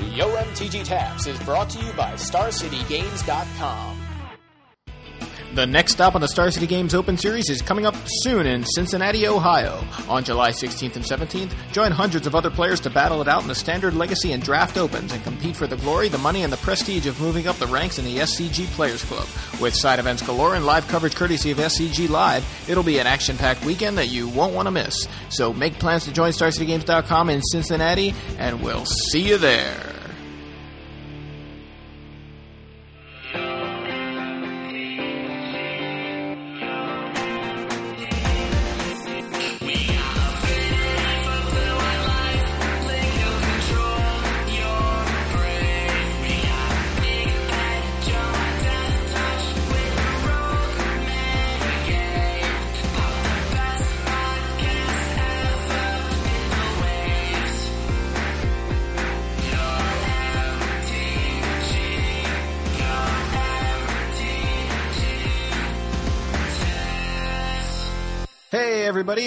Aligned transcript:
Yo 0.00 0.28
MTG 0.36 0.84
Taps 0.84 1.26
is 1.26 1.38
brought 1.40 1.68
to 1.70 1.84
you 1.84 1.92
by 1.92 2.12
StarCityGames.com. 2.12 4.08
The 5.54 5.66
next 5.66 5.92
stop 5.92 6.14
on 6.14 6.20
the 6.20 6.28
Star 6.28 6.52
City 6.52 6.68
Games 6.68 6.94
Open 6.94 7.16
Series 7.16 7.50
is 7.50 7.62
coming 7.62 7.84
up 7.84 7.96
soon 8.06 8.46
in 8.46 8.64
Cincinnati, 8.64 9.26
Ohio. 9.26 9.82
On 10.08 10.22
July 10.22 10.50
16th 10.50 10.94
and 10.94 11.04
17th, 11.04 11.52
join 11.72 11.90
hundreds 11.90 12.28
of 12.28 12.36
other 12.36 12.50
players 12.50 12.78
to 12.80 12.90
battle 12.90 13.22
it 13.22 13.28
out 13.28 13.42
in 13.42 13.48
the 13.48 13.56
Standard 13.56 13.94
Legacy 13.94 14.32
and 14.32 14.40
Draft 14.40 14.76
Opens 14.76 15.12
and 15.12 15.20
compete 15.24 15.56
for 15.56 15.66
the 15.66 15.76
glory, 15.78 16.08
the 16.08 16.18
money, 16.18 16.44
and 16.44 16.52
the 16.52 16.58
prestige 16.58 17.06
of 17.06 17.20
moving 17.20 17.48
up 17.48 17.56
the 17.56 17.66
ranks 17.66 17.98
in 17.98 18.04
the 18.04 18.18
SCG 18.18 18.66
Players 18.66 19.02
Club. 19.04 19.26
With 19.60 19.74
side 19.74 19.98
events 19.98 20.22
galore 20.22 20.54
and 20.54 20.64
live 20.64 20.86
coverage 20.86 21.16
courtesy 21.16 21.50
of 21.50 21.58
SCG 21.58 22.08
Live, 22.08 22.44
it'll 22.68 22.84
be 22.84 23.00
an 23.00 23.08
action 23.08 23.36
packed 23.36 23.64
weekend 23.64 23.98
that 23.98 24.10
you 24.10 24.28
won't 24.28 24.54
want 24.54 24.66
to 24.66 24.70
miss. 24.70 25.08
So 25.30 25.52
make 25.52 25.74
plans 25.80 26.04
to 26.04 26.12
join 26.12 26.30
StarCityGames.com 26.30 27.30
in 27.30 27.42
Cincinnati, 27.42 28.14
and 28.38 28.62
we'll 28.62 28.86
see 28.86 29.26
you 29.26 29.38
there. 29.38 29.87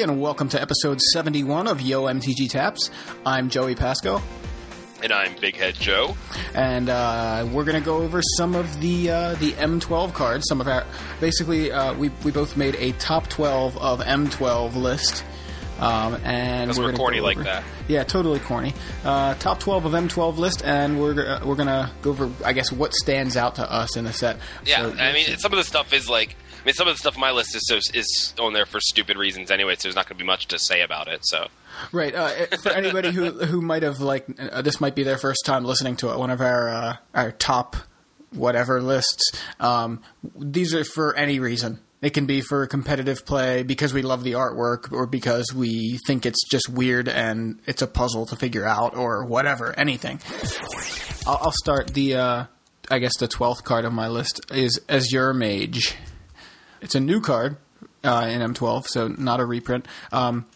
Everybody, 0.02 0.14
and 0.14 0.22
welcome 0.22 0.50
to 0.50 0.62
episode 0.62 1.00
71 1.14 1.68
of 1.68 1.82
Yo 1.82 2.04
MTG 2.06 2.50
Taps. 2.50 2.90
I'm 3.26 3.50
Joey 3.50 3.76
Pasco, 3.76 4.22
And 5.04 5.12
I'm 5.12 5.36
Big 5.40 5.56
Head 5.56 5.76
Joe. 5.76 6.16
and 6.56 6.90
uh, 6.90 7.48
we're 7.52 7.64
going 7.66 7.80
to 7.80 7.86
go 7.86 7.98
over 7.98 8.22
some 8.38 8.56
of 8.56 8.80
the 8.82 9.10
uh, 9.12 9.36
the 9.36 9.52
M12 9.54 10.14
cards. 10.14 10.46
Some 10.48 10.60
of 10.62 10.68
our 10.68 10.86
basically, 11.20 11.72
uh, 11.72 11.94
we 11.94 12.10
we 12.24 12.32
both 12.32 12.58
made 12.58 12.76
a 12.76 12.94
top 12.94 13.28
12 13.28 13.78
of 13.78 14.00
M12 14.02 14.76
list. 14.76 15.24
Um, 15.80 16.16
and 16.24 16.68
Because 16.70 16.80
we're, 16.80 16.92
we're 16.92 16.98
corny 16.98 17.22
like 17.22 17.38
that. 17.40 17.64
Yeah, 17.88 18.04
totally 18.04 18.40
corny. 18.40 18.74
Uh, 19.04 19.34
top 19.36 19.60
12 19.60 19.86
of 19.86 19.92
M12 19.94 20.38
list, 20.38 20.64
and 20.64 21.00
we're 21.02 21.28
uh, 21.28 21.46
we're 21.46 21.56
gonna 21.56 21.92
go 22.02 22.12
over, 22.12 22.32
I 22.46 22.54
guess, 22.54 22.72
what 22.72 22.94
stands 22.94 23.36
out 23.38 23.56
to 23.56 23.72
us 23.72 23.98
in 23.98 24.06
the 24.06 24.14
set. 24.14 24.38
Yeah, 24.66 24.92
So- 24.92 24.98
I 25.00 25.14
mean, 25.14 25.38
some 25.38 25.52
of 25.54 25.58
the 25.58 25.64
stuff 25.64 25.92
is 25.94 26.08
like, 26.10 26.36
I 26.62 26.66
mean, 26.66 26.74
some 26.76 26.88
of 26.88 26.94
the 26.94 27.00
stuff 27.00 27.16
on 27.16 27.22
my 27.22 27.32
list 27.32 27.56
is 27.56 27.64
so 27.66 27.78
is 27.78 28.34
on 28.40 28.54
there 28.54 28.66
for 28.66 28.80
stupid 28.80 29.18
reasons 29.18 29.50
anyway. 29.50 29.76
So 29.76 29.88
there's 29.88 29.96
not 29.96 30.06
going 30.08 30.18
to 30.18 30.24
be 30.24 30.28
much 30.28 30.48
to 30.48 30.60
say 30.60 30.82
about 30.82 31.08
it. 31.08 31.22
So 31.24 31.48
Right. 31.92 32.14
Uh, 32.14 32.30
for 32.62 32.72
anybody 32.72 33.12
who 33.12 33.32
who 33.46 33.62
might 33.62 33.84
have 33.84 34.00
like 34.00 34.26
uh, 34.40 34.62
this 34.62 34.80
might 34.80 34.96
be 34.96 35.04
their 35.04 35.18
first 35.18 35.46
time 35.46 35.66
listening 35.66 35.96
to 35.98 36.12
it, 36.12 36.18
one 36.18 36.30
of 36.30 36.42
our 36.42 36.70
uh, 36.70 36.96
our 37.14 37.32
top 37.32 37.76
whatever 38.32 38.82
lists. 38.82 39.32
Um, 39.60 40.02
these 40.38 40.74
are 40.74 40.84
for 40.84 41.16
any 41.16 41.40
reason. 41.40 41.80
It 42.02 42.12
can 42.12 42.26
be 42.26 42.42
for 42.42 42.66
competitive 42.66 43.26
play 43.26 43.62
because 43.62 43.94
we 43.94 44.02
love 44.02 44.24
the 44.24 44.32
artwork, 44.32 44.92
or 44.92 45.06
because 45.06 45.54
we 45.54 46.00
think 46.08 46.26
it's 46.26 46.48
just 46.50 46.68
weird 46.68 47.08
and 47.08 47.60
it's 47.68 47.84
a 47.84 47.88
puzzle 47.88 48.26
to 48.28 48.36
figure 48.36 48.66
out, 48.66 48.96
or 48.96 49.24
whatever. 49.26 49.78
Anything. 49.78 50.20
I'll, 51.28 51.40
I'll 51.42 51.54
start 51.62 51.94
the. 51.94 52.16
Uh, 52.16 52.46
I 52.90 53.00
guess 53.00 53.18
the 53.18 53.28
twelfth 53.28 53.64
card 53.64 53.86
of 53.86 53.94
my 53.94 54.08
list 54.08 54.42
is 54.52 54.80
Azure 54.90 55.34
Mage. 55.34 55.96
It's 56.82 56.96
a 56.96 57.00
new 57.00 57.22
card 57.22 57.58
uh, 58.04 58.28
in 58.30 58.42
M12, 58.42 58.86
so 58.88 59.08
not 59.08 59.40
a 59.40 59.46
reprint. 59.46 59.88
Um, 60.12 60.48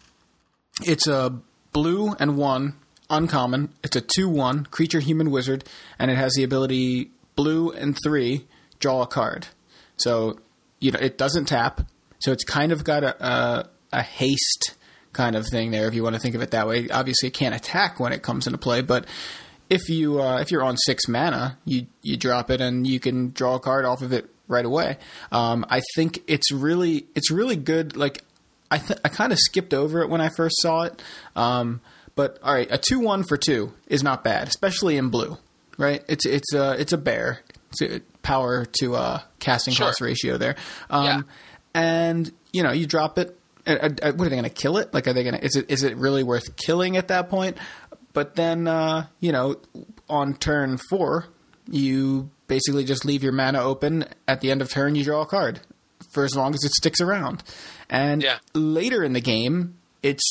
it's 0.82 1.06
a 1.06 1.38
blue 1.72 2.14
and 2.18 2.36
one 2.36 2.74
uncommon. 3.08 3.72
It's 3.82 3.96
a 3.96 4.00
two 4.00 4.28
one 4.28 4.66
creature 4.66 5.00
human 5.00 5.30
wizard, 5.30 5.64
and 5.98 6.10
it 6.10 6.16
has 6.16 6.34
the 6.34 6.42
ability 6.42 7.10
blue 7.34 7.70
and 7.70 7.96
three 8.02 8.46
draw 8.78 9.02
a 9.02 9.06
card. 9.06 9.48
So 9.96 10.38
you 10.80 10.90
know 10.90 10.98
it 11.00 11.16
doesn't 11.16 11.46
tap. 11.46 11.82
So 12.18 12.32
it's 12.32 12.44
kind 12.44 12.72
of 12.72 12.84
got 12.84 13.04
a 13.04 13.24
a, 13.24 13.68
a 13.92 14.02
haste 14.02 14.74
kind 15.12 15.34
of 15.34 15.46
thing 15.46 15.70
there, 15.70 15.88
if 15.88 15.94
you 15.94 16.02
want 16.02 16.14
to 16.14 16.20
think 16.20 16.34
of 16.34 16.42
it 16.42 16.50
that 16.50 16.66
way. 16.66 16.88
Obviously, 16.90 17.28
it 17.28 17.34
can't 17.34 17.54
attack 17.54 17.98
when 17.98 18.12
it 18.12 18.22
comes 18.22 18.46
into 18.46 18.58
play, 18.58 18.82
but 18.82 19.06
if 19.70 19.88
you 19.88 20.20
uh, 20.20 20.38
if 20.40 20.50
you're 20.50 20.62
on 20.62 20.76
six 20.76 21.08
mana, 21.08 21.58
you 21.64 21.86
you 22.02 22.16
drop 22.16 22.50
it 22.50 22.60
and 22.60 22.86
you 22.86 23.00
can 23.00 23.30
draw 23.30 23.54
a 23.54 23.60
card 23.60 23.84
off 23.84 24.02
of 24.02 24.12
it 24.12 24.28
right 24.48 24.64
away. 24.64 24.98
Um, 25.32 25.64
I 25.68 25.82
think 25.94 26.22
it's 26.26 26.52
really 26.52 27.06
it's 27.14 27.30
really 27.30 27.56
good. 27.56 27.96
Like 27.96 28.22
I 28.70 28.78
th- 28.78 28.98
I 29.04 29.08
kind 29.08 29.32
of 29.32 29.38
skipped 29.38 29.72
over 29.74 30.02
it 30.02 30.08
when 30.10 30.20
I 30.20 30.28
first 30.28 30.56
saw 30.60 30.82
it. 30.82 31.00
Um, 31.34 31.80
but 32.14 32.38
all 32.42 32.52
right, 32.54 32.68
a 32.70 32.78
two 32.78 33.00
one 33.00 33.24
for 33.24 33.36
two 33.36 33.72
is 33.88 34.02
not 34.02 34.24
bad, 34.24 34.48
especially 34.48 34.96
in 34.96 35.08
blue. 35.10 35.36
Right? 35.78 36.02
It's 36.08 36.24
it's 36.26 36.54
a 36.54 36.72
it's 36.80 36.92
a 36.92 36.98
bear. 36.98 37.40
It's 37.70 37.82
a 37.82 38.00
power 38.22 38.64
to 38.80 38.94
uh, 38.96 39.20
casting 39.38 39.74
Sure. 39.74 39.88
cost 39.88 40.00
ratio 40.00 40.38
there. 40.38 40.56
Um, 40.88 41.04
Yeah. 41.04 41.20
And 41.74 42.32
you 42.52 42.62
know 42.62 42.72
you 42.72 42.86
drop 42.86 43.18
it. 43.18 43.38
uh, 43.66 43.90
uh, 44.02 44.12
What 44.12 44.26
are 44.26 44.30
they 44.30 44.36
going 44.36 44.44
to 44.44 44.48
kill 44.50 44.78
it? 44.78 44.94
Like, 44.94 45.06
are 45.06 45.12
they 45.12 45.22
going 45.24 45.34
to? 45.38 45.44
Is 45.44 45.56
it 45.56 45.70
is 45.70 45.82
it 45.82 45.96
really 45.96 46.22
worth 46.22 46.56
killing 46.56 46.96
at 46.96 47.08
that 47.08 47.28
point? 47.28 47.58
But 48.14 48.34
then, 48.34 48.66
uh, 48.66 49.08
you 49.20 49.30
know, 49.32 49.56
on 50.08 50.34
turn 50.36 50.78
four, 50.88 51.26
you 51.70 52.30
basically 52.48 52.84
just 52.84 53.04
leave 53.04 53.22
your 53.22 53.32
mana 53.32 53.60
open. 53.62 54.04
At 54.28 54.40
the 54.40 54.50
end 54.50 54.62
of 54.62 54.70
turn, 54.70 54.94
you 54.94 55.04
draw 55.04 55.22
a 55.22 55.26
card 55.26 55.60
for 56.12 56.24
as 56.24 56.34
long 56.36 56.54
as 56.54 56.62
it 56.64 56.72
sticks 56.72 57.00
around. 57.00 57.42
And 57.90 58.22
Yeah. 58.22 58.38
later 58.54 59.02
in 59.04 59.12
the 59.12 59.20
game, 59.20 59.74
it's 60.02 60.22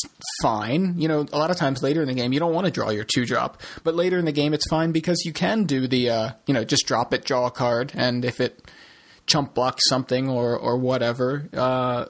fine. 0.42 0.96
You 0.98 1.08
know, 1.08 1.26
a 1.34 1.38
lot 1.38 1.52
of 1.52 1.58
times 1.58 1.84
later 1.84 2.02
in 2.02 2.08
the 2.08 2.14
game, 2.14 2.32
you 2.34 2.40
don't 2.40 2.54
want 2.54 2.66
to 2.66 2.72
draw 2.72 2.90
your 2.92 3.04
two 3.04 3.26
drop, 3.26 3.62
but 3.84 3.94
later 3.96 4.18
in 4.18 4.26
the 4.26 4.32
game, 4.32 4.54
it's 4.54 4.68
fine 4.70 4.92
because 4.92 5.24
you 5.26 5.34
can 5.34 5.64
do 5.66 5.88
the, 5.88 6.10
uh, 6.10 6.30
you 6.46 6.54
know, 6.54 6.64
just 6.64 6.86
drop 6.88 7.14
it, 7.14 7.26
draw 7.26 7.46
a 7.48 7.52
card, 7.52 7.92
and 7.96 8.24
if 8.24 8.40
it 8.40 8.62
chump 9.28 9.54
blocks 9.56 9.82
something 9.90 10.30
or 10.30 10.56
or 10.58 10.78
whatever, 10.78 11.50
uh, 11.54 12.06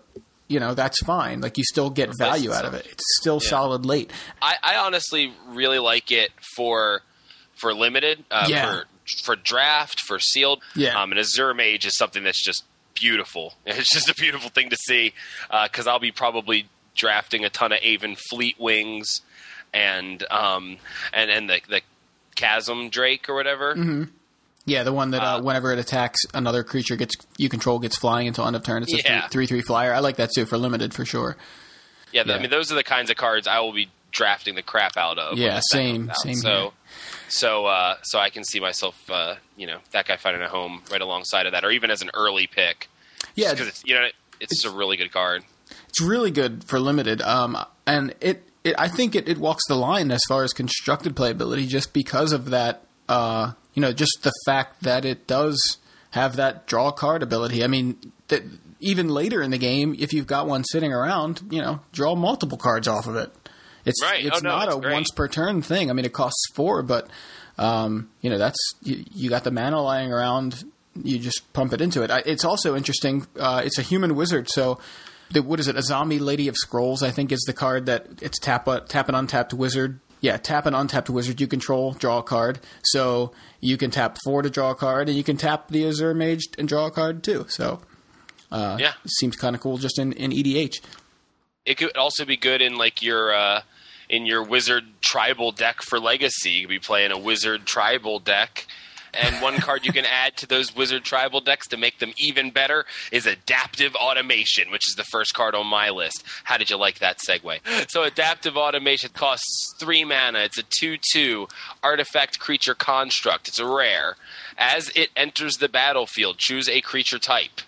you 0.48 0.60
know, 0.60 0.74
that's 0.76 1.02
fine. 1.06 1.42
Like 1.42 1.58
you 1.58 1.64
still 1.64 1.90
get 1.90 2.12
value 2.20 2.52
out 2.52 2.66
of 2.66 2.74
it. 2.76 2.86
It's 2.86 3.04
still 3.20 3.40
solid 3.40 3.86
late. 3.86 4.12
I, 4.42 4.56
I 4.62 4.76
honestly 4.78 5.34
really 5.48 5.80
like 5.80 6.12
it 6.12 6.32
for 6.56 7.02
for 7.56 7.74
limited, 7.74 8.24
uh, 8.30 8.46
Yeah. 8.50 8.66
for 8.82 8.84
for 9.24 9.36
draft, 9.36 10.00
for 10.02 10.20
sealed. 10.20 10.62
Yeah. 10.76 11.00
Um, 11.02 11.12
and 11.12 11.20
Azure 11.20 11.54
Mage 11.54 11.86
is 11.86 11.98
something 11.98 12.24
that's 12.24 12.44
just 12.44 12.64
beautiful. 12.94 13.54
It's 13.66 13.94
just 13.94 14.10
a 14.10 14.16
beautiful 14.16 14.50
thing 14.50 14.70
to 14.70 14.78
see 14.78 15.14
because 15.64 15.88
I'll 15.88 16.00
be 16.00 16.12
probably 16.12 16.68
drafting 16.96 17.44
a 17.44 17.50
ton 17.50 17.72
of 17.74 17.80
Avon 17.82 18.16
Fleet 18.30 18.56
Wings 18.60 19.22
and 19.74 20.24
um 20.32 20.78
and 21.14 21.30
and 21.30 21.50
the 21.50 21.60
the 21.68 21.82
Chasm 22.36 22.90
Drake 22.90 23.30
or 23.30 23.36
whatever. 23.36 23.76
Mm-hmm. 23.76 24.04
Yeah, 24.68 24.84
the 24.84 24.94
one 24.94 25.12
that 25.12 25.22
uh, 25.22 25.38
Uh, 25.38 25.42
whenever 25.42 25.72
it 25.74 25.80
attacks 25.80 26.20
another 26.34 26.64
creature 26.64 26.96
gets 26.96 27.14
you 27.38 27.50
control 27.50 27.80
gets 27.80 27.98
flying 27.98 28.28
until 28.28 28.48
end 28.48 28.56
of 28.56 28.64
turn. 28.64 28.84
It's 28.84 28.94
a 28.94 28.98
Yeah. 28.98 29.28
three, 29.28 29.46
three 29.46 29.48
three 29.48 29.62
flyer. 29.62 29.94
I 29.94 30.00
like 30.00 30.16
that 30.16 30.32
too 30.34 30.46
for 30.46 30.58
limited 30.58 30.94
for 30.94 31.06
sure. 31.06 31.36
Yeah, 32.12 32.24
Yeah. 32.26 32.36
I 32.36 32.40
mean 32.40 32.50
those 32.50 32.72
are 32.72 32.76
the 32.76 32.84
kinds 32.84 33.10
of 33.12 33.18
cards 33.18 33.46
I 33.48 33.60
will 33.60 33.74
be 33.74 33.90
drafting 34.12 34.56
the 34.56 34.62
crap 34.64 34.96
out 34.98 35.20
of. 35.20 35.38
Yeah, 35.38 35.60
same- 35.72 36.10
same 36.24 36.36
So, 36.36 36.50
here. 36.50 36.70
So, 37.28 37.66
uh, 37.66 37.96
so 38.04 38.20
I 38.20 38.30
can 38.30 38.44
see 38.44 38.60
myself, 38.60 39.10
uh, 39.10 39.36
you 39.58 39.68
know, 39.68 39.80
that 39.92 40.08
guy 40.08 40.18
finding 40.18 40.42
a 40.42 40.48
home 40.48 40.82
right 40.92 41.02
alongside 41.02 41.46
of 41.46 41.52
that, 41.54 41.64
or 41.64 41.72
even 41.72 41.92
as 41.92 42.02
an 42.02 42.12
early 42.14 42.48
pick. 42.48 42.90
Yeah, 43.36 43.52
because 43.52 43.68
it's 43.68 43.84
you 43.86 43.96
know 43.96 44.08
it's, 44.40 44.66
a 44.66 44.72
really 44.72 44.98
good 44.98 45.12
card. 45.12 45.44
it's 45.90 46.02
really 46.02 46.32
good 46.32 46.64
for 46.64 46.80
limited. 46.80 47.22
Um, 47.22 47.58
and 47.88 48.14
it, 48.22 48.44
it 48.64 48.76
I 48.78 48.88
think 48.88 49.16
it, 49.16 49.28
it 49.28 49.38
walks 49.38 49.64
the 49.68 49.76
line 49.76 50.12
as 50.12 50.22
far 50.28 50.44
as 50.44 50.54
constructed 50.54 51.16
playability 51.16 51.68
just 51.68 51.94
because 51.94 52.32
of 52.32 52.50
that. 52.52 52.84
Uh, 53.08 53.54
you 53.74 53.82
know, 53.82 53.92
just 53.92 54.20
the 54.24 54.32
fact 54.46 54.84
that 54.84 55.06
it 55.06 55.28
does 55.28 55.78
have 56.12 56.38
that 56.38 56.66
draw 56.66 56.92
card 56.92 57.22
ability. 57.22 57.64
I 57.64 57.68
mean, 57.68 57.98
that 58.30 58.44
even 58.80 59.10
later 59.10 59.42
in 59.42 59.52
the 59.52 59.58
game, 59.58 59.96
if 60.00 60.14
you've 60.14 60.28
got 60.28 60.48
one 60.48 60.64
sitting 60.64 60.94
around, 60.94 61.42
you 61.50 61.62
know, 61.62 61.82
draw 61.92 62.16
multiple 62.16 62.58
cards 62.58 62.88
off 62.88 63.08
of 63.08 63.16
it. 63.16 63.32
It's 63.86 64.02
Right. 64.04 64.26
it's 64.26 64.38
Oh, 64.38 64.42
no, 64.44 64.50
not 64.50 64.74
a 64.78 64.80
great. 64.80 64.94
once 64.94 65.12
per 65.12 65.28
turn 65.28 65.62
thing. 65.62 65.90
I 65.90 65.94
mean, 65.94 66.06
it 66.06 66.14
costs 66.14 66.44
four, 66.54 66.82
but 66.84 67.08
um, 67.58 68.10
you 68.22 68.30
know 68.30 68.38
that's 68.38 68.58
you, 68.82 69.06
you 69.14 69.30
got 69.30 69.44
the 69.44 69.52
mana 69.52 69.82
lying 69.82 70.12
around. 70.12 70.64
You 71.04 71.20
just 71.20 71.52
pump 71.54 71.74
it 71.74 71.82
into 71.82 72.04
it. 72.04 72.12
I, 72.12 72.20
it's 72.26 72.44
also 72.46 72.76
interesting. 72.76 73.28
Uh, 73.40 73.62
it's 73.66 73.78
a 73.78 73.82
human 73.82 74.16
wizard, 74.16 74.50
so 74.50 74.80
the, 75.32 75.42
what 75.42 75.60
is 75.60 75.68
it? 75.68 75.76
Azami 75.76 76.20
lady 76.20 76.48
of 76.48 76.56
scrolls, 76.56 77.04
I 77.04 77.12
think, 77.12 77.32
is 77.32 77.42
the 77.42 77.54
card 77.54 77.86
that 77.88 78.08
it's 78.22 78.40
tap 78.40 78.68
a, 78.68 78.80
tap 78.82 79.10
an 79.10 79.16
untapped 79.16 79.54
wizard. 79.54 80.00
Yeah, 80.22 80.38
tap 80.38 80.66
an 80.66 80.74
untapped 80.74 81.10
wizard 81.10 81.40
you 81.42 81.48
control, 81.48 81.92
draw 81.94 82.20
a 82.20 82.24
card. 82.24 82.60
So 82.84 83.34
you 83.60 83.78
can 83.78 83.92
tap 83.92 84.18
four 84.24 84.42
to 84.42 84.50
draw 84.50 84.72
a 84.72 84.76
card, 84.76 85.08
and 85.10 85.18
you 85.18 85.24
can 85.24 85.38
tap 85.38 85.68
the 85.70 85.86
Azure 85.88 86.14
Mage 86.14 86.44
and 86.58 86.68
draw 86.68 86.86
a 86.88 86.92
card 86.92 87.24
too. 87.24 87.46
So 87.50 87.82
uh, 88.52 88.78
Yeah. 88.80 88.94
seems 89.06 89.36
kind 89.36 89.56
of 89.56 89.62
cool 89.62 89.78
just 89.78 90.00
in, 90.00 90.14
in 90.14 90.32
EDH. 90.32 90.80
It 91.66 91.78
could 91.78 91.96
also 91.98 92.26
be 92.26 92.38
good 92.38 92.62
in 92.62 92.78
like 92.78 93.02
your 93.04 93.34
uh, 93.34 93.62
in 94.10 94.26
your 94.26 94.44
wizard 94.44 94.86
tribal 95.02 95.52
deck 95.52 95.82
for 95.82 96.00
legacy. 96.00 96.52
You 96.52 96.62
could 96.62 96.70
be 96.70 96.80
playing 96.80 97.12
a 97.12 97.18
wizard 97.18 97.66
tribal 97.66 98.20
deck. 98.20 98.68
And 99.18 99.42
one 99.42 99.56
card 99.58 99.86
you 99.86 99.94
can 99.94 100.06
add 100.06 100.36
to 100.38 100.48
those 100.48 100.76
wizard 100.76 101.04
tribal 101.04 101.40
decks 101.40 101.68
to 101.68 101.78
make 101.78 102.00
them 102.00 102.12
even 102.18 102.52
better 102.52 102.86
is 103.12 103.26
adaptive 103.26 103.96
automation, 103.96 104.72
which 104.72 104.88
is 104.88 104.96
the 104.96 105.06
first 105.06 105.34
card 105.34 105.56
on 105.56 105.68
my 105.68 105.90
list. 105.90 106.24
How 106.44 106.58
did 106.58 106.70
you 106.70 106.78
like 106.78 107.00
that 107.00 107.20
segue? 107.20 107.90
So 107.90 108.04
adaptive 108.04 108.58
automation 108.58 109.12
costs 109.14 109.74
three 109.80 110.04
mana. 110.04 110.40
It's 110.40 110.58
a 110.58 110.64
two-two 110.64 111.48
artifact 111.82 112.40
creature 112.40 112.76
construct. 112.76 113.48
It's 113.48 113.60
a 113.60 113.66
rare. 113.66 114.18
As 114.58 114.92
it 114.96 115.12
enters 115.16 115.56
the 115.56 115.70
battlefield, 115.70 116.38
choose 116.38 116.68
a 116.68 116.82
creature 116.82 117.20
type. 117.20 117.62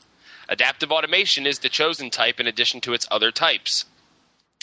Adaptive 0.49 0.91
automation 0.91 1.45
is 1.45 1.59
the 1.59 1.69
chosen 1.69 2.09
type 2.09 2.39
in 2.39 2.47
addition 2.47 2.81
to 2.81 2.93
its 2.93 3.07
other 3.09 3.31
types 3.31 3.85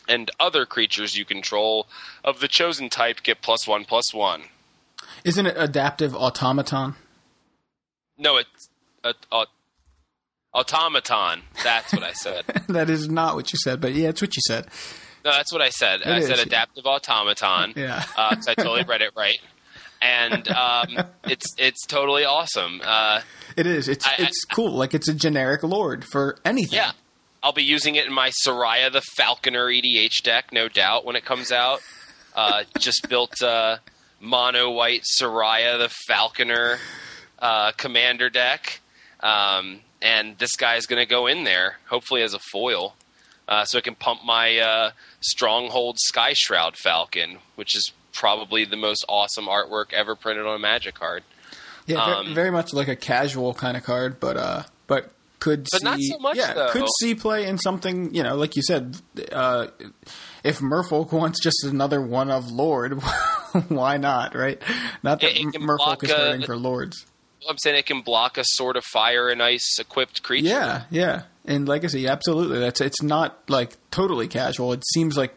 and 0.09 0.31
other 0.41 0.67
creatures 0.67 1.17
you 1.17 1.25
control 1.25 1.87
of 2.25 2.41
the 2.41 2.49
chosen 2.49 2.89
type 2.91 3.23
get 3.23 3.41
plus 3.43 3.67
one 3.67 3.85
plus 3.85 4.13
one. 4.15 4.43
Isn't 5.25 5.47
it 5.47 5.55
adaptive 5.59 6.15
automaton? 6.15 6.95
No, 8.19 8.37
it's 8.37 8.69
a, 9.03 9.15
a, 9.33 9.47
automaton. 10.53 11.43
That's 11.63 11.93
what 11.93 12.03
I 12.03 12.13
said. 12.13 12.45
that 12.69 12.91
is 12.91 13.09
not 13.09 13.35
what 13.35 13.53
you 13.53 13.59
said, 13.63 13.81
but 13.81 13.93
yeah, 13.95 14.09
it's 14.09 14.21
what 14.23 14.35
you 14.37 14.43
said. 14.47 14.67
No, 15.25 15.31
that's 15.33 15.53
what 15.53 15.63
I 15.63 15.71
said. 15.71 16.01
It 16.03 16.07
I 16.09 16.19
is, 16.19 16.27
said 16.27 16.37
yeah. 16.37 16.43
adaptive 16.45 16.87
automaton. 16.87 17.73
Yeah. 17.77 18.05
uh, 18.17 18.37
I 18.47 18.55
totally 18.55 18.85
read 18.85 19.01
it 19.03 19.13
right, 19.17 19.39
and 20.03 20.47
um, 20.49 20.89
it's 21.25 21.47
it's 21.59 21.87
totally 21.87 22.25
awesome. 22.25 22.81
Uh, 22.85 23.23
It 23.57 23.67
is. 23.67 23.89
It's 23.89 24.07
I- 24.07 24.11
I- 24.11 24.15
it's 24.25 24.45
cool. 24.45 24.73
Like 24.73 24.93
it's 24.95 25.09
a 25.09 25.15
generic 25.15 25.63
lord 25.63 26.05
for 26.05 26.37
anything. 26.45 26.77
yeah, 26.77 26.93
I'll 27.45 27.53
be 27.53 27.63
using 27.63 27.95
it 27.97 28.07
in 28.07 28.13
my 28.13 28.31
Soraya 28.31 28.91
the 28.91 29.03
Falconer 29.03 29.67
EDH 29.67 30.23
deck, 30.23 30.51
no 30.51 30.67
doubt, 30.69 31.05
when 31.05 31.15
it 31.15 31.25
comes 31.25 31.53
out. 31.53 31.81
Uh, 32.37 32.65
just 32.81 33.09
built 33.09 33.41
uh, 33.43 33.77
mono 34.19 34.69
white 34.69 35.03
Soraya 35.05 35.79
the 35.79 35.89
Falconer 36.09 36.79
uh, 37.39 37.71
commander 37.77 38.29
deck, 38.29 38.81
um, 39.21 39.79
and 40.03 40.37
this 40.39 40.57
guy 40.57 40.75
is 40.75 40.87
going 40.87 40.99
to 41.01 41.09
go 41.09 41.29
in 41.29 41.45
there, 41.45 41.77
hopefully 41.89 42.23
as 42.23 42.35
a 42.35 42.41
foil, 42.51 42.97
uh, 43.47 43.65
so 43.65 43.79
it 43.79 43.85
can 43.85 43.95
pump 43.95 44.23
my 44.25 44.59
uh, 44.59 44.91
Stronghold 45.21 46.01
Sky 46.01 46.33
Shroud 46.35 46.77
Falcon, 46.77 47.39
which 47.55 47.77
is 47.77 47.93
probably 48.13 48.65
the 48.65 48.77
most 48.77 49.05
awesome 49.09 49.47
artwork 49.47 49.93
ever 49.93 50.17
printed 50.17 50.45
on 50.45 50.57
a 50.57 50.59
Magic 50.59 50.97
card. 50.97 51.23
Yeah, 51.87 52.03
Um, 52.03 52.35
very 52.35 52.51
much 52.51 52.73
like 52.73 52.89
a 52.89 52.97
casual 52.97 53.55
kind 53.55 53.77
of 53.77 53.85
card, 53.85 54.19
but 54.19 54.37
uh, 54.37 54.63
but 54.89 55.13
could 55.41 55.67
But 55.71 55.81
see, 55.81 55.85
not 55.85 55.99
so 56.01 56.19
much, 56.19 56.37
yeah, 56.37 56.55
though. 56.55 56.71
could 56.71 56.87
see 57.01 57.15
play 57.15 57.47
in 57.47 57.59
something. 57.59 58.15
You 58.15 58.23
know, 58.23 58.35
like 58.37 58.57
you 58.57 58.63
said, 58.63 58.97
uh, 59.33 59.67
if 60.43 60.61
Merfolk 60.61 61.13
wants 61.13 61.43
just 61.43 61.65
another 61.65 62.01
one 62.01 62.31
of 62.31 62.51
Lord, 62.51 63.03
why 63.69 63.97
not? 63.99 64.35
Right? 64.35 64.61
Not 65.03 65.21
that 65.21 65.33
It- 65.39 65.55
it 65.55 65.61
Merfolk 65.61 66.03
is 66.05 66.11
a- 66.11 66.47
for 66.47 66.57
Lords. 66.57 67.07
I'm 67.47 67.59
saying 67.59 67.77
it 67.77 67.85
can 67.85 68.01
block 68.01 68.39
a 68.39 68.43
Sword 68.45 68.77
of 68.79 68.85
Fire 68.87 69.29
and 69.29 69.43
Ice 69.43 69.79
equipped 69.79 70.23
creature. 70.23 70.47
Yeah, 70.49 70.85
yeah. 70.91 71.25
In 71.45 71.67
Legacy, 71.67 72.09
absolutely. 72.09 72.59
That's 72.59 72.81
it's 72.81 73.03
not 73.03 73.39
like 73.51 73.77
totally 73.91 74.29
casual. 74.29 74.73
It 74.73 74.83
seems 74.95 75.15
like 75.19 75.35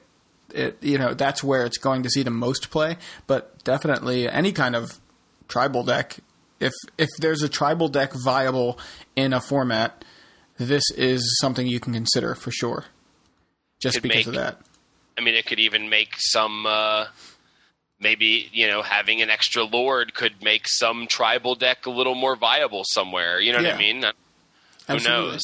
it, 0.54 0.78
you 0.82 0.98
know 0.98 1.14
that's 1.14 1.44
where 1.44 1.66
it's 1.66 1.78
going 1.78 2.04
to 2.04 2.10
see 2.10 2.24
the 2.24 2.32
most 2.32 2.70
play, 2.70 2.96
but 3.28 3.62
definitely 3.66 4.30
any 4.30 4.54
kind 4.54 4.74
of 4.74 5.02
tribal 5.50 5.84
deck. 5.84 6.16
If 6.60 6.74
if 6.98 7.10
there's 7.20 7.44
a 7.44 7.50
tribal 7.50 7.88
deck 7.88 8.14
viable 8.14 8.80
in 9.16 9.34
a 9.34 9.42
format, 9.42 10.04
this 10.58 10.84
is 10.96 11.38
something 11.40 11.68
you 11.68 11.80
can 11.80 11.94
consider 11.94 12.36
for 12.36 12.52
sure. 12.52 12.86
Just 13.80 14.02
because 14.02 14.26
make- 14.26 14.28
of 14.28 14.34
that. 14.34 14.60
I 15.18 15.22
mean, 15.22 15.34
it 15.36 15.46
could 15.46 15.60
even 15.60 15.90
make 15.90 16.14
some. 16.18 16.66
Uh, 16.66 17.06
maybe 18.00 18.50
you 18.52 18.68
know, 18.68 18.82
having 18.82 19.22
an 19.22 19.30
extra 19.30 19.64
lord 19.64 20.14
could 20.14 20.44
make 20.44 20.68
some 20.68 21.08
tribal 21.08 21.56
deck 21.56 21.86
a 21.86 21.90
little 21.90 22.16
more 22.16 22.36
viable 22.36 22.84
somewhere. 22.86 23.40
You 23.40 23.52
know 23.54 23.62
what 23.62 23.74
I 23.74 23.78
mean? 23.78 24.04
Who 24.04 24.10
Absolutely. 24.88 25.32
knows? 25.32 25.42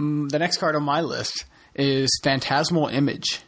Mm, 0.00 0.30
the 0.30 0.38
next 0.38 0.58
card 0.58 0.76
on 0.76 0.82
my 0.82 1.00
list 1.00 1.46
is 1.74 2.10
Phantasmal 2.22 2.88
Image. 2.88 3.40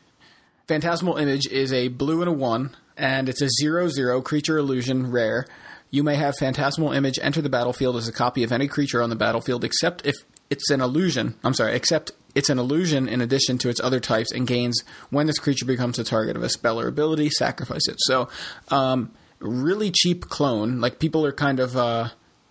Phantasmal 0.67 1.17
Image 1.17 1.47
is 1.47 1.73
a 1.73 1.89
blue 1.89 2.21
and 2.21 2.29
a 2.29 2.33
one, 2.33 2.75
and 2.97 3.29
it's 3.29 3.43
a 3.43 3.49
zero 3.61 3.89
zero 3.89 4.21
creature 4.23 4.59
illusion 4.59 5.11
rare. 5.11 5.47
You 5.91 6.03
may 6.03 6.17
have 6.17 6.37
Phantasmal 6.37 6.93
Image 6.93 7.19
enter 7.23 7.41
the 7.41 7.49
battlefield 7.49 7.97
as 7.97 8.09
a 8.09 8.13
copy 8.13 8.43
of 8.43 8.53
any 8.53 8.69
creature 8.69 9.03
on 9.03 9.11
the 9.11 9.17
battlefield, 9.17 9.65
except 9.65 10.05
if 10.05 10.17
it's 10.51 10.71
an 10.71 10.81
illusion. 10.81 11.35
I'm 11.43 11.55
sorry, 11.55 11.75
except 11.75 12.13
it's 12.35 12.51
an 12.51 12.59
illusion 12.59 13.09
in 13.09 13.21
addition 13.21 13.59
to 13.59 13.69
its 13.69 13.81
other 13.81 14.01
types, 14.01 14.31
and 14.33 14.47
gains 14.47 14.83
when 15.11 15.27
this 15.27 15.39
creature 15.39 15.65
becomes 15.67 15.97
the 15.97 16.05
target 16.05 16.37
of 16.37 16.43
a 16.43 16.49
spell 16.49 16.79
or 16.79 16.89
ability. 16.89 17.31
Sacrifice 17.31 17.89
it. 17.89 17.97
So, 18.01 18.29
um, 18.69 19.13
really 19.41 19.91
cheap 19.91 20.27
clone. 20.29 20.81
Like 20.81 20.99
people 20.99 21.25
are 21.25 21.33
kind 21.33 21.61
of. 21.61 21.77
Uh, 21.77 22.09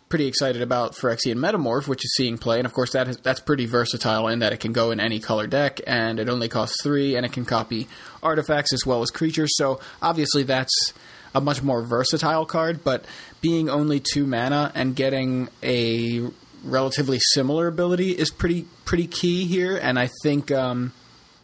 pretty 0.10 0.28
excited 0.28 0.62
about 0.62 0.96
Phyrexian 0.96 1.36
Metamorph, 1.36 1.86
which 1.86 2.06
is 2.06 2.16
seeing 2.16 2.38
play, 2.38 2.60
and 2.60 2.66
of 2.66 2.72
course 2.72 2.94
that 2.94 3.10
is, 3.10 3.18
that's 3.18 3.42
pretty 3.42 3.66
versatile 3.66 4.30
in 4.30 4.40
that 4.40 4.54
it 4.54 4.60
can 4.62 4.72
go 4.72 4.92
in 4.92 5.02
any 5.02 5.20
color 5.20 5.48
deck, 5.48 5.82
and 5.86 6.18
it 6.18 6.30
only 6.30 6.48
costs 6.48 6.82
three, 6.82 7.18
and 7.18 7.26
it 7.26 7.34
can 7.34 7.44
copy 7.44 7.90
artifacts 8.24 8.72
as 8.72 8.86
well 8.86 9.02
as 9.02 9.12
creatures. 9.12 9.50
So 9.58 9.82
obviously 10.02 10.44
that's 10.44 10.94
a 11.36 11.42
much 11.42 11.62
more 11.62 11.84
versatile 11.84 12.46
card, 12.46 12.84
but 12.84 13.06
being 13.42 13.70
only 13.70 14.00
two 14.00 14.26
mana 14.26 14.72
and 14.76 14.96
getting 14.96 15.50
a 15.64 16.28
relatively 16.64 17.20
similar 17.34 17.68
ability 17.68 18.12
is 18.12 18.30
pretty 18.32 18.66
pretty 18.86 19.08
key 19.08 19.46
here, 19.46 19.78
and 19.78 19.98
I 20.00 20.10
think. 20.24 20.52
Um, 20.52 20.94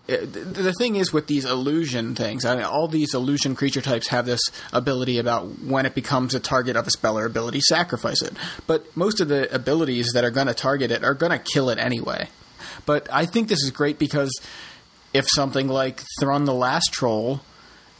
it- 0.06 0.34
the 0.34 0.74
thing 0.74 0.98
is 0.98 1.14
with 1.14 1.28
these 1.28 1.46
illusion 1.46 2.14
things, 2.14 2.44
I 2.44 2.56
mean, 2.56 2.66
all 2.66 2.90
these 2.90 3.14
illusion 3.14 3.56
creature 3.56 3.80
types 3.80 4.08
have 4.10 4.26
this 4.26 4.42
ability 4.74 5.18
about 5.18 5.62
when 5.62 5.86
it 5.86 5.96
becomes 5.96 6.36
a 6.36 6.42
target 6.42 6.76
of 6.76 6.86
a 6.86 6.92
spell 6.92 7.18
or 7.18 7.26
ability, 7.26 7.62
sacrifice 7.62 8.22
it. 8.22 8.34
But 8.68 8.98
most 8.98 9.22
of 9.22 9.30
the 9.30 9.54
abilities 9.56 10.12
that 10.14 10.26
are 10.26 10.30
going 10.30 10.48
to 10.48 10.54
target 10.54 10.92
it 10.92 11.06
are 11.06 11.14
going 11.14 11.32
to 11.32 11.40
kill 11.40 11.70
it 11.70 11.80
anyway. 11.80 12.28
But 12.86 13.08
I 13.14 13.26
think 13.26 13.48
this 13.48 13.64
is 13.64 13.72
great 13.72 13.98
because 13.98 14.30
if 15.14 15.26
something 15.34 15.70
like 15.70 16.02
Thrun 16.20 16.44
the 16.44 16.54
Last 16.54 16.92
Troll 16.92 17.40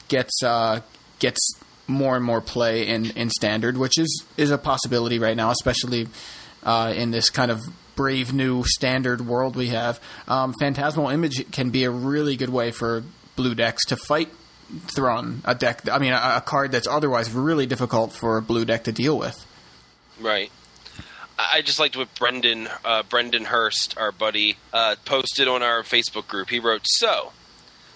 gets 0.10 0.44
uh, 0.44 0.82
gets 1.20 1.40
more 1.88 2.16
and 2.16 2.24
more 2.24 2.42
play 2.42 2.88
in, 2.88 3.12
in 3.12 3.30
standard, 3.30 3.78
which 3.78 3.98
is 3.98 4.26
is 4.38 4.52
a 4.52 4.58
possibility 4.58 5.20
right 5.20 5.36
now, 5.36 5.52
especially 5.52 6.08
uh, 6.64 6.94
in 6.96 7.12
this 7.12 7.30
kind 7.30 7.52
of 7.52 7.62
brave 7.96 8.34
new 8.34 8.64
standard 8.64 9.26
world 9.26 9.56
we 9.56 9.68
have. 9.68 10.00
Um, 10.28 10.54
Phantasmal 10.60 11.10
Image 11.10 11.52
can 11.52 11.70
be 11.70 11.84
a 11.84 11.92
really 11.92 12.36
good 12.36 12.50
way 12.50 12.72
for 12.72 13.04
blue 13.36 13.56
decks 13.56 13.86
to 13.86 13.96
fight 13.96 14.30
Thrun, 14.96 15.42
a 15.46 15.54
deck. 15.54 15.88
I 15.90 16.00
mean, 16.00 16.14
a, 16.14 16.38
a 16.38 16.42
card 16.42 16.72
that's 16.72 16.88
otherwise 16.88 17.32
really 17.32 17.66
difficult 17.66 18.12
for 18.12 18.38
a 18.38 18.42
blue 18.42 18.66
deck 18.66 18.86
to 18.86 18.92
deal 18.92 19.18
with. 19.18 19.46
Right. 20.20 20.52
I 21.38 21.58
I 21.58 21.62
just 21.62 21.80
liked 21.80 21.96
what 21.98 22.14
Brendan 22.16 22.70
uh, 22.84 23.04
Brendan 23.04 23.46
Hurst, 23.46 23.98
our 23.98 24.12
buddy, 24.12 24.58
uh, 24.72 24.96
posted 25.06 25.48
on 25.48 25.62
our 25.62 25.84
Facebook 25.84 26.28
group. 26.28 26.50
He 26.50 26.60
wrote, 26.60 26.82
"So, 26.86 27.34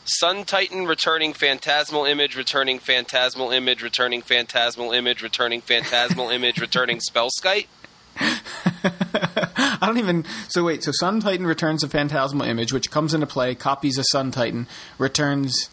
Sun 0.08 0.46
Titan 0.46 0.86
returning 0.86 1.34
phantasmal 1.34 2.06
image, 2.06 2.36
returning 2.36 2.80
phantasmal 2.80 3.52
image, 3.52 3.84
returning 3.84 4.22
phantasmal 4.22 4.92
image, 4.92 5.22
returning 5.22 5.62
phantasmal 5.62 6.30
image, 6.30 6.60
returning 6.60 7.00
spellskite." 7.00 7.68
I 8.20 9.80
don't 9.86 9.98
even. 9.98 10.26
So 10.50 10.64
wait. 10.64 10.84
So 10.84 10.92
Sun 10.92 11.20
Titan 11.20 11.46
returns 11.46 11.84
a 11.84 11.88
Phantasmal 11.90 12.48
Image, 12.48 12.74
which 12.74 12.90
comes 12.90 13.14
into 13.14 13.28
play, 13.28 13.54
copies 13.54 13.98
a 13.98 14.04
Sun 14.06 14.32
Titan, 14.32 14.66
returns 14.98 15.70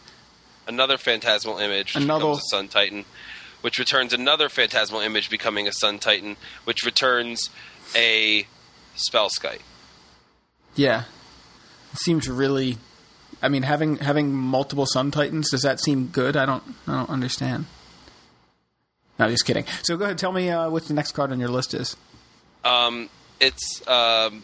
Another 0.66 0.98
phantasmal 0.98 1.58
image, 1.58 1.94
which 1.94 2.04
Another- 2.04 2.34
Sun 2.50 2.68
Titan, 2.68 3.04
which 3.60 3.78
returns 3.78 4.12
another 4.12 4.48
phantasmal 4.48 5.00
image, 5.00 5.30
becoming 5.30 5.66
a 5.68 5.72
Sun 5.72 5.98
Titan, 6.00 6.36
which 6.64 6.84
returns 6.84 7.50
a 7.94 8.46
spellskite. 8.96 9.60
Yeah, 10.74 11.04
it 11.92 11.98
seems 11.98 12.28
really. 12.28 12.78
I 13.44 13.48
mean, 13.48 13.62
having 13.62 13.96
having 13.98 14.32
multiple 14.32 14.86
Sun 14.86 15.10
Titans 15.10 15.50
does 15.50 15.62
that 15.62 15.78
seem 15.78 16.06
good? 16.06 16.36
I 16.36 16.46
don't. 16.46 16.62
I 16.86 16.92
don't 16.92 17.10
understand. 17.10 17.66
No, 19.18 19.28
just 19.28 19.44
kidding. 19.44 19.64
So 19.82 19.96
go 19.96 20.06
ahead, 20.06 20.18
tell 20.18 20.32
me 20.32 20.50
uh, 20.50 20.70
what 20.70 20.86
the 20.86 20.94
next 20.94 21.12
card 21.12 21.30
on 21.30 21.38
your 21.38 21.50
list 21.50 21.74
is. 21.74 21.96
Um, 22.64 23.10
it's 23.40 23.86
um, 23.86 24.42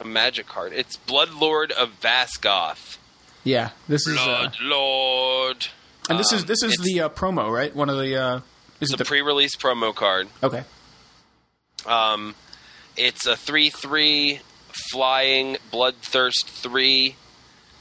a 0.00 0.04
magic 0.04 0.46
card. 0.46 0.72
It's 0.72 0.96
Blood 0.96 1.32
Lord 1.34 1.70
of 1.70 2.00
Vaasgoth. 2.00 2.96
Yeah, 3.44 3.70
this 3.88 4.06
is. 4.06 4.18
Uh, 4.18 4.24
Blood 4.24 4.56
Lord. 4.62 5.66
and 6.08 6.18
this 6.18 6.32
is 6.32 6.40
Um, 6.42 6.46
this 6.48 6.62
is 6.62 6.76
the 6.82 7.02
uh, 7.02 7.08
promo, 7.10 7.52
right? 7.52 7.74
One 7.76 7.90
of 7.90 7.98
the. 7.98 8.16
Uh, 8.16 8.40
is 8.80 8.90
it 8.92 8.96
the 8.96 9.04
pre-release 9.04 9.54
promo 9.56 9.94
card. 9.94 10.28
okay? 10.42 10.64
Um, 11.86 12.34
it's 12.96 13.26
a 13.26 13.36
three-three 13.36 14.40
flying 14.90 15.58
bloodthirst 15.70 16.46
three. 16.46 17.16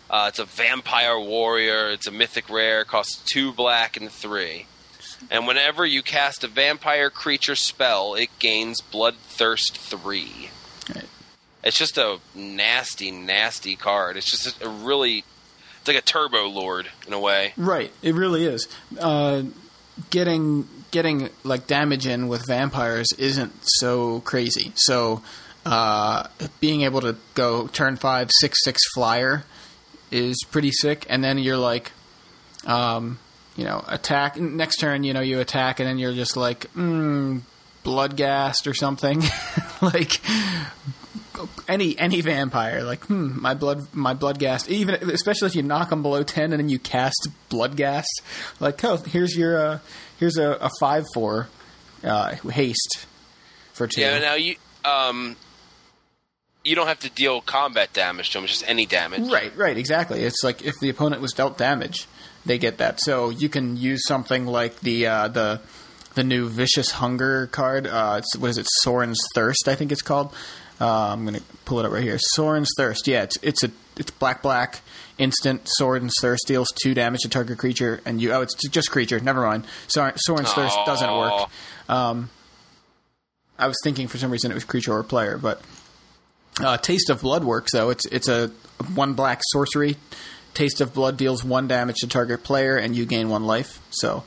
Uh, 0.09 0.25
it's 0.29 0.39
a 0.39 0.45
vampire 0.45 1.19
warrior. 1.19 1.89
It's 1.91 2.07
a 2.07 2.11
mythic 2.11 2.49
rare. 2.49 2.83
Costs 2.83 3.23
two 3.25 3.51
black 3.51 3.97
and 3.97 4.09
three. 4.09 4.65
And 5.29 5.45
whenever 5.45 5.85
you 5.85 6.01
cast 6.01 6.43
a 6.43 6.47
vampire 6.47 7.09
creature 7.09 7.55
spell, 7.55 8.15
it 8.15 8.29
gains 8.39 8.81
bloodthirst 8.81 9.71
three. 9.71 10.49
Right. 10.93 11.05
It's 11.63 11.77
just 11.77 11.97
a 11.97 12.19
nasty, 12.33 13.11
nasty 13.11 13.75
card. 13.75 14.17
It's 14.17 14.31
just 14.31 14.61
a 14.63 14.69
really 14.69 15.23
it's 15.79 15.87
like 15.87 15.97
a 15.97 16.01
turbo 16.01 16.47
lord 16.47 16.87
in 17.07 17.13
a 17.13 17.19
way. 17.19 17.53
Right, 17.57 17.91
it 18.01 18.15
really 18.15 18.45
is. 18.45 18.67
Uh, 18.99 19.43
getting 20.09 20.67
getting 20.91 21.29
like 21.43 21.67
damage 21.67 22.07
in 22.07 22.27
with 22.27 22.47
vampires 22.47 23.07
isn't 23.17 23.53
so 23.63 24.21
crazy. 24.21 24.71
So 24.75 25.21
uh, 25.65 26.27
being 26.59 26.81
able 26.81 27.01
to 27.01 27.17
go 27.35 27.67
turn 27.67 27.97
five 27.97 28.29
six 28.39 28.57
six 28.63 28.81
flyer 28.93 29.43
is 30.11 30.43
pretty 30.49 30.71
sick, 30.71 31.05
and 31.09 31.23
then 31.23 31.37
you're 31.37 31.57
like, 31.57 31.91
um, 32.65 33.19
you 33.55 33.63
know, 33.63 33.83
attack 33.87 34.37
next 34.37 34.77
turn. 34.77 35.03
You 35.03 35.13
know, 35.13 35.21
you 35.21 35.39
attack, 35.39 35.79
and 35.79 35.87
then 35.87 35.97
you're 35.97 36.13
just 36.13 36.37
like, 36.37 36.71
mm, 36.73 37.41
Bloodghast 37.83 38.67
or 38.67 38.73
something, 38.73 39.21
like 39.81 40.21
any 41.67 41.97
any 41.97 42.21
vampire 42.21 42.83
like 42.83 43.05
hmm 43.05 43.39
my 43.41 43.53
blood 43.53 43.87
my 43.93 44.13
Bloodghast 44.13 44.67
even 44.67 44.95
especially 44.95 45.47
if 45.47 45.55
you 45.55 45.63
knock 45.63 45.89
them 45.89 46.01
below 46.01 46.23
10 46.23 46.51
and 46.51 46.59
then 46.59 46.69
you 46.69 46.79
cast 46.79 47.29
Bloodghast 47.49 48.21
like 48.59 48.83
oh 48.83 48.97
here's 48.97 49.37
your 49.37 49.57
uh 49.57 49.79
here's 50.19 50.37
a, 50.37 50.51
a 50.53 50.69
5 50.79 51.05
4 51.13 51.47
uh 52.03 52.35
haste 52.51 53.05
for 53.71 53.87
two 53.87 54.01
Yeah, 54.01 54.19
now 54.19 54.33
you 54.33 54.55
um 54.83 55.35
you 56.69 56.75
don't 56.75 56.87
have 56.87 56.99
to 56.99 57.09
deal 57.09 57.41
combat 57.41 57.91
damage 57.93 58.29
to 58.29 58.37
them, 58.37 58.47
just 58.47 58.63
any 58.67 58.85
damage. 58.85 59.29
right 59.29 59.55
right 59.57 59.77
exactly 59.77 60.21
it's 60.21 60.43
like 60.43 60.63
if 60.63 60.75
the 60.79 60.89
opponent 60.89 61.21
was 61.21 61.33
dealt 61.33 61.57
damage 61.57 62.05
they 62.45 62.57
get 62.57 62.77
that 62.77 62.99
so 63.01 63.29
you 63.29 63.49
can 63.49 63.75
use 63.75 64.05
something 64.07 64.45
like 64.45 64.79
the 64.81 65.07
uh 65.07 65.27
the 65.27 65.59
the 66.15 66.23
new 66.23 66.47
vicious 66.47 66.91
hunger 66.91 67.47
card 67.47 67.87
uh 67.87 68.15
it's, 68.19 68.37
what 68.37 68.49
is 68.49 68.57
it 68.57 68.67
sorin's 68.81 69.19
thirst 69.33 69.67
i 69.67 69.75
think 69.75 69.91
it's 69.91 70.01
called 70.01 70.33
uh, 70.81 71.11
I'm 71.11 71.25
gonna 71.25 71.41
pull 71.65 71.79
it 71.79 71.85
up 71.85 71.91
right 71.91 72.03
here. 72.03 72.17
Sorin's 72.33 72.69
Thirst. 72.77 73.07
Yeah, 73.07 73.23
it's 73.23 73.37
it's 73.41 73.63
a 73.63 73.71
it's 73.97 74.11
black 74.11 74.41
black 74.41 74.79
instant. 75.17 75.61
Sorin's 75.65 76.13
Thirst 76.21 76.45
deals 76.47 76.69
two 76.81 76.93
damage 76.93 77.21
to 77.21 77.29
target 77.29 77.57
creature, 77.57 78.01
and 78.05 78.21
you 78.21 78.31
oh 78.31 78.41
it's 78.41 78.55
just 78.69 78.89
creature. 78.89 79.19
Never 79.19 79.41
mind. 79.41 79.65
Sorin, 79.87 80.13
Sorin's 80.15 80.53
Thirst 80.53 80.77
doesn't 80.85 81.09
work. 81.09 81.49
Um, 81.89 82.29
I 83.57 83.67
was 83.67 83.75
thinking 83.83 84.07
for 84.07 84.17
some 84.17 84.31
reason 84.31 84.51
it 84.51 84.53
was 84.53 84.63
creature 84.63 84.93
or 84.93 85.03
player, 85.03 85.37
but 85.37 85.61
uh, 86.59 86.77
Taste 86.77 87.09
of 87.09 87.21
Blood 87.21 87.43
works 87.43 87.71
though. 87.73 87.89
It's 87.89 88.05
it's 88.07 88.27
a 88.27 88.47
one 88.93 89.13
black 89.13 89.41
sorcery. 89.51 89.97
Taste 90.53 90.81
of 90.81 90.93
Blood 90.93 91.17
deals 91.17 91.43
one 91.43 91.67
damage 91.67 91.97
to 91.97 92.07
target 92.07 92.43
player, 92.43 92.75
and 92.75 92.95
you 92.95 93.05
gain 93.05 93.29
one 93.29 93.45
life. 93.45 93.81
So 93.91 94.23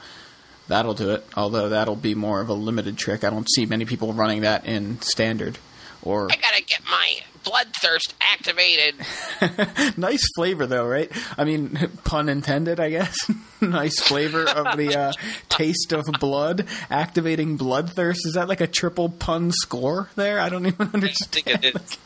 that'll 0.68 0.94
do 0.94 1.10
it. 1.10 1.26
Although 1.36 1.70
that'll 1.70 1.96
be 1.96 2.14
more 2.14 2.40
of 2.40 2.48
a 2.48 2.54
limited 2.54 2.96
trick. 2.96 3.24
I 3.24 3.30
don't 3.30 3.48
see 3.50 3.66
many 3.66 3.84
people 3.84 4.12
running 4.12 4.42
that 4.42 4.64
in 4.64 5.00
standard. 5.02 5.58
Or 6.02 6.28
I 6.32 6.36
gotta 6.36 6.62
get 6.64 6.80
my 6.90 7.14
bloodthirst 7.44 8.12
activated. 8.20 9.96
nice 9.98 10.22
flavor 10.34 10.66
though, 10.66 10.86
right? 10.86 11.10
I 11.38 11.44
mean, 11.44 11.78
pun 12.04 12.28
intended, 12.28 12.80
I 12.80 12.90
guess. 12.90 13.14
nice 13.60 14.00
flavor 14.00 14.48
of 14.48 14.76
the 14.76 14.96
uh, 14.98 15.12
taste 15.48 15.92
of 15.92 16.04
blood, 16.18 16.66
activating 16.90 17.56
bloodthirst. 17.56 18.18
Is 18.26 18.34
that 18.34 18.48
like 18.48 18.60
a 18.60 18.66
triple 18.66 19.10
pun 19.10 19.52
score 19.52 20.08
there? 20.16 20.40
I 20.40 20.48
don't 20.48 20.66
even 20.66 20.88
I 20.88 20.90
understand. 20.94 21.30
think 21.30 21.64
it 21.64 21.76
is. 21.76 21.98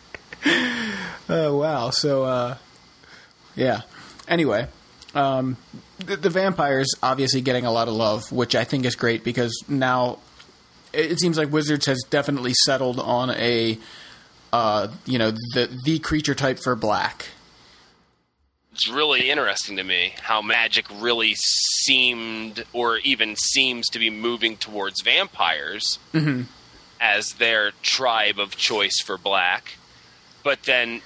Oh 1.28 1.59
wow! 1.59 1.90
So, 1.90 2.25
uh, 2.25 2.57
yeah. 3.57 3.83
Anyway, 4.28 4.69
um, 5.14 5.57
the, 5.99 6.16
the 6.16 6.31
vampires 6.31 6.95
obviously 7.02 7.40
getting 7.40 7.64
a 7.64 7.73
lot 7.73 7.88
of 7.88 7.95
love, 7.95 8.31
which 8.31 8.55
I 8.55 8.64
think 8.64 8.85
is 8.85 8.95
great 8.95 9.25
because 9.25 9.64
now 9.69 10.19
it 10.93 11.12
it 11.12 11.21
seems 11.21 11.37
like 11.37 11.52
Wizards 11.52 11.87
has 11.87 12.02
definitely 12.11 12.55
settled 12.64 13.00
on 13.00 13.31
a, 13.31 13.78
uh, 14.52 14.88
you 15.05 15.19
know, 15.19 15.31
the 15.31 15.69
the 15.85 15.99
creature 15.99 16.35
type 16.35 16.59
for 16.59 16.76
black. 16.76 17.26
It's 18.73 18.88
really 18.88 19.31
interesting 19.31 19.76
to 19.78 19.85
me 19.85 20.12
how 20.21 20.43
Magic 20.43 20.85
really 21.00 21.35
seemed, 21.35 22.64
or 22.75 22.99
even 22.99 23.35
seems 23.35 23.88
to 23.88 23.99
be 23.99 24.11
moving 24.11 24.59
towards 24.59 25.00
vampires 25.02 25.99
as 27.00 27.33
their 27.35 27.71
tribe 27.83 28.38
of 28.38 28.57
choice 28.57 29.00
for 29.02 29.16
black. 29.16 29.78
But 30.47 30.62
then, 30.62 31.03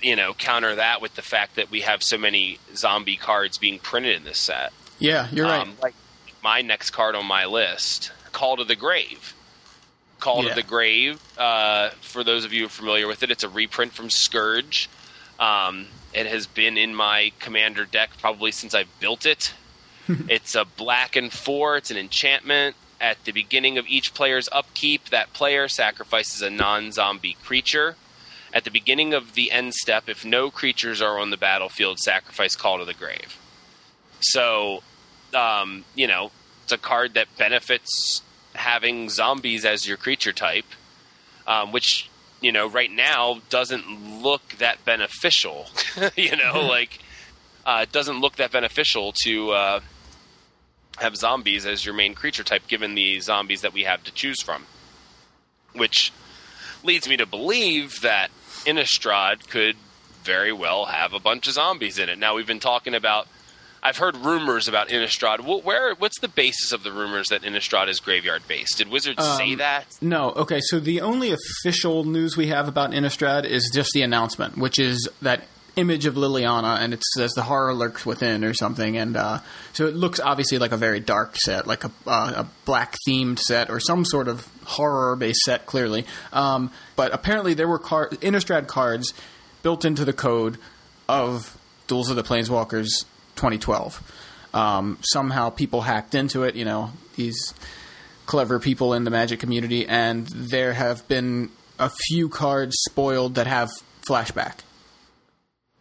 you 0.00 0.14
know, 0.14 0.34
counter 0.34 0.76
that 0.76 1.02
with 1.02 1.16
the 1.16 1.22
fact 1.22 1.56
that 1.56 1.68
we 1.68 1.80
have 1.80 2.00
so 2.00 2.16
many 2.16 2.60
zombie 2.76 3.16
cards 3.16 3.58
being 3.58 3.80
printed 3.80 4.14
in 4.14 4.22
this 4.22 4.38
set. 4.38 4.72
Yeah, 5.00 5.26
you're 5.32 5.46
right. 5.46 5.62
Um, 5.62 5.74
like 5.82 5.94
my 6.44 6.62
next 6.62 6.90
card 6.90 7.16
on 7.16 7.26
my 7.26 7.46
list, 7.46 8.12
Call 8.30 8.58
to 8.58 8.64
the 8.64 8.76
Grave. 8.76 9.34
Call 10.20 10.44
Yeah. 10.44 10.50
to 10.50 10.54
the 10.54 10.62
Grave. 10.62 11.20
Uh, 11.36 11.90
for 12.02 12.22
those 12.22 12.44
of 12.44 12.52
you 12.52 12.68
familiar 12.68 13.08
with 13.08 13.24
it, 13.24 13.32
it's 13.32 13.42
a 13.42 13.48
reprint 13.48 13.94
from 13.94 14.10
Scourge. 14.10 14.88
Um, 15.40 15.88
it 16.14 16.26
has 16.26 16.46
been 16.46 16.78
in 16.78 16.94
my 16.94 17.32
commander 17.40 17.84
deck 17.84 18.10
probably 18.20 18.52
since 18.52 18.76
I 18.76 18.84
built 19.00 19.26
it. 19.26 19.52
it's 20.28 20.54
a 20.54 20.64
black 20.64 21.16
and 21.16 21.32
four. 21.32 21.76
It's 21.78 21.90
an 21.90 21.96
enchantment. 21.96 22.76
At 23.00 23.24
the 23.24 23.32
beginning 23.32 23.76
of 23.78 23.88
each 23.88 24.14
player's 24.14 24.48
upkeep, 24.52 25.08
that 25.08 25.32
player 25.32 25.66
sacrifices 25.66 26.42
a 26.42 26.50
non-zombie 26.50 27.36
creature. 27.42 27.96
At 28.54 28.64
the 28.64 28.70
beginning 28.70 29.14
of 29.14 29.34
the 29.34 29.50
end 29.50 29.74
step, 29.74 30.08
if 30.08 30.24
no 30.24 30.50
creatures 30.50 31.00
are 31.00 31.18
on 31.18 31.30
the 31.30 31.36
battlefield, 31.36 31.98
sacrifice 31.98 32.54
Call 32.54 32.78
to 32.78 32.84
the 32.84 32.94
Grave. 32.94 33.38
So, 34.20 34.82
um, 35.34 35.84
you 35.94 36.06
know, 36.06 36.30
it's 36.62 36.72
a 36.72 36.78
card 36.78 37.14
that 37.14 37.28
benefits 37.38 38.22
having 38.54 39.08
zombies 39.08 39.64
as 39.64 39.86
your 39.86 39.96
creature 39.96 40.32
type, 40.32 40.66
um, 41.46 41.72
which 41.72 42.10
you 42.40 42.52
know 42.52 42.68
right 42.68 42.90
now 42.90 43.40
doesn't 43.50 44.22
look 44.22 44.56
that 44.58 44.84
beneficial. 44.84 45.66
you 46.16 46.36
know, 46.36 46.60
like 46.68 46.98
uh, 47.64 47.80
it 47.82 47.92
doesn't 47.92 48.20
look 48.20 48.36
that 48.36 48.52
beneficial 48.52 49.12
to 49.24 49.50
uh, 49.50 49.80
have 50.98 51.16
zombies 51.16 51.66
as 51.66 51.84
your 51.84 51.94
main 51.94 52.14
creature 52.14 52.44
type, 52.44 52.66
given 52.68 52.94
the 52.94 53.20
zombies 53.20 53.62
that 53.62 53.72
we 53.72 53.84
have 53.84 54.04
to 54.04 54.12
choose 54.12 54.42
from. 54.42 54.66
Which 55.74 56.12
leads 56.84 57.08
me 57.08 57.16
to 57.16 57.26
believe 57.26 58.00
that 58.02 58.30
Innistrad 58.64 59.48
could 59.48 59.76
very 60.24 60.52
well 60.52 60.86
have 60.86 61.12
a 61.12 61.18
bunch 61.18 61.48
of 61.48 61.54
zombies 61.54 61.98
in 61.98 62.08
it. 62.08 62.18
Now 62.18 62.36
we've 62.36 62.46
been 62.46 62.60
talking 62.60 62.94
about. 62.94 63.26
I've 63.84 63.96
heard 63.96 64.14
rumors 64.16 64.68
about 64.68 64.90
Innistrad. 64.90 65.40
Wh- 65.40 65.64
Where? 65.66 65.92
What's 65.96 66.20
the 66.20 66.28
basis 66.28 66.70
of 66.70 66.84
the 66.84 66.92
rumors 66.92 67.26
that 67.30 67.42
Innistrad 67.42 67.88
is 67.88 67.98
graveyard 67.98 68.42
based? 68.46 68.78
Did 68.78 68.88
Wizards 68.88 69.24
say 69.36 69.56
that? 69.56 69.86
No, 70.00 70.30
okay. 70.30 70.60
So 70.62 70.78
the 70.78 71.00
only 71.00 71.32
official 71.32 72.04
news 72.04 72.36
we 72.36 72.46
have 72.46 72.68
about 72.68 72.92
Innistrad 72.92 73.44
is 73.44 73.68
just 73.74 73.90
the 73.92 74.02
announcement, 74.02 74.56
which 74.56 74.78
is 74.78 75.08
that 75.22 75.42
image 75.74 76.04
of 76.06 76.14
Liliana, 76.14 76.78
and 76.80 76.92
it 76.94 77.02
says 77.14 77.32
the 77.32 77.42
horror 77.42 77.72
lurks 77.74 78.04
within 78.06 78.44
or 78.44 78.54
something. 78.54 78.96
And 78.98 79.16
uh, 79.16 79.38
so 79.72 79.86
it 79.88 79.96
looks 79.96 80.20
obviously 80.20 80.58
like 80.58 80.70
a 80.70 80.76
very 80.76 81.00
dark 81.00 81.34
set, 81.36 81.66
like 81.66 81.82
a, 81.82 81.90
uh, 82.06 82.44
a 82.44 82.46
black 82.66 82.94
themed 83.08 83.40
set 83.40 83.68
or 83.68 83.80
some 83.80 84.04
sort 84.04 84.28
of 84.28 84.46
horror 84.64 85.16
based 85.16 85.40
set, 85.40 85.66
clearly. 85.66 86.06
Um, 86.32 86.70
but 87.02 87.12
apparently 87.12 87.52
there 87.52 87.66
were 87.66 87.80
car- 87.80 88.10
Innistrad 88.10 88.68
cards 88.68 89.12
built 89.64 89.84
into 89.84 90.04
the 90.04 90.12
code 90.12 90.56
of 91.08 91.58
Duels 91.88 92.08
of 92.10 92.14
the 92.14 92.22
Planeswalkers 92.22 93.06
2012. 93.34 94.00
Um, 94.54 94.98
somehow 95.02 95.50
people 95.50 95.80
hacked 95.80 96.14
into 96.14 96.44
it. 96.44 96.54
You 96.54 96.64
know 96.64 96.92
these 97.16 97.54
clever 98.26 98.60
people 98.60 98.94
in 98.94 99.02
the 99.02 99.10
Magic 99.10 99.40
community, 99.40 99.84
and 99.84 100.28
there 100.28 100.74
have 100.74 101.08
been 101.08 101.50
a 101.76 101.90
few 101.90 102.28
cards 102.28 102.76
spoiled 102.88 103.34
that 103.34 103.48
have 103.48 103.68
flashback. 104.06 104.58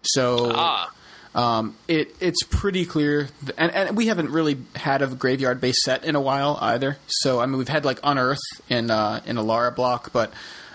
So 0.01 0.51
Ah, 0.55 0.91
um, 1.35 1.75
it 1.87 2.15
it's 2.19 2.41
pretty 2.41 2.83
clear, 2.85 3.29
and, 3.59 3.71
and 3.71 3.95
we 3.95 4.07
haven't 4.07 4.31
really 4.31 4.57
had 4.75 5.03
a 5.03 5.07
graveyard 5.07 5.61
based 5.61 5.81
set 5.83 6.03
in 6.03 6.15
a 6.15 6.21
while 6.21 6.57
either. 6.59 6.97
So 7.05 7.39
I 7.39 7.45
mean, 7.45 7.59
we've 7.59 7.67
had 7.67 7.85
like 7.85 7.99
Unearth 8.03 8.41
in 8.69 8.89
uh, 8.89 9.21
in 9.27 9.35
Alara 9.35 9.75
block, 9.75 10.11
but 10.11 10.33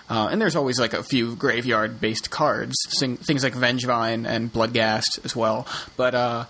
uh, 0.09 0.29
and 0.31 0.41
there's 0.41 0.55
always 0.55 0.79
like 0.79 0.93
a 0.93 1.03
few 1.03 1.35
graveyard 1.35 1.99
based 1.99 2.31
cards, 2.31 2.75
sing, 2.89 3.17
things 3.17 3.43
like 3.43 3.53
Vengevine 3.53 4.25
and 4.25 4.51
Bloodghast 4.51 5.23
as 5.25 5.35
well. 5.35 5.67
But 5.97 6.15
uh, 6.15 6.45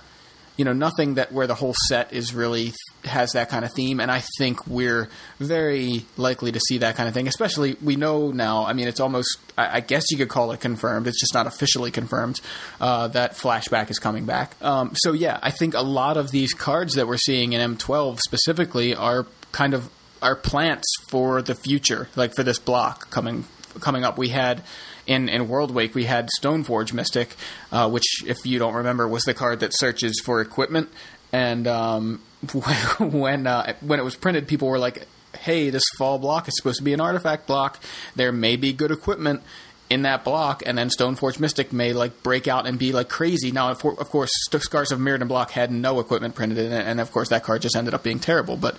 you 0.58 0.66
know, 0.66 0.74
nothing 0.74 1.16
that 1.16 1.32
where 1.32 1.48
the 1.48 1.56
whole 1.56 1.76
set 1.88 2.14
is 2.14 2.34
really 2.34 2.74
has 3.06 3.34
that 3.34 3.50
kind 3.50 3.64
of 3.64 3.72
theme, 3.72 4.00
and 4.00 4.12
I 4.12 4.24
think 4.38 4.66
we're 4.68 5.08
very 5.40 6.06
likely 6.18 6.52
to 6.52 6.60
see 6.60 6.80
that 6.80 6.96
kind 6.96 7.08
of 7.08 7.14
thing. 7.14 7.28
Especially, 7.28 7.76
we 7.82 7.96
know 7.96 8.32
now. 8.32 8.66
I 8.66 8.74
mean, 8.74 8.88
it's 8.88 9.00
almost. 9.00 9.40
I, 9.58 9.78
I 9.78 9.80
guess 9.80 10.12
you 10.12 10.18
could 10.18 10.30
call 10.30 10.52
it 10.52 10.60
confirmed. 10.60 11.08
It's 11.08 11.20
just 11.20 11.34
not 11.34 11.48
officially 11.48 11.92
confirmed 11.92 12.42
uh, 12.82 13.08
that 13.10 13.34
flashback 13.34 13.90
is 13.92 14.00
coming 14.00 14.26
back. 14.26 14.56
Um, 14.62 14.92
so 14.96 15.14
yeah, 15.14 15.40
I 15.42 15.52
think 15.52 15.74
a 15.76 15.82
lot 15.82 16.18
of 16.18 16.32
these 16.32 16.54
cards 16.54 16.96
that 16.96 17.08
we're 17.08 17.18
seeing 17.18 17.54
in 17.54 17.76
M12 17.76 18.20
specifically 18.20 18.96
are 18.96 19.26
kind 19.52 19.74
of 19.74 19.90
are 20.22 20.36
plants 20.36 20.88
for 21.10 21.42
the 21.42 21.56
future, 21.56 22.10
like 22.16 22.36
for 22.36 22.44
this 22.44 22.60
block 22.60 23.10
coming 23.10 23.46
coming 23.80 24.04
up. 24.04 24.18
We 24.18 24.30
had 24.30 24.64
in 25.06 25.30
in 25.30 25.48
Worldwake 25.48 25.94
we 25.94 26.06
had 26.06 26.30
Stoneforge 26.40 26.94
Mystic, 26.94 27.36
uh, 27.72 27.90
which 27.90 28.24
if 28.26 28.46
you 28.46 28.60
don't 28.60 28.74
remember 28.74 29.08
was 29.08 29.24
the 29.24 29.34
card 29.34 29.62
that 29.62 29.76
searches 29.76 30.22
for 30.24 30.42
equipment. 30.42 30.90
And 31.32 31.68
um, 31.68 32.22
when 33.00 33.48
uh, 33.48 33.74
when 33.82 34.00
it 34.00 34.04
was 34.04 34.16
printed, 34.16 34.48
people 34.48 34.68
were 34.68 34.80
like, 34.80 35.08
"Hey, 35.40 35.70
this 35.70 35.84
fall 35.98 36.20
block 36.20 36.48
is 36.48 36.56
supposed 36.58 36.78
to 36.78 36.84
be 36.84 36.94
an 36.94 37.02
artifact 37.02 37.48
block. 37.48 37.82
There 38.16 38.32
may 38.32 38.56
be 38.56 38.74
good 38.74 38.92
equipment." 38.92 39.42
in 39.90 40.02
that 40.02 40.24
block, 40.24 40.64
and 40.66 40.78
then 40.78 40.90
Stoneforge 40.90 41.40
Mystic 41.40 41.72
may 41.72 41.94
like 41.94 42.22
break 42.22 42.48
out 42.48 42.68
and 42.68 42.78
be 42.78 42.92
like 42.92 43.08
crazy. 43.08 43.52
Now, 43.52 43.72
of, 43.72 43.86
of 43.86 44.10
course, 44.10 44.30
Scars 44.52 44.92
of 44.92 45.00
Mirrodin 45.00 45.28
block 45.28 45.52
had 45.52 45.72
no 45.72 46.00
equipment 46.00 46.36
printed 46.36 46.58
in 46.58 46.72
it, 46.74 46.86
and 46.86 47.00
of 47.00 47.12
course 47.12 47.30
that 47.30 47.44
card 47.44 47.62
just 47.62 47.76
ended 47.76 47.94
up 47.94 48.04
being 48.04 48.20
terrible. 48.20 48.58
But 48.58 48.76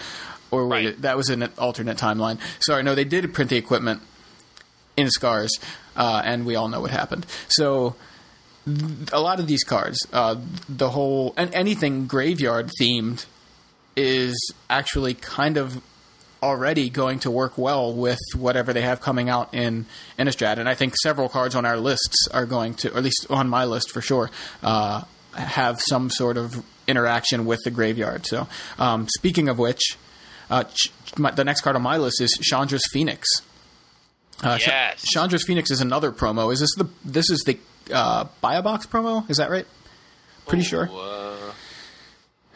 or 0.50 0.66
wait, 0.66 0.84
Right. 0.86 1.02
that 1.02 1.16
was 1.16 1.28
an 1.28 1.48
alternate 1.58 1.96
timeline. 1.98 2.38
Sorry, 2.60 2.82
no, 2.82 2.94
they 2.94 3.04
did 3.04 3.32
print 3.34 3.50
the 3.50 3.56
equipment 3.56 4.00
in 4.96 5.10
Scars, 5.10 5.52
uh, 5.96 6.22
and 6.24 6.44
we 6.46 6.56
all 6.56 6.68
know 6.68 6.80
what 6.80 6.90
happened. 6.90 7.26
So 7.48 7.94
th- 8.66 9.10
a 9.12 9.20
lot 9.20 9.38
of 9.40 9.46
these 9.46 9.64
cards, 9.64 9.98
uh, 10.12 10.36
the 10.68 10.90
whole 10.90 11.34
and 11.36 11.52
anything 11.54 12.06
graveyard 12.06 12.70
themed, 12.80 13.26
is 13.96 14.36
actually 14.70 15.14
kind 15.14 15.56
of 15.56 15.80
already 16.42 16.88
going 16.88 17.18
to 17.18 17.30
work 17.32 17.58
well 17.58 17.92
with 17.92 18.20
whatever 18.36 18.72
they 18.72 18.82
have 18.82 19.00
coming 19.00 19.28
out 19.28 19.52
in 19.52 19.86
Innistrad. 20.18 20.58
And 20.58 20.68
I 20.68 20.74
think 20.74 20.94
several 20.96 21.28
cards 21.28 21.56
on 21.56 21.64
our 21.64 21.76
lists 21.76 22.28
are 22.32 22.46
going 22.46 22.74
to, 22.74 22.92
or 22.94 22.98
at 22.98 23.02
least 23.02 23.26
on 23.28 23.48
my 23.48 23.64
list 23.64 23.90
for 23.90 24.00
sure, 24.00 24.30
uh, 24.62 25.02
have 25.32 25.80
some 25.80 26.10
sort 26.10 26.36
of 26.36 26.62
interaction 26.86 27.44
with 27.44 27.58
the 27.64 27.70
graveyard. 27.72 28.24
So, 28.24 28.46
um, 28.78 29.08
speaking 29.16 29.48
of 29.48 29.58
which, 29.58 29.96
uh, 30.50 30.64
ch- 30.64 30.92
my, 31.18 31.30
the 31.30 31.44
next 31.44 31.60
card 31.62 31.76
on 31.76 31.82
my 31.82 31.96
list 31.96 32.20
is 32.20 32.36
Chandra's 32.40 32.82
Phoenix. 32.92 33.26
Uh, 34.42 34.56
Ch- 34.58 34.68
Yes. 34.68 35.04
Chandra's 35.14 35.44
Phoenix 35.44 35.70
is 35.70 35.80
another 35.80 36.12
promo. 36.12 36.52
Is 36.52 36.60
this 36.60 36.74
the 36.76 36.88
this 37.04 37.28
is 37.30 37.40
the 37.46 37.58
uh, 37.92 38.24
buy 38.40 38.54
a 38.56 38.62
box 38.62 38.86
promo? 38.86 39.28
Is 39.30 39.38
that 39.38 39.50
right? 39.50 39.66
Pretty 40.46 40.64
sure. 40.64 40.88
Uh, 40.92 41.52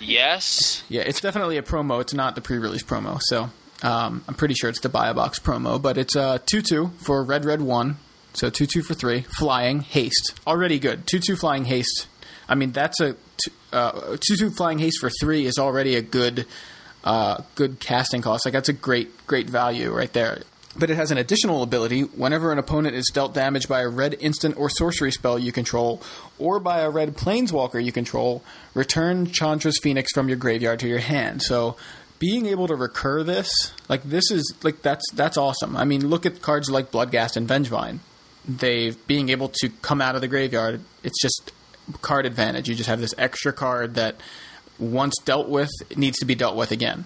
yes. 0.01 0.83
Yeah, 0.89 1.03
it's 1.03 1.21
definitely 1.21 1.57
a 1.59 1.63
promo. 1.63 2.01
It's 2.01 2.15
not 2.15 2.35
the 2.35 2.41
pre-release 2.41 2.83
promo. 2.83 3.21
So 3.23 3.51
um, 3.83 4.25
I'm 4.29 4.35
pretty 4.35 4.55
sure 4.55 4.71
it's 4.71 4.81
the 4.81 4.89
buy 4.89 5.09
a 5.09 5.15
box 5.15 5.39
promo. 5.39 5.81
But 5.81 5.99
it's 5.99 6.17
uh, 6.17 6.39
two 6.47 6.63
two 6.63 6.89
for 6.99 7.23
red 7.23 7.45
red 7.45 7.61
one. 7.61 7.97
So 8.35 8.49
two 8.51 8.67
two 8.67 8.83
for 8.83 8.95
three. 8.95 9.23
Flying 9.39 9.81
haste 9.81 10.35
already 10.47 10.79
good. 10.79 11.07
Two 11.07 11.19
two 11.19 11.37
flying 11.37 11.65
haste. 11.67 12.07
I 12.49 12.55
mean 12.55 12.73
that's 12.73 13.01
a 13.01 13.17
uh, 13.73 14.17
two 14.21 14.37
two 14.37 14.51
flying 14.51 14.79
haste 14.79 14.99
for 15.01 15.11
three 15.21 15.47
is 15.47 15.59
already 15.59 15.97
a 15.97 16.03
good 16.03 16.47
uh, 17.05 17.43
good 17.55 17.81
casting 17.81 18.23
cost. 18.23 18.45
Like 18.45 18.53
that's 18.53 18.69
a 18.69 18.75
great 18.75 19.27
great 19.27 19.49
value 19.49 19.91
right 19.93 20.13
there. 20.13 20.43
But 20.75 20.89
it 20.89 20.97
has 20.97 21.11
an 21.11 21.19
additional 21.19 21.63
ability 21.63 22.01
whenever 22.03 22.51
an 22.51 22.59
opponent 22.59 22.95
is 22.95 23.11
dealt 23.13 23.35
damage 23.35 23.69
by 23.69 23.83
a 23.83 23.89
red 23.89 24.17
instant 24.21 24.57
or 24.57 24.71
sorcery 24.71 25.13
spell 25.13 25.39
you 25.39 25.53
control, 25.53 26.01
or 26.39 26.61
by 26.61 26.81
a 26.81 26.89
red 26.89 27.15
planeswalker 27.15 27.83
you 27.83 27.93
control, 27.93 28.43
return 28.73 29.27
Chandra's 29.27 29.79
Phoenix 29.83 30.13
from 30.13 30.29
your 30.29 30.39
graveyard 30.39 30.81
to 30.81 30.89
your 30.89 30.99
hand. 30.99 31.43
So 31.43 31.77
being 32.19 32.47
able 32.47 32.69
to 32.69 32.77
recur 32.77 33.23
this, 33.23 33.51
like 33.89 34.03
this 34.05 34.31
is 34.31 34.55
like 34.63 34.81
that's 34.81 35.05
that's 35.13 35.37
awesome. 35.37 35.77
I 35.77 35.85
mean, 35.85 36.07
look 36.07 36.25
at 36.25 36.41
cards 36.41 36.71
like 36.71 36.91
Bloodghast 36.91 37.37
and 37.37 37.47
Vengevine. 37.47 37.99
They 38.49 38.93
being 39.07 39.29
able 39.29 39.49
to 39.61 39.69
come 39.83 40.01
out 40.01 40.15
of 40.15 40.21
the 40.21 40.29
graveyard, 40.29 40.81
it's 41.03 41.21
just 41.21 41.53
card 42.01 42.25
advantage. 42.25 42.69
You 42.69 42.75
just 42.75 42.89
have 42.89 43.01
this 43.01 43.15
extra 43.19 43.53
card 43.53 43.97
that 43.97 44.17
once 44.79 45.15
dealt 45.25 45.49
with 45.49 45.71
it 45.91 45.97
needs 45.99 46.19
to 46.19 46.25
be 46.27 46.35
dealt 46.35 46.57
with 46.57 46.71
again. 46.71 47.05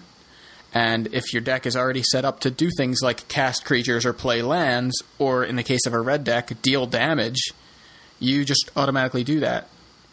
And 0.73 1.07
if 1.13 1.33
your 1.33 1.41
deck 1.41 1.65
is 1.65 1.75
already 1.75 2.03
set 2.03 2.25
up 2.25 2.41
to 2.41 2.51
do 2.51 2.69
things 2.77 2.99
like 3.01 3.27
cast 3.27 3.65
creatures 3.65 4.05
or 4.05 4.13
play 4.13 4.41
lands, 4.41 5.01
or 5.17 5.43
in 5.43 5.55
the 5.55 5.63
case 5.63 5.85
of 5.87 5.93
a 5.93 5.99
red 6.01 6.23
deck, 6.23 6.61
deal 6.61 6.85
damage, 6.85 7.41
you 8.19 8.43
just 8.45 8.69
automatically 8.75 9.23
do 9.23 9.39
that. 9.39 9.69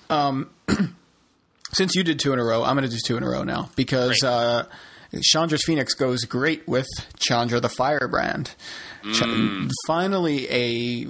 Um, 0.08 0.50
since 1.72 1.94
you 1.94 2.04
did 2.04 2.18
two 2.20 2.32
in 2.32 2.38
a 2.38 2.44
row, 2.44 2.62
I'm 2.62 2.76
going 2.76 2.88
to 2.88 2.94
do 2.94 3.00
two 3.04 3.16
in 3.16 3.22
a 3.24 3.28
row 3.28 3.42
now 3.42 3.68
because 3.76 4.22
uh, 4.22 4.66
Chandra's 5.22 5.64
Phoenix 5.64 5.94
goes 5.94 6.24
great 6.24 6.66
with 6.68 6.86
Chandra 7.18 7.60
the 7.60 7.68
Firebrand. 7.68 8.54
Ch- 9.12 9.68
finally, 9.86 10.48
a 10.50 11.06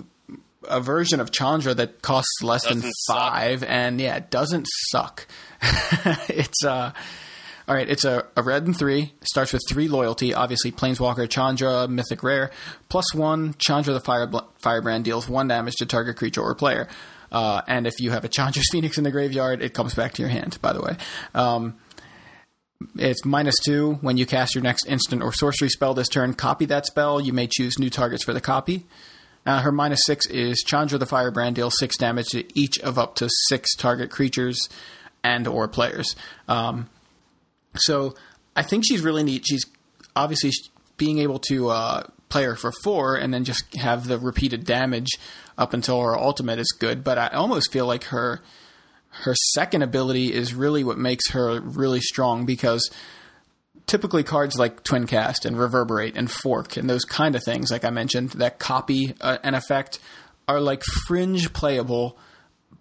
a 0.67 0.81
version 0.81 1.21
of 1.21 1.31
Chandra 1.31 1.75
that 1.75 2.01
costs 2.01 2.43
less 2.43 2.65
than 2.65 2.79
Doesn't 2.79 2.93
suck. 3.07 3.17
five, 3.17 3.63
and 3.63 4.01
yeah, 4.01 4.17
it 4.17 4.31
doesn't 4.31 4.67
suck. 4.91 5.27
it's 6.29 6.65
uh 6.65 6.93
all 7.67 7.75
right, 7.75 7.89
it's 7.89 8.05
a, 8.05 8.27
a 8.37 8.43
red 8.43 8.67
and 8.67 8.77
three. 8.77 9.15
Starts 9.23 9.53
with 9.53 9.63
three 9.69 9.89
loyalty. 9.89 10.35
Obviously, 10.35 10.71
Planeswalker, 10.71 11.29
Chandra, 11.29 11.89
Mythic 11.89 12.23
Rare. 12.23 12.51
Plus 12.91 13.15
one, 13.15 13.55
Chandra 13.59 13.95
the 13.95 14.01
Fire, 14.01 14.31
Firebrand 14.59 15.07
deals 15.07 15.29
one 15.29 15.49
damage 15.49 15.77
to 15.77 15.87
target 15.87 16.17
creature 16.17 16.43
or 16.43 16.55
player. 16.55 16.89
Uh, 17.33 17.63
and 17.67 17.87
if 17.87 17.95
you 18.01 18.11
have 18.11 18.25
a 18.25 18.29
Chandra's 18.29 18.69
Phoenix 18.73 18.99
in 18.99 19.05
the 19.05 19.11
graveyard, 19.11 19.63
it 19.63 19.73
comes 19.73 19.95
back 19.95 20.13
to 20.15 20.23
your 20.23 20.29
hand, 20.29 20.59
by 20.61 20.75
the 20.75 20.83
way. 20.83 20.97
Um, 21.35 21.79
it's 22.97 23.25
minus 23.25 23.57
two. 23.65 23.95
When 24.03 24.19
you 24.19 24.27
cast 24.27 24.55
your 24.55 24.63
next 24.63 24.87
instant 24.87 25.23
or 25.23 25.33
sorcery 25.33 25.71
spell 25.71 25.95
this 25.95 26.09
turn, 26.09 26.35
copy 26.35 26.67
that 26.67 26.85
spell. 26.85 27.19
You 27.19 27.33
may 27.33 27.47
choose 27.47 27.79
new 27.79 27.89
targets 27.89 28.25
for 28.25 28.35
the 28.35 28.43
copy. 28.43 28.85
Uh, 29.47 29.61
her 29.61 29.73
minus 29.73 30.01
six 30.05 30.27
is 30.27 30.63
Chandra 30.67 30.99
the 30.99 31.07
Firebrand 31.07 31.57
deals 31.57 31.79
six 31.79 31.97
damage 31.97 32.27
to 32.33 32.45
each 32.59 32.79
of 32.81 32.99
up 32.99 33.15
to 33.17 33.29
six 33.49 33.75
target 33.75 34.11
creatures 34.11 34.59
and 35.25 35.49
or 35.49 35.67
players. 35.67 36.15
Um, 36.47 36.89
so 37.77 38.15
I 38.55 38.63
think 38.63 38.85
she's 38.87 39.01
really 39.01 39.25
neat. 39.25 39.45
She's 39.49 39.65
obviously 40.15 40.53
being 40.97 41.19
able 41.19 41.41
to 41.49 41.71
uh, 41.71 42.05
play 42.29 42.45
her 42.45 42.55
for 42.55 42.71
four 42.85 43.17
and 43.17 43.35
then 43.35 43.45
just 43.45 43.75
have 43.75 44.07
the 44.07 44.19
repeated 44.19 44.65
damage 44.65 45.11
up 45.59 45.73
until 45.73 46.01
her 46.01 46.17
ultimate 46.17 46.59
is 46.61 46.71
good. 46.79 47.03
But 47.03 47.19
I 47.19 47.29
almost 47.29 47.73
feel 47.73 47.87
like 47.87 48.05
her 48.05 48.41
her 49.23 49.35
second 49.53 49.83
ability 49.83 50.33
is 50.33 50.55
really 50.55 50.83
what 50.83 50.99
makes 50.99 51.31
her 51.31 51.61
really 51.61 52.01
strong 52.01 52.45
because 52.45 52.91
typically 53.87 54.25
cards 54.25 54.57
like 54.57 54.83
Twincast 54.83 55.45
and 55.45 55.59
reverberate 55.59 56.17
and 56.17 56.31
fork 56.31 56.77
and 56.77 56.91
those 56.91 57.05
kind 57.05 57.37
of 57.37 57.45
things 57.45 57.71
like 57.71 57.85
i 57.85 57.91
mentioned 57.91 58.31
that 58.31 58.59
copy 58.59 59.15
uh, 59.21 59.39
an 59.45 59.55
effect 59.55 59.99
are 60.49 60.61
like 60.61 60.83
fringe 61.07 61.53
playable 61.53 62.19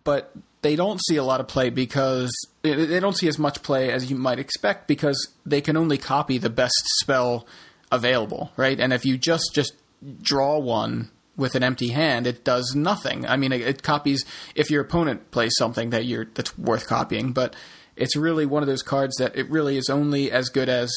but 0.04 0.34
they 0.64 0.76
don't 0.76 1.00
see 1.06 1.18
a 1.18 1.24
lot 1.24 1.40
of 1.40 1.48
play 1.48 1.70
because 1.70 2.32
they 2.64 3.00
don't 3.00 3.18
see 3.18 3.28
as 3.28 3.38
much 3.38 3.62
play 3.62 3.92
as 3.92 4.10
you 4.10 4.18
might 4.18 4.40
expect 4.40 4.88
because 4.88 5.30
they 5.46 5.62
can 5.62 5.78
only 5.78 5.98
copy 5.98 6.38
the 6.38 6.50
best 6.50 6.82
spell 7.02 7.46
available 7.92 8.52
right 8.58 8.80
and 8.80 8.92
if 8.92 9.06
you 9.06 9.18
just 9.18 9.52
just 9.54 9.74
draw 10.22 10.58
one 10.58 11.12
with 11.38 11.54
an 11.56 11.64
empty 11.64 11.90
hand 11.90 12.26
it 12.26 12.44
does 12.44 12.74
nothing 12.76 13.26
i 13.28 13.38
mean 13.38 13.52
it, 13.52 13.84
copies 13.84 14.26
if 14.56 14.72
your 14.72 14.82
opponent 14.82 15.30
plays 15.32 15.54
something 15.58 15.92
that 15.92 16.06
you're 16.06 16.26
that's 16.34 16.58
worth 16.58 16.88
copying 16.88 17.32
but 17.32 17.56
it's 17.96 18.16
really 18.16 18.46
one 18.46 18.64
of 18.64 18.68
those 18.68 18.82
cards 18.82 19.16
that 19.18 19.36
it 19.36 19.50
really 19.50 19.78
is 19.78 19.90
only 19.90 20.32
as 20.32 20.50
good 20.50 20.70
as 20.70 20.92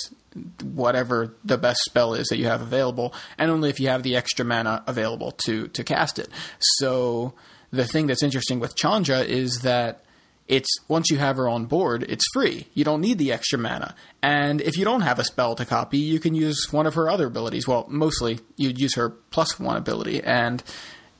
whatever 0.62 1.34
the 1.44 1.58
best 1.58 1.80
spell 1.84 2.14
is 2.14 2.28
that 2.28 2.38
you 2.38 2.46
have 2.46 2.60
available, 2.60 3.14
and 3.38 3.50
only 3.50 3.70
if 3.70 3.80
you 3.80 3.88
have 3.88 4.02
the 4.02 4.16
extra 4.16 4.44
mana 4.44 4.82
available 4.86 5.32
to 5.32 5.68
to 5.68 5.84
cast 5.84 6.18
it. 6.18 6.28
So 6.58 7.34
the 7.76 7.86
thing 7.86 8.06
that's 8.06 8.22
interesting 8.22 8.58
with 8.60 8.76
Chandra 8.76 9.20
is 9.20 9.60
that 9.60 10.02
it's 10.48 10.68
once 10.88 11.10
you 11.10 11.18
have 11.18 11.36
her 11.36 11.48
on 11.48 11.66
board, 11.66 12.04
it's 12.08 12.24
free. 12.32 12.66
You 12.74 12.84
don't 12.84 13.00
need 13.00 13.18
the 13.18 13.32
extra 13.32 13.58
mana. 13.58 13.94
And 14.22 14.60
if 14.60 14.76
you 14.76 14.84
don't 14.84 15.00
have 15.00 15.18
a 15.18 15.24
spell 15.24 15.54
to 15.56 15.64
copy, 15.64 15.98
you 15.98 16.20
can 16.20 16.34
use 16.34 16.68
one 16.70 16.86
of 16.86 16.94
her 16.94 17.08
other 17.08 17.26
abilities. 17.26 17.66
Well, 17.66 17.86
mostly 17.88 18.40
you'd 18.56 18.78
use 18.78 18.94
her 18.96 19.10
plus 19.10 19.58
one 19.58 19.76
ability 19.76 20.22
and 20.22 20.62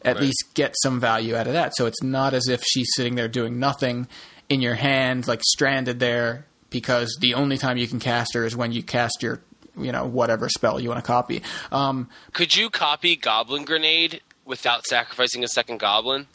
at 0.02 0.20
least 0.20 0.44
get 0.54 0.74
some 0.82 1.00
value 1.00 1.34
out 1.34 1.48
of 1.48 1.54
that. 1.54 1.74
So 1.76 1.86
it's 1.86 2.02
not 2.02 2.34
as 2.34 2.48
if 2.48 2.62
she's 2.64 2.88
sitting 2.94 3.16
there 3.16 3.26
doing 3.26 3.58
nothing 3.58 4.06
in 4.48 4.60
your 4.60 4.74
hand, 4.74 5.26
like 5.26 5.42
stranded 5.42 5.98
there, 5.98 6.46
because 6.70 7.16
the 7.20 7.34
only 7.34 7.58
time 7.58 7.76
you 7.76 7.88
can 7.88 7.98
cast 7.98 8.34
her 8.34 8.44
is 8.44 8.54
when 8.54 8.70
you 8.70 8.84
cast 8.84 9.20
your, 9.22 9.40
you 9.76 9.90
know, 9.90 10.06
whatever 10.06 10.48
spell 10.48 10.78
you 10.78 10.88
want 10.88 11.02
to 11.02 11.06
copy. 11.06 11.42
Um, 11.72 12.08
Could 12.32 12.54
you 12.54 12.70
copy 12.70 13.16
Goblin 13.16 13.64
Grenade 13.64 14.20
without 14.44 14.84
sacrificing 14.84 15.42
a 15.42 15.48
second 15.48 15.80
Goblin? 15.80 16.28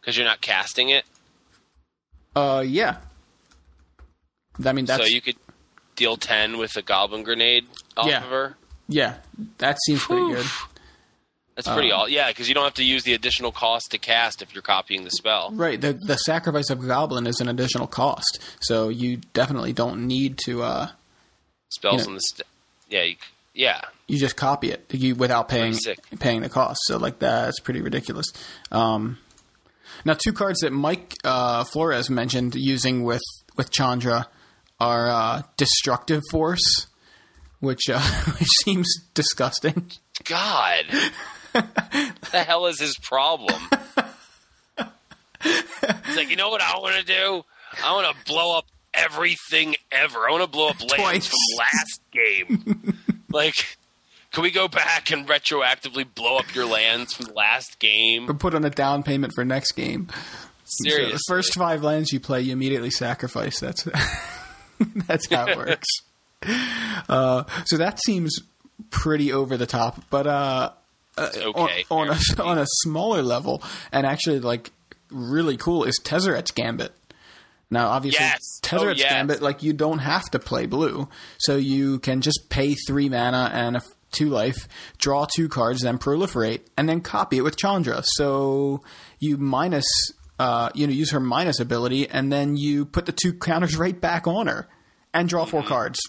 Because 0.00 0.16
you're 0.16 0.26
not 0.26 0.40
casting 0.40 0.88
it. 0.90 1.04
uh, 2.36 2.64
yeah. 2.66 2.96
I 4.64 4.72
mean, 4.72 4.84
that's 4.84 5.02
so 5.04 5.08
you 5.08 5.20
could 5.20 5.36
deal 5.96 6.16
10 6.16 6.58
with 6.58 6.76
a 6.76 6.82
Goblin 6.82 7.22
Grenade 7.22 7.66
off 7.96 8.06
Yeah. 8.06 8.22
of 8.24 8.30
her. 8.30 8.56
yeah, 8.88 9.16
that 9.58 9.78
seems 9.86 10.02
pretty 10.04 10.34
good. 10.34 10.46
That's 11.56 11.68
pretty 11.68 11.92
Um, 11.92 12.00
all. 12.00 12.08
Yeah, 12.08 12.28
because 12.28 12.48
you 12.48 12.54
don't 12.54 12.64
have 12.64 12.74
to 12.74 12.84
use 12.84 13.02
the 13.04 13.12
additional 13.12 13.52
cost 13.52 13.90
to 13.90 13.98
cast 13.98 14.40
if 14.42 14.54
you're 14.54 14.62
copying 14.62 15.04
the 15.04 15.10
spell. 15.10 15.50
Right. 15.52 15.78
The 15.80 15.98
the 16.06 16.16
sacrifice 16.16 16.70
of 16.70 16.82
a 16.82 16.86
goblin 16.86 17.26
is 17.26 17.40
an 17.40 17.48
additional 17.48 17.86
cost, 17.86 18.38
so 18.60 18.88
you 18.88 19.18
definitely 19.34 19.72
don't 19.74 20.06
need 20.06 20.38
to. 20.46 20.62
Uh, 20.62 20.88
Spells 21.70 21.92
You 21.94 21.98
know- 21.98 22.06
on 22.08 22.14
the 22.14 22.20
st- 22.20 22.46
yeah, 22.88 23.02
you, 23.02 23.16
yeah. 23.54 23.80
you 24.08 24.18
just 24.18 24.36
copy 24.36 24.70
it 24.72 24.84
you, 24.90 25.14
without 25.14 25.48
paying 25.48 25.76
paying 26.18 26.40
the 26.40 26.48
cost. 26.48 26.80
So 26.84 26.96
like 26.96 27.18
that's 27.18 27.60
pretty 27.60 27.80
ridiculous. 27.82 28.26
Um, 28.72 29.18
now, 30.04 30.14
two 30.14 30.32
cards 30.32 30.60
that 30.60 30.72
Mike 30.72 31.14
uh, 31.24 31.64
Flores 31.64 32.10
mentioned 32.10 32.54
using 32.54 33.02
with 33.02 33.22
with 33.56 33.70
Chandra 33.70 34.28
are 34.78 35.08
uh, 35.10 35.42
destructive 35.56 36.22
force, 36.30 36.86
which 37.60 37.82
uh, 37.92 38.00
which 38.38 38.48
seems 38.64 38.88
disgusting. 39.14 39.90
God, 40.24 40.84
the 41.52 42.44
hell 42.46 42.66
is 42.66 42.80
his 42.80 42.96
problem? 42.98 43.60
He's 45.42 46.16
like, 46.16 46.28
you 46.30 46.36
know 46.36 46.50
what 46.50 46.60
I 46.60 46.78
want 46.78 46.96
to 46.96 47.04
do? 47.04 47.42
I 47.82 47.94
want 47.94 48.14
to 48.14 48.24
blow 48.30 48.58
up 48.58 48.66
everything 48.92 49.76
ever. 49.90 50.18
I 50.28 50.30
want 50.32 50.42
to 50.42 50.50
blow 50.50 50.68
up 50.68 50.80
lands 50.80 50.94
Twice. 50.94 51.28
from 51.28 51.38
last 51.58 52.00
game. 52.12 52.98
like, 53.30 53.78
Can 54.32 54.42
we 54.42 54.50
go 54.50 54.68
back 54.68 55.10
and 55.10 55.26
retroactively 55.26 56.06
blow 56.14 56.36
up 56.36 56.54
your 56.54 56.66
lands 56.66 57.14
from 57.14 57.26
the 57.26 57.32
last 57.32 57.78
game? 57.80 58.30
Or 58.30 58.34
put 58.34 58.54
on 58.54 58.64
a 58.64 58.70
down 58.70 59.02
payment 59.02 59.32
for 59.34 59.44
next 59.44 59.72
game. 59.72 60.08
Seriously. 60.64 61.06
So 61.10 61.12
the 61.14 61.20
first 61.26 61.54
five 61.54 61.82
lands 61.82 62.12
you 62.12 62.20
play, 62.20 62.42
you 62.42 62.52
immediately 62.52 62.90
sacrifice. 62.90 63.58
That's 63.58 63.82
that's 65.06 65.28
how 65.30 65.46
it 65.46 65.56
works. 65.56 65.88
Uh, 67.08 67.44
so 67.66 67.76
that 67.76 67.98
seems 68.06 68.38
pretty 68.88 69.30
over 69.30 69.58
the 69.58 69.66
top, 69.66 70.02
but 70.08 70.26
uh, 70.26 70.70
okay. 71.18 71.84
on, 71.90 72.08
on 72.08 72.16
a 72.16 72.42
on 72.42 72.56
a 72.58 72.64
smaller 72.66 73.22
level, 73.22 73.62
and 73.92 74.06
actually 74.06 74.40
like 74.40 74.70
really 75.10 75.58
cool 75.58 75.84
is 75.84 76.00
Tezzeret's 76.02 76.50
Gambit. 76.50 76.92
Now, 77.70 77.88
obviously, 77.90 78.24
Yes. 78.24 78.40
Tezzeret's 78.62 79.02
Oh, 79.02 79.04
yes. 79.04 79.12
Gambit, 79.12 79.42
like 79.42 79.62
you 79.62 79.74
don't 79.74 79.98
have 79.98 80.30
to 80.30 80.38
play 80.38 80.64
blue, 80.64 81.08
so 81.38 81.56
you 81.56 81.98
can 81.98 82.22
just 82.22 82.48
pay 82.48 82.74
three 82.86 83.10
mana 83.10 83.50
and 83.52 83.76
a 83.76 83.82
two 84.10 84.28
life, 84.28 84.68
draw 84.98 85.26
two 85.26 85.48
cards, 85.48 85.82
then 85.82 85.98
proliferate, 85.98 86.60
and 86.76 86.88
then 86.88 87.00
copy 87.00 87.38
it 87.38 87.42
with 87.42 87.56
Chandra. 87.56 88.02
So 88.04 88.82
you 89.18 89.36
minus, 89.36 89.86
uh, 90.38 90.70
you 90.74 90.86
know, 90.86 90.92
use 90.92 91.10
her 91.12 91.20
minus 91.20 91.60
ability, 91.60 92.08
and 92.08 92.32
then 92.32 92.56
you 92.56 92.84
put 92.84 93.06
the 93.06 93.12
two 93.12 93.32
counters 93.32 93.76
right 93.78 93.98
back 93.98 94.26
on 94.26 94.46
her, 94.46 94.68
and 95.12 95.28
draw 95.28 95.44
four 95.44 95.62
cards. 95.62 96.00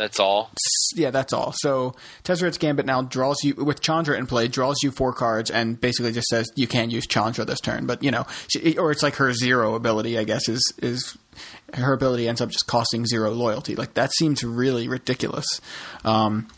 That's 0.00 0.18
all. 0.18 0.50
Yeah, 0.94 1.10
that's 1.10 1.34
all. 1.34 1.52
So 1.58 1.94
Tezzeret's 2.24 2.56
Gambit 2.56 2.86
now 2.86 3.02
draws 3.02 3.44
you 3.44 3.54
with 3.54 3.82
Chandra 3.82 4.16
in 4.16 4.26
play, 4.26 4.48
draws 4.48 4.76
you 4.82 4.90
four 4.90 5.12
cards, 5.12 5.50
and 5.50 5.78
basically 5.78 6.10
just 6.12 6.28
says 6.28 6.50
you 6.56 6.66
can 6.66 6.88
use 6.88 7.06
Chandra 7.06 7.44
this 7.44 7.60
turn. 7.60 7.84
But 7.84 8.02
you 8.02 8.10
know, 8.10 8.26
she, 8.48 8.78
or 8.78 8.92
it's 8.92 9.02
like 9.02 9.16
her 9.16 9.34
zero 9.34 9.74
ability. 9.74 10.18
I 10.18 10.24
guess 10.24 10.48
is 10.48 10.72
is 10.78 11.18
her 11.74 11.92
ability 11.92 12.28
ends 12.28 12.40
up 12.40 12.48
just 12.48 12.66
costing 12.66 13.04
zero 13.04 13.30
loyalty. 13.32 13.76
Like 13.76 13.92
that 13.92 14.10
seems 14.14 14.42
really 14.42 14.88
ridiculous. 14.88 15.60
Um, 16.02 16.48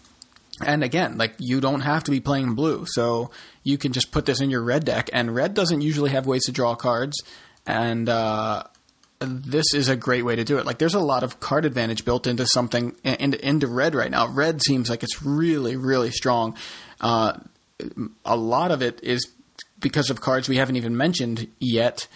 and 0.64 0.84
again, 0.84 1.18
like 1.18 1.34
you 1.40 1.60
don't 1.60 1.80
have 1.80 2.04
to 2.04 2.12
be 2.12 2.20
playing 2.20 2.54
blue, 2.54 2.84
so 2.86 3.32
you 3.64 3.76
can 3.76 3.92
just 3.92 4.12
put 4.12 4.24
this 4.24 4.40
in 4.40 4.50
your 4.50 4.62
red 4.62 4.84
deck. 4.84 5.10
And 5.12 5.34
red 5.34 5.54
doesn't 5.54 5.80
usually 5.80 6.10
have 6.10 6.28
ways 6.28 6.44
to 6.44 6.52
draw 6.52 6.76
cards, 6.76 7.20
and 7.66 8.08
uh, 8.08 8.62
this 9.26 9.74
is 9.74 9.88
a 9.88 9.96
great 9.96 10.24
way 10.24 10.36
to 10.36 10.44
do 10.44 10.58
it. 10.58 10.66
Like 10.66 10.78
there's 10.78 10.94
a 10.94 11.00
lot 11.00 11.22
of 11.22 11.40
card 11.40 11.64
advantage 11.64 12.04
built 12.04 12.26
into 12.26 12.46
something 12.46 12.94
into 13.04 13.46
into 13.46 13.66
red 13.66 13.94
right 13.94 14.10
now. 14.10 14.28
Red 14.28 14.62
seems 14.62 14.90
like 14.90 15.02
it's 15.02 15.22
really 15.22 15.76
really 15.76 16.10
strong. 16.10 16.56
Uh, 17.00 17.34
a 18.24 18.36
lot 18.36 18.70
of 18.70 18.82
it 18.82 19.00
is 19.02 19.28
because 19.78 20.10
of 20.10 20.20
cards 20.20 20.48
we 20.48 20.56
haven't 20.56 20.76
even 20.76 20.96
mentioned 20.96 21.48
yet. 21.58 22.06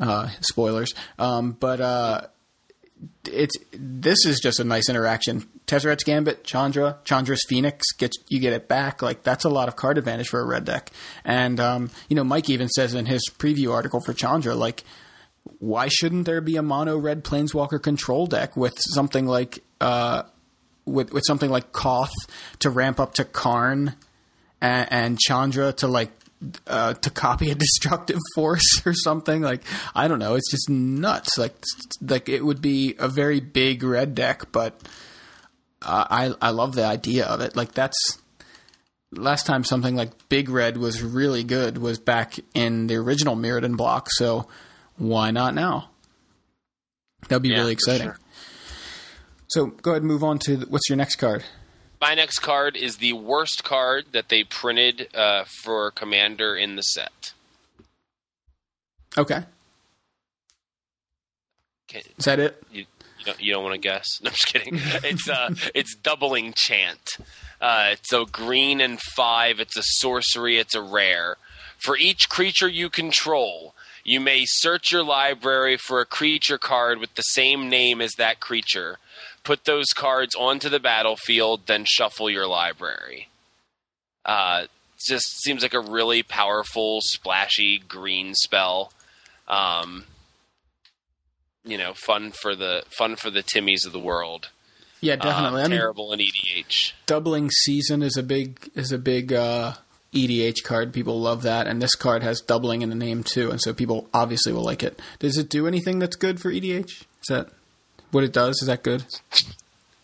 Uh, 0.00 0.28
spoilers, 0.40 0.94
um, 1.18 1.52
but 1.52 1.80
uh, 1.80 2.22
it's 3.24 3.54
this 3.72 4.24
is 4.26 4.40
just 4.40 4.58
a 4.58 4.64
nice 4.64 4.88
interaction. 4.88 5.46
Tezzeret's 5.66 6.04
Gambit, 6.04 6.44
Chandra, 6.44 6.98
Chandra's 7.04 7.44
Phoenix 7.48 7.92
gets 7.92 8.16
you 8.28 8.40
get 8.40 8.52
it 8.52 8.68
back. 8.68 9.02
Like 9.02 9.22
that's 9.22 9.44
a 9.44 9.48
lot 9.48 9.68
of 9.68 9.76
card 9.76 9.98
advantage 9.98 10.28
for 10.28 10.40
a 10.40 10.46
red 10.46 10.64
deck. 10.64 10.90
And 11.24 11.60
um, 11.60 11.90
you 12.08 12.16
know, 12.16 12.24
Mike 12.24 12.50
even 12.50 12.68
says 12.68 12.94
in 12.94 13.06
his 13.06 13.22
preview 13.38 13.72
article 13.72 14.00
for 14.00 14.12
Chandra, 14.12 14.54
like 14.54 14.82
why 15.62 15.86
shouldn't 15.86 16.26
there 16.26 16.40
be 16.40 16.56
a 16.56 16.62
mono 16.62 16.98
red 16.98 17.22
planeswalker 17.22 17.80
control 17.80 18.26
deck 18.26 18.56
with 18.56 18.74
something 18.80 19.26
like 19.26 19.62
uh, 19.80 20.24
with 20.84 21.12
with 21.12 21.22
something 21.24 21.50
like 21.50 21.70
Koth 21.70 22.10
to 22.58 22.68
ramp 22.68 22.98
up 22.98 23.14
to 23.14 23.24
Karn 23.24 23.94
and, 24.60 24.88
and 24.90 25.20
Chandra 25.20 25.72
to 25.74 25.86
like 25.86 26.10
uh, 26.66 26.94
to 26.94 27.10
copy 27.10 27.52
a 27.52 27.54
destructive 27.66 28.18
force 28.34 28.82
or 28.84 28.92
something 28.92 29.40
like 29.40 29.62
I 29.94 30.08
don't 30.08 30.18
know. 30.18 30.34
It's 30.34 30.50
just 30.50 30.68
nuts. 30.68 31.38
Like 31.38 31.54
like 32.00 32.28
it 32.28 32.44
would 32.44 32.60
be 32.60 32.96
a 32.98 33.08
very 33.08 33.38
big 33.38 33.84
red 33.84 34.16
deck, 34.16 34.50
but 34.50 34.76
I 35.80 36.34
I 36.42 36.50
love 36.50 36.74
the 36.74 36.84
idea 36.84 37.24
of 37.26 37.40
it. 37.40 37.54
Like 37.54 37.70
that's 37.70 38.18
last 39.12 39.46
time 39.46 39.62
something 39.62 39.94
like 39.94 40.28
Big 40.28 40.48
Red 40.48 40.76
was 40.76 41.04
really 41.04 41.44
good 41.44 41.78
was 41.78 42.00
back 42.00 42.40
in 42.52 42.88
the 42.88 42.96
original 42.96 43.36
Mirrodin 43.36 43.76
block. 43.76 44.08
So 44.10 44.48
why 44.96 45.30
not 45.30 45.54
now? 45.54 45.90
That'd 47.28 47.42
be 47.42 47.50
Yeah, 47.50 47.58
really 47.58 47.72
exciting. 47.72 48.08
sure. 48.08 48.18
So 49.48 49.66
go 49.66 49.92
ahead 49.92 50.02
and 50.02 50.10
move 50.10 50.24
on 50.24 50.38
to 50.40 50.56
the, 50.56 50.66
what's 50.66 50.88
your 50.88 50.96
next 50.96 51.16
card? 51.16 51.44
My 52.00 52.14
next 52.14 52.40
card 52.40 52.76
is 52.76 52.96
the 52.96 53.12
worst 53.12 53.62
card 53.64 54.06
that 54.12 54.28
they 54.28 54.42
printed 54.44 55.08
uh, 55.14 55.44
for 55.62 55.90
Commander 55.92 56.56
in 56.56 56.74
the 56.76 56.82
set. 56.82 57.32
Okay, 59.16 59.44
is 62.18 62.24
that 62.24 62.38
it? 62.40 62.62
you, 62.72 62.86
you 63.18 63.24
don't, 63.26 63.40
you 63.42 63.52
don't 63.52 63.62
want 63.62 63.74
to 63.74 63.78
guess? 63.80 64.06
No, 64.22 64.28
I'm 64.28 64.32
just 64.32 64.46
kidding. 64.46 64.74
it's 65.04 65.28
uh, 65.28 65.54
it's 65.74 65.94
doubling 65.94 66.54
chant. 66.56 67.18
Uh, 67.60 67.90
it's 67.92 68.12
a 68.12 68.24
green 68.24 68.80
and 68.80 68.98
five. 69.14 69.60
It's 69.60 69.76
a 69.76 69.82
sorcery. 69.84 70.58
It's 70.58 70.74
a 70.74 70.82
rare. 70.82 71.36
For 71.78 71.96
each 71.96 72.28
creature 72.28 72.68
you 72.68 72.88
control, 72.88 73.74
you 74.04 74.20
may 74.20 74.44
search 74.44 74.92
your 74.92 75.04
library 75.04 75.76
for 75.76 76.00
a 76.00 76.06
creature 76.06 76.58
card 76.58 76.98
with 76.98 77.14
the 77.14 77.22
same 77.22 77.68
name 77.68 78.00
as 78.00 78.12
that 78.18 78.40
creature. 78.40 78.98
Put 79.44 79.64
those 79.64 79.88
cards 79.94 80.34
onto 80.34 80.68
the 80.68 80.80
battlefield, 80.80 81.66
then 81.66 81.84
shuffle 81.86 82.30
your 82.30 82.46
library. 82.46 83.28
Uh, 84.24 84.66
just 85.04 85.42
seems 85.42 85.62
like 85.62 85.74
a 85.74 85.80
really 85.80 86.22
powerful, 86.22 87.00
splashy 87.02 87.78
green 87.78 88.34
spell. 88.34 88.92
Um, 89.48 90.04
you 91.64 91.78
know, 91.78 91.94
fun 91.94 92.32
for 92.32 92.54
the 92.54 92.84
fun 92.96 93.16
for 93.16 93.30
the 93.30 93.42
Timmies 93.42 93.86
of 93.86 93.92
the 93.92 93.98
world. 93.98 94.48
Yeah, 95.00 95.16
definitely. 95.16 95.62
Um, 95.62 95.66
I 95.66 95.68
mean, 95.68 95.78
terrible 95.78 96.12
in 96.12 96.20
EDH. 96.20 96.92
doubling 97.06 97.50
season 97.50 98.02
is 98.02 98.16
a 98.16 98.22
big 98.22 98.70
is 98.74 98.92
a 98.92 98.98
big 98.98 99.32
uh, 99.32 99.74
EDH 100.12 100.62
card. 100.64 100.92
People 100.92 101.20
love 101.20 101.42
that, 101.42 101.66
and 101.66 101.80
this 101.80 101.94
card 101.94 102.22
has 102.22 102.40
doubling 102.40 102.82
in 102.82 102.88
the 102.90 102.94
name 102.94 103.22
too, 103.22 103.50
and 103.50 103.60
so 103.60 103.72
people 103.72 104.08
obviously 104.12 104.52
will 104.52 104.64
like 104.64 104.82
it. 104.82 105.00
Does 105.18 105.38
it 105.38 105.48
do 105.48 105.66
anything 105.66 105.98
that's 105.98 106.16
good 106.16 106.40
for 106.40 106.50
EDH? 106.50 106.84
Is 106.90 107.28
that 107.28 107.48
what 108.10 108.24
it 108.24 108.32
does? 108.32 108.60
Is 108.60 108.66
that 108.68 108.82
good? 108.82 109.04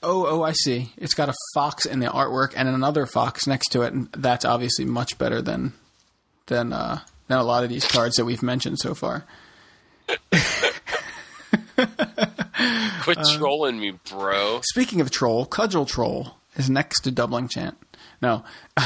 Oh, 0.02 0.26
oh, 0.26 0.42
I 0.42 0.52
see. 0.52 0.92
It's 0.96 1.14
got 1.14 1.28
a 1.28 1.34
fox 1.54 1.84
in 1.84 1.98
the 1.98 2.06
artwork 2.06 2.52
and 2.56 2.68
another 2.68 3.04
fox 3.04 3.46
next 3.46 3.68
to 3.72 3.82
it, 3.82 3.92
and 3.92 4.08
that's 4.12 4.44
obviously 4.44 4.84
much 4.84 5.18
better 5.18 5.42
than 5.42 5.72
than 6.46 6.72
uh, 6.72 7.00
than 7.26 7.38
a 7.38 7.42
lot 7.44 7.64
of 7.64 7.68
these 7.70 7.84
cards 7.86 8.16
that 8.16 8.24
we've 8.24 8.42
mentioned 8.42 8.78
so 8.78 8.94
far. 8.94 9.24
Quit 13.02 13.18
Uh, 13.18 13.36
trolling 13.36 13.78
me, 13.80 13.92
bro. 14.10 14.60
Speaking 14.64 15.00
of 15.00 15.10
troll, 15.10 15.46
cudgel 15.46 15.86
troll 15.86 16.36
is 16.56 16.68
next 16.70 17.00
to 17.02 17.10
doubling 17.10 17.48
chant. 17.48 17.76
No, 18.22 18.44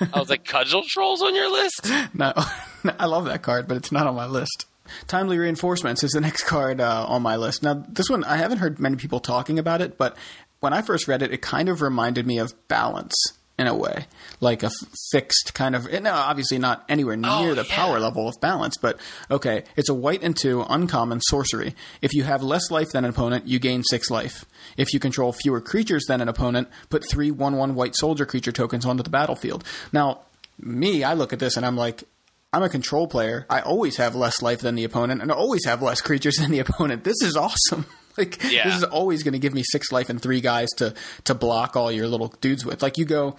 I 0.14 0.18
was 0.18 0.30
like, 0.30 0.44
cudgel 0.44 0.82
trolls 0.86 1.22
on 1.22 1.34
your 1.34 1.50
list? 1.50 1.88
No, 2.14 2.32
I 2.98 3.06
love 3.06 3.26
that 3.26 3.42
card, 3.42 3.68
but 3.68 3.76
it's 3.76 3.92
not 3.92 4.06
on 4.06 4.14
my 4.14 4.26
list. 4.26 4.66
Timely 5.06 5.38
Reinforcements 5.38 6.02
is 6.02 6.12
the 6.12 6.20
next 6.20 6.44
card 6.44 6.80
uh, 6.80 7.06
on 7.06 7.22
my 7.22 7.36
list. 7.36 7.62
Now, 7.62 7.84
this 7.88 8.08
one, 8.08 8.24
I 8.24 8.36
haven't 8.36 8.58
heard 8.58 8.78
many 8.78 8.96
people 8.96 9.20
talking 9.20 9.58
about 9.58 9.80
it, 9.82 9.98
but 9.98 10.16
when 10.60 10.72
I 10.72 10.82
first 10.82 11.08
read 11.08 11.22
it, 11.22 11.32
it 11.32 11.42
kind 11.42 11.68
of 11.68 11.82
reminded 11.82 12.26
me 12.26 12.38
of 12.38 12.54
Balance 12.68 13.14
in 13.58 13.66
a 13.66 13.74
way. 13.74 14.06
Like 14.40 14.62
a 14.62 14.66
f- 14.66 14.72
fixed 15.10 15.52
kind 15.54 15.74
of, 15.74 15.90
no, 15.90 16.10
uh, 16.10 16.14
obviously 16.14 16.58
not 16.58 16.84
anywhere 16.88 17.16
near 17.16 17.30
Oh, 17.30 17.54
the 17.54 17.64
yeah. 17.64 17.74
power 17.74 17.98
level 17.98 18.28
of 18.28 18.40
Balance, 18.40 18.76
but 18.76 18.98
okay, 19.30 19.64
it's 19.76 19.88
a 19.88 19.94
white 19.94 20.22
and 20.22 20.36
two, 20.36 20.64
uncommon 20.68 21.20
sorcery. 21.22 21.74
If 22.00 22.14
you 22.14 22.22
have 22.24 22.42
less 22.42 22.70
life 22.70 22.90
than 22.92 23.04
an 23.04 23.10
opponent, 23.10 23.48
you 23.48 23.58
gain 23.58 23.82
six 23.82 24.10
life. 24.10 24.44
If 24.76 24.94
you 24.94 25.00
control 25.00 25.32
fewer 25.32 25.60
creatures 25.60 26.04
than 26.06 26.20
an 26.20 26.28
opponent, 26.28 26.68
put 26.88 27.08
three 27.08 27.30
1 27.30 27.56
1 27.56 27.74
white 27.74 27.96
soldier 27.96 28.24
creature 28.26 28.52
tokens 28.52 28.86
onto 28.86 29.02
the 29.02 29.10
battlefield. 29.10 29.64
Now, 29.92 30.20
me, 30.60 31.02
I 31.04 31.14
look 31.14 31.32
at 31.32 31.38
this 31.40 31.56
and 31.56 31.66
I'm 31.66 31.76
like, 31.76 32.04
I'm 32.52 32.62
a 32.62 32.68
control 32.68 33.06
player. 33.06 33.44
I 33.50 33.60
always 33.60 33.96
have 33.98 34.14
less 34.14 34.40
life 34.40 34.60
than 34.60 34.74
the 34.74 34.84
opponent, 34.84 35.20
and 35.20 35.30
I 35.30 35.34
always 35.34 35.64
have 35.66 35.82
less 35.82 36.00
creatures 36.00 36.36
than 36.36 36.50
the 36.50 36.60
opponent. 36.60 37.04
This 37.04 37.20
is 37.22 37.36
awesome. 37.36 37.86
Like 38.18 38.42
Yeah. 38.50 38.64
this 38.68 38.76
is 38.76 38.84
always 38.84 39.22
going 39.22 39.32
to 39.32 39.38
give 39.38 39.54
me 39.54 39.62
six 39.64 39.92
life 39.92 40.08
and 40.10 40.20
three 40.20 40.40
guys 40.40 40.68
to 40.78 40.94
to 41.24 41.34
block 41.34 41.76
all 41.76 41.90
your 41.92 42.08
little 42.08 42.28
dudes 42.40 42.64
with. 42.66 42.82
Like 42.82 42.98
you 42.98 43.04
go, 43.04 43.36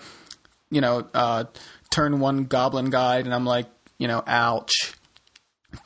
you 0.72 0.82
know, 0.82 1.08
uh, 1.14 1.46
turn 1.92 2.20
one 2.20 2.46
goblin 2.46 2.90
guide, 2.90 3.26
and 3.26 3.34
I'm 3.34 3.46
like, 3.46 3.68
you 3.98 4.08
know, 4.08 4.24
ouch. 4.26 4.94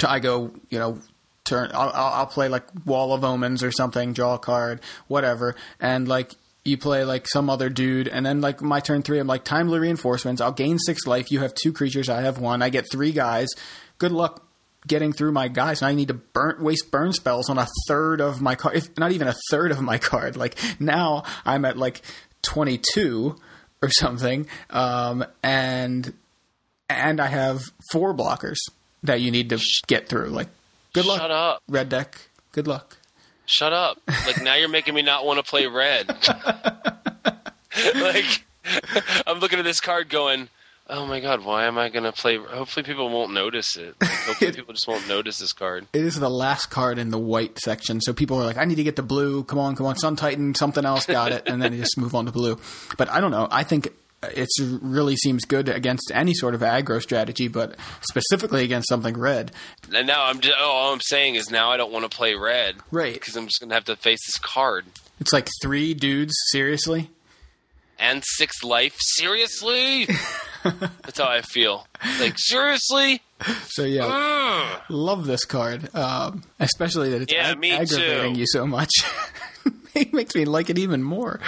I 0.06 0.20
go, 0.20 0.52
you 0.70 0.80
know, 0.80 1.00
turn. 1.46 1.72
I'll, 1.74 1.90
I'll 1.90 2.14
I'll 2.14 2.26
play 2.28 2.48
like 2.48 2.64
Wall 2.86 3.14
of 3.14 3.24
Omens 3.24 3.64
or 3.64 3.72
something, 3.72 4.14
draw 4.14 4.36
a 4.36 4.40
card, 4.40 4.82
whatever, 5.08 5.56
and 5.80 6.08
like 6.08 6.32
you 6.66 6.78
play 6.78 7.04
like 7.04 7.28
some 7.28 7.50
other 7.50 7.70
dude, 7.70 8.08
and 8.08 8.26
then 8.26 8.40
like 8.40 8.62
my 8.62 8.80
turn 8.80 9.02
three, 9.02 9.20
I'm 9.20 9.28
like 9.28 9.44
timely 9.44 9.80
reinforcements. 9.80 10.40
I'll 10.42 10.54
gain 10.54 10.78
six 10.80 11.06
life. 11.06 11.32
You 11.32 11.40
have 11.40 11.54
two 11.54 11.74
creatures. 11.74 12.08
I 12.08 12.22
have 12.22 12.40
one. 12.40 12.62
I 12.62 12.70
get 12.70 12.90
three 12.92 13.12
guys. 13.12 13.50
Good 13.98 14.12
luck 14.14 14.46
getting 14.88 15.14
through 15.14 15.32
my 15.32 15.48
guys, 15.48 15.82
and 15.82 15.90
I 15.90 15.94
need 15.96 16.10
to 16.10 16.14
burn 16.14 16.64
waste 16.64 16.92
burn 16.92 17.14
spells 17.14 17.50
on 17.50 17.58
a 17.58 17.68
third 17.88 18.22
of 18.22 18.42
my 18.42 18.56
card, 18.56 18.76
if 18.76 18.98
not 18.98 19.12
even 19.12 19.28
a 19.28 19.36
third 19.50 19.72
of 19.72 19.82
my 19.82 19.98
card. 20.00 20.36
Like 20.38 20.58
now, 20.80 21.24
I'm 21.46 21.66
at 21.66 21.78
like 21.78 22.02
22 22.44 23.36
or 23.82 23.90
something, 23.90 24.48
um, 24.70 25.26
and 25.42 26.14
and 26.90 27.20
I 27.20 27.28
have 27.28 27.64
four 27.92 28.14
blockers 28.14 28.58
that 29.04 29.22
you 29.22 29.32
need 29.32 29.50
to 29.50 29.60
get 29.88 30.08
through. 30.08 30.28
Like, 30.28 30.48
good 30.94 31.06
luck, 31.06 31.20
Shut 31.22 31.32
up. 31.32 31.62
red 31.68 31.90
deck. 31.90 32.30
Good 32.52 32.68
luck. 32.68 32.98
Shut 33.46 33.74
up. 33.74 34.00
Like, 34.26 34.42
now 34.42 34.56
you're 34.56 34.70
making 34.70 34.94
me 34.94 35.02
not 35.02 35.26
want 35.26 35.38
to 35.38 35.44
play 35.44 35.68
red. 35.68 36.08
like, 37.96 38.46
I'm 39.28 39.40
looking 39.40 39.60
at 39.60 39.66
this 39.66 39.82
card 39.82 40.10
going, 40.10 40.48
oh 40.90 41.06
my 41.06 41.20
god, 41.20 41.44
why 41.44 41.66
am 41.66 41.78
I 41.78 41.90
going 41.90 42.04
to 42.04 42.12
play? 42.12 42.38
Hopefully, 42.38 42.84
people 42.84 43.10
won't 43.10 43.34
notice 43.34 43.78
it. 43.78 43.96
Like, 44.02 44.10
hopefully, 44.10 44.52
people 44.56 44.74
just 44.74 44.88
won't 44.88 45.08
notice 45.08 45.40
this 45.40 45.54
card. 45.54 45.88
It 45.94 46.04
is 46.04 46.20
the 46.20 46.30
last 46.30 46.68
card 46.68 47.00
in 47.00 47.10
the 47.10 47.20
white 47.20 47.60
section, 47.60 48.02
so 48.02 48.14
people 48.14 48.40
are 48.42 48.46
like, 48.46 48.58
"I 48.58 48.66
need 48.66 48.76
to 48.76 48.84
get 48.84 48.96
the 48.96 49.04
blue. 49.04 49.44
Come 49.44 49.60
on, 49.60 49.76
come 49.76 49.86
on, 49.86 49.98
Sun 49.98 50.16
Titan, 50.16 50.56
something 50.56 50.86
else, 50.86 51.06
got 51.06 51.32
it," 51.32 51.44
and 51.48 51.62
then 51.62 51.72
they 51.72 51.78
just 51.80 51.98
move 51.98 52.16
on 52.16 52.26
to 52.26 52.32
blue. 52.32 52.60
But 52.98 53.10
I 53.10 53.22
don't 53.22 53.32
know. 53.32 53.48
I 53.52 53.64
think 53.64 53.90
it 54.36 54.50
really 54.82 55.16
seems 55.16 55.46
good 55.46 55.70
against 55.70 56.12
any 56.14 56.34
sort 56.34 56.56
of 56.56 56.62
aggro 56.62 57.02
strategy, 57.02 57.48
but 57.48 57.76
specifically 58.02 58.64
against 58.64 58.88
something 58.90 59.18
red. 59.18 59.52
And 59.94 60.08
now 60.08 60.26
I'm 60.26 60.40
just, 60.40 60.56
oh, 60.60 60.64
all 60.72 60.94
I'm 60.94 61.02
saying 61.02 61.36
is 61.36 61.50
now 61.50 61.72
I 61.72 61.78
don't 61.78 61.92
want 61.92 62.10
to 62.10 62.16
play 62.16 62.36
red, 62.36 62.76
Right. 62.92 63.14
Because 63.14 63.36
I'm 63.36 63.46
just 63.48 63.60
going 63.60 63.70
to 63.70 63.76
have 63.76 63.86
to 63.86 63.96
face 63.96 64.26
this 64.26 64.38
card 64.38 64.86
It's 65.20 65.34
like 65.34 65.50
three 65.62 65.94
dudes. 65.94 66.34
Seriously, 66.52 67.10
and 68.04 68.22
six 68.26 68.62
life. 68.64 68.96
Seriously, 69.00 70.06
that's 70.64 71.18
how 71.20 71.28
I 71.30 71.42
feel. 71.42 71.88
Like 72.20 72.34
seriously, 72.38 73.22
so 73.68 73.84
yeah, 73.84 74.06
Ugh. 74.06 74.82
love 74.90 75.26
this 75.26 75.46
card, 75.46 75.94
um, 75.96 76.44
especially 76.60 77.10
that 77.12 77.22
it's 77.24 77.34
Yeah, 77.34 77.52
ag- 77.52 77.64
aggravating 77.66 78.34
too. 78.36 78.40
you 78.42 78.46
so 78.48 78.68
much. 78.68 78.92
it 79.96 80.14
makes 80.14 80.36
me 80.36 80.46
like 80.46 80.70
it 80.70 80.78
even 80.78 81.02
more. 81.02 81.40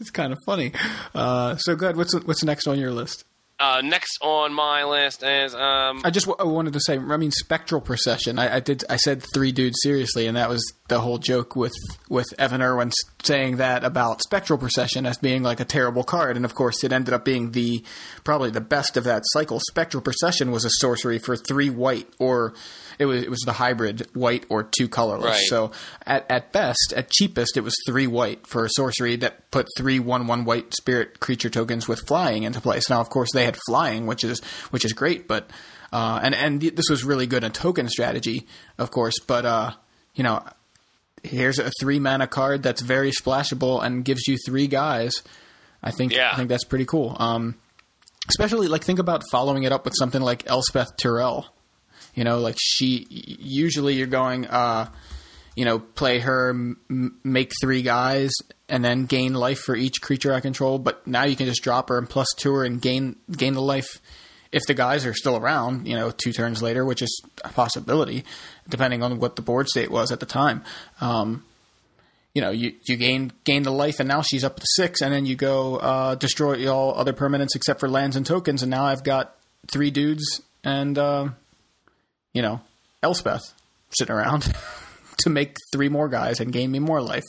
it's 0.00 0.10
kind 0.10 0.32
of 0.32 0.38
funny. 0.46 0.72
Uh, 1.14 1.56
so 1.56 1.76
good. 1.76 1.96
What's 1.96 2.14
what's 2.24 2.42
next 2.42 2.66
on 2.66 2.78
your 2.78 2.90
list? 2.90 3.24
Uh, 3.64 3.80
next 3.80 4.18
on 4.20 4.52
my 4.52 4.84
list 4.84 5.22
is 5.22 5.54
um, 5.54 6.02
I 6.04 6.10
just 6.10 6.26
w- 6.26 6.36
I 6.38 6.52
wanted 6.52 6.74
to 6.74 6.80
say, 6.80 6.98
I 6.98 7.16
mean, 7.16 7.30
spectral 7.30 7.80
procession. 7.80 8.38
I, 8.38 8.56
I 8.56 8.60
did. 8.60 8.84
I 8.90 8.96
said 8.96 9.22
three 9.32 9.52
dudes 9.52 9.78
seriously, 9.82 10.26
and 10.26 10.36
that 10.36 10.50
was 10.50 10.62
the 10.88 11.00
whole 11.00 11.16
joke 11.16 11.56
with 11.56 11.72
with 12.10 12.26
Evan 12.38 12.60
Erwin 12.60 12.92
saying 13.22 13.56
that 13.56 13.82
about 13.82 14.20
spectral 14.20 14.58
procession 14.58 15.06
as 15.06 15.16
being 15.16 15.42
like 15.42 15.60
a 15.60 15.64
terrible 15.64 16.04
card, 16.04 16.36
and 16.36 16.44
of 16.44 16.54
course, 16.54 16.84
it 16.84 16.92
ended 16.92 17.14
up 17.14 17.24
being 17.24 17.52
the 17.52 17.82
probably 18.22 18.50
the 18.50 18.60
best 18.60 18.98
of 18.98 19.04
that 19.04 19.22
cycle. 19.28 19.58
Spectral 19.70 20.02
procession 20.02 20.50
was 20.50 20.66
a 20.66 20.70
sorcery 20.70 21.18
for 21.18 21.34
three 21.34 21.70
white, 21.70 22.08
or 22.18 22.52
it 22.98 23.06
was 23.06 23.22
it 23.22 23.30
was 23.30 23.40
the 23.40 23.52
hybrid 23.52 24.06
white 24.14 24.46
or 24.48 24.62
two 24.64 24.88
colorless. 24.88 25.30
Right. 25.30 25.46
So 25.48 25.72
at 26.06 26.30
at 26.30 26.52
best, 26.52 26.92
at 26.96 27.10
cheapest, 27.10 27.56
it 27.56 27.62
was 27.62 27.74
three 27.86 28.06
white 28.06 28.46
for 28.46 28.64
a 28.64 28.70
sorcery 28.70 29.16
that 29.16 29.50
put 29.50 29.66
three 29.76 29.98
one 29.98 30.26
one 30.26 30.44
white 30.44 30.74
spirit 30.74 31.20
creature 31.20 31.50
tokens 31.50 31.88
with 31.88 32.00
flying 32.06 32.42
into 32.42 32.60
place. 32.60 32.88
Now, 32.90 33.00
of 33.00 33.10
course, 33.10 33.30
they 33.32 33.44
had 33.44 33.56
flying, 33.66 34.06
which 34.06 34.24
is 34.24 34.40
which 34.70 34.84
is 34.84 34.92
great, 34.92 35.28
but 35.28 35.50
uh, 35.92 36.20
and 36.22 36.34
and 36.34 36.60
this 36.60 36.90
was 36.90 37.04
really 37.04 37.26
good 37.26 37.44
in 37.44 37.52
token 37.52 37.88
strategy, 37.88 38.46
of 38.78 38.90
course. 38.90 39.18
But 39.26 39.44
uh, 39.44 39.70
you 40.14 40.24
know, 40.24 40.44
here's 41.22 41.58
a 41.58 41.70
three 41.80 41.98
mana 41.98 42.26
card 42.26 42.62
that's 42.62 42.82
very 42.82 43.10
splashable 43.10 43.82
and 43.84 44.04
gives 44.04 44.26
you 44.28 44.36
three 44.44 44.66
guys. 44.66 45.22
I 45.82 45.90
think 45.90 46.12
Yeah. 46.12 46.30
I 46.32 46.36
think 46.36 46.48
that's 46.48 46.64
pretty 46.64 46.86
cool. 46.86 47.16
Um, 47.18 47.56
especially 48.28 48.68
like 48.68 48.84
think 48.84 48.98
about 48.98 49.22
following 49.30 49.64
it 49.64 49.72
up 49.72 49.84
with 49.84 49.94
something 49.98 50.22
like 50.22 50.48
Elspeth 50.48 50.96
Tirel. 50.96 51.46
You 52.14 52.24
know, 52.24 52.38
like 52.38 52.56
she 52.58 53.06
usually 53.10 53.94
you're 53.94 54.06
going, 54.06 54.46
uh, 54.46 54.88
you 55.56 55.64
know, 55.64 55.78
play 55.78 56.20
her, 56.20 56.50
m- 56.50 57.18
make 57.24 57.52
three 57.60 57.82
guys, 57.82 58.32
and 58.68 58.84
then 58.84 59.06
gain 59.06 59.34
life 59.34 59.60
for 59.60 59.74
each 59.74 60.00
creature 60.00 60.32
I 60.32 60.40
control. 60.40 60.78
But 60.78 61.06
now 61.06 61.24
you 61.24 61.36
can 61.36 61.46
just 61.46 61.62
drop 61.62 61.88
her 61.88 61.98
and 61.98 62.08
plus 62.08 62.28
two 62.36 62.54
her 62.54 62.64
and 62.64 62.80
gain 62.80 63.16
gain 63.30 63.54
the 63.54 63.62
life 63.62 64.00
if 64.52 64.62
the 64.66 64.74
guys 64.74 65.04
are 65.06 65.14
still 65.14 65.36
around. 65.36 65.86
You 65.86 65.96
know, 65.96 66.10
two 66.10 66.32
turns 66.32 66.62
later, 66.62 66.84
which 66.84 67.02
is 67.02 67.22
a 67.44 67.48
possibility, 67.48 68.24
depending 68.68 69.02
on 69.02 69.18
what 69.18 69.36
the 69.36 69.42
board 69.42 69.68
state 69.68 69.90
was 69.90 70.12
at 70.12 70.20
the 70.20 70.26
time. 70.26 70.62
Um, 71.00 71.44
you 72.32 72.42
know, 72.42 72.50
you, 72.50 72.72
you 72.88 72.96
gain 72.96 73.32
gain 73.44 73.62
the 73.62 73.70
life, 73.70 74.00
and 74.00 74.08
now 74.08 74.22
she's 74.22 74.44
up 74.44 74.56
to 74.56 74.66
six, 74.76 75.00
and 75.02 75.12
then 75.12 75.26
you 75.26 75.36
go 75.36 75.76
uh, 75.76 76.14
destroy 76.14 76.68
all 76.68 76.94
other 76.96 77.12
permanents 77.12 77.54
except 77.54 77.80
for 77.80 77.88
lands 77.88 78.16
and 78.16 78.24
tokens, 78.26 78.62
and 78.62 78.70
now 78.70 78.84
I've 78.84 79.04
got 79.04 79.36
three 79.68 79.90
dudes 79.90 80.42
and 80.64 80.98
uh, 80.98 81.28
you 82.34 82.42
know 82.42 82.60
Elspeth 83.02 83.54
sitting 83.90 84.14
around 84.14 84.52
to 85.18 85.30
make 85.30 85.56
three 85.72 85.88
more 85.88 86.08
guys 86.08 86.40
and 86.40 86.52
gain 86.52 86.70
me 86.70 86.78
more 86.78 87.00
life. 87.00 87.24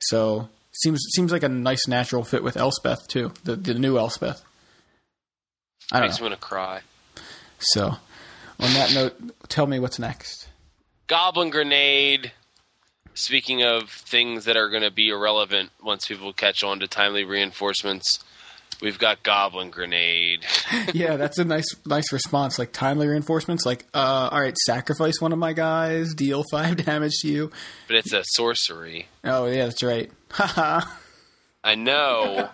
So 0.00 0.48
seems 0.72 1.04
seems 1.16 1.32
like 1.32 1.42
a 1.42 1.48
nice 1.48 1.88
natural 1.88 2.22
fit 2.22 2.44
with 2.44 2.56
Elspeth 2.56 3.08
too, 3.08 3.32
the 3.44 3.56
the 3.56 3.74
new 3.74 3.98
Elspeth. 3.98 4.44
I 5.90 5.98
don't 6.00 6.08
makes 6.08 6.20
know. 6.20 6.26
me 6.26 6.30
want 6.30 6.40
to 6.40 6.46
cry. 6.46 6.80
So 7.58 7.96
on 8.60 8.72
that 8.74 8.94
note, 8.94 9.48
tell 9.48 9.66
me 9.66 9.78
what's 9.78 9.98
next. 9.98 10.48
Goblin 11.06 11.50
Grenade. 11.50 12.32
Speaking 13.14 13.64
of 13.64 13.90
things 13.90 14.44
that 14.44 14.56
are 14.56 14.68
going 14.68 14.84
to 14.84 14.92
be 14.92 15.08
irrelevant 15.08 15.70
once 15.82 16.06
people 16.06 16.32
catch 16.32 16.62
on 16.62 16.78
to 16.78 16.86
timely 16.86 17.24
reinforcements, 17.24 18.20
we've 18.80 18.98
got 18.98 19.22
Goblin 19.22 19.70
Grenade. 19.70 20.44
yeah, 20.94 21.16
that's 21.16 21.38
a 21.38 21.44
nice 21.44 21.66
nice 21.86 22.12
response. 22.12 22.58
Like 22.58 22.72
timely 22.72 23.06
reinforcements. 23.06 23.64
Like, 23.66 23.86
uh, 23.94 24.28
all 24.30 24.40
right, 24.40 24.56
sacrifice 24.66 25.20
one 25.20 25.32
of 25.32 25.38
my 25.38 25.52
guys, 25.52 26.14
deal 26.14 26.44
five 26.50 26.76
damage 26.84 27.14
to 27.22 27.28
you. 27.28 27.50
But 27.86 27.96
it's 27.96 28.12
a 28.12 28.22
sorcery. 28.24 29.06
Oh 29.24 29.46
yeah, 29.46 29.64
that's 29.66 29.82
right. 29.82 30.10
Haha. 30.30 30.86
I 31.64 31.74
know. 31.74 32.48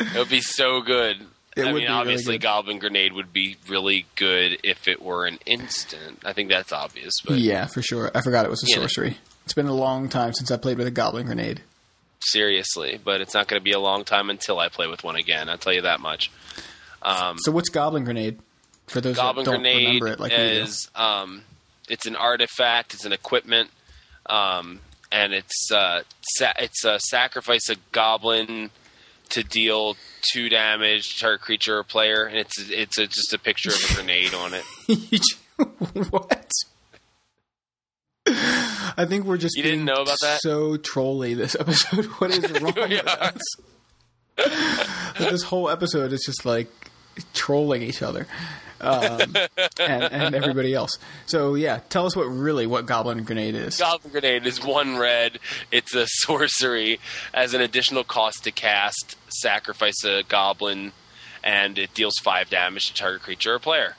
it 0.00 0.16
would 0.16 0.30
be 0.30 0.40
so 0.40 0.80
good. 0.80 1.16
It 1.56 1.62
I 1.62 1.66
mean, 1.66 1.74
really 1.74 1.86
obviously, 1.86 2.34
good. 2.34 2.42
Goblin 2.42 2.78
Grenade 2.80 3.12
would 3.12 3.32
be 3.32 3.56
really 3.68 4.06
good 4.16 4.58
if 4.64 4.88
it 4.88 5.00
were 5.00 5.24
an 5.26 5.38
instant. 5.46 6.20
I 6.24 6.32
think 6.32 6.48
that's 6.48 6.72
obvious, 6.72 7.12
but 7.24 7.38
yeah, 7.38 7.66
for 7.66 7.80
sure. 7.80 8.10
I 8.12 8.22
forgot 8.22 8.44
it 8.44 8.50
was 8.50 8.64
a 8.64 8.66
sorcery. 8.66 9.18
It's 9.44 9.54
been 9.54 9.66
a 9.66 9.74
long 9.74 10.08
time 10.08 10.32
since 10.32 10.50
I 10.50 10.56
played 10.56 10.78
with 10.78 10.86
a 10.86 10.90
goblin 10.90 11.26
grenade. 11.26 11.62
Seriously, 12.26 12.98
but 13.02 13.20
it's 13.20 13.34
not 13.34 13.48
going 13.48 13.60
to 13.60 13.64
be 13.64 13.72
a 13.72 13.78
long 13.78 14.04
time 14.04 14.30
until 14.30 14.58
I 14.58 14.68
play 14.68 14.86
with 14.86 15.04
one 15.04 15.16
again. 15.16 15.48
I'll 15.48 15.58
tell 15.58 15.72
you 15.72 15.82
that 15.82 16.00
much. 16.00 16.30
Um, 17.02 17.36
So 17.38 17.52
what's 17.52 17.68
goblin 17.68 18.04
grenade? 18.04 18.38
For 18.86 19.00
those 19.00 19.16
Goblin 19.16 19.44
that 19.44 19.50
don't 19.50 19.60
Grenade 19.62 19.86
remember 19.86 20.08
it, 20.08 20.20
like 20.20 20.32
is 20.34 20.90
um, 20.94 21.42
it's 21.88 22.06
an 22.06 22.16
artifact. 22.16 22.92
It's 22.92 23.06
an 23.06 23.12
equipment, 23.14 23.70
um, 24.26 24.80
and 25.10 25.32
it's 25.32 25.70
uh, 25.72 26.02
sa- 26.36 26.52
it's 26.58 26.84
a 26.84 26.98
sacrifice 27.00 27.70
a 27.70 27.76
goblin 27.92 28.70
to 29.30 29.42
deal 29.42 29.96
two 30.32 30.50
damage 30.50 31.16
to 31.20 31.32
a 31.32 31.38
creature 31.38 31.78
or 31.78 31.82
player, 31.82 32.24
and 32.24 32.36
it's 32.36 32.58
it's 32.70 32.98
a, 32.98 33.06
just 33.06 33.32
a 33.32 33.38
picture 33.38 33.70
of 33.70 33.90
a 33.90 33.94
grenade 33.94 34.34
on 34.34 34.52
it. 34.52 34.64
what? 36.10 36.50
I 38.96 39.04
think 39.06 39.24
we're 39.24 39.36
just 39.36 39.56
You 39.56 39.62
didn't 39.62 39.84
know 39.84 40.02
about 40.02 40.18
that? 40.22 40.40
so 40.40 40.76
trolly 40.76 41.34
this 41.34 41.54
episode. 41.58 42.04
What 42.18 42.30
is 42.30 42.50
wrong 42.60 42.74
with 42.74 43.06
us? 43.06 43.40
this 45.18 45.42
whole 45.44 45.68
episode 45.68 46.12
is 46.12 46.22
just 46.24 46.44
like 46.44 46.68
trolling 47.34 47.82
each 47.82 48.02
other 48.02 48.26
um, 48.80 49.20
and, 49.78 50.02
and 50.04 50.34
everybody 50.34 50.74
else. 50.74 50.98
So 51.26 51.54
yeah, 51.54 51.80
tell 51.88 52.06
us 52.06 52.16
what 52.16 52.24
really 52.24 52.66
what 52.66 52.86
goblin 52.86 53.24
grenade 53.24 53.54
is. 53.54 53.78
Goblin 53.78 54.12
Grenade 54.12 54.46
is 54.46 54.62
one 54.62 54.96
red. 54.96 55.38
It's 55.70 55.94
a 55.94 56.06
sorcery 56.08 56.98
as 57.32 57.54
an 57.54 57.60
additional 57.60 58.04
cost 58.04 58.44
to 58.44 58.50
cast. 58.50 59.16
Sacrifice 59.28 60.04
a 60.04 60.22
goblin, 60.28 60.92
and 61.42 61.78
it 61.78 61.94
deals 61.94 62.14
five 62.22 62.50
damage 62.50 62.86
to 62.86 62.94
target 62.94 63.22
creature 63.22 63.54
or 63.54 63.58
player. 63.58 63.96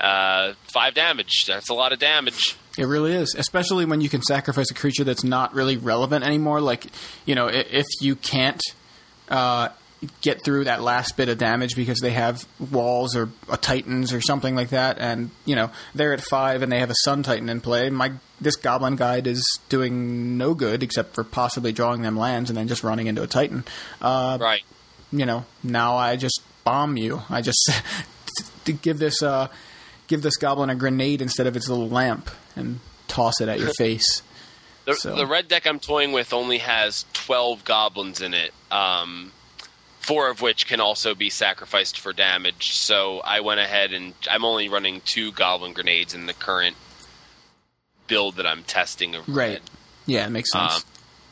Uh, 0.00 0.52
five 0.72 0.94
damage. 0.94 1.44
That's 1.46 1.68
a 1.68 1.74
lot 1.74 1.92
of 1.92 1.98
damage. 1.98 2.56
It 2.78 2.84
really 2.84 3.12
is, 3.14 3.34
especially 3.36 3.84
when 3.86 4.00
you 4.00 4.08
can 4.08 4.22
sacrifice 4.22 4.70
a 4.70 4.74
creature 4.74 5.04
that's 5.04 5.24
not 5.24 5.54
really 5.54 5.76
relevant 5.76 6.24
anymore. 6.24 6.60
Like, 6.60 6.86
you 7.24 7.34
know, 7.34 7.46
if 7.48 7.86
you 8.00 8.16
can't 8.16 8.60
uh, 9.28 9.70
get 10.20 10.44
through 10.44 10.64
that 10.64 10.82
last 10.82 11.16
bit 11.16 11.28
of 11.30 11.38
damage 11.38 11.74
because 11.74 12.00
they 12.00 12.10
have 12.10 12.46
walls 12.70 13.16
or 13.16 13.30
a 13.50 13.56
titans 13.56 14.12
or 14.12 14.20
something 14.20 14.54
like 14.54 14.70
that, 14.70 14.98
and 14.98 15.30
you 15.46 15.56
know 15.56 15.70
they're 15.94 16.12
at 16.12 16.20
five 16.20 16.62
and 16.62 16.70
they 16.70 16.80
have 16.80 16.90
a 16.90 16.94
sun 17.04 17.22
titan 17.22 17.48
in 17.48 17.60
play. 17.62 17.88
My 17.90 18.12
this 18.40 18.56
goblin 18.56 18.96
guide 18.96 19.26
is 19.26 19.42
doing 19.70 20.36
no 20.36 20.52
good 20.52 20.82
except 20.82 21.14
for 21.14 21.24
possibly 21.24 21.72
drawing 21.72 22.02
them 22.02 22.16
lands 22.18 22.50
and 22.50 22.56
then 22.58 22.68
just 22.68 22.84
running 22.84 23.06
into 23.06 23.22
a 23.22 23.26
titan. 23.26 23.64
Uh, 24.02 24.36
Right. 24.38 24.62
you 25.10 25.24
know, 25.24 25.46
now 25.62 25.96
I 25.96 26.16
just 26.16 26.42
bomb 26.62 26.98
you. 26.98 27.22
I 27.30 27.40
just 27.40 27.70
to 28.66 28.72
give 28.72 28.98
this 28.98 29.22
uh, 29.22 29.48
give 30.08 30.20
this 30.20 30.36
goblin 30.36 30.68
a 30.68 30.74
grenade 30.74 31.22
instead 31.22 31.46
of 31.46 31.56
its 31.56 31.68
little 31.70 31.88
lamp 31.88 32.28
and 32.56 32.80
toss 33.08 33.40
it 33.40 33.48
at 33.48 33.60
your 33.60 33.72
face. 33.78 34.22
The, 34.84 34.94
So- 34.94 35.14
the 35.14 35.26
red 35.26 35.48
deck 35.48 35.66
I'm 35.66 35.78
toying 35.80 36.12
with 36.12 36.32
only 36.32 36.58
has 36.58 37.04
12 37.12 37.64
goblins 37.64 38.20
in 38.20 38.34
it, 38.34 38.52
um, 38.70 39.32
four 40.00 40.30
of 40.30 40.40
which 40.40 40.66
can 40.66 40.80
also 40.80 41.14
be 41.14 41.30
sacrificed 41.30 41.98
for 41.98 42.12
damage. 42.12 42.72
So 42.72 43.20
I 43.20 43.40
went 43.40 43.60
ahead 43.60 43.92
and 43.92 44.14
I'm 44.30 44.44
only 44.44 44.68
running 44.68 45.00
two 45.04 45.32
goblin 45.32 45.72
grenades 45.72 46.14
in 46.14 46.26
the 46.26 46.34
current 46.34 46.76
build 48.06 48.36
that 48.36 48.46
I'm 48.46 48.62
testing 48.62 49.14
of 49.14 49.28
red. 49.28 49.36
Right. 49.36 49.60
Yeah, 50.06 50.26
it 50.26 50.30
makes 50.30 50.52
sense. 50.52 50.76
Um, 50.76 50.82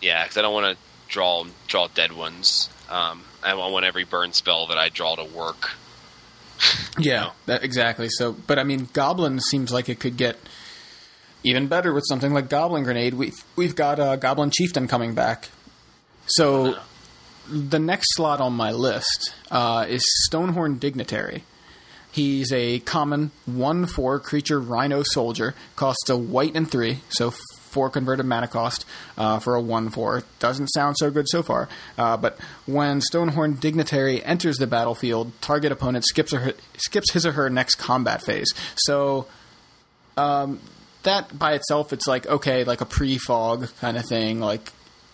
yeah, 0.00 0.24
because 0.24 0.37
I 0.37 0.42
don't 0.42 0.52
want 0.52 0.76
to 0.76 0.82
draw 1.08 1.44
draw 1.68 1.87
dead 1.88 2.12
ones. 2.12 2.68
Um, 2.90 3.22
I 3.42 3.54
want 3.54 3.84
every 3.84 4.04
burn 4.04 4.32
spell 4.32 4.66
that 4.66 4.78
I 4.78 4.88
draw 4.88 5.14
to 5.16 5.24
work. 5.24 5.70
yeah, 6.98 7.30
that, 7.46 7.62
exactly. 7.62 8.08
So, 8.08 8.32
but 8.32 8.58
I 8.58 8.64
mean, 8.64 8.88
goblin 8.92 9.40
seems 9.40 9.72
like 9.72 9.88
it 9.88 10.00
could 10.00 10.16
get 10.16 10.37
even 11.44 11.68
better 11.68 11.92
with 11.92 12.04
something 12.09 12.33
like 12.33 12.48
goblin 12.48 12.83
grenade. 12.83 13.14
We've 13.14 13.44
we've 13.54 13.76
got 13.76 14.00
uh, 14.00 14.16
goblin 14.16 14.50
chieftain 14.50 14.88
coming 14.88 15.14
back. 15.14 15.50
So 16.26 16.76
the 17.48 17.78
next 17.78 18.14
slot 18.14 18.40
on 18.40 18.54
my 18.54 18.72
list 18.72 19.35
uh, 19.50 19.87
is 19.88 20.04
Stonehorn 20.28 20.80
Dignitary. 20.80 21.44
He's 22.11 22.52
a 22.52 22.78
common 22.80 23.33
1 23.46 23.87
4 23.87 24.20
creature 24.20 24.61
rhino 24.61 25.02
soldier, 25.02 25.54
costs 25.76 26.09
a 26.09 26.16
white 26.16 26.54
and 26.54 26.70
3, 26.70 27.00
so 27.09 27.30
4 27.30 27.90
converted 27.90 28.24
mana 28.24 28.46
cost 28.46 28.87
uh, 29.18 29.40
for 29.40 29.57
a 29.57 29.61
1 29.61 29.90
4. 29.90 30.22
Doesn't 30.38 30.68
sound 30.68 30.96
so 30.96 31.11
good 31.11 31.26
so 31.28 31.42
far, 31.42 31.68
uh, 31.98 32.16
but 32.16 32.38
when 32.66 33.00
Stonehorn 33.00 33.59
Dignitary 33.59 34.24
enters 34.24 34.59
the 34.59 34.68
battlefield, 34.68 35.33
target 35.40 35.72
opponent 35.72 36.07
skips, 36.07 36.33
her, 36.33 36.54
skips 36.76 37.12
his 37.12 37.26
or 37.26 37.33
her 37.33 37.50
next 37.50 37.74
combat 37.74 38.22
phase. 38.22 38.52
So 38.76 39.26
um, 40.16 40.61
that 41.04 41.38
by 41.38 41.54
itself, 41.54 41.92
it's 41.92 42.06
like, 42.06 42.26
okay, 42.26 42.64
like 42.64 42.80
a 42.80 42.86
pre 42.86 43.18
fog 43.18 43.68
kind 43.80 43.96
of 43.96 44.04
thing, 44.06 44.40
like 44.40 44.72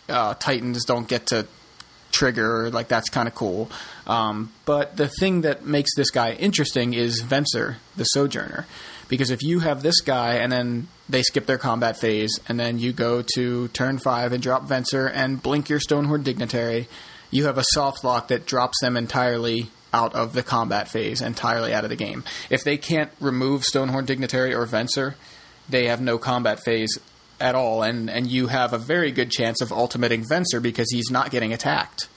uh, 0.09 0.35
Titans 0.35 0.85
don't 0.85 1.07
get 1.07 1.27
to 1.27 1.47
trigger, 2.11 2.71
like 2.71 2.89
that's 2.89 3.09
kind 3.09 3.29
of 3.29 3.35
cool. 3.35 3.71
Um, 4.07 4.53
but 4.65 4.97
the 4.97 5.09
thing 5.09 5.43
that 5.43 5.65
makes 5.65 5.95
this 5.95 6.11
guy 6.11 6.33
interesting 6.33 6.95
is 6.95 7.23
Venser, 7.23 7.77
the 7.97 8.05
Sojourner. 8.05 8.67
Because 9.09 9.31
if 9.31 9.43
you 9.43 9.61
have 9.61 9.83
this 9.83 10.01
guy 10.01 10.35
and 10.35 10.53
then 10.53 10.89
they 11.09 11.23
skip 11.23 11.47
their 11.47 11.59
combat 11.59 11.97
phase, 11.97 12.39
and 12.49 12.59
then 12.59 12.79
you 12.79 12.93
go 12.93 13.25
to 13.35 13.69
turn 13.69 13.99
five 13.99 14.33
and 14.33 14.43
drop 14.43 14.69
Venser 14.69 15.11
and 15.13 15.43
blink 15.43 15.69
your 15.69 15.81
Stonehorn 15.81 16.23
Dignitary, 16.23 16.89
you 17.31 17.47
have 17.47 17.59
a 17.59 17.65
soft 17.73 18.05
lock 18.05 18.29
that 18.29 18.47
drops 18.47 18.81
them 18.81 18.97
entirely 18.97 19.71
out 19.93 20.15
of 20.15 20.33
the 20.33 20.45
combat 20.45 20.89
phase, 20.89 21.21
entirely 21.21 21.75
out 21.75 21.83
of 21.83 21.91
the 21.91 21.97
game. 21.97 22.23
If 22.49 22.63
they 22.63 22.77
can't 22.77 23.11
remove 23.19 23.63
Stonehorn 23.63 24.07
Dignitary 24.07 24.55
or 24.55 24.65
Venser, 24.67 25.15
they 25.69 25.87
have 25.87 26.01
no 26.01 26.19
combat 26.19 26.61
phase 26.65 26.99
at 27.41 27.55
all, 27.55 27.83
and, 27.83 28.11
and 28.11 28.27
you 28.27 28.49
have 28.49 28.73
a 28.73 28.79
very 28.79 29.11
good 29.11 29.31
chance 29.31 29.61
of 29.61 29.73
ultimating 29.73 30.25
Venser 30.25 30.61
because 30.61 30.91
he's 30.91 31.11
not 31.11 31.31
getting 31.31 31.53
attacked. 31.53 32.09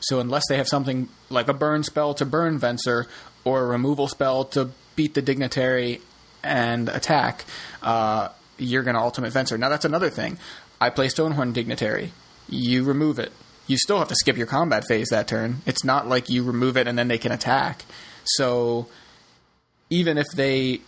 So 0.00 0.20
unless 0.20 0.44
they 0.48 0.58
have 0.58 0.68
something 0.68 1.08
like 1.30 1.48
a 1.48 1.54
burn 1.54 1.82
spell 1.82 2.14
to 2.14 2.26
burn 2.26 2.60
Venser 2.60 3.06
or 3.44 3.62
a 3.62 3.66
removal 3.66 4.08
spell 4.08 4.44
to 4.44 4.70
beat 4.94 5.14
the 5.14 5.22
dignitary 5.22 6.00
and 6.42 6.88
attack, 6.88 7.44
uh, 7.82 8.28
you're 8.58 8.82
going 8.82 8.94
to 8.94 9.00
ultimate 9.00 9.32
Venser. 9.32 9.58
Now 9.58 9.68
that's 9.68 9.84
another 9.84 10.10
thing. 10.10 10.38
I 10.80 10.90
play 10.90 11.08
Stonehorn 11.08 11.54
Dignitary. 11.54 12.12
You 12.48 12.84
remove 12.84 13.18
it. 13.18 13.32
You 13.66 13.78
still 13.78 13.98
have 13.98 14.08
to 14.08 14.14
skip 14.14 14.36
your 14.36 14.46
combat 14.46 14.86
phase 14.86 15.08
that 15.08 15.26
turn. 15.26 15.62
It's 15.66 15.84
not 15.84 16.06
like 16.06 16.28
you 16.28 16.44
remove 16.44 16.76
it 16.76 16.86
and 16.86 16.98
then 16.98 17.08
they 17.08 17.18
can 17.18 17.32
attack. 17.32 17.82
So 18.24 18.86
even 19.90 20.18
if 20.18 20.26
they 20.34 20.80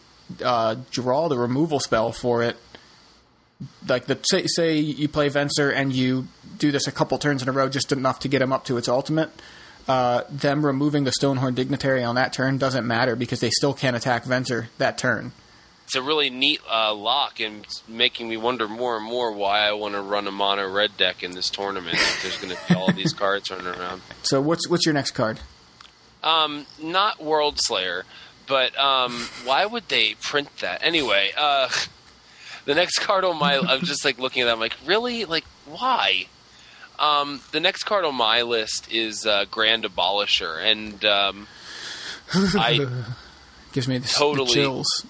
uh, 0.42 0.76
draw 0.90 1.28
the 1.28 1.38
removal 1.38 1.80
spell 1.80 2.12
for 2.12 2.42
it, 2.42 2.56
like 3.88 4.06
the 4.06 4.18
say, 4.22 4.46
say 4.46 4.78
you 4.78 5.08
play 5.08 5.28
Venser 5.28 5.72
and 5.74 5.92
you 5.92 6.28
do 6.58 6.70
this 6.70 6.86
a 6.86 6.92
couple 6.92 7.18
turns 7.18 7.42
in 7.42 7.48
a 7.48 7.52
row 7.52 7.68
just 7.68 7.92
enough 7.92 8.20
to 8.20 8.28
get 8.28 8.42
him 8.42 8.52
up 8.52 8.64
to 8.66 8.76
its 8.76 8.88
ultimate. 8.88 9.30
Uh, 9.86 10.24
them 10.28 10.64
removing 10.64 11.04
the 11.04 11.12
Stonehorn 11.18 11.54
Dignitary 11.54 12.04
on 12.04 12.14
that 12.16 12.32
turn 12.32 12.58
doesn't 12.58 12.86
matter 12.86 13.16
because 13.16 13.40
they 13.40 13.50
still 13.50 13.72
can't 13.72 13.96
attack 13.96 14.24
Venser 14.24 14.66
that 14.76 14.98
turn. 14.98 15.32
It's 15.86 15.94
a 15.94 16.02
really 16.02 16.28
neat 16.28 16.60
uh, 16.70 16.94
lock 16.94 17.40
and 17.40 17.64
it's 17.64 17.82
making 17.88 18.28
me 18.28 18.36
wonder 18.36 18.68
more 18.68 18.96
and 18.98 19.06
more 19.06 19.32
why 19.32 19.60
I 19.60 19.72
want 19.72 19.94
to 19.94 20.02
run 20.02 20.26
a 20.26 20.30
mono 20.30 20.70
red 20.70 20.98
deck 20.98 21.22
in 21.22 21.30
this 21.30 21.48
tournament. 21.48 21.94
if 21.94 22.22
there's 22.22 22.36
going 22.36 22.54
to 22.54 22.60
be 22.68 22.74
all 22.74 22.92
these 22.92 23.12
cards 23.14 23.50
running 23.50 23.66
around. 23.66 24.02
So 24.22 24.42
what's 24.42 24.68
what's 24.68 24.84
your 24.84 24.92
next 24.92 25.12
card? 25.12 25.40
Um, 26.22 26.66
not 26.82 27.20
Worldslayer, 27.20 28.02
but 28.48 28.76
um, 28.78 29.12
why 29.44 29.66
would 29.66 29.88
they 29.88 30.14
print 30.14 30.48
that 30.58 30.82
anyway? 30.82 31.30
Uh, 31.36 31.68
the 32.64 32.74
next 32.74 32.98
card 33.00 33.24
on 33.24 33.38
my, 33.38 33.58
I'm 33.58 33.80
just 33.82 34.04
like 34.04 34.18
looking 34.18 34.42
at 34.42 34.46
that. 34.46 34.52
I'm 34.52 34.60
like, 34.60 34.76
really? 34.84 35.24
Like, 35.24 35.44
why? 35.66 36.26
Um, 36.98 37.40
the 37.52 37.60
next 37.60 37.84
card 37.84 38.04
on 38.04 38.14
my 38.14 38.42
list 38.42 38.90
is 38.92 39.24
uh, 39.26 39.44
Grand 39.50 39.84
Abolisher, 39.84 40.60
and 40.60 41.04
um, 41.04 41.46
I 42.34 42.86
Gives 43.72 43.86
me 43.86 43.98
the, 43.98 44.08
Totally. 44.08 44.46
the 44.48 44.52
chills. 44.54 45.06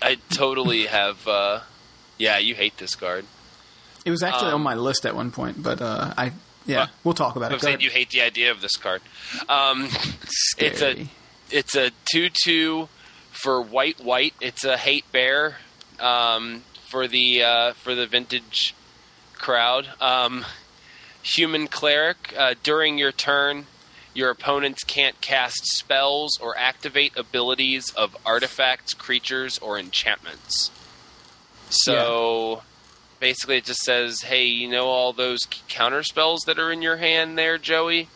I 0.00 0.16
totally 0.30 0.86
have. 0.86 1.26
Uh, 1.26 1.60
yeah, 2.16 2.38
you 2.38 2.54
hate 2.54 2.78
this 2.78 2.94
card. 2.94 3.24
It 4.04 4.10
was 4.10 4.22
actually 4.22 4.48
Um, 4.48 4.54
on 4.54 4.62
my 4.62 4.74
list 4.74 5.04
at 5.04 5.14
one 5.14 5.30
point, 5.32 5.62
but 5.62 5.82
uh, 5.82 6.14
I 6.16 6.32
yeah, 6.64 6.86
we'll 7.02 7.14
talk 7.14 7.36
about 7.36 7.52
it. 7.52 7.82
You 7.82 7.90
hate 7.90 8.10
the 8.10 8.22
idea 8.22 8.50
of 8.50 8.60
this 8.60 8.76
card. 8.76 9.02
Um, 9.48 9.88
it's 10.58 10.80
a. 10.82 11.08
it's 11.50 11.74
a 11.74 11.90
two 12.10 12.28
two 12.30 12.88
for 13.30 13.60
white 13.60 14.00
white. 14.00 14.34
It's 14.40 14.64
a 14.64 14.76
hate 14.76 15.10
bear 15.12 15.58
um, 16.00 16.62
for 16.88 17.06
the 17.06 17.42
uh, 17.42 17.72
for 17.74 17.94
the 17.94 18.06
vintage 18.06 18.74
crowd. 19.34 19.88
Um, 20.00 20.44
human 21.22 21.68
cleric. 21.68 22.34
Uh, 22.36 22.54
during 22.62 22.98
your 22.98 23.12
turn, 23.12 23.66
your 24.14 24.30
opponents 24.30 24.84
can't 24.84 25.20
cast 25.20 25.66
spells 25.76 26.38
or 26.40 26.56
activate 26.56 27.16
abilities 27.16 27.90
of 27.96 28.16
artifacts, 28.24 28.94
creatures, 28.94 29.58
or 29.58 29.78
enchantments. 29.78 30.70
So. 31.70 32.62
Basically, 33.20 33.56
it 33.56 33.64
just 33.64 33.80
says, 33.80 34.20
"Hey, 34.20 34.44
you 34.44 34.68
know 34.68 34.86
all 34.86 35.12
those 35.12 35.40
counter 35.68 36.04
spells 36.04 36.42
that 36.42 36.56
are 36.56 36.70
in 36.70 36.82
your 36.82 36.98
hand 36.98 37.36
there, 37.36 37.58
Joey? 37.58 38.10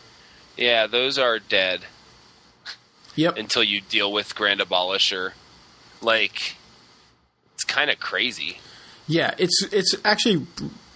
Yeah, 0.55 0.87
those 0.87 1.19
are 1.19 1.39
dead." 1.39 1.81
Yep. 3.15 3.37
until 3.37 3.63
you 3.63 3.81
deal 3.81 4.11
with 4.11 4.35
Grand 4.35 4.59
Abolisher. 4.59 5.31
Like, 6.01 6.55
it's 7.53 7.63
kind 7.63 7.89
of 7.89 7.99
crazy. 7.99 8.59
Yeah, 9.07 9.33
it's 9.37 9.63
it's 9.71 9.95
actually 10.05 10.47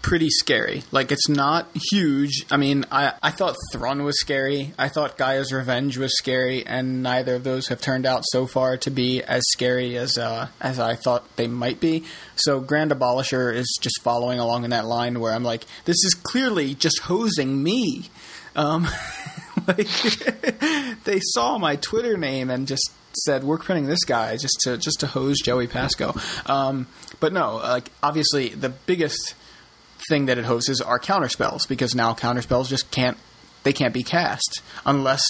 pretty 0.01 0.29
scary. 0.29 0.83
Like 0.91 1.11
it's 1.11 1.27
not 1.27 1.67
huge. 1.91 2.45
I 2.49 2.55
mean, 2.55 2.85
I 2.91 3.13
I 3.21 3.31
thought 3.31 3.57
Thrun 3.73 4.03
was 4.03 4.17
scary. 4.19 4.73
I 4.79 4.87
thought 4.87 5.17
Gaea's 5.17 5.51
Revenge 5.51 5.97
was 5.97 6.17
scary, 6.17 6.65
and 6.65 7.03
neither 7.03 7.35
of 7.35 7.43
those 7.43 7.67
have 7.67 7.81
turned 7.81 8.05
out 8.05 8.23
so 8.27 8.47
far 8.47 8.77
to 8.77 8.89
be 8.89 9.21
as 9.21 9.43
scary 9.49 9.97
as 9.97 10.17
uh, 10.17 10.47
as 10.61 10.79
I 10.79 10.95
thought 10.95 11.35
they 11.35 11.47
might 11.47 11.81
be. 11.81 12.05
So 12.37 12.61
Grand 12.61 12.91
Abolisher 12.91 13.53
is 13.53 13.77
just 13.81 14.01
following 14.01 14.39
along 14.39 14.63
in 14.63 14.69
that 14.69 14.85
line 14.85 15.19
where 15.19 15.33
I'm 15.33 15.43
like, 15.43 15.65
this 15.83 15.97
is 16.05 16.13
clearly 16.13 16.73
just 16.73 16.99
hosing 17.01 17.61
me. 17.61 18.09
Um, 18.55 18.87
like 19.67 19.87
they 21.03 21.19
saw 21.19 21.57
my 21.57 21.75
Twitter 21.75 22.17
name 22.17 22.49
and 22.49 22.67
just 22.67 22.91
said 23.25 23.43
we're 23.43 23.57
printing 23.57 23.87
this 23.87 24.03
guy 24.03 24.37
just 24.37 24.59
to 24.61 24.77
just 24.77 24.99
to 25.01 25.07
hose 25.07 25.37
Joey 25.43 25.67
Pasco. 25.67 26.15
Um, 26.45 26.87
but 27.19 27.33
no, 27.33 27.55
like 27.55 27.91
obviously 28.01 28.49
the 28.49 28.69
biggest 28.69 29.35
thing 30.09 30.27
that 30.27 30.37
it 30.37 30.45
hoses 30.45 30.81
are 30.81 30.99
counter 30.99 31.29
spells 31.29 31.65
because 31.65 31.95
now 31.95 32.13
counter 32.13 32.41
spells 32.41 32.69
just 32.69 32.89
can't 32.91 33.17
they 33.63 33.73
can't 33.73 33.93
be 33.93 34.03
cast 34.03 34.61
unless 34.85 35.23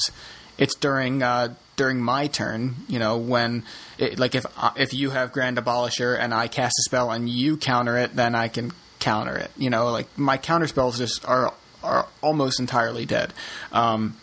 it's 0.58 0.76
during 0.76 1.23
uh, 1.23 1.54
during 1.76 2.02
my 2.02 2.28
turn. 2.28 2.76
You 2.88 3.00
know 3.00 3.17
when 3.17 3.63
it, 3.97 4.19
like 4.19 4.36
if 4.36 4.45
uh, 4.58 4.71
if 4.76 4.93
you 4.93 5.12
have 5.12 5.32
Grand 5.32 5.58
Abolisher 5.58 6.17
and 6.19 6.34
I 6.34 6.47
cast 6.47 6.76
a 6.80 6.84
spell 6.84 7.12
and 7.12 7.30
you 7.30 7.58
counter 7.58 7.97
it, 7.97 8.15
then 8.15 8.36
I 8.36 8.47
can 8.47 8.71
counter 9.00 9.36
it. 9.36 9.52
You 9.58 9.69
know 9.69 9.91
like 9.91 10.17
my 10.17 10.38
counter 10.38 10.67
spells 10.67 10.97
just 10.97 11.28
are 11.28 11.54
are 11.84 12.08
almost 12.21 12.60
entirely 12.60 13.06
dead. 13.06 13.34
Um, 13.71 14.17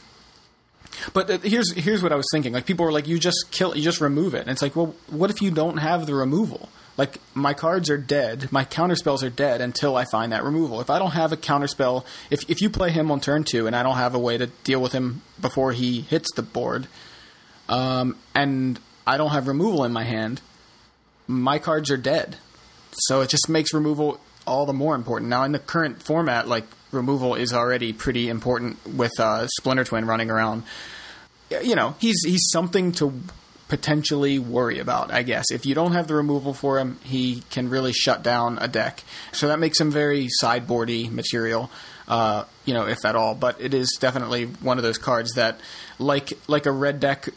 but 1.13 1.31
uh, 1.31 1.39
here's 1.39 1.73
here's 1.73 2.03
what 2.03 2.13
I 2.13 2.17
was 2.17 2.27
thinking. 2.33 2.53
Like 2.53 2.67
people 2.67 2.85
were 2.85 2.93
like, 2.93 3.09
you 3.09 3.19
just 3.19 3.51
kill, 3.51 3.77
you 3.77 3.83
just 3.83 4.01
remove 4.01 4.35
it, 4.35 4.43
and 4.43 4.51
it's 4.51 4.63
like, 4.63 4.77
well, 4.77 4.95
what 5.09 5.31
if 5.31 5.41
you 5.43 5.51
don't 5.51 5.79
have 5.79 6.07
the 6.07 6.15
removal? 6.15 6.69
Like 6.97 7.19
my 7.35 7.55
cards 7.55 7.91
are 7.91 7.99
dead, 7.99 8.53
my 8.53 8.65
counter 8.65 8.95
spells 8.95 9.25
are 9.25 9.31
dead 9.31 9.61
until 9.61 9.97
I 9.97 10.05
find 10.05 10.33
that 10.33 10.45
removal. 10.45 10.81
If 10.81 10.91
I 10.91 10.99
don't 10.99 11.11
have 11.11 11.33
a 11.33 11.37
counter 11.37 11.67
spell, 11.67 12.07
if 12.31 12.49
if 12.49 12.63
you 12.63 12.71
play 12.71 12.91
him 12.91 13.11
on 13.11 13.21
turn 13.21 13.45
two 13.45 13.67
and 13.67 13.75
I 13.75 13.83
don't 13.83 13.97
have 13.97 14.15
a 14.15 14.19
way 14.19 14.39
to 14.39 14.47
deal 14.63 14.81
with 14.81 14.93
him 14.93 15.23
before 15.41 15.73
he 15.73 16.03
hits 16.03 16.31
the 16.37 16.43
board, 16.43 16.87
um, 17.69 18.17
and 18.35 18.79
I 19.07 19.17
don't 19.17 19.31
have 19.31 19.49
removal 19.49 19.85
in 19.85 19.93
my 19.93 20.05
hand, 20.05 20.41
my 21.27 21.59
cards 21.59 21.91
are 21.91 21.97
dead. 21.97 22.37
So 22.93 23.23
it 23.23 23.29
just 23.29 23.49
makes 23.49 23.75
removal 23.75 24.21
all 24.47 24.67
the 24.67 24.73
more 24.73 24.95
important. 24.95 25.31
Now 25.31 25.45
in 25.45 25.53
the 25.53 25.59
current 25.59 26.03
format, 26.03 26.49
like 26.49 26.65
removal 26.93 27.35
is 27.35 27.53
already 27.53 27.93
pretty 27.93 28.29
important 28.29 28.79
with 28.87 29.13
uh, 29.19 29.47
Splinter 29.59 29.85
Twin 29.85 30.07
running 30.07 30.31
around. 30.31 30.63
You 31.63 31.75
know, 31.75 31.95
he's 31.99 32.23
he's 32.25 32.49
something 32.53 32.93
to 32.93 33.13
potentially 33.69 34.39
worry 34.39 34.79
about, 34.79 35.11
I 35.11 35.23
guess. 35.23 35.51
If 35.51 35.67
you 35.67 35.75
don't 35.75 35.93
have 35.93 36.07
the 36.07 36.15
removal 36.15 36.55
for 36.55 36.79
him, 36.79 36.99
he 37.03 37.43
can 37.51 37.69
really 37.69 37.93
shut 37.93 38.23
down 38.23 38.59
a 38.61 38.69
deck. 38.69 39.03
So 39.33 39.49
that 39.49 39.59
makes 39.59 39.81
him 39.81 39.91
very 39.91 40.29
sideboardy 40.43 41.11
material, 41.11 41.71
uh, 42.07 42.45
you 42.65 42.75
know, 42.75 42.87
if 42.87 43.05
at 43.05 43.17
all. 43.17 43.35
But 43.35 43.61
it 43.61 43.75
is 43.75 43.97
definitely 44.01 44.45
one 44.47 44.79
of 44.79 44.85
those 44.85 44.99
cards 44.99 45.33
that, 45.35 45.61
like 45.99 46.33
like 46.47 46.67
a 46.67 46.73
red 46.73 47.01
deck 47.01 47.29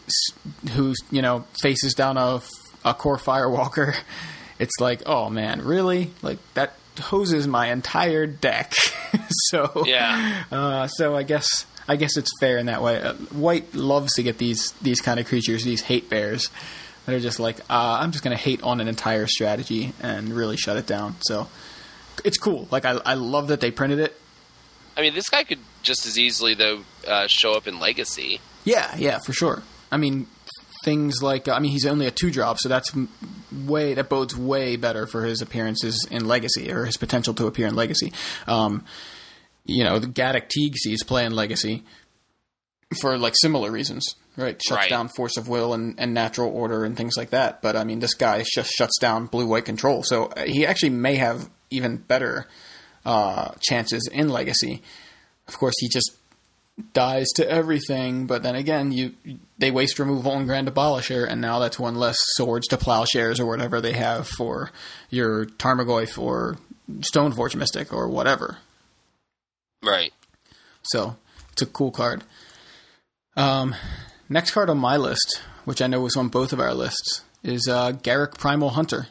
who 0.74 0.94
you 1.12 1.22
know 1.22 1.46
faces 1.62 1.94
down 1.94 2.18
a, 2.18 2.42
a 2.84 2.94
Kor 2.94 3.18
Firewalker, 3.18 3.96
it's 4.60 4.80
like, 4.80 5.04
oh 5.06 5.30
man, 5.30 5.62
really? 5.62 6.12
Like 6.22 6.40
that 6.54 6.74
hoses 7.00 7.48
my 7.48 7.68
entire 7.72 8.26
deck. 8.28 8.74
so 9.30 9.84
Yeah. 9.86 10.44
uh, 10.52 10.88
so 10.88 11.16
I 11.16 11.24
guess 11.24 11.66
I 11.88 11.96
guess 11.96 12.18
it's 12.18 12.30
fair 12.40 12.58
in 12.58 12.66
that 12.68 12.82
way. 12.82 13.02
Uh, 13.02 13.14
White 13.14 13.74
loves 13.74 14.14
to 14.16 14.24
get 14.24 14.38
these 14.38 14.72
these 14.82 15.00
kind 15.02 15.20
of 15.20 15.26
creatures, 15.28 15.64
these 15.64 15.82
hate 15.82 16.10
bears. 16.10 16.50
that 17.06 17.16
are 17.16 17.20
just 17.22 17.40
like, 17.40 17.60
uh, 17.70 18.00
I'm 18.02 18.12
just 18.12 18.24
going 18.24 18.36
to 18.36 18.44
hate 18.44 18.62
on 18.64 18.82
an 18.82 18.88
entire 18.90 19.28
strategy 19.28 19.94
and 20.02 20.34
really 20.34 20.58
shut 20.58 20.76
it 20.76 20.86
down. 20.86 21.16
So 21.22 21.48
it's 22.26 22.38
cool. 22.38 22.68
Like 22.72 22.84
I, 22.84 23.00
I 23.06 23.14
love 23.14 23.48
that 23.48 23.62
they 23.62 23.72
printed 23.72 24.00
it. 24.00 24.20
I 24.98 25.02
mean, 25.02 25.14
this 25.14 25.30
guy 25.30 25.44
could 25.46 25.60
just 25.84 26.06
as 26.06 26.18
easily 26.20 26.54
though 26.56 26.82
uh, 27.08 27.28
show 27.28 27.54
up 27.54 27.68
in 27.68 27.80
Legacy. 27.80 28.42
Yeah, 28.66 28.94
yeah, 28.98 29.20
for 29.20 29.32
sure. 29.32 29.64
I 29.92 29.96
mean, 29.96 30.28
things 30.84 31.22
like 31.22 31.48
I 31.48 31.60
mean, 31.60 31.72
he's 31.72 31.86
only 31.86 32.06
a 32.08 32.12
two 32.12 32.32
drop, 32.32 32.58
so 32.60 32.70
that's 32.70 32.92
way 33.52 33.94
that 33.94 34.10
bodes 34.10 34.36
way 34.36 34.76
better 34.76 35.08
for 35.08 35.24
his 35.24 35.42
appearances 35.42 36.08
in 36.12 36.28
Legacy 36.28 36.72
or 36.72 36.86
his 36.86 36.98
potential 36.98 37.34
to 37.36 37.48
appear 37.48 37.68
in 37.68 37.76
Legacy. 37.76 38.14
Um, 38.48 38.86
you 39.66 39.84
know, 39.84 40.00
the 40.00 40.08
Gaddock 40.08 40.50
Teeg 40.50 40.76
sees 40.76 41.04
play 41.04 41.26
in 41.26 41.34
Legacy 41.36 41.84
for 43.02 43.18
like 43.18 43.34
similar 43.36 43.70
reasons, 43.70 44.16
right? 44.38 44.62
Shuts 44.66 44.78
Right. 44.78 44.90
down 44.90 45.10
force 45.10 45.36
of 45.36 45.50
will 45.50 45.74
and, 45.74 45.96
and 46.00 46.14
natural 46.14 46.50
order 46.50 46.86
and 46.86 46.96
things 46.96 47.18
like 47.18 47.32
that. 47.32 47.62
But 47.62 47.76
I 47.76 47.84
mean, 47.84 48.00
this 48.00 48.14
guy 48.14 48.44
just 48.54 48.72
shuts 48.72 48.98
down 49.00 49.26
blue 49.26 49.46
white 49.46 49.66
control, 49.66 50.04
so 50.04 50.26
uh, 50.28 50.46
he 50.46 50.66
actually 50.66 50.92
may 50.92 51.16
have 51.16 51.50
even 51.70 51.98
better 51.98 52.48
uh, 53.06 53.52
chances 53.60 54.08
in 54.12 54.30
Legacy. 54.30 54.82
Of 55.50 55.58
course, 55.58 55.74
he 55.80 55.90
just 55.90 56.12
dies 56.94 57.28
to 57.36 57.50
everything, 57.50 58.28
but 58.28 58.44
then 58.44 58.56
again, 58.56 58.92
you 58.92 59.14
they 59.58 59.72
waste 59.72 59.98
removal 60.00 60.32
on 60.32 60.46
Grand 60.46 60.68
Abolisher, 60.68 61.28
and 61.28 61.42
now 61.42 61.60
that's 61.60 61.80
one 61.80 61.96
less 61.96 62.18
swords 62.36 62.68
to 62.68 62.78
plowshares 62.78 63.40
or 63.40 63.46
whatever 63.46 63.82
they 63.82 63.94
have 63.94 64.28
for 64.28 64.72
your 65.10 65.46
Tarmogoyf 65.46 66.18
or 66.18 66.58
Stoneforge 67.00 67.56
Mystic 67.56 67.92
or 67.92 68.08
whatever. 68.08 68.60
Right. 69.84 70.14
So 70.84 71.18
it's 71.52 71.62
a 71.64 71.66
cool 71.66 71.92
card. 71.92 72.24
Um, 73.36 73.76
next 74.30 74.52
card 74.52 74.70
on 74.70 74.78
my 74.78 74.98
list, 74.98 75.42
which 75.66 75.82
I 75.82 75.88
know 75.88 76.02
was 76.02 76.16
on 76.16 76.30
both 76.30 76.54
of 76.54 76.60
our 76.60 76.74
lists, 76.74 77.24
is 77.44 77.68
uh, 77.68 77.94
Garruk 77.94 78.38
Primal 78.38 78.70
Hunter. 78.70 79.08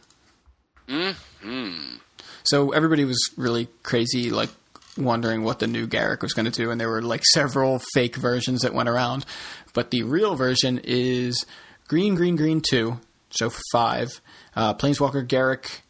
Hmm. 0.89 1.97
So 2.45 2.71
everybody 2.71 3.05
was 3.05 3.19
really 3.37 3.69
crazy, 3.83 4.31
like 4.31 4.51
wondering 4.97 5.43
what 5.43 5.59
the 5.59 5.67
new 5.67 5.87
Garruk 5.87 6.23
was 6.23 6.33
going 6.33 6.51
to 6.51 6.51
do, 6.51 6.71
and 6.71 6.81
there 6.81 6.89
were 6.89 7.03
like 7.03 7.25
several 7.25 7.81
fake 7.95 8.17
versions 8.17 8.63
that 8.63 8.75
went 8.75 8.89
around. 8.89 9.25
But 9.73 9.91
the 9.91 10.03
real 10.03 10.35
version 10.37 10.81
is 10.85 11.45
green, 11.89 12.15
green, 12.15 12.37
green 12.37 12.63
two, 12.67 13.01
so 13.31 13.51
five. 13.73 14.21
Uh, 14.55 14.75
Planeswalker 14.75 15.27
Garruk, 15.27 15.81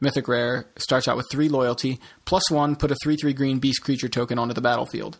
Mythic 0.00 0.28
Rare, 0.28 0.66
starts 0.76 1.08
out 1.08 1.16
with 1.16 1.26
three 1.30 1.48
loyalty, 1.48 2.00
plus 2.24 2.50
one, 2.50 2.76
put 2.76 2.90
a 2.90 2.96
three 3.02 3.16
three 3.16 3.32
green 3.32 3.58
beast 3.58 3.82
creature 3.82 4.08
token 4.08 4.38
onto 4.38 4.54
the 4.54 4.60
battlefield. 4.60 5.18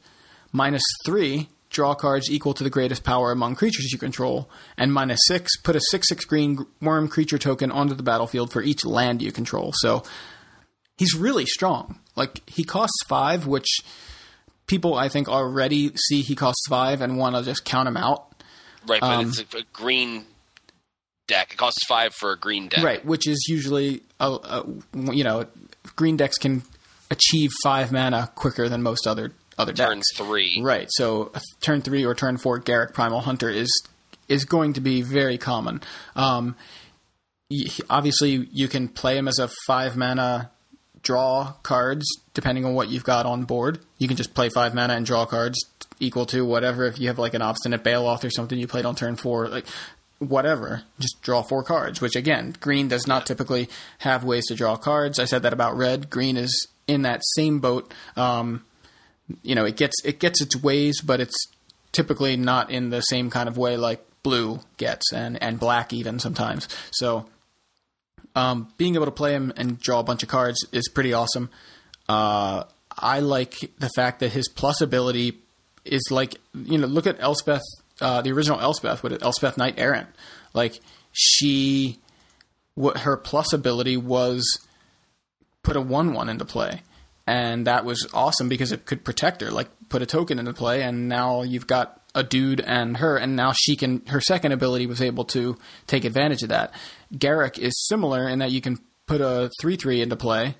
Minus 0.52 0.82
three, 1.06 1.48
draw 1.70 1.94
cards 1.94 2.30
equal 2.30 2.52
to 2.54 2.62
the 2.62 2.70
greatest 2.70 3.02
power 3.02 3.32
among 3.32 3.56
creatures 3.56 3.90
you 3.92 3.98
control, 3.98 4.50
and 4.76 4.92
minus 4.92 5.20
six, 5.26 5.56
put 5.56 5.76
a 5.76 5.80
six 5.90 6.08
six 6.08 6.24
green 6.24 6.66
worm 6.80 7.08
creature 7.08 7.38
token 7.38 7.72
onto 7.72 7.94
the 7.94 8.02
battlefield 8.02 8.52
for 8.52 8.62
each 8.62 8.84
land 8.84 9.22
you 9.22 9.32
control. 9.32 9.72
So 9.76 10.02
he's 10.96 11.14
really 11.14 11.46
strong. 11.46 11.98
Like 12.16 12.48
he 12.48 12.64
costs 12.64 12.96
five, 13.06 13.46
which 13.46 13.68
people 14.66 14.94
I 14.94 15.08
think 15.08 15.28
already 15.28 15.92
see 15.96 16.22
he 16.22 16.34
costs 16.34 16.66
five 16.68 17.00
and 17.00 17.18
want 17.18 17.36
to 17.36 17.42
just 17.42 17.64
count 17.64 17.88
him 17.88 17.96
out. 17.96 18.26
Right, 18.86 19.00
but 19.00 19.12
Um, 19.12 19.28
it's 19.28 19.38
a, 19.40 19.58
a 19.58 19.62
green 19.72 20.24
deck. 21.28 21.52
It 21.52 21.56
costs 21.56 21.84
five 21.86 22.12
for 22.14 22.32
a 22.32 22.38
green 22.38 22.68
deck. 22.68 22.82
Right, 22.84 23.04
which 23.04 23.26
is 23.26 23.46
usually 23.48 24.02
a, 24.20 24.30
a 24.30 24.64
you 25.12 25.24
know 25.24 25.46
green 25.96 26.16
decks 26.16 26.38
can 26.38 26.62
achieve 27.10 27.50
five 27.62 27.92
mana 27.92 28.30
quicker 28.34 28.68
than 28.68 28.82
most 28.82 29.06
other 29.06 29.32
other 29.58 29.72
Turn 29.72 29.98
decks. 29.98 30.16
three. 30.16 30.60
Right, 30.62 30.88
so 30.90 31.30
turn 31.62 31.82
three 31.82 32.04
or 32.04 32.14
turn 32.14 32.38
four 32.38 32.60
Garruk 32.60 32.94
Primal 32.94 33.20
Hunter 33.20 33.50
is 33.50 33.70
is 34.28 34.44
going 34.44 34.72
to 34.74 34.80
be 34.80 35.02
very 35.02 35.36
common. 35.38 35.82
Um, 36.16 36.56
obviously, 37.90 38.48
you 38.50 38.68
can 38.68 38.88
play 38.88 39.16
him 39.18 39.28
as 39.28 39.38
a 39.38 39.50
five 39.66 39.96
mana 39.96 40.50
draw 41.02 41.54
cards 41.62 42.06
depending 42.34 42.64
on 42.64 42.74
what 42.74 42.88
you've 42.88 43.04
got 43.04 43.26
on 43.26 43.44
board. 43.44 43.80
You 43.98 44.08
can 44.08 44.16
just 44.16 44.34
play 44.34 44.48
five 44.48 44.74
mana 44.74 44.94
and 44.94 45.04
draw 45.04 45.26
cards 45.26 45.58
equal 46.00 46.26
to 46.26 46.44
whatever. 46.44 46.84
If 46.84 46.98
you 46.98 47.08
have 47.08 47.18
like 47.18 47.34
an 47.34 47.42
obstinate 47.42 47.84
Baloth 47.84 48.24
or 48.24 48.30
something 48.30 48.58
you 48.58 48.66
played 48.66 48.86
on 48.86 48.94
turn 48.94 49.16
four, 49.16 49.48
like 49.48 49.66
whatever, 50.18 50.82
just 50.98 51.20
draw 51.22 51.42
four 51.42 51.62
cards. 51.62 52.00
Which 52.00 52.16
again, 52.16 52.56
green 52.60 52.88
does 52.88 53.06
not 53.06 53.26
typically 53.26 53.68
have 53.98 54.24
ways 54.24 54.46
to 54.46 54.54
draw 54.54 54.76
cards. 54.76 55.18
I 55.18 55.24
said 55.24 55.42
that 55.42 55.52
about 55.52 55.76
red. 55.76 56.10
Green 56.10 56.36
is 56.36 56.68
in 56.86 57.02
that 57.02 57.20
same 57.36 57.58
boat. 57.60 57.92
Um, 58.16 58.64
you 59.42 59.54
know, 59.54 59.64
it 59.64 59.76
gets 59.76 59.94
it 60.04 60.18
gets 60.18 60.40
its 60.40 60.56
ways, 60.56 61.00
but 61.00 61.20
it's 61.20 61.36
typically 61.92 62.36
not 62.36 62.70
in 62.70 62.90
the 62.90 63.00
same 63.02 63.30
kind 63.30 63.48
of 63.48 63.58
way 63.58 63.76
like 63.76 64.04
blue 64.22 64.60
gets 64.76 65.12
and 65.12 65.42
and 65.42 65.58
black 65.58 65.92
even 65.92 66.18
sometimes. 66.18 66.68
So 66.92 67.26
um, 68.34 68.72
being 68.76 68.94
able 68.94 69.06
to 69.06 69.12
play 69.12 69.32
him 69.32 69.52
and 69.56 69.78
draw 69.78 70.00
a 70.00 70.04
bunch 70.04 70.22
of 70.22 70.28
cards 70.28 70.66
is 70.72 70.88
pretty 70.88 71.12
awesome. 71.12 71.50
Uh, 72.08 72.64
I 72.96 73.20
like 73.20 73.70
the 73.78 73.90
fact 73.94 74.20
that 74.20 74.32
his 74.32 74.48
plus 74.48 74.80
ability 74.80 75.38
is 75.84 76.02
like 76.10 76.36
you 76.54 76.78
know 76.78 76.86
look 76.86 77.06
at 77.06 77.20
Elspeth, 77.20 77.62
uh, 78.00 78.22
the 78.22 78.32
original 78.32 78.60
Elspeth 78.60 79.02
with 79.02 79.22
Elspeth 79.22 79.56
Knight 79.56 79.74
Errant. 79.78 80.08
Like 80.54 80.80
she, 81.12 81.98
what 82.74 82.98
her 82.98 83.16
plus 83.16 83.52
ability 83.52 83.96
was 83.96 84.60
put 85.62 85.76
a 85.76 85.80
one 85.80 86.12
one 86.12 86.28
into 86.28 86.44
play, 86.44 86.82
and 87.26 87.66
that 87.66 87.84
was 87.84 88.06
awesome 88.12 88.48
because 88.48 88.72
it 88.72 88.84
could 88.84 89.04
protect 89.04 89.40
her. 89.40 89.50
Like 89.50 89.68
put 89.88 90.02
a 90.02 90.06
token 90.06 90.38
into 90.38 90.52
play, 90.52 90.82
and 90.82 91.08
now 91.08 91.42
you've 91.42 91.66
got 91.66 92.01
a 92.14 92.22
dude 92.22 92.60
and 92.60 92.96
her, 92.98 93.16
and 93.16 93.36
now 93.36 93.52
she 93.54 93.76
can. 93.76 94.04
Her 94.06 94.20
second 94.20 94.52
ability 94.52 94.86
was 94.86 95.00
able 95.00 95.24
to 95.26 95.56
take 95.86 96.04
advantage 96.04 96.42
of 96.42 96.50
that. 96.50 96.72
Garruk 97.14 97.58
is 97.58 97.72
similar 97.88 98.28
in 98.28 98.38
that 98.40 98.50
you 98.50 98.60
can 98.60 98.78
put 99.06 99.20
a 99.20 99.50
three 99.60 99.76
three 99.76 100.00
into 100.02 100.16
play, 100.16 100.56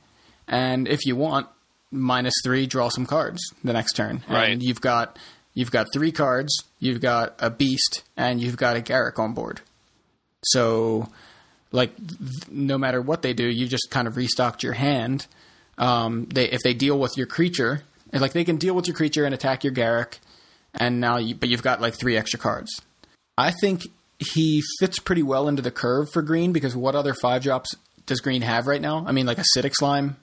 and 0.48 0.88
if 0.88 1.04
you 1.06 1.14
want, 1.16 1.46
minus 1.90 2.34
three, 2.42 2.66
draw 2.66 2.88
some 2.88 3.04
cards 3.06 3.40
the 3.62 3.72
next 3.72 3.92
turn, 3.94 4.22
Right. 4.28 4.50
and 4.50 4.62
you've 4.62 4.80
got 4.80 5.18
you've 5.54 5.70
got 5.70 5.86
three 5.92 6.12
cards, 6.12 6.64
you've 6.78 7.00
got 7.02 7.34
a 7.38 7.50
beast, 7.50 8.02
and 8.16 8.40
you've 8.40 8.56
got 8.56 8.76
a 8.76 8.80
Garruk 8.80 9.18
on 9.18 9.34
board. 9.34 9.60
So, 10.44 11.08
like, 11.70 11.94
th- 11.96 12.48
no 12.50 12.78
matter 12.78 13.00
what 13.00 13.22
they 13.22 13.32
do, 13.32 13.44
you 13.46 13.66
just 13.68 13.88
kind 13.90 14.08
of 14.08 14.16
restocked 14.16 14.62
your 14.62 14.72
hand. 14.72 15.26
Um, 15.78 16.26
they 16.32 16.46
if 16.50 16.60
they 16.62 16.74
deal 16.74 16.98
with 16.98 17.16
your 17.16 17.26
creature, 17.26 17.82
like 18.12 18.32
they 18.32 18.44
can 18.44 18.56
deal 18.56 18.74
with 18.74 18.86
your 18.86 18.96
creature 18.96 19.24
and 19.24 19.34
attack 19.34 19.64
your 19.64 19.72
Garruk, 19.72 20.18
and 20.74 21.00
now 21.00 21.18
you, 21.18 21.34
but 21.34 21.48
you've 21.48 21.62
got 21.62 21.80
like 21.80 21.94
three 21.94 22.16
extra 22.16 22.38
cards. 22.38 22.80
I 23.36 23.50
think 23.50 23.82
he 24.18 24.62
fits 24.78 24.98
pretty 24.98 25.22
well 25.22 25.48
into 25.48 25.62
the 25.62 25.70
curve 25.70 26.10
for 26.12 26.22
green 26.22 26.52
because 26.52 26.76
what 26.76 26.94
other 26.94 27.14
five 27.14 27.42
drops 27.42 27.74
does 28.06 28.20
green 28.20 28.42
have 28.42 28.66
right 28.66 28.80
now? 28.80 29.04
I 29.06 29.12
mean, 29.12 29.26
like 29.26 29.38
acidic 29.38 29.72
slime. 29.74 30.16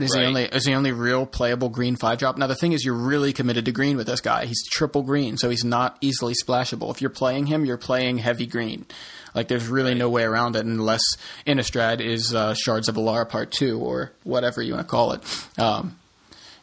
Is 0.00 0.12
the 0.12 0.26
only 0.26 0.44
is 0.44 0.62
the 0.62 0.74
only 0.74 0.92
real 0.92 1.26
playable 1.26 1.70
green 1.70 1.96
five 1.96 2.18
drop. 2.18 2.38
Now 2.38 2.46
the 2.46 2.54
thing 2.54 2.70
is, 2.70 2.84
you're 2.84 2.94
really 2.94 3.32
committed 3.32 3.64
to 3.64 3.72
green 3.72 3.96
with 3.96 4.06
this 4.06 4.20
guy. 4.20 4.46
He's 4.46 4.64
triple 4.70 5.02
green, 5.02 5.36
so 5.36 5.50
he's 5.50 5.64
not 5.64 5.96
easily 6.00 6.34
splashable. 6.40 6.92
If 6.92 7.00
you're 7.00 7.10
playing 7.10 7.46
him, 7.46 7.64
you're 7.64 7.76
playing 7.78 8.18
heavy 8.18 8.46
green. 8.46 8.86
Like 9.34 9.48
there's 9.48 9.66
really 9.66 9.94
no 9.94 10.08
way 10.08 10.22
around 10.22 10.54
it 10.54 10.64
unless 10.64 11.02
Innistrad 11.48 12.00
is 12.00 12.32
uh, 12.32 12.54
Shards 12.54 12.88
of 12.88 12.94
Alara 12.94 13.28
Part 13.28 13.50
Two 13.50 13.80
or 13.80 14.12
whatever 14.22 14.62
you 14.62 14.74
want 14.74 14.86
to 14.86 14.90
call 14.90 15.12
it. 15.12 15.22
Um, 15.58 15.98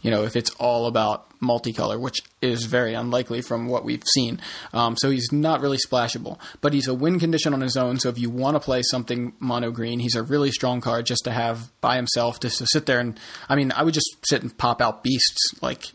you 0.06 0.12
know, 0.12 0.22
if 0.22 0.36
it's 0.36 0.52
all 0.60 0.86
about 0.86 1.26
multicolor, 1.40 2.00
which 2.00 2.20
is 2.40 2.66
very 2.66 2.94
unlikely 2.94 3.42
from 3.42 3.66
what 3.68 3.84
we've 3.84 4.04
seen. 4.14 4.40
Um, 4.72 4.96
so 4.96 5.10
he's 5.10 5.32
not 5.32 5.62
really 5.62 5.80
splashable, 5.80 6.38
but 6.62 6.74
he's 6.74 6.88
a 6.88 6.94
win 6.94 7.20
condition 7.20 7.56
on 7.56 7.62
his 7.62 7.76
own. 7.76 7.98
So 7.98 8.10
if 8.10 8.20
you 8.20 8.30
want 8.30 8.54
to 8.54 8.60
play 8.60 8.84
something 8.84 9.34
mono 9.40 9.72
green, 9.72 9.98
he's 9.98 10.14
a 10.14 10.22
really 10.22 10.52
strong 10.52 10.80
card 10.80 11.08
just 11.08 11.24
to 11.24 11.32
have 11.32 11.72
by 11.82 11.96
himself, 11.96 12.40
just 12.40 12.60
to 12.60 12.68
sit 12.68 12.86
there 12.86 13.00
and, 13.00 13.20
I 13.50 13.56
mean, 13.56 13.72
I 13.72 13.82
would 13.82 13.96
just 13.96 14.16
sit 14.30 14.44
and 14.44 14.56
pop 14.56 14.80
out 14.80 15.02
beasts 15.02 15.56
like 15.60 15.86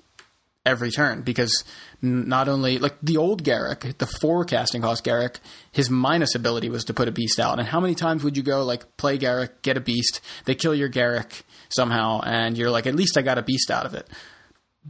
every 0.67 0.91
turn 0.91 1.23
because 1.23 1.63
not 2.03 2.49
only 2.49 2.79
like 2.79 2.97
the 3.01 3.17
old 3.17 3.45
Garruk, 3.45 3.97
the 3.99 4.07
forecasting 4.07 4.83
cost 4.83 5.05
Garruk, 5.05 5.37
his 5.71 5.89
minus 5.89 6.35
ability 6.35 6.69
was 6.69 6.83
to 6.87 6.95
put 6.95 7.07
a 7.07 7.13
beast 7.13 7.39
out. 7.39 7.61
And 7.61 7.69
how 7.69 7.79
many 7.79 7.95
times 7.95 8.25
would 8.25 8.37
you 8.37 8.43
go 8.43 8.65
like 8.65 8.97
play 8.97 9.19
Garruk, 9.19 9.51
get 9.63 9.77
a 9.77 9.81
beast, 9.81 10.21
they 10.47 10.57
kill 10.57 10.75
your 10.75 10.91
Garruk 10.91 11.43
somehow, 11.71 12.21
and 12.23 12.57
you're 12.57 12.71
like, 12.71 12.87
at 12.87 12.95
least 12.95 13.17
I 13.17 13.23
got 13.23 13.39
a 13.39 13.43
beast 13.43 13.71
out 13.71 13.87
of 13.87 13.95
it. 13.95 14.07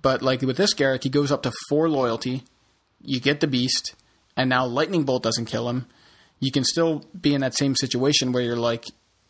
But 0.01 0.22
like 0.22 0.43
with 0.43 0.57
this 0.57 0.74
Garruk, 0.74 1.03
he 1.03 1.09
goes 1.11 1.33
up 1.33 1.43
to 1.43 1.53
four 1.68 1.89
loyalty. 1.89 2.45
You 3.03 3.20
get 3.20 3.41
the 3.41 3.47
beast, 3.47 3.95
and 4.37 4.49
now 4.51 4.66
lightning 4.66 5.05
bolt 5.05 5.22
doesn't 5.22 5.47
kill 5.47 5.68
him. 5.68 5.87
You 6.39 6.51
can 6.53 6.64
still 6.64 7.05
be 7.18 7.35
in 7.35 7.41
that 7.43 7.55
same 7.57 7.74
situation 7.76 8.33
where 8.33 8.43
you're 8.43 8.57
like, 8.57 8.85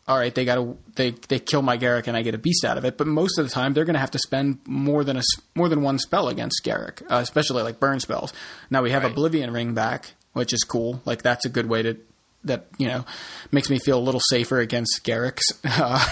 all 0.07 0.17
right, 0.17 0.33
they 0.33 0.45
got 0.45 0.55
to 0.55 0.77
they 0.95 1.11
they 1.29 1.39
kill 1.39 1.61
my 1.61 1.77
Garruk 1.77 2.07
and 2.07 2.17
I 2.17 2.21
get 2.21 2.35
a 2.35 2.37
beast 2.37 2.65
out 2.65 2.77
of 2.77 2.85
it. 2.85 2.97
But 2.97 3.07
most 3.07 3.37
of 3.37 3.45
the 3.45 3.51
time, 3.51 3.73
they're 3.73 3.85
going 3.85 3.93
to 3.95 3.99
have 3.99 4.11
to 4.11 4.19
spend 4.19 4.59
more 4.65 5.03
than 5.03 5.17
a 5.17 5.21
more 5.55 5.69
than 5.69 5.81
one 5.81 5.99
spell 5.99 6.27
against 6.27 6.61
Garruk, 6.63 7.01
uh, 7.03 7.15
especially 7.21 7.63
like 7.63 7.79
burn 7.79 7.99
spells. 7.99 8.33
Now 8.69 8.81
we 8.81 8.91
have 8.91 9.03
Right. 9.03 9.11
Oblivion 9.11 9.51
Ring 9.51 9.73
back, 9.73 10.13
which 10.33 10.53
is 10.53 10.63
cool. 10.63 11.01
Like 11.05 11.21
that's 11.21 11.45
a 11.45 11.49
good 11.49 11.67
way 11.67 11.83
to 11.83 11.97
that 12.43 12.65
you 12.77 12.87
know 12.87 13.05
makes 13.51 13.69
me 13.69 13.77
feel 13.77 13.99
a 13.99 14.01
little 14.01 14.21
safer 14.29 14.59
against 14.59 15.01
Garruk's. 15.03 15.53
Uh, 15.65 16.03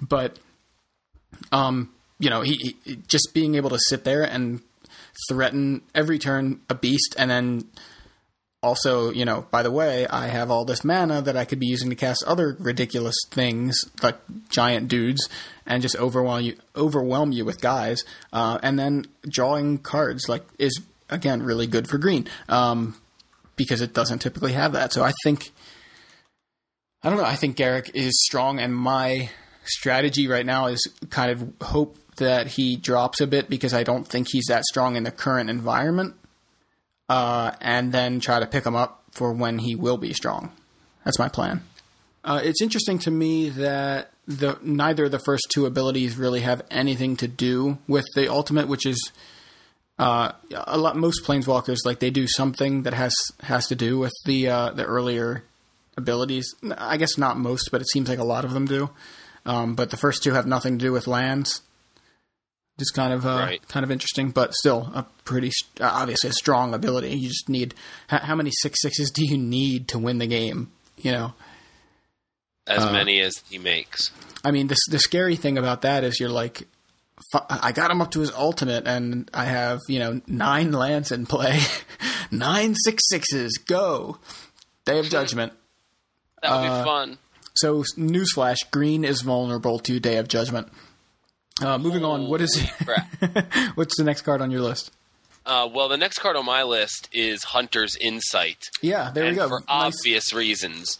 but 0.00 0.38
um, 1.50 1.90
you 2.18 2.30
know, 2.30 2.42
he, 2.42 2.76
he 2.84 2.98
just 3.08 3.30
being 3.34 3.54
able 3.54 3.70
to 3.70 3.78
sit 3.78 4.04
there 4.04 4.22
and 4.22 4.60
threaten 5.28 5.82
every 5.94 6.18
turn 6.18 6.60
a 6.68 6.74
beast, 6.74 7.14
and 7.18 7.30
then 7.30 7.64
also, 8.62 9.10
you 9.10 9.24
know, 9.24 9.44
by 9.50 9.62
the 9.62 9.72
way, 9.72 10.06
I 10.06 10.28
have 10.28 10.50
all 10.50 10.64
this 10.64 10.84
mana 10.84 11.20
that 11.22 11.36
I 11.36 11.44
could 11.44 11.58
be 11.58 11.66
using 11.66 11.90
to 11.90 11.96
cast 11.96 12.22
other 12.26 12.56
ridiculous 12.60 13.16
things 13.30 13.76
like 14.02 14.16
giant 14.50 14.88
dudes 14.88 15.28
and 15.66 15.82
just 15.82 15.96
overwhelm 15.96 16.42
you 16.42 16.56
overwhelm 16.76 17.32
you 17.32 17.44
with 17.44 17.60
guys. 17.60 18.04
Uh, 18.32 18.58
and 18.62 18.78
then 18.78 19.06
drawing 19.28 19.78
cards 19.78 20.28
like 20.28 20.44
is 20.58 20.80
again 21.10 21.42
really 21.42 21.66
good 21.66 21.88
for 21.88 21.98
green 21.98 22.28
um, 22.48 22.96
because 23.56 23.80
it 23.80 23.94
doesn't 23.94 24.20
typically 24.20 24.52
have 24.52 24.72
that. 24.72 24.92
So 24.92 25.02
I 25.02 25.12
think 25.24 25.50
I 27.02 27.08
don't 27.08 27.18
know. 27.18 27.24
I 27.24 27.34
think 27.34 27.56
Garruk 27.56 27.90
is 27.94 28.12
strong, 28.22 28.60
and 28.60 28.74
my 28.74 29.28
strategy 29.64 30.28
right 30.28 30.46
now 30.46 30.66
is 30.66 30.86
kind 31.10 31.30
of 31.30 31.52
hope 31.68 31.96
that 32.16 32.46
he 32.46 32.76
drops 32.76 33.20
a 33.20 33.26
bit 33.26 33.48
because 33.48 33.72
I 33.72 33.82
don't 33.82 34.06
think 34.06 34.28
he's 34.30 34.46
that 34.48 34.64
strong 34.64 34.96
in 34.96 35.04
the 35.04 35.10
current 35.10 35.50
environment 35.50 36.14
uh, 37.08 37.52
and 37.60 37.92
then 37.92 38.20
try 38.20 38.40
to 38.40 38.46
pick 38.46 38.64
him 38.64 38.76
up 38.76 39.02
for 39.10 39.32
when 39.32 39.58
he 39.58 39.74
will 39.74 39.96
be 39.96 40.12
strong. 40.12 40.52
That's 41.04 41.18
my 41.18 41.28
plan. 41.28 41.62
Uh, 42.24 42.40
it's 42.42 42.62
interesting 42.62 42.98
to 43.00 43.10
me 43.10 43.48
that 43.50 44.12
the 44.26 44.58
neither 44.62 45.06
of 45.06 45.10
the 45.10 45.18
first 45.18 45.48
two 45.50 45.66
abilities 45.66 46.16
really 46.16 46.40
have 46.40 46.62
anything 46.70 47.16
to 47.16 47.26
do 47.28 47.78
with 47.88 48.06
the 48.14 48.30
ultimate, 48.30 48.68
which 48.68 48.86
is 48.86 49.12
uh, 49.98 50.32
a 50.52 50.78
lot. 50.78 50.96
Most 50.96 51.24
planeswalkers 51.24 51.78
like 51.84 51.98
they 51.98 52.10
do 52.10 52.26
something 52.28 52.84
that 52.84 52.94
has 52.94 53.14
has 53.42 53.66
to 53.68 53.74
do 53.74 53.98
with 53.98 54.12
the 54.24 54.48
uh, 54.48 54.70
the 54.70 54.84
earlier 54.84 55.42
abilities. 55.96 56.54
I 56.78 56.96
guess 56.96 57.18
not 57.18 57.36
most, 57.36 57.70
but 57.72 57.80
it 57.80 57.88
seems 57.90 58.08
like 58.08 58.20
a 58.20 58.24
lot 58.24 58.44
of 58.44 58.52
them 58.52 58.66
do. 58.66 58.90
Um, 59.44 59.74
but 59.74 59.90
the 59.90 59.96
first 59.96 60.22
two 60.22 60.32
have 60.34 60.46
nothing 60.46 60.78
to 60.78 60.84
do 60.84 60.92
with 60.92 61.06
lands. 61.06 61.62
Just 62.78 62.94
kind 62.94 63.12
of 63.12 63.26
uh, 63.26 63.36
Right. 63.38 63.68
kind 63.68 63.84
of 63.84 63.90
interesting, 63.90 64.30
but 64.30 64.54
still 64.54 64.90
a 64.94 65.04
pretty 65.24 65.50
uh, 65.80 65.90
obviously 65.92 66.30
a 66.30 66.32
strong 66.32 66.74
ability. 66.74 67.10
You 67.10 67.28
just 67.28 67.48
need 67.48 67.74
how, 68.08 68.18
how 68.18 68.34
many 68.34 68.50
six 68.60 68.80
sixes 68.80 69.10
do 69.10 69.24
you 69.24 69.36
need 69.36 69.88
to 69.88 69.98
win 69.98 70.18
the 70.18 70.26
game? 70.26 70.72
You 70.96 71.12
know, 71.12 71.34
As 72.66 72.84
Uh, 72.84 72.92
many 72.92 73.20
as 73.20 73.42
he 73.50 73.58
makes. 73.58 74.10
I 74.44 74.50
mean, 74.52 74.68
the 74.68 74.76
the 74.90 74.98
scary 74.98 75.36
thing 75.36 75.58
about 75.58 75.82
that 75.82 76.02
is 76.02 76.18
you're 76.18 76.28
like, 76.30 76.66
I 77.50 77.72
got 77.72 77.90
him 77.90 78.00
up 78.00 78.10
to 78.12 78.20
his 78.20 78.32
ultimate, 78.32 78.86
and 78.86 79.30
I 79.34 79.44
have 79.44 79.80
you 79.88 79.98
know 79.98 80.20
nine 80.26 80.72
lands 80.72 81.12
in 81.12 81.26
play, 81.26 81.60
nine 82.30 82.74
six 82.84 83.02
sixes. 83.10 83.52
Go, 83.58 84.18
Day 84.86 84.98
of 84.98 85.08
Judgment. 85.10 85.52
That 86.42 86.50
would 86.60 86.66
uh, 86.68 86.78
be 86.78 86.84
fun. 86.84 87.18
So, 87.54 87.82
newsflash: 87.96 88.70
Green 88.70 89.04
is 89.04 89.22
vulnerable 89.22 89.78
to 89.80 90.00
Day 90.00 90.16
of 90.16 90.28
Judgment. 90.28 90.68
Uh, 91.60 91.78
moving 91.78 92.04
on, 92.04 92.28
what 92.28 92.40
is 92.40 92.60
what's 93.74 93.96
the 93.96 94.04
next 94.04 94.22
card 94.22 94.40
on 94.40 94.50
your 94.50 94.62
list? 94.62 94.90
Uh, 95.44 95.68
well, 95.72 95.88
the 95.88 95.96
next 95.96 96.18
card 96.18 96.36
on 96.36 96.46
my 96.46 96.62
list 96.62 97.08
is 97.12 97.42
Hunter's 97.44 97.96
Insight. 97.96 98.64
Yeah, 98.80 99.10
there 99.12 99.24
and 99.24 99.32
we 99.32 99.36
go. 99.36 99.48
For 99.48 99.60
Nice. 99.60 99.96
obvious 99.96 100.32
reasons. 100.32 100.98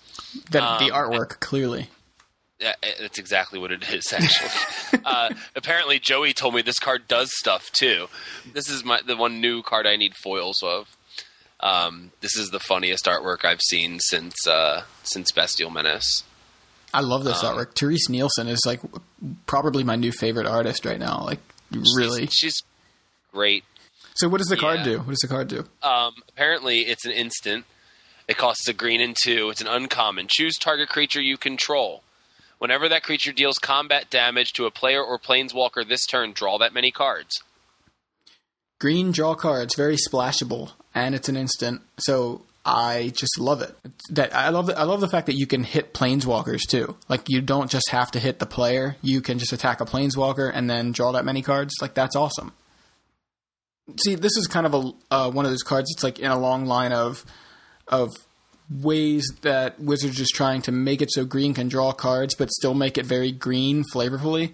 That, 0.50 0.80
the 0.80 0.90
um, 0.90 1.10
artwork 1.10 1.40
clearly. 1.40 1.88
Yeah, 2.58 2.74
eh, 2.82 2.92
that's 3.00 3.18
exactly 3.18 3.58
what 3.58 3.72
it 3.72 3.88
is. 3.90 4.12
Actually, 4.12 5.00
uh, 5.04 5.30
apparently 5.56 5.98
Joey 5.98 6.32
told 6.32 6.54
me 6.54 6.62
this 6.62 6.78
card 6.78 7.08
does 7.08 7.30
stuff 7.38 7.70
too. 7.72 8.08
This 8.52 8.68
is 8.68 8.84
my 8.84 9.00
the 9.06 9.16
one 9.16 9.40
new 9.40 9.62
card 9.62 9.86
I 9.86 9.96
need 9.96 10.14
foils 10.16 10.62
of. 10.62 10.96
Um, 11.60 12.10
this 12.20 12.36
is 12.36 12.50
the 12.50 12.60
funniest 12.60 13.06
artwork 13.06 13.44
I've 13.44 13.60
seen 13.62 14.00
since 14.00 14.34
uh, 14.46 14.82
since 15.04 15.30
Bestial 15.32 15.70
Menace. 15.70 16.24
I 16.94 17.00
love 17.00 17.24
this 17.24 17.42
um, 17.42 17.56
artwork. 17.56 17.74
Terese 17.74 18.08
Nielsen 18.08 18.48
is 18.48 18.60
like 18.66 18.80
probably 19.46 19.84
my 19.84 19.96
new 19.96 20.12
favorite 20.12 20.46
artist 20.46 20.84
right 20.84 20.98
now. 20.98 21.22
Like 21.24 21.40
really. 21.70 22.26
she's, 22.26 22.34
she's 22.34 22.62
great. 23.32 23.64
So, 24.14 24.28
what 24.28 24.38
does 24.38 24.48
the 24.48 24.56
card 24.56 24.82
do? 24.84 24.98
What 24.98 25.08
does 25.08 25.20
the 25.20 25.28
card 25.28 25.48
do? 25.48 25.64
Um, 25.82 26.14
apparently, 26.28 26.80
it's 26.80 27.06
an 27.06 27.12
instant. 27.12 27.64
It 28.28 28.36
costs 28.36 28.68
a 28.68 28.72
green 28.72 29.00
and 29.00 29.16
two. 29.20 29.48
It's 29.50 29.60
an 29.60 29.66
uncommon. 29.66 30.26
Choose 30.28 30.56
target 30.58 30.88
creature 30.88 31.20
you 31.20 31.36
control. 31.36 32.02
Whenever 32.58 32.88
that 32.88 33.02
creature 33.02 33.32
deals 33.32 33.56
combat 33.58 34.08
damage 34.10 34.52
to 34.52 34.66
a 34.66 34.70
player 34.70 35.02
or 35.02 35.18
planeswalker 35.18 35.86
this 35.86 36.06
turn, 36.06 36.32
draw 36.32 36.58
that 36.58 36.72
many 36.72 36.92
cards. 36.92 37.42
green 38.78 39.10
draw 39.12 39.34
cards, 39.34 39.74
very 39.74 39.96
splashable, 39.96 40.72
and 40.94 41.14
it's 41.14 41.28
an 41.28 41.36
instant. 41.36 41.80
So 41.98 42.42
I 42.64 43.12
just 43.16 43.40
love 43.40 43.60
it. 43.62 43.74
That 44.10 44.34
I 44.34 44.50
love. 44.50 44.66
The, 44.66 44.78
I 44.78 44.84
love 44.84 45.00
the 45.00 45.08
fact 45.08 45.26
that 45.26 45.34
you 45.34 45.46
can 45.46 45.64
hit 45.64 45.92
planeswalkers 45.92 46.62
too. 46.68 46.96
Like 47.08 47.28
you 47.28 47.40
don't 47.40 47.70
just 47.70 47.90
have 47.90 48.10
to 48.12 48.20
hit 48.20 48.38
the 48.38 48.46
player; 48.46 48.96
you 49.02 49.20
can 49.20 49.38
just 49.38 49.52
attack 49.52 49.80
a 49.80 49.84
planeswalker 49.84 50.50
and 50.52 50.70
then 50.70 50.92
draw 50.92 51.12
that 51.12 51.24
many 51.24 51.42
cards. 51.42 51.74
Like 51.80 51.94
that's 51.94 52.14
awesome. 52.14 52.52
See, 54.04 54.14
this 54.14 54.36
is 54.36 54.46
kind 54.46 54.66
of 54.66 54.74
a 54.74 54.92
uh, 55.10 55.30
one 55.30 55.44
of 55.44 55.50
those 55.50 55.64
cards. 55.64 55.90
It's 55.92 56.04
like 56.04 56.20
in 56.20 56.30
a 56.30 56.38
long 56.38 56.66
line 56.66 56.92
of 56.92 57.24
of 57.88 58.10
ways 58.70 59.26
that 59.42 59.80
Wizards 59.80 60.20
is 60.20 60.28
trying 60.28 60.62
to 60.62 60.72
make 60.72 61.02
it 61.02 61.10
so 61.10 61.24
green 61.24 61.54
can 61.54 61.68
draw 61.68 61.92
cards, 61.92 62.34
but 62.34 62.50
still 62.50 62.74
make 62.74 62.96
it 62.96 63.06
very 63.06 63.32
green 63.32 63.82
flavorfully, 63.92 64.52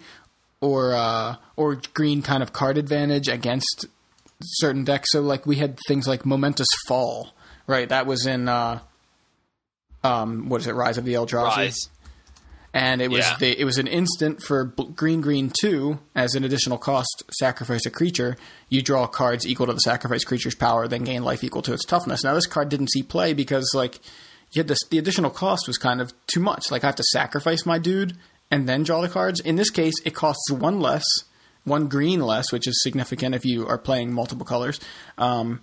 or 0.60 0.94
uh, 0.94 1.36
or 1.56 1.80
green 1.94 2.22
kind 2.22 2.42
of 2.42 2.52
card 2.52 2.78
advantage 2.78 3.28
against 3.28 3.86
certain 4.42 4.84
decks. 4.84 5.10
So 5.12 5.20
like 5.20 5.46
we 5.46 5.56
had 5.56 5.78
things 5.86 6.08
like 6.08 6.24
Momentous 6.24 6.68
Fall, 6.86 7.32
right? 7.68 7.88
That 7.88 8.06
was 8.06 8.26
in 8.26 8.48
uh, 8.48 8.80
um, 10.02 10.48
what 10.48 10.60
is 10.60 10.66
it, 10.66 10.72
Rise 10.74 10.98
of 10.98 11.04
the 11.04 11.14
Eldrazi, 11.14 11.56
Rise. 11.56 11.88
and 12.74 13.00
it 13.00 13.10
was 13.10 13.20
Yeah. 13.26 13.36
the, 13.38 13.60
it 13.60 13.64
was 13.64 13.78
an 13.78 13.86
instant 13.86 14.42
for 14.42 14.64
green 14.64 15.20
green 15.20 15.52
two 15.60 15.98
as 16.14 16.34
an 16.34 16.44
additional 16.44 16.78
cost. 16.78 17.22
Sacrifice 17.30 17.84
a 17.86 17.90
creature, 17.90 18.36
you 18.68 18.82
draw 18.82 19.06
cards 19.06 19.46
equal 19.46 19.66
to 19.66 19.72
the 19.72 19.80
sacrifice 19.80 20.24
creature's 20.24 20.54
power, 20.54 20.88
then 20.88 21.04
gain 21.04 21.22
life 21.24 21.44
equal 21.44 21.62
to 21.62 21.72
its 21.72 21.84
toughness. 21.84 22.24
Now 22.24 22.34
this 22.34 22.46
card 22.46 22.68
didn't 22.68 22.90
see 22.90 23.02
play 23.02 23.32
because 23.34 23.70
like 23.74 23.98
you 24.52 24.60
had 24.60 24.68
this, 24.68 24.78
the 24.90 24.98
additional 24.98 25.30
cost 25.30 25.66
was 25.66 25.76
kind 25.78 26.00
of 26.00 26.12
too 26.26 26.40
much. 26.40 26.70
Like 26.70 26.84
I 26.84 26.86
have 26.88 26.96
to 26.96 27.04
sacrifice 27.12 27.66
my 27.66 27.78
dude 27.78 28.16
and 28.50 28.68
then 28.68 28.82
draw 28.82 29.02
the 29.02 29.08
cards. 29.08 29.40
In 29.40 29.56
this 29.56 29.68
case, 29.70 29.94
it 30.06 30.14
costs 30.14 30.50
one 30.50 30.80
less, 30.80 31.04
one 31.64 31.86
green 31.88 32.20
less, 32.20 32.50
which 32.50 32.66
is 32.66 32.82
significant 32.82 33.34
if 33.34 33.44
you 33.44 33.66
are 33.66 33.76
playing 33.76 34.10
multiple 34.12 34.46
colors. 34.46 34.80
Um, 35.18 35.60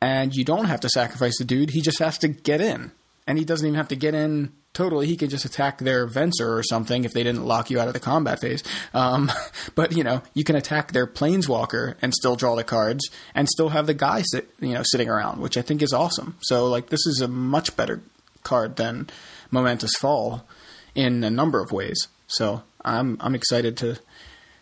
and 0.00 0.34
you 0.34 0.44
don't 0.44 0.66
have 0.66 0.80
to 0.80 0.88
sacrifice 0.88 1.38
the 1.38 1.44
dude. 1.44 1.70
He 1.70 1.80
just 1.80 1.98
has 1.98 2.18
to 2.18 2.28
get 2.28 2.60
in, 2.60 2.92
and 3.26 3.38
he 3.38 3.44
doesn't 3.44 3.66
even 3.66 3.76
have 3.76 3.88
to 3.88 3.96
get 3.96 4.14
in 4.14 4.52
totally. 4.72 5.06
He 5.06 5.16
could 5.16 5.30
just 5.30 5.44
attack 5.44 5.78
their 5.78 6.06
Venser 6.06 6.56
or 6.56 6.62
something 6.62 7.04
if 7.04 7.12
they 7.12 7.24
didn't 7.24 7.44
lock 7.44 7.70
you 7.70 7.80
out 7.80 7.88
of 7.88 7.94
the 7.94 8.00
combat 8.00 8.40
phase. 8.40 8.62
Um, 8.94 9.30
but 9.74 9.92
you 9.92 10.04
know, 10.04 10.22
you 10.34 10.44
can 10.44 10.56
attack 10.56 10.92
their 10.92 11.06
Planeswalker 11.06 11.96
and 12.00 12.14
still 12.14 12.36
draw 12.36 12.54
the 12.54 12.64
cards, 12.64 13.08
and 13.34 13.48
still 13.48 13.70
have 13.70 13.86
the 13.86 13.94
guy 13.94 14.22
sit, 14.22 14.48
you 14.60 14.74
know, 14.74 14.82
sitting 14.84 15.08
around, 15.08 15.40
which 15.40 15.56
I 15.56 15.62
think 15.62 15.82
is 15.82 15.92
awesome. 15.92 16.36
So 16.40 16.66
like, 16.66 16.88
this 16.90 17.06
is 17.06 17.20
a 17.20 17.28
much 17.28 17.76
better 17.76 18.00
card 18.44 18.76
than 18.76 19.08
Momentous 19.50 19.94
Fall 19.98 20.46
in 20.94 21.22
a 21.24 21.30
number 21.30 21.60
of 21.60 21.72
ways. 21.72 22.08
So 22.26 22.62
I'm 22.84 23.16
I'm 23.20 23.34
excited 23.34 23.76
to 23.78 23.98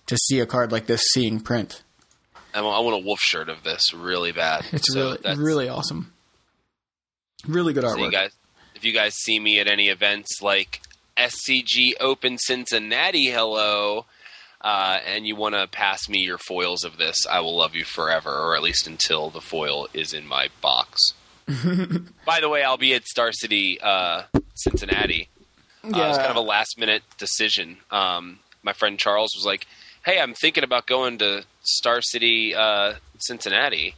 to 0.07 0.16
see 0.16 0.41
a 0.41 0.47
card 0.47 0.72
like 0.72 0.87
this 0.87 1.03
seeing 1.12 1.41
print. 1.41 1.82
I 2.57 2.63
want, 2.63 2.77
I 2.77 2.81
want 2.81 3.03
a 3.03 3.07
wolf 3.07 3.21
shirt 3.21 3.49
of 3.49 3.63
this 3.63 3.93
really 3.95 4.33
bad. 4.33 4.65
It's 4.73 4.93
So 4.93 5.17
really 5.23 5.37
really 5.37 5.69
awesome. 5.69 6.13
Really 7.47 7.73
good 7.73 7.85
So 7.85 7.91
artwork. 7.91 8.05
you 8.07 8.11
guys, 8.11 8.31
if 8.75 8.85
you 8.85 8.93
guys 8.93 9.15
see 9.15 9.39
me 9.39 9.61
at 9.61 9.69
any 9.69 9.89
events 9.89 10.41
like 10.43 10.81
SCG 11.17 11.93
Open 12.01 12.39
Cincinnati, 12.39 13.27
hello, 13.27 14.07
uh, 14.61 14.99
and 15.07 15.27
you 15.27 15.37
want 15.37 15.55
to 15.55 15.67
pass 15.67 16.09
me 16.09 16.21
your 16.21 16.39
foils 16.39 16.83
of 16.85 16.97
this, 16.99 17.27
I 17.31 17.41
will 17.41 17.57
love 17.57 17.75
you 17.75 17.85
forever, 17.85 18.31
or 18.31 18.57
at 18.57 18.63
least 18.63 18.87
until 18.87 19.31
the 19.31 19.41
foil 19.41 19.87
is 19.95 20.13
in 20.13 20.27
my 20.27 20.49
box. 20.61 21.01
By 22.27 22.41
the 22.41 22.49
way, 22.49 22.63
I'll 22.65 22.77
be 22.77 22.95
at 22.95 23.05
Star 23.07 23.33
City, 23.33 23.79
uh, 23.81 24.23
Cincinnati. 24.55 25.29
Uh, 25.85 25.89
it 25.89 25.93
was 26.09 26.17
kind 26.19 26.31
of 26.31 26.37
a 26.37 26.41
last 26.41 26.79
minute 26.79 27.03
decision. 27.19 27.77
Um, 27.91 28.41
my 28.65 28.73
friend 28.73 28.99
Charles 28.99 29.31
was 29.37 29.45
like, 29.47 29.67
"Hey, 30.05 30.19
I'm 30.21 30.35
thinking 30.35 30.65
about 30.65 30.87
going 30.87 31.19
to 31.19 31.45
Star 31.67 32.01
City, 32.01 32.55
uh, 32.55 32.95
Cincinnati, 33.19 33.95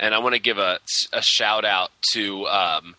and 0.00 0.14
I 0.14 0.18
want 0.18 0.34
to 0.34 0.40
give 0.40 0.58
a, 0.58 0.78
a 1.12 1.22
shout 1.22 1.64
out 1.64 1.90
to 2.14 2.46
um, 2.46 2.94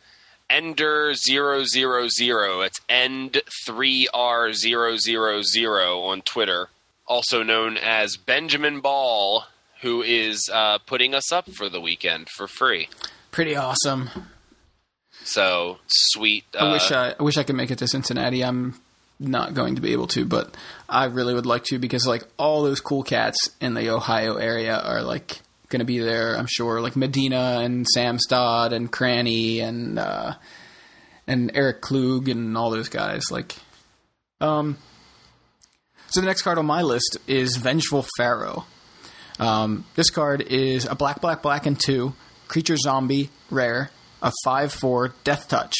Ender 0.50 1.14
000. 1.14 1.64
It's 1.64 2.80
End 2.90 3.42
three 3.66 4.08
R 4.14 4.52
000 4.54 6.08
on 6.08 6.22
Twitter, 6.22 6.70
also 7.08 7.44
known 7.44 7.78
as 7.78 8.18
Benjamin 8.18 8.80
Ball, 8.82 9.46
who 9.82 10.02
is 10.02 10.50
uh, 10.52 10.78
putting 10.80 11.14
us 11.14 11.32
up 11.32 11.50
for 11.52 11.70
the 11.70 11.80
weekend 11.82 12.28
for 12.30 12.48
free. 12.48 12.90
pretty 13.32 13.56
awesome. 13.56 14.10
So 15.24 15.78
sweet. 15.88 16.46
Uh, 16.56 16.66
I 16.66 16.72
wish 16.72 16.92
I, 16.92 17.16
I 17.20 17.24
wish 17.24 17.38
I 17.38 17.44
could 17.44 17.56
make 17.56 17.72
it 17.72 17.78
to 17.80 17.88
Cincinnati. 17.88 18.44
I'm 18.44 18.80
not 19.20 19.54
going 19.54 19.76
to 19.76 19.82
be 19.82 19.92
able 19.92 20.08
to, 20.08 20.26
but 20.26 20.56
I 20.88 21.06
really 21.06 21.34
would 21.34 21.46
like 21.46 21.66
to 21.66 21.80
because 21.80 22.08
like 22.08 22.24
all 22.38 22.64
those 22.64 22.80
cool 22.80 23.04
cats 23.04 23.50
in 23.60 23.74
the 23.74 23.90
Ohio 23.90 24.36
area 24.36 24.78
are 24.78 25.02
like 25.02 25.42
going 25.70 25.80
to 25.80 25.86
be 25.86 26.00
there. 26.00 26.36
I'm 26.38 26.48
sure, 26.48 26.82
like 26.82 26.96
Medina 26.96 27.60
and 27.62 27.88
Sam 27.88 28.18
Stodd 28.18 28.72
and 28.72 28.92
Cranny 28.92 29.60
and 29.60 30.00
uh, 30.00 30.34
and 31.28 31.52
Eric 31.54 31.82
Klug 31.82 32.30
and 32.30 32.58
all 32.58 32.72
those 32.72 32.90
guys. 32.90 33.24
Like, 33.30 33.56
um, 34.42 34.78
so 36.08 36.22
the 36.22 36.28
next 36.28 36.42
card 36.42 36.58
on 36.58 36.66
my 36.66 36.82
list 36.82 37.18
is 37.28 37.58
Vengeful 37.58 38.06
Pharaoh. 38.18 38.66
Um, 39.40 39.86
this 39.96 40.10
card 40.10 40.42
is 40.42 40.86
a 40.86 40.96
black, 40.96 41.22
black, 41.22 41.42
black, 41.42 41.66
and 41.66 41.80
two 41.80 42.14
creature 42.48 42.76
zombie 42.78 43.30
rare. 43.50 43.92
a 44.22 44.32
5 44.44 44.74
4 44.74 45.14
Death 45.24 45.48
Touch. 45.48 45.76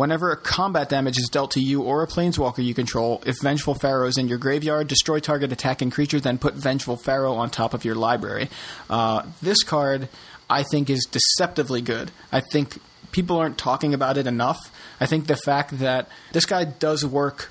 Whenever 0.00 0.32
a 0.32 0.36
combat 0.38 0.88
damage 0.88 1.18
is 1.18 1.28
dealt 1.28 1.50
to 1.50 1.60
you 1.60 1.82
or 1.82 2.02
a 2.02 2.06
planeswalker 2.06 2.64
you 2.64 2.72
control, 2.72 3.22
if 3.26 3.36
Vengeful 3.42 3.74
Pharaoh 3.74 4.06
is 4.06 4.16
in 4.16 4.28
your 4.28 4.38
graveyard, 4.38 4.88
destroy 4.88 5.20
target 5.20 5.52
attacking 5.52 5.90
creature, 5.90 6.18
then 6.18 6.38
put 6.38 6.54
Vengeful 6.54 6.96
Pharaoh 6.96 7.34
on 7.34 7.50
top 7.50 7.74
of 7.74 7.84
your 7.84 7.94
library. 7.94 8.48
Uh, 8.88 9.24
this 9.42 9.62
card, 9.62 10.08
I 10.48 10.62
think, 10.62 10.88
is 10.88 11.06
deceptively 11.10 11.82
good. 11.82 12.12
I 12.32 12.40
think 12.40 12.78
people 13.12 13.36
aren't 13.36 13.58
talking 13.58 13.92
about 13.92 14.16
it 14.16 14.26
enough. 14.26 14.58
I 15.02 15.04
think 15.04 15.26
the 15.26 15.36
fact 15.36 15.80
that 15.80 16.08
this 16.32 16.46
guy 16.46 16.64
does 16.64 17.04
work 17.04 17.50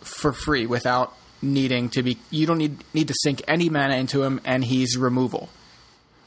for 0.00 0.32
free 0.32 0.64
without 0.64 1.14
needing 1.42 1.90
to 1.90 2.02
be 2.02 2.16
you 2.30 2.46
don't 2.46 2.56
need 2.56 2.82
need 2.94 3.08
to 3.08 3.14
sink 3.22 3.42
any 3.46 3.68
mana 3.68 3.96
into 3.96 4.22
him 4.22 4.40
and 4.46 4.64
he's 4.64 4.96
removal. 4.96 5.50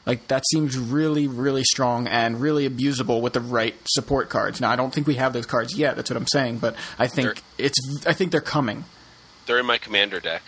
Like 0.06 0.28
that 0.28 0.44
seems 0.52 0.78
really, 0.78 1.26
really 1.26 1.64
strong 1.64 2.06
and 2.06 2.40
really 2.40 2.68
abusable 2.68 3.20
with 3.20 3.32
the 3.32 3.40
right 3.40 3.74
support 3.88 4.28
cards. 4.30 4.60
Now 4.60 4.70
I 4.70 4.76
don't 4.76 4.94
think 4.94 5.06
we 5.08 5.16
have 5.16 5.32
those 5.32 5.46
cards 5.46 5.76
yet, 5.76 5.96
that's 5.96 6.08
what 6.10 6.16
I'm 6.16 6.28
saying, 6.28 6.58
but 6.58 6.76
I 6.98 7.08
think 7.08 7.34
They're- 7.34 7.66
it's 7.66 8.06
I 8.06 8.12
think 8.12 8.30
they're 8.30 8.40
coming. 8.40 8.84
They're 9.46 9.58
in 9.58 9.66
my 9.66 9.78
commander 9.78 10.20
deck. 10.20 10.42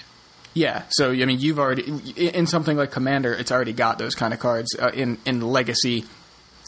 Yeah, 0.55 0.83
so 0.91 1.11
I 1.13 1.25
mean, 1.25 1.39
you've 1.41 1.59
already 1.59 1.83
in 2.17 2.47
something 2.47 2.77
like 2.77 2.91
Commander, 2.91 3.33
it's 3.33 3.53
already 3.53 3.73
got 3.73 3.99
those 3.99 4.15
kind 4.15 4.33
of 4.33 4.41
cards. 4.41 4.69
Uh, 4.79 4.91
in 4.95 5.19
in 5.27 5.41
Legacy, 5.41 6.05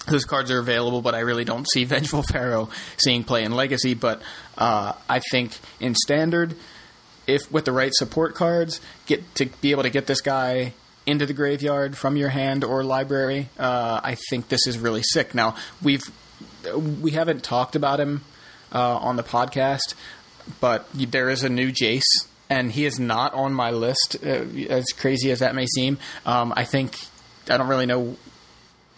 those 0.07 0.25
cards 0.25 0.51
are 0.51 0.59
available, 0.59 1.01
but 1.03 1.15
I 1.15 1.21
really 1.21 1.45
don't 1.45 1.69
see 1.69 1.85
Vengeful 1.87 2.23
Pharaoh 2.23 2.69
seeing 2.99 3.25
play 3.25 3.43
in 3.43 3.53
Legacy. 3.53 3.95
But 3.95 4.21
uh, 4.59 4.93
I 5.09 5.21
think 5.31 5.59
in 5.81 5.95
Standard, 5.95 6.55
if 7.27 7.51
with 7.51 7.65
the 7.65 7.73
right 7.73 7.93
support 7.95 8.35
cards, 8.35 8.81
get 9.07 9.35
to 9.37 9.47
be 9.61 9.71
able 9.73 9.83
to 9.85 9.91
get 9.91 10.07
this 10.07 10.21
guy 10.21 10.75
into 11.07 11.27
the 11.27 11.33
graveyard 11.33 11.97
from 11.97 12.17
your 12.17 12.29
hand 12.29 12.65
or 12.65 12.85
library, 12.85 13.49
uh, 13.59 14.01
I 14.03 14.17
think 14.29 14.49
this 14.49 14.67
is 14.67 14.79
really 14.79 15.03
sick. 15.03 15.35
Now 15.35 15.57
we've 15.83 16.05
we 16.75 17.13
haven't 17.13 17.43
talked 17.43 17.77
about 17.77 18.01
him 18.01 18.23
uh, 18.73 18.97
on 18.97 19.17
the 19.17 19.23
podcast, 19.23 19.95
but 20.61 20.87
there 20.93 21.31
is 21.31 21.43
a 21.43 21.49
new 21.49 21.71
Jace, 21.71 22.27
and 22.49 22.71
he 22.73 22.85
is 22.85 22.99
not 22.99 23.35
on 23.35 23.53
my 23.53 23.71
list. 23.71 24.17
Uh, 24.23 24.45
as 24.69 24.87
crazy 24.93 25.31
as 25.31 25.41
that 25.41 25.55
may 25.55 25.67
seem, 25.67 25.99
um, 26.27 26.53
I 26.57 26.65
think 26.65 26.99
I 27.49 27.57
don't 27.57 27.69
really 27.69 27.87
know 27.87 28.17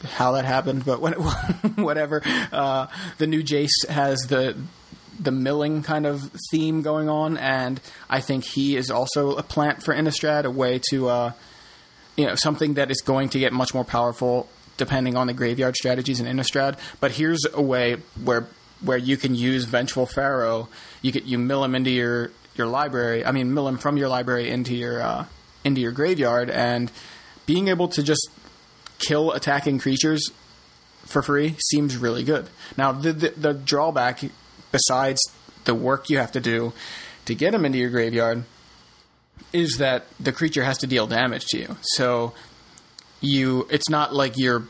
how 0.05 0.32
that 0.32 0.44
happened, 0.44 0.84
but 0.84 1.00
when, 1.00 1.12
whatever. 1.76 2.22
Uh, 2.50 2.86
the 3.18 3.26
new 3.26 3.42
Jace 3.42 3.86
has 3.88 4.20
the 4.22 4.57
the 5.20 5.30
milling 5.30 5.82
kind 5.82 6.07
of 6.07 6.30
theme 6.50 6.82
going 6.82 7.09
on, 7.09 7.36
and 7.36 7.80
I 8.11 8.20
think 8.20 8.44
he 8.44 8.76
is 8.76 8.90
also 8.90 9.36
a 9.36 9.42
plant 9.42 9.82
for 9.82 9.94
Innistrad, 9.94 10.44
a 10.44 10.50
way 10.50 10.80
to 10.90 11.09
uh, 11.09 11.32
you 12.16 12.26
know 12.26 12.34
something 12.34 12.74
that 12.74 12.90
is 12.90 13.00
going 13.00 13.28
to 13.30 13.38
get 13.38 13.52
much 13.52 13.74
more 13.74 13.84
powerful 13.84 14.48
depending 14.76 15.16
on 15.16 15.26
the 15.26 15.32
graveyard 15.32 15.76
strategies 15.76 16.20
in 16.20 16.26
Innistrad. 16.26 16.78
But 17.00 17.12
here's 17.12 17.44
a 17.52 17.62
way 17.62 17.96
where 18.22 18.46
where 18.80 18.98
you 18.98 19.16
can 19.16 19.34
use 19.34 19.64
Vengeful 19.64 20.06
Pharaoh. 20.06 20.68
You 21.02 21.12
get 21.12 21.24
you 21.24 21.38
mill 21.38 21.64
him 21.64 21.74
into 21.74 21.90
your 21.90 22.32
your 22.54 22.66
library. 22.66 23.24
I 23.24 23.32
mean, 23.32 23.54
mill 23.54 23.68
him 23.68 23.78
from 23.78 23.96
your 23.96 24.08
library 24.08 24.50
into 24.50 24.74
your 24.74 25.00
uh, 25.00 25.26
into 25.64 25.80
your 25.80 25.92
graveyard, 25.92 26.50
and 26.50 26.90
being 27.46 27.68
able 27.68 27.88
to 27.88 28.02
just 28.02 28.28
kill 28.98 29.32
attacking 29.32 29.78
creatures 29.78 30.30
for 31.04 31.22
free 31.22 31.56
seems 31.58 31.96
really 31.96 32.24
good. 32.24 32.48
Now, 32.76 32.92
the, 32.92 33.12
the, 33.12 33.30
the 33.30 33.54
drawback, 33.54 34.20
besides 34.70 35.20
the 35.64 35.74
work 35.74 36.08
you 36.08 36.18
have 36.18 36.32
to 36.32 36.40
do 36.40 36.72
to 37.24 37.34
get 37.34 37.52
them 37.52 37.64
into 37.64 37.78
your 37.78 37.90
graveyard, 37.90 38.44
is 39.53 39.76
that 39.78 40.07
the 40.18 40.33
creature 40.33 40.64
has 40.64 40.78
to 40.78 40.87
deal 40.87 41.07
damage 41.07 41.45
to 41.47 41.59
you. 41.59 41.76
So 41.83 42.35
you, 43.20 43.66
it's 43.70 43.89
not 43.89 44.14
like 44.14 44.35
you're 44.37 44.64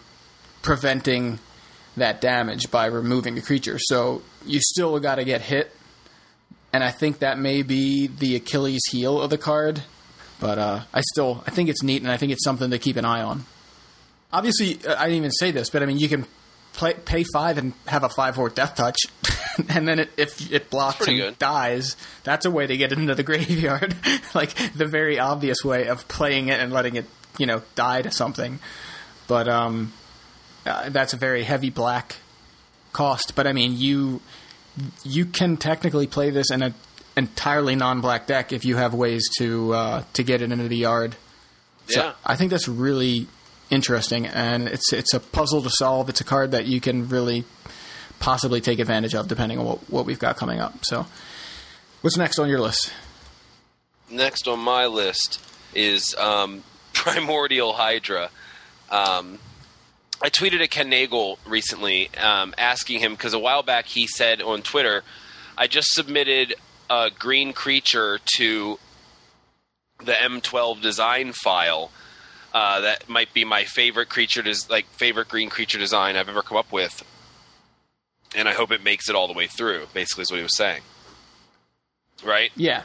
preventing 0.63 1.39
that 1.97 2.21
damage 2.21 2.71
by 2.71 2.87
removing 2.87 3.35
the 3.35 3.43
creature. 3.43 3.79
So 3.79 4.23
you 4.47 4.61
still 4.61 4.99
got 4.99 5.17
to 5.17 5.25
get 5.25 5.41
hit, 5.43 5.75
and 6.73 6.83
I 6.83 6.91
think 6.91 7.19
that 7.19 7.39
may 7.39 7.63
be 7.63 8.07
the 8.07 8.37
Achilles 8.37 8.83
heel 8.91 9.21
of 9.21 9.31
the 9.31 9.39
card. 9.39 9.83
But 10.41 10.59
uh, 10.59 10.81
I 10.93 11.03
still, 11.13 11.45
I 11.47 11.51
think 11.51 11.69
it's 11.69 11.83
neat, 11.83 12.03
and 12.03 12.11
I 12.11 12.17
think 12.17 12.33
it's 12.33 12.45
something 12.45 12.71
to 12.71 12.79
keep 12.79 12.97
an 12.97 13.05
eye 13.05 13.23
on 13.23 13.45
obviously 14.33 14.79
uh, 14.87 14.97
I 14.99 15.05
didn't 15.05 15.19
even 15.19 15.31
say 15.33 15.51
this, 15.51 15.71
but 15.71 15.83
I 15.83 15.87
mean 15.87 15.99
you 15.99 16.09
can 16.09 16.27
play, 16.73 16.95
pay 16.95 17.25
five 17.33 17.59
and 17.59 17.73
have 17.87 18.05
a 18.05 18.09
five 18.09 18.35
four 18.35 18.49
death 18.49 18.75
touch, 18.75 18.99
and 19.69 19.87
then 19.87 19.99
it, 19.99 20.11
if 20.17 20.51
it 20.53 20.71
blocks 20.71 21.07
and 21.09 21.17
good. 21.17 21.39
dies, 21.39 21.97
that's 22.25 22.47
a 22.47 22.51
way 22.51 22.67
to 22.67 22.77
get 22.77 22.93
it 22.93 22.99
into 22.99 23.15
the 23.15 23.23
graveyard. 23.31 23.95
like 24.35 24.55
the 24.75 24.87
very 24.87 25.19
obvious 25.19 25.65
way 25.65 25.87
of 25.89 26.07
playing 26.09 26.49
it 26.49 26.61
and 26.61 26.73
letting 26.73 26.97
it 26.97 27.07
you 27.39 27.47
know 27.47 27.63
die 27.75 28.03
to 28.03 28.11
something. 28.11 28.59
But 29.29 29.49
um, 29.49 29.93
uh, 30.67 30.91
that's 30.91 31.13
a 31.13 31.17
very 31.17 31.43
heavy 31.45 31.71
black 31.71 32.17
cost. 32.93 33.35
But 33.35 33.47
I 33.47 33.53
mean 33.53 33.73
you 33.77 34.21
you 35.05 35.27
can 35.27 35.57
technically 35.57 36.07
play 36.07 36.31
this 36.31 36.51
in 36.51 36.63
an 36.63 36.75
entirely 37.17 37.77
non 37.77 38.01
black 38.01 38.27
deck 38.27 38.53
if 38.53 38.65
you 38.65 38.77
have 38.77 38.95
ways 38.95 39.29
to 39.39 39.73
uh, 39.75 40.05
to 40.15 40.23
get 40.23 40.43
it 40.43 40.51
into 40.53 40.69
the 40.69 40.77
yard. 40.77 41.17
So 41.89 42.01
Yeah. 42.01 42.13
I 42.25 42.37
think 42.37 42.51
that's 42.51 42.69
really 42.69 43.27
interesting, 43.73 44.27
and 44.27 44.69
it's 44.69 44.93
it's 44.93 45.15
a 45.15 45.21
puzzle 45.21 45.63
to 45.63 45.71
solve. 45.71 46.09
It's 46.09 46.21
a 46.21 46.25
card 46.25 46.53
that 46.53 46.67
you 46.67 46.81
can 46.81 47.09
really 47.09 47.45
possibly 48.21 48.61
take 48.61 48.79
advantage 48.79 49.15
of, 49.15 49.27
depending 49.27 49.59
on 49.59 49.65
what, 49.65 49.91
what 49.91 50.07
we've 50.07 50.19
got 50.19 50.37
coming 50.37 50.61
up. 50.61 50.85
So, 50.85 51.07
what's 52.03 52.17
next 52.17 52.39
on 52.39 52.49
your 52.49 52.61
list? 52.61 52.93
Next 54.09 54.47
on 54.47 54.61
my 54.61 54.87
list 54.87 55.41
is 55.75 56.15
um, 56.17 56.63
Primordial 56.93 57.73
Hydra. 57.73 58.31
Um, 58.91 59.39
I 60.21 60.29
tweeted 60.29 60.63
at 60.63 60.71
Ken 60.71 60.89
Nagle 60.89 61.39
recently 61.45 62.11
um, 62.17 62.55
asking 62.57 63.01
him 63.01 63.13
because 63.13 63.35
a 63.35 63.39
while 63.39 63.65
back 63.65 63.87
he 63.87 64.07
said 64.07 64.41
on 64.41 64.63
Twitter, 64.63 65.03
I 65.59 65.67
just 65.67 65.89
submitted 65.93 66.55
a 66.89 67.11
green 67.11 67.53
creature 67.53 68.21
to 68.37 68.79
the 70.05 70.13
M12 70.13 70.81
design 70.81 71.33
file. 71.33 71.91
Uh, 72.53 72.81
that 72.83 73.09
might 73.09 73.33
be 73.33 73.45
my 73.45 73.65
favorite 73.65 74.09
creature, 74.09 74.43
des- 74.43 74.69
like 74.69 74.87
favorite 74.87 75.29
green 75.29 75.49
creature 75.49 75.79
design 75.79 76.17
I've 76.17 76.29
ever 76.29 76.43
come 76.43 76.59
up 76.59 76.71
with, 76.71 77.03
and 78.35 78.49
I 78.49 78.53
hope 78.53 78.71
it 78.71 78.83
makes 78.85 79.09
it 79.09 79.15
all 79.15 79.27
the 79.27 79.33
way 79.33 79.47
through. 79.47 79.87
Basically, 79.95 80.23
is 80.23 80.31
what 80.31 80.37
he 80.37 80.43
was 80.43 80.57
saying. 80.57 80.83
Right. 82.25 82.53
Yeah, 82.55 82.83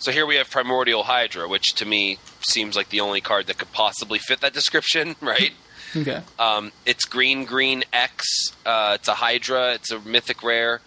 So 0.00 0.10
here 0.10 0.26
we 0.26 0.34
have 0.36 0.50
Primordial 0.50 1.04
Hydra, 1.04 1.46
which 1.48 1.74
to 1.74 1.84
me 1.86 2.18
seems 2.48 2.74
like 2.76 2.88
the 2.88 3.00
only 3.00 3.20
card 3.20 3.46
that 3.46 3.56
could 3.58 3.70
possibly 3.72 4.18
fit 4.18 4.40
that 4.40 4.52
description, 4.52 5.14
right? 5.20 5.52
okay, 5.96 6.22
um, 6.38 6.72
it's 6.84 7.04
green, 7.04 7.44
green 7.44 7.84
X. 7.92 8.24
Uh, 8.66 8.96
it's 8.98 9.06
a 9.06 9.14
Hydra. 9.14 9.74
It's 9.74 9.92
a 9.92 10.00
mythic 10.00 10.42
rare. 10.42 10.80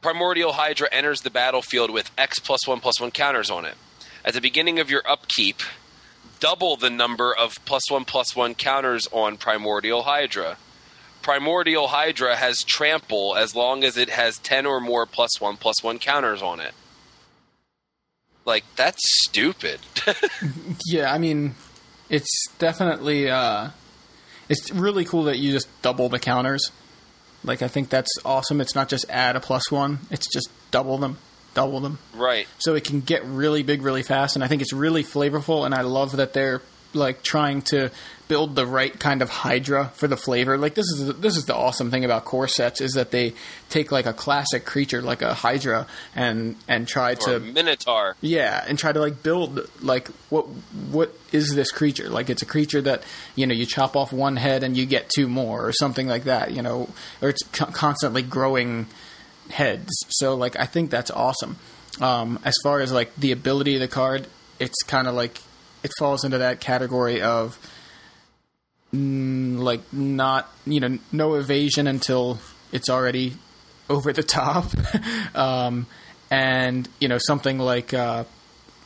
Primordial 0.00 0.52
Hydra 0.54 0.88
enters 0.90 1.20
the 1.20 1.30
battlefield 1.30 1.90
with 1.90 2.10
X 2.18 2.38
plus 2.38 2.66
one 2.66 2.80
plus 2.80 3.00
one 3.00 3.10
counters 3.10 3.50
on 3.50 3.64
it. 3.64 3.74
At 4.24 4.34
the 4.34 4.40
beginning 4.40 4.78
of 4.80 4.90
your 4.90 5.02
upkeep, 5.08 5.60
double 6.40 6.76
the 6.76 6.90
number 6.90 7.34
of 7.34 7.54
plus 7.64 7.90
one 7.90 8.04
plus 8.04 8.34
one 8.36 8.54
counters 8.54 9.08
on 9.12 9.36
Primordial 9.36 10.02
Hydra. 10.02 10.56
Primordial 11.22 11.88
Hydra 11.88 12.36
has 12.36 12.62
trample 12.62 13.34
as 13.34 13.54
long 13.54 13.82
as 13.82 13.96
it 13.96 14.10
has 14.10 14.38
10 14.38 14.66
or 14.66 14.80
more 14.80 15.06
plus 15.06 15.40
one 15.40 15.56
plus 15.56 15.82
one 15.82 15.98
counters 15.98 16.42
on 16.42 16.60
it. 16.60 16.74
Like, 18.44 18.64
that's 18.76 19.00
stupid. 19.24 19.80
yeah. 20.86 21.12
I 21.12 21.16
mean, 21.16 21.54
it's 22.10 22.48
definitely 22.58 23.30
uh, 23.30 23.70
it's 24.48 24.70
really 24.70 25.04
cool 25.04 25.24
that 25.24 25.38
you 25.38 25.52
just 25.52 25.68
double 25.82 26.08
the 26.08 26.18
counters. 26.18 26.70
Like, 27.42 27.62
I 27.62 27.68
think 27.68 27.88
that's 27.88 28.10
awesome. 28.24 28.60
It's 28.60 28.74
not 28.74 28.88
just 28.88 29.06
add 29.08 29.36
a 29.36 29.40
plus 29.40 29.70
one; 29.70 30.00
it's 30.10 30.26
just 30.32 30.48
double 30.70 30.98
them, 30.98 31.18
double 31.54 31.80
them. 31.80 31.98
right. 32.14 32.46
so 32.58 32.74
it 32.74 32.84
can 32.84 33.00
get 33.00 33.24
really 33.24 33.62
big 33.62 33.82
really 33.82 34.02
fast 34.02 34.34
and 34.36 34.44
i 34.44 34.48
think 34.48 34.60
it's 34.62 34.72
really 34.72 35.02
flavorful 35.04 35.64
and 35.64 35.74
i 35.74 35.80
love 35.82 36.16
that 36.16 36.32
they're 36.32 36.60
like 36.92 37.22
trying 37.24 37.60
to 37.60 37.90
build 38.28 38.54
the 38.54 38.64
right 38.64 39.00
kind 39.00 39.20
of 39.20 39.28
hydra 39.28 39.90
for 39.94 40.06
the 40.06 40.16
flavor 40.16 40.56
like 40.56 40.74
this 40.74 40.86
is 40.92 41.12
this 41.18 41.36
is 41.36 41.44
the 41.44 41.54
awesome 41.54 41.90
thing 41.90 42.04
about 42.04 42.24
core 42.24 42.46
sets 42.46 42.80
is 42.80 42.92
that 42.92 43.10
they 43.10 43.32
take 43.68 43.90
like 43.90 44.06
a 44.06 44.12
classic 44.12 44.64
creature 44.64 45.02
like 45.02 45.20
a 45.20 45.34
hydra 45.34 45.88
and 46.14 46.54
and 46.68 46.86
try 46.86 47.12
Or 47.12 47.16
to 47.16 47.40
Minotaur. 47.40 48.14
yeah, 48.20 48.64
and 48.66 48.78
try 48.78 48.92
to 48.92 49.00
like 49.00 49.24
build 49.24 49.68
like 49.82 50.06
what 50.30 50.44
what 50.90 51.12
is 51.32 51.54
this 51.56 51.72
creature? 51.72 52.08
Like 52.08 52.30
it's 52.30 52.42
a 52.42 52.46
creature 52.46 52.80
that 52.82 53.02
you 53.34 53.44
know 53.46 53.54
you 53.54 53.66
chop 53.66 53.96
off 53.96 54.12
one 54.12 54.36
head 54.36 54.62
and 54.62 54.76
you 54.76 54.86
get 54.86 55.10
two 55.14 55.26
more, 55.28 55.66
or 55.66 55.72
something 55.72 56.06
like 56.06 56.24
that. 56.24 56.52
You 56.52 56.62
know, 56.62 56.88
or 57.20 57.28
it's 57.28 57.42
co- 57.52 57.66
constantly 57.66 58.22
growing 58.22 58.86
heads. 59.50 59.92
So 60.08 60.34
like 60.34 60.58
I 60.58 60.66
think 60.66 60.90
that's 60.90 61.10
awesome. 61.10 61.56
Um, 62.00 62.40
as 62.44 62.54
far 62.62 62.80
as 62.80 62.92
like 62.92 63.14
the 63.16 63.32
ability 63.32 63.74
of 63.74 63.80
the 63.80 63.88
card, 63.88 64.26
it's 64.58 64.82
kind 64.86 65.06
of 65.06 65.14
like 65.14 65.40
it 65.82 65.90
falls 65.98 66.24
into 66.24 66.38
that 66.38 66.60
category 66.60 67.22
of 67.22 67.58
mm, 68.92 69.58
like 69.58 69.80
not 69.92 70.50
you 70.66 70.80
know 70.80 70.98
no 71.12 71.34
evasion 71.34 71.86
until 71.86 72.38
it's 72.72 72.88
already 72.88 73.34
over 73.88 74.12
the 74.12 74.22
top. 74.22 74.66
um, 75.34 75.86
and 76.30 76.88
you 77.00 77.08
know 77.08 77.18
something 77.18 77.58
like 77.58 77.94
uh, 77.94 78.24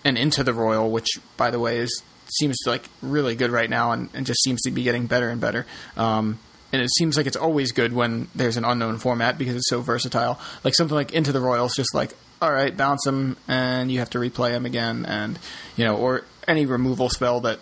an 0.04 0.16
Into 0.16 0.44
the 0.44 0.52
Roil, 0.52 0.90
which 0.90 1.08
by 1.36 1.50
the 1.50 1.58
way 1.58 1.78
is 1.78 2.02
seems 2.38 2.58
like 2.66 2.84
really 3.00 3.34
good 3.34 3.50
right 3.50 3.70
now, 3.70 3.92
and, 3.92 4.10
and 4.12 4.26
just 4.26 4.42
seems 4.42 4.60
to 4.62 4.70
be 4.70 4.82
getting 4.82 5.06
better 5.06 5.30
and 5.30 5.40
better. 5.40 5.66
Um, 5.96 6.38
and 6.72 6.82
it 6.82 6.90
seems 6.90 7.16
like 7.16 7.26
it's 7.26 7.36
always 7.36 7.72
good 7.72 7.92
when 7.92 8.28
there's 8.34 8.56
an 8.56 8.64
unknown 8.64 8.98
format 8.98 9.38
because 9.38 9.56
it's 9.56 9.68
so 9.68 9.80
versatile. 9.80 10.38
Like 10.64 10.74
something 10.74 10.94
like 10.94 11.12
Into 11.12 11.32
the 11.32 11.40
Roil's, 11.40 11.74
just 11.74 11.94
like 11.94 12.12
all 12.40 12.52
right, 12.52 12.76
bounce 12.76 13.04
them, 13.04 13.36
and 13.48 13.90
you 13.90 13.98
have 13.98 14.10
to 14.10 14.18
replay 14.18 14.50
them 14.50 14.64
again, 14.64 15.04
and 15.06 15.38
you 15.76 15.84
know, 15.84 15.96
or 15.96 16.24
any 16.46 16.66
removal 16.66 17.08
spell 17.08 17.40
that 17.40 17.58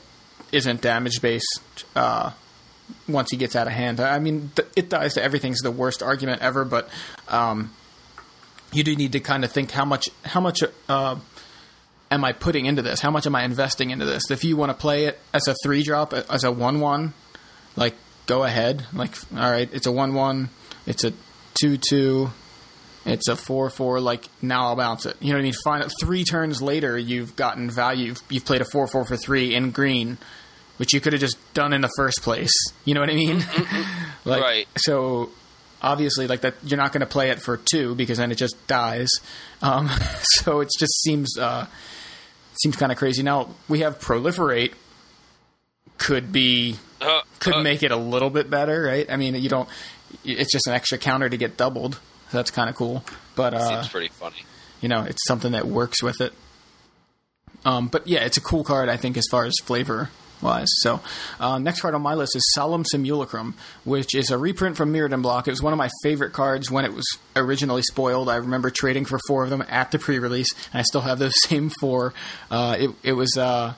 isn't 0.53 0.81
damage 0.81 1.21
based. 1.23 1.85
Uh, 1.95 2.33
once 3.09 3.31
he 3.31 3.37
gets 3.37 3.57
out 3.57 3.67
of 3.67 3.73
hand, 3.73 3.99
I 3.99 4.19
mean, 4.19 4.53
th- 4.55 4.69
it 4.77 4.89
dies 4.89 5.15
to 5.15 5.23
everything's 5.23 5.61
the 5.61 5.73
worst 5.73 6.03
argument 6.03 6.43
ever, 6.43 6.65
but 6.65 6.89
um, 7.29 7.73
you 8.73 8.85
do 8.85 8.95
need 8.95 9.13
to 9.13 9.21
kind 9.21 9.45
of 9.45 9.51
think 9.51 9.71
how 9.71 9.85
much 9.85 10.09
how 10.25 10.41
much 10.41 10.63
uh, 10.89 11.17
am 12.11 12.25
I 12.25 12.33
putting 12.33 12.67
into 12.67 12.83
this? 12.83 13.01
How 13.01 13.11
much 13.11 13.27
am 13.27 13.35
I 13.35 13.45
investing 13.45 13.91
into 13.91 14.05
this? 14.05 14.31
If 14.31 14.45
you 14.45 14.57
want 14.57 14.71
to 14.71 14.77
play 14.77 15.07
it 15.07 15.19
as 15.33 15.49
a 15.49 15.55
three 15.65 15.83
drop, 15.83 16.13
as 16.13 16.45
a 16.45 16.53
one 16.53 16.81
one, 16.81 17.15
like 17.77 17.95
go 18.27 18.45
ahead. 18.45 18.87
Like 18.93 19.15
all 19.33 19.51
right, 19.51 19.69
it's 19.73 19.87
a 19.87 19.93
one 19.93 20.15
one, 20.15 20.51
it's 20.87 21.05
a 21.05 21.13
two 21.61 21.79
two, 21.79 22.31
it's 23.05 23.29
a 23.29 23.37
four 23.37 23.71
four. 23.71 24.01
Like 24.01 24.27
now 24.43 24.67
I'll 24.67 24.77
bounce 24.77 25.07
it. 25.07 25.17
You 25.21 25.29
know 25.29 25.37
what 25.37 25.41
I 25.41 25.45
mean? 25.45 25.55
Find 25.65 25.93
three 26.01 26.25
turns 26.25 26.61
later, 26.61 26.99
you've 26.99 27.37
gotten 27.37 27.71
value. 27.71 28.07
You've, 28.07 28.23
you've 28.29 28.45
played 28.45 28.61
a 28.61 28.67
four 28.67 28.87
four 28.87 29.05
for 29.05 29.17
three 29.17 29.55
in 29.55 29.71
green, 29.71 30.19
which 30.77 30.93
you 30.93 31.01
could 31.01 31.13
have 31.13 31.21
just 31.21 31.39
done 31.55 31.73
in 31.73 31.81
the 31.81 31.91
first 31.97 32.23
place. 32.23 32.53
You 32.85 32.95
know 32.95 33.01
what 33.01 33.11
I 33.11 33.15
mean? 33.15 33.39
like, 34.25 34.43
Right. 34.43 34.69
So 34.77 35.31
obviously, 35.81 36.27
like 36.27 36.43
that, 36.43 36.55
you're 36.65 36.79
not 36.79 36.93
going 36.93 37.01
to 37.01 37.07
play 37.07 37.31
it 37.31 37.41
for 37.41 37.57
two 37.57 37.95
because 37.95 38.19
then 38.19 38.33
it 38.33 38.37
just 38.37 38.67
dies. 38.67 39.09
Um, 39.63 39.89
so 40.23 40.61
it 40.61 40.71
just 40.79 41.03
seems 41.03 41.39
uh, 41.39 41.67
seems 42.63 42.77
kind 42.77 42.93
of 42.93 42.99
crazy. 42.99 43.23
Now 43.23 43.51
we 43.69 43.81
have 43.81 43.99
proliferate. 43.99 44.75
Could 45.99 46.31
be 46.31 46.77
Uh, 47.01 47.21
could 47.41 47.55
uh, 47.55 47.63
make 47.63 47.83
it 47.83 47.91
a 47.91 47.97
little 47.97 48.31
bit 48.31 48.49
better, 48.51 48.83
right? 48.83 49.11
I 49.11 49.17
mean, 49.17 49.35
you 49.35 49.49
don't. 49.49 49.69
It's 50.25 50.53
just 50.53 50.67
an 50.67 50.75
extra 50.75 50.99
counter 50.99 51.29
to 51.29 51.37
get 51.37 51.57
doubled. 51.57 51.95
So 52.31 52.39
that's 52.39 52.51
kind 52.51 52.69
of 52.71 52.77
cool. 52.77 53.05
But 53.35 53.55
uh, 53.55 53.69
seems 53.69 53.89
pretty 53.89 54.09
funny. 54.09 54.45
you 54.81 54.89
know, 54.89 55.03
it's 55.03 55.25
something 55.27 55.53
that 55.53 55.67
works 55.67 56.03
with 56.03 56.21
it. 56.21 56.33
Um, 57.65 57.89
but 57.89 58.07
yeah, 58.07 58.21
it's 58.21 58.37
a 58.37 58.41
cool 58.41 58.65
card, 58.65 58.89
I 58.89 58.97
think, 58.97 59.17
as 59.17 59.25
far 59.31 59.45
as 59.45 59.55
flavor 59.65 60.11
wise. 60.43 60.69
So, 60.79 61.01
uh, 61.41 61.59
next 61.59 61.81
card 61.81 61.95
on 61.95 62.03
my 62.03 62.15
list 62.15 62.37
is 62.37 62.43
Solemn 62.55 62.85
Simulacrum, 62.85 63.55
which 63.85 64.15
is 64.15 64.31
a 64.31 64.39
reprint 64.39 64.77
from 64.77 64.93
Mirrodin 64.93 65.23
Block. 65.23 65.49
It 65.49 65.51
was 65.51 65.63
one 65.63 65.73
of 65.73 65.79
my 65.79 65.91
favorite 66.03 66.33
cards 66.33 66.71
when 66.71 66.85
it 66.85 66.93
was 66.93 67.07
originally 67.35 67.83
spoiled. 67.83 68.29
I 68.29 68.37
remember 68.37 68.71
trading 68.71 69.05
for 69.05 69.19
four 69.27 69.45
of 69.45 69.51
them 69.51 69.65
at 69.69 69.91
the 69.91 69.99
pre 69.99 70.19
release, 70.19 70.49
and 70.73 70.81
I 70.81 70.83
still 70.83 71.01
have 71.01 71.19
those 71.19 71.35
same 71.43 71.71
four. 71.81 72.15
Uh, 72.51 72.77
it, 72.79 72.91
it 73.03 73.13
was 73.13 73.37
uh, 73.37 73.75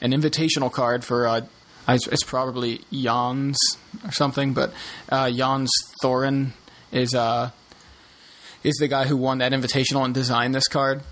an 0.00 0.12
invitational 0.12 0.72
card 0.72 1.04
for. 1.04 1.26
It's 1.88 2.24
probably 2.24 2.82
Jens 2.92 3.56
or 4.04 4.12
something, 4.12 4.52
but 4.52 4.72
uh, 5.08 5.30
Jens 5.30 5.70
Thoren 6.02 6.50
is 6.92 7.14
uh, 7.14 7.50
is 8.62 8.76
the 8.76 8.88
guy 8.88 9.06
who 9.06 9.16
won 9.16 9.38
that 9.38 9.52
invitational 9.52 10.04
and 10.04 10.12
designed 10.12 10.54
this 10.54 10.68
card. 10.68 11.02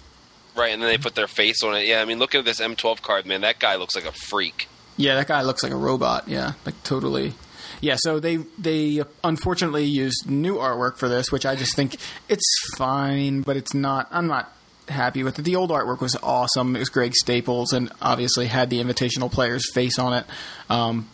Right, 0.55 0.73
and 0.73 0.83
then 0.83 0.89
they 0.89 0.99
put 0.99 1.15
their 1.15 1.27
face 1.27 1.63
on 1.63 1.77
it. 1.77 1.87
Yeah, 1.87 2.01
I 2.01 2.07
mean, 2.07 2.19
look 2.19 2.35
at 2.35 2.45
this 2.45 2.61
M12 2.61 3.03
card, 3.03 3.27
man. 3.27 3.43
That 3.43 3.59
guy 3.59 3.77
looks 3.77 3.95
like 3.95 4.07
a 4.07 4.13
freak. 4.13 4.69
Yeah, 4.97 5.17
that 5.17 5.29
guy 5.29 5.43
looks 5.43 5.63
like 5.63 5.73
a 5.73 5.77
robot. 5.77 6.29
Yeah, 6.29 6.53
like 6.65 6.83
totally. 6.83 7.35
Yeah, 7.81 7.97
so 7.99 8.21
they 8.21 8.37
they 8.59 9.03
unfortunately 9.23 9.85
used 9.85 10.29
new 10.29 10.57
artwork 10.57 10.97
for 10.97 11.09
this, 11.09 11.31
which 11.31 11.45
I 11.45 11.57
just 11.57 11.77
think 11.77 11.97
it's 12.29 12.45
fine, 12.77 13.43
but 13.43 13.57
it's 13.57 13.75
not. 13.75 14.09
I'm 14.11 14.27
not 14.27 14.51
happy 14.89 15.23
with 15.23 15.39
it. 15.39 15.43
The 15.43 15.57
old 15.57 15.71
artwork 15.71 16.01
was 16.01 16.17
awesome. 16.23 16.77
It 16.77 16.81
was 16.81 16.89
Greg 16.89 17.15
Staples, 17.15 17.73
and 17.73 17.93
obviously 18.01 18.47
had 18.47 18.71
the 18.71 18.83
Invitational 18.83 19.31
player's 19.31 19.71
face 19.73 19.99
on 19.99 20.15
it. 20.15 20.27
Um, 20.71 21.09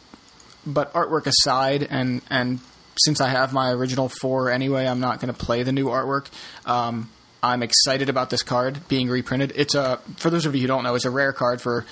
but 0.66 0.92
artwork 0.92 1.26
aside, 1.26 1.86
and 1.88 2.22
and 2.30 2.60
since 3.04 3.20
I 3.20 3.28
have 3.28 3.52
my 3.52 3.70
original 3.70 4.08
four 4.08 4.50
anyway, 4.50 4.86
I'm 4.86 5.00
not 5.00 5.20
going 5.20 5.32
to 5.32 5.38
play 5.38 5.62
the 5.62 5.72
new 5.72 5.86
artwork. 5.86 6.26
Um, 6.66 7.10
I'm 7.42 7.62
excited 7.62 8.08
about 8.08 8.30
this 8.30 8.42
card 8.42 8.86
being 8.88 9.08
reprinted. 9.08 9.52
It's 9.56 9.74
a 9.74 9.98
for 10.16 10.30
those 10.30 10.46
of 10.46 10.54
you 10.54 10.62
who 10.62 10.66
don't 10.68 10.84
know, 10.84 10.94
it's 10.94 11.04
a 11.04 11.10
rare 11.10 11.32
card 11.32 11.60
for 11.60 11.84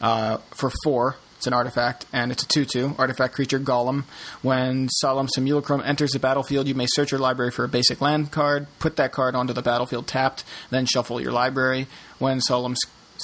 uh, 0.00 0.38
for 0.50 0.72
four. 0.84 1.16
It's 1.36 1.46
an 1.46 1.52
artifact, 1.52 2.06
and 2.12 2.32
it's 2.32 2.42
a 2.42 2.48
2 2.48 2.64
2 2.64 2.94
artifact 2.98 3.34
creature 3.34 3.58
Golem. 3.60 4.04
When 4.42 4.88
Solemn 4.88 5.28
Simulacrum 5.28 5.82
enters 5.84 6.12
the 6.12 6.18
battlefield, 6.18 6.66
you 6.66 6.74
may 6.74 6.86
search 6.88 7.10
your 7.12 7.20
library 7.20 7.50
for 7.50 7.64
a 7.64 7.68
basic 7.68 8.00
land 8.00 8.32
card, 8.32 8.66
put 8.78 8.96
that 8.96 9.12
card 9.12 9.34
onto 9.34 9.52
the 9.52 9.62
battlefield 9.62 10.06
tapped, 10.06 10.44
then 10.70 10.86
shuffle 10.86 11.20
your 11.20 11.32
library. 11.32 11.86
When 12.18 12.40
Solemn, 12.40 12.74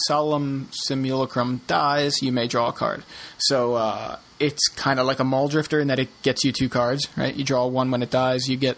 Solemn 0.07 0.69
Simulacrum 0.87 1.63
dies, 1.67 2.21
you 2.23 2.33
may 2.33 2.47
draw 2.47 2.69
a 2.69 2.73
card. 2.73 3.03
So 3.39 3.75
uh, 3.75 4.19
it's 4.39 4.69
kind 4.69 5.01
of 5.01 5.07
like 5.07 5.21
a 5.21 5.25
Mulldrifter 5.25 5.81
in 5.81 5.89
that 5.89 5.99
it 5.99 6.09
gets 6.23 6.45
you 6.45 6.53
two 6.53 6.69
cards, 6.69 7.09
right? 7.17 7.35
You 7.35 7.45
draw 7.45 7.67
one 7.67 7.91
when 7.91 8.03
it 8.03 8.11
dies, 8.11 8.49
you 8.49 8.57
get 8.57 8.77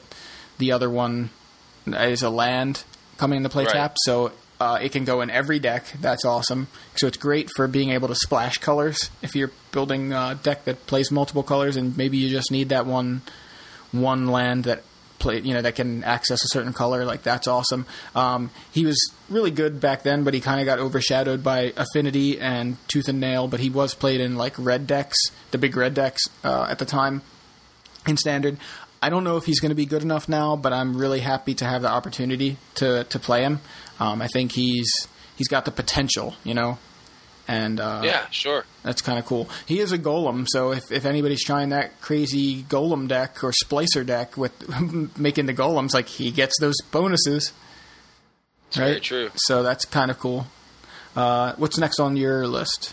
the 0.58 0.72
other 0.72 0.88
one 0.88 1.30
as 1.92 2.22
a 2.22 2.30
land 2.30 2.84
coming 3.18 3.38
into 3.38 3.48
play 3.48 3.64
Right. 3.64 3.74
tap. 3.74 3.96
So 4.04 4.32
uh, 4.64 4.76
it 4.76 4.92
can 4.92 5.04
go 5.04 5.20
in 5.20 5.28
every 5.28 5.58
deck. 5.58 5.84
That's 6.00 6.24
awesome. 6.24 6.68
So 6.96 7.06
it's 7.06 7.18
great 7.18 7.50
for 7.54 7.68
being 7.68 7.90
able 7.90 8.08
to 8.08 8.14
splash 8.14 8.56
colors 8.56 9.10
if 9.20 9.36
you're 9.36 9.50
building 9.72 10.14
a 10.14 10.38
deck 10.42 10.64
that 10.64 10.86
plays 10.86 11.10
multiple 11.10 11.42
colors, 11.42 11.76
and 11.76 11.94
maybe 11.98 12.16
you 12.16 12.30
just 12.30 12.50
need 12.50 12.70
that 12.70 12.86
one 12.86 13.20
one 13.92 14.26
land 14.26 14.64
that 14.64 14.82
play 15.18 15.38
you 15.38 15.54
know 15.54 15.62
that 15.62 15.74
can 15.74 16.02
access 16.02 16.42
a 16.42 16.48
certain 16.48 16.72
color. 16.72 17.04
Like 17.04 17.22
that's 17.22 17.46
awesome. 17.46 17.84
Um, 18.14 18.50
he 18.72 18.86
was 18.86 18.98
really 19.28 19.50
good 19.50 19.80
back 19.80 20.02
then, 20.02 20.24
but 20.24 20.32
he 20.32 20.40
kind 20.40 20.60
of 20.60 20.64
got 20.64 20.78
overshadowed 20.78 21.44
by 21.44 21.74
Affinity 21.76 22.40
and 22.40 22.78
Tooth 22.88 23.08
and 23.08 23.20
Nail. 23.20 23.46
But 23.48 23.60
he 23.60 23.68
was 23.68 23.94
played 23.94 24.22
in 24.22 24.36
like 24.36 24.54
red 24.58 24.86
decks, 24.86 25.18
the 25.50 25.58
big 25.58 25.76
red 25.76 25.92
decks 25.92 26.22
uh, 26.42 26.66
at 26.70 26.78
the 26.78 26.86
time 26.86 27.20
in 28.06 28.16
standard. 28.16 28.56
I 29.02 29.10
don't 29.10 29.24
know 29.24 29.36
if 29.36 29.44
he's 29.44 29.60
going 29.60 29.68
to 29.68 29.76
be 29.76 29.84
good 29.84 30.00
enough 30.00 30.30
now, 30.30 30.56
but 30.56 30.72
I'm 30.72 30.96
really 30.96 31.20
happy 31.20 31.52
to 31.56 31.66
have 31.66 31.82
the 31.82 31.90
opportunity 31.90 32.56
to 32.76 33.04
to 33.04 33.18
play 33.18 33.42
him. 33.42 33.60
Um, 34.00 34.20
I 34.22 34.26
think 34.28 34.52
he's 34.52 34.90
he's 35.36 35.48
got 35.48 35.64
the 35.64 35.70
potential, 35.70 36.34
you 36.44 36.54
know, 36.54 36.78
and 37.46 37.78
uh, 37.80 38.02
Yeah, 38.04 38.26
sure. 38.30 38.64
that's 38.82 39.02
kind 39.02 39.18
of 39.18 39.26
cool. 39.26 39.48
He 39.66 39.80
is 39.80 39.92
a 39.92 39.98
golem, 39.98 40.46
so 40.48 40.72
if, 40.72 40.90
if 40.92 41.04
anybody's 41.04 41.44
trying 41.44 41.68
that 41.70 42.00
crazy 42.00 42.62
golem 42.64 43.06
deck 43.08 43.42
or 43.44 43.52
splicer 43.52 44.04
deck 44.04 44.36
with 44.36 44.52
making 45.18 45.46
the 45.46 45.54
golems, 45.54 45.94
like 45.94 46.08
he 46.08 46.30
gets 46.30 46.58
those 46.60 46.76
bonuses. 46.90 47.52
It's 48.68 48.76
very 48.76 49.00
true. 49.00 49.30
So 49.36 49.62
that's 49.62 49.84
kind 49.84 50.10
of 50.10 50.18
cool. 50.18 50.46
Uh, 51.14 51.54
what's 51.58 51.78
next 51.78 52.00
on 52.00 52.16
your 52.16 52.46
list? 52.48 52.92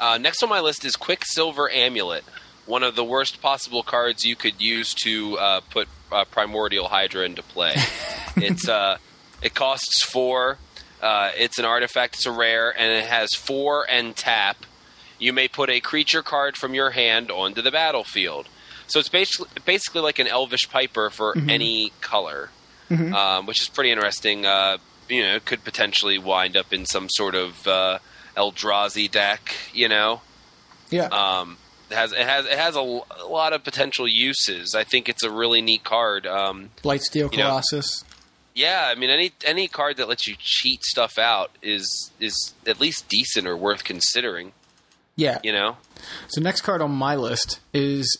Uh, 0.00 0.18
next 0.18 0.42
on 0.42 0.48
my 0.48 0.58
list 0.58 0.84
is 0.84 0.96
Quicksilver 0.96 1.70
Amulet, 1.70 2.24
one 2.66 2.82
of 2.82 2.96
the 2.96 3.04
worst 3.04 3.40
possible 3.40 3.84
cards 3.84 4.24
you 4.24 4.34
could 4.34 4.60
use 4.60 4.94
to 5.04 5.38
uh, 5.38 5.60
put 5.70 5.86
uh, 6.10 6.24
Primordial 6.24 6.88
Hydra 6.88 7.24
into 7.24 7.42
play. 7.42 7.74
it's 8.36 8.68
uh, 8.68 8.98
it 9.42 9.54
costs 9.54 10.04
four. 10.06 10.58
Uh, 11.00 11.30
it's 11.36 11.58
an 11.58 11.64
artifact. 11.64 12.14
It's 12.16 12.26
a 12.26 12.30
rare, 12.30 12.70
and 12.70 12.92
it 12.92 13.06
has 13.06 13.30
four 13.34 13.84
and 13.90 14.14
tap. 14.14 14.56
You 15.18 15.32
may 15.32 15.48
put 15.48 15.68
a 15.70 15.80
creature 15.80 16.22
card 16.22 16.56
from 16.56 16.74
your 16.74 16.90
hand 16.90 17.30
onto 17.30 17.60
the 17.62 17.70
battlefield. 17.70 18.48
So 18.88 18.98
it's 19.00 19.08
basically 19.08 19.48
basically 19.64 20.00
like 20.02 20.18
an 20.18 20.26
Elvish 20.26 20.68
Piper 20.70 21.10
for 21.10 21.36
any 21.48 21.92
color, 22.00 22.50
um, 22.90 23.46
which 23.46 23.60
is 23.62 23.68
pretty 23.68 23.90
interesting. 23.90 24.44
Uh, 24.46 24.78
you 25.08 25.22
know, 25.22 25.34
it 25.36 25.44
could 25.44 25.64
potentially 25.64 26.18
wind 26.18 26.56
up 26.56 26.72
in 26.72 26.84
some 26.86 27.08
sort 27.08 27.34
of 27.34 27.66
uh, 27.66 27.98
Eldrazi 28.36 29.10
deck. 29.10 29.54
You 29.72 29.88
know, 29.88 30.20
Yeah, 30.90 31.06
um, 31.06 31.56
it 31.90 31.94
has 31.94 32.12
it 32.12 32.18
has 32.26 32.46
it 32.46 32.58
has 32.58 32.76
a, 32.76 32.80
l- 32.80 33.06
a 33.20 33.26
lot 33.26 33.52
of 33.52 33.64
potential 33.64 34.06
uses. 34.06 34.74
I 34.74 34.84
think 34.84 35.08
it's 35.08 35.22
a 35.22 35.30
really 35.30 35.62
neat 35.62 35.84
card. 35.84 36.26
Um, 36.26 36.70
Blightsteel 36.82 37.30
Colossus. 37.32 38.04
Yeah, 38.54 38.88
I 38.90 38.94
mean 38.98 39.10
any 39.10 39.32
any 39.44 39.66
card 39.68 39.96
that 39.96 40.08
lets 40.08 40.26
you 40.26 40.34
cheat 40.38 40.82
stuff 40.84 41.18
out 41.18 41.50
is 41.62 42.10
is 42.20 42.54
at 42.66 42.80
least 42.80 43.08
decent 43.08 43.46
or 43.46 43.56
worth 43.56 43.84
considering. 43.84 44.52
yeah. 45.16 45.38
You 45.42 45.52
know, 45.52 45.76
So 46.28 46.40
next 46.40 46.60
card 46.62 46.82
on 46.82 46.90
my 46.90 47.14
list 47.16 47.60
is 47.72 48.18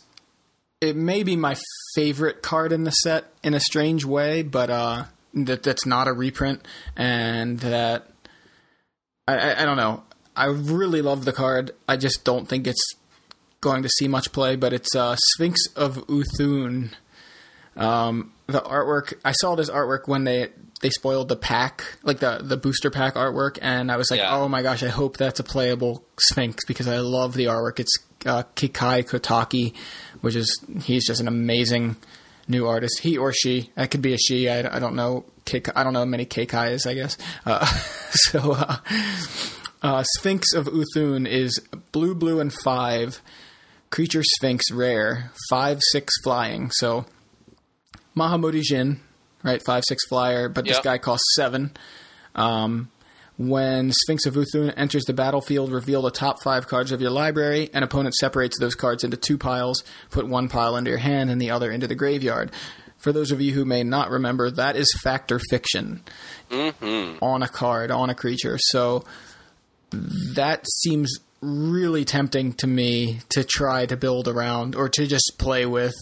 it 0.81 0.97
may 0.97 1.23
be 1.23 1.37
my 1.37 1.57
favorite 1.95 2.43
card 2.43 2.73
in 2.73 2.85
the 2.85 2.91
set 2.91 3.27
in 3.45 3.55
a 3.55 3.61
strange 3.61 4.05
way, 4.05 4.43
but 4.43 4.69
uh, 4.71 5.05
that 5.35 5.63
that's 5.63 5.87
not 5.87 6.09
a 6.09 6.13
reprint, 6.13 6.67
and 6.97 7.61
that 7.61 8.09
I, 9.29 9.35
I, 9.37 9.63
I 9.63 9.65
don't 9.65 9.77
know. 9.77 10.03
I 10.35 10.47
really 10.47 11.03
love 11.03 11.25
the 11.27 11.33
card. 11.33 11.73
I 11.87 11.97
just 11.97 12.25
don't 12.25 12.49
think 12.49 12.67
it's 12.67 12.95
going 13.61 13.83
to 13.83 13.89
see 13.91 14.09
much 14.09 14.33
play. 14.33 14.57
But 14.57 14.73
it's 14.73 14.97
uh, 14.97 15.15
Sphinx 15.35 15.61
of 15.77 15.97
Uthuun. 16.09 16.93
Um, 17.77 18.32
the 18.47 18.61
artwork 18.61 19.15
I 19.25 19.33
saw 19.33 19.55
this 19.55 19.71
artwork 19.71 20.07
when 20.09 20.25
they 20.25 20.49
they 20.81 20.91
spoiled 20.91 21.29
the 21.29 21.37
pack, 21.37 21.85
like 22.03 22.19
the 22.19 22.41
the 22.43 22.57
booster 22.57 22.91
pack 22.91 23.15
artwork, 23.15 23.59
and 23.63 23.91
I 23.91 23.97
was 23.97 24.11
like, 24.11 24.19
Yeah. 24.19 24.37
oh 24.37 24.49
my 24.49 24.63
gosh, 24.63 24.83
I 24.83 24.89
hope 24.89 25.17
that's 25.17 25.41
a 25.41 25.45
playable 25.45 26.05
Sphinx 26.19 26.65
because 26.67 26.89
I 26.89 26.99
love 26.99 27.35
the 27.35 27.47
artwork. 27.47 27.79
It's 27.81 27.97
uh, 28.27 28.43
Kekai 28.57 29.05
Kotaki, 29.09 29.75
which 30.21 30.35
is 30.35 30.65
he's 30.83 31.07
just 31.07 31.21
an 31.21 31.29
amazing 31.29 31.97
new 32.49 32.67
artist. 32.67 33.01
He 33.01 33.17
or 33.17 33.33
she, 33.33 33.71
that 33.77 33.91
could 33.91 34.03
be 34.03 34.13
a 34.15 34.19
she. 34.19 34.49
I, 34.49 34.77
I 34.77 34.79
don't 34.81 34.97
know. 34.97 35.25
Kik, 35.45 35.77
I 35.77 35.83
don't 35.85 35.93
know 35.93 36.05
many 36.05 36.27
Kikais, 36.27 36.87
I 36.87 36.95
guess. 36.95 37.17
Uh, 37.47 37.65
so 38.11 38.53
uh, 38.53 38.77
uh, 39.83 40.05
Sphinx 40.19 40.53
of 40.53 40.67
Uthuun 40.67 41.29
is 41.29 41.61
blue, 41.93 42.15
blue, 42.15 42.41
and 42.41 42.53
five 42.53 43.21
creature 43.91 44.23
Sphinx 44.25 44.71
rare, 44.73 45.31
five 45.49 45.79
six 45.93 46.13
flying. 46.23 46.71
So 46.73 47.07
Mahamoti 48.17 48.61
Djinn, 48.63 49.01
right, 49.43 49.63
five 49.65 49.85
six 49.87 50.07
flyer, 50.07 50.49
but 50.49 50.65
this 50.65 50.77
Yep. 50.77 50.85
guy 50.85 50.99
costs 50.99 51.25
seven. 51.37 51.73
Um, 52.35 52.91
when 53.39 53.93
Sphinx 53.93 54.27
of 54.27 54.35
Uthuun 54.35 54.73
enters 54.77 55.05
the 55.05 55.15
battlefield, 55.15 55.73
reveal 55.73 56.03
the 56.03 56.11
top 56.11 56.43
five 56.43 56.69
cards 56.69 56.93
of 56.93 57.01
your 57.01 57.11
library. 57.11 57.71
An 57.73 57.83
opponent 57.83 58.15
separates 58.15 58.59
those 58.59 58.75
cards 58.75 59.03
into 59.05 59.17
two 59.17 59.39
piles. 59.39 59.83
Put 60.11 60.29
one 60.29 60.49
pile 60.49 60.77
into 60.77 60.91
your 60.91 60.99
hand 60.99 61.31
and 61.31 61.41
the 61.41 61.51
other 61.51 61.71
into 61.71 61.87
the 61.87 61.95
graveyard. 61.95 62.51
For 62.99 63.11
those 63.13 63.33
of 63.33 63.41
you 63.41 63.53
who 63.53 63.65
may 63.65 63.83
not 63.83 64.11
remember, 64.11 64.51
that 64.51 64.77
is 64.77 64.87
Fact 65.03 65.33
or 65.33 65.41
Fiction 65.51 66.03
on 66.51 67.43
a 67.43 67.49
card, 67.49 67.91
on 67.91 68.11
a 68.11 68.15
creature. 68.15 68.59
So 68.61 69.05
that 69.91 70.65
seems 70.81 71.19
really 71.43 72.05
tempting 72.05 72.53
to 72.55 72.67
me 72.67 73.19
to 73.31 73.43
try 73.43 73.85
to 73.85 73.97
build 73.97 74.29
around 74.29 74.77
or 74.77 74.89
to 74.89 75.07
just 75.07 75.35
play 75.39 75.67
with. 75.67 75.93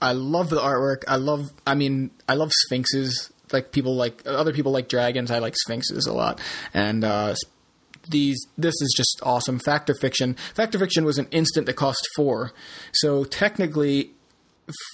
I 0.00 0.12
love 0.12 0.50
the 0.50 0.58
artwork. 0.58 1.04
I 1.06 1.16
love, 1.16 1.52
I 1.66 1.74
mean, 1.74 2.10
I 2.28 2.34
love 2.34 2.50
sphinxes. 2.52 3.32
Like 3.52 3.70
people 3.70 3.94
like 3.94 4.22
other 4.26 4.52
people 4.52 4.72
like 4.72 4.88
dragons. 4.88 5.30
I 5.30 5.38
like 5.38 5.54
sphinxes 5.56 6.06
a 6.06 6.12
lot, 6.14 6.40
and 6.72 7.04
uh, 7.04 7.34
these 8.08 8.46
this 8.56 8.72
is 8.80 8.94
just 8.96 9.20
awesome. 9.22 9.58
Fact 9.58 9.90
or 9.90 9.94
fiction. 9.94 10.36
Fact 10.54 10.74
or 10.74 10.78
fiction 10.78 11.04
was 11.04 11.18
an 11.18 11.28
instant 11.30 11.66
that 11.66 11.74
cost 11.74 12.08
four, 12.16 12.52
so 12.94 13.24
technically, 13.24 14.12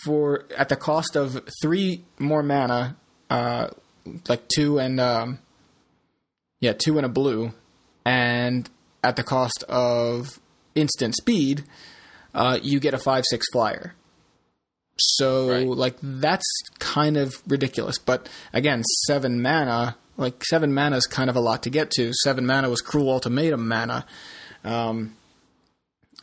for 0.05 0.45
at 0.57 0.70
the 0.70 0.74
cost 0.74 1.14
of 1.14 1.41
three 1.62 2.03
more 2.18 2.43
mana, 2.43 2.97
uh, 3.30 3.68
like 4.28 4.49
two 4.49 4.80
and 4.80 4.99
um, 4.99 5.39
yeah, 6.59 6.72
two 6.72 6.97
and 6.97 7.07
a 7.07 7.09
blue, 7.09 7.53
and 8.05 8.68
at 9.03 9.16
the 9.16 9.22
cost 9.22 9.64
of 9.68 10.40
instant 10.74 11.14
speed, 11.14 11.64
uh, 12.34 12.59
you 12.62 12.80
get 12.80 12.94
a 12.94 12.99
five 12.99 13.24
six 13.28 13.46
flyer. 13.53 13.94
So 14.99 15.49
Right. 15.51 15.66
like 15.66 15.96
that's 16.03 16.46
kind 16.78 17.16
of 17.16 17.34
ridiculous. 17.46 17.99
But 17.99 18.28
again, 18.53 18.82
seven 19.07 19.40
mana, 19.40 19.96
like 20.16 20.44
seven 20.44 20.74
mana 20.74 20.96
is 20.96 21.07
kind 21.07 21.30
of 21.30 21.36
a 21.36 21.40
lot 21.40 21.62
to 21.64 21.70
get 21.70 21.90
to. 21.92 22.12
Seven 22.24 22.44
mana 22.46 22.68
was 22.68 22.80
Cruel 22.80 23.11
Ultimatum 23.11 23.66
mana. 23.68 24.05
Um, 24.64 25.14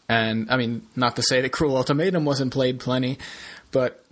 and 0.09 0.51
I 0.51 0.57
mean, 0.57 0.86
not 0.95 1.15
to 1.15 1.23
say 1.23 1.41
that 1.41 1.49
Cruel 1.53 1.78
Ultimatum 1.78 2.26
wasn't 2.26 2.51
played 2.53 2.80
plenty, 2.80 3.17
but 3.71 4.03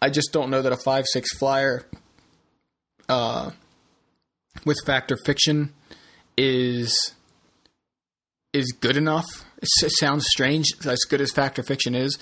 I 0.00 0.08
just 0.10 0.32
don't 0.32 0.50
know 0.50 0.62
that 0.62 0.72
a 0.72 0.76
five 0.76 1.04
six 1.06 1.36
flyer 1.36 1.86
uh, 3.08 3.50
with 4.64 4.78
Fact 4.86 5.12
or 5.12 5.16
Fiction 5.24 5.72
is 6.36 7.14
is 8.52 8.72
good 8.72 8.96
enough. 8.96 9.26
It 9.60 9.68
sounds 9.98 10.26
strange, 10.26 10.66
as 10.86 11.00
good 11.08 11.20
as 11.20 11.32
Fact 11.32 11.58
or 11.58 11.62
Fiction 11.62 11.94
is, 11.94 12.18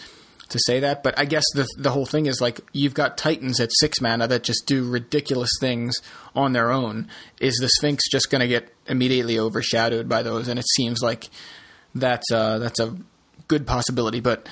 to 0.49 0.59
say 0.67 0.81
that. 0.81 1.03
But 1.03 1.19
I 1.19 1.25
guess 1.25 1.45
the 1.55 1.67
the 1.79 1.91
whole 1.91 2.07
thing 2.07 2.27
is 2.27 2.41
like 2.41 2.61
you've 2.73 2.95
got 2.95 3.19
Titans 3.19 3.61
at 3.61 3.71
six 3.73 4.01
mana 4.01 4.27
that 4.29 4.43
just 4.43 4.67
do 4.67 4.89
ridiculous 4.89 5.51
things 5.61 6.01
on 6.35 6.53
their 6.53 6.71
own. 6.71 7.09
Is 7.41 7.57
the 7.61 7.69
Sphinx 7.69 8.09
just 8.11 8.31
going 8.31 8.41
to 8.41 8.49
get 8.49 8.73
immediately 8.87 9.39
overshadowed 9.39 10.09
by 10.09 10.23
those? 10.23 10.49
And 10.49 10.59
it 10.59 10.67
seems 10.75 11.03
like 11.03 11.29
that's 11.95 12.31
uh, 12.33 12.59
that's 12.59 12.81
a 12.81 12.97
good 13.49 13.67
possibility. 13.67 14.21
But 14.21 14.49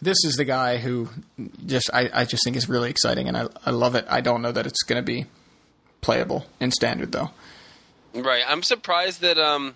this 0.00 0.18
is 0.24 0.34
the 0.34 0.44
guy 0.44 0.78
who 0.78 1.08
just 1.66 1.90
I, 1.92 2.10
I 2.12 2.24
just 2.24 2.42
think 2.44 2.56
is 2.56 2.68
really 2.68 2.90
exciting, 2.90 3.28
and 3.28 3.36
I 3.36 3.48
I 3.64 3.70
love 3.70 3.94
it. 3.94 4.06
I 4.08 4.20
don't 4.20 4.42
know 4.42 4.52
that 4.52 4.66
it's 4.66 4.82
going 4.82 5.00
to 5.00 5.06
be 5.06 5.26
playable 6.00 6.46
in 6.58 6.72
standard 6.72 7.12
though. 7.12 7.30
Right. 8.14 8.42
I'm 8.46 8.62
surprised 8.62 9.20
that 9.20 9.38
um. 9.38 9.74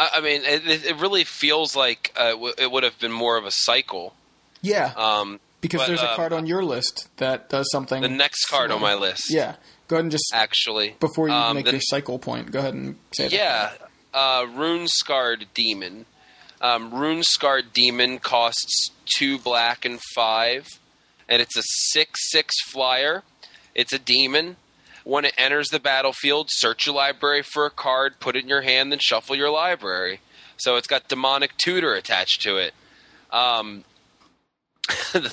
I, 0.00 0.08
I 0.18 0.20
mean, 0.20 0.42
it, 0.44 0.84
it- 0.86 0.96
really 1.00 1.24
feels 1.24 1.76
like 1.76 2.12
uh, 2.16 2.30
w- 2.30 2.54
it 2.58 2.70
would 2.70 2.82
have 2.84 2.98
been 2.98 3.12
more 3.12 3.36
of 3.36 3.44
a 3.44 3.50
cycle. 3.50 4.14
Yeah, 4.62 4.92
Um, 4.96 5.40
because 5.60 5.80
but, 5.82 5.86
there's 5.88 6.02
a 6.02 6.10
um, 6.10 6.16
card 6.16 6.32
on 6.32 6.46
your 6.46 6.62
list 6.64 7.08
that 7.18 7.48
does 7.50 7.66
something. 7.70 8.02
the 8.02 8.08
next 8.08 8.44
card 8.46 8.70
on 8.70 8.80
my 8.80 8.94
list. 8.94 9.24
Yeah, 9.30 9.56
go 9.88 9.96
ahead 9.96 10.04
and 10.04 10.12
just 10.12 10.30
Actually, 10.34 10.96
before 11.00 11.28
you 11.28 11.34
um, 11.34 11.54
make 11.56 11.64
the- 11.66 11.72
your 11.72 11.80
cycle 11.82 12.18
point, 12.18 12.50
go 12.50 12.58
ahead 12.60 12.74
and 12.74 12.96
say 13.14 13.28
that. 13.28 13.32
Yeah, 13.32 13.70
uh, 14.14 14.46
Rune 14.54 14.86
Scarred 14.88 15.46
Demon. 15.54 16.06
Um, 16.62 16.92
Rune 16.92 17.22
Scarred 17.22 17.72
Demon 17.72 18.18
costs 18.18 18.90
two 19.16 19.38
black 19.38 19.84
and 19.86 19.98
five, 20.14 20.66
and 21.28 21.40
it's 21.40 21.56
a 21.56 21.62
six-six 21.92 22.54
flyer. 22.70 23.22
It's 23.74 23.92
a 23.94 23.98
demon. 23.98 24.56
When 25.04 25.24
it 25.24 25.34
enters 25.38 25.68
the 25.68 25.80
battlefield, 25.80 26.48
search 26.50 26.86
your 26.86 26.94
library 26.94 27.42
for 27.42 27.66
a 27.66 27.70
card, 27.70 28.20
put 28.20 28.36
it 28.36 28.42
in 28.42 28.48
your 28.48 28.62
hand, 28.62 28.92
then 28.92 28.98
shuffle 29.00 29.36
your 29.36 29.50
library. 29.50 30.20
So 30.56 30.76
it's 30.76 30.86
got 30.86 31.08
demonic 31.08 31.56
tutor 31.56 31.94
attached 31.94 32.42
to 32.42 32.58
it. 32.58 32.74
Um, 33.30 33.84
I, 35.14 35.28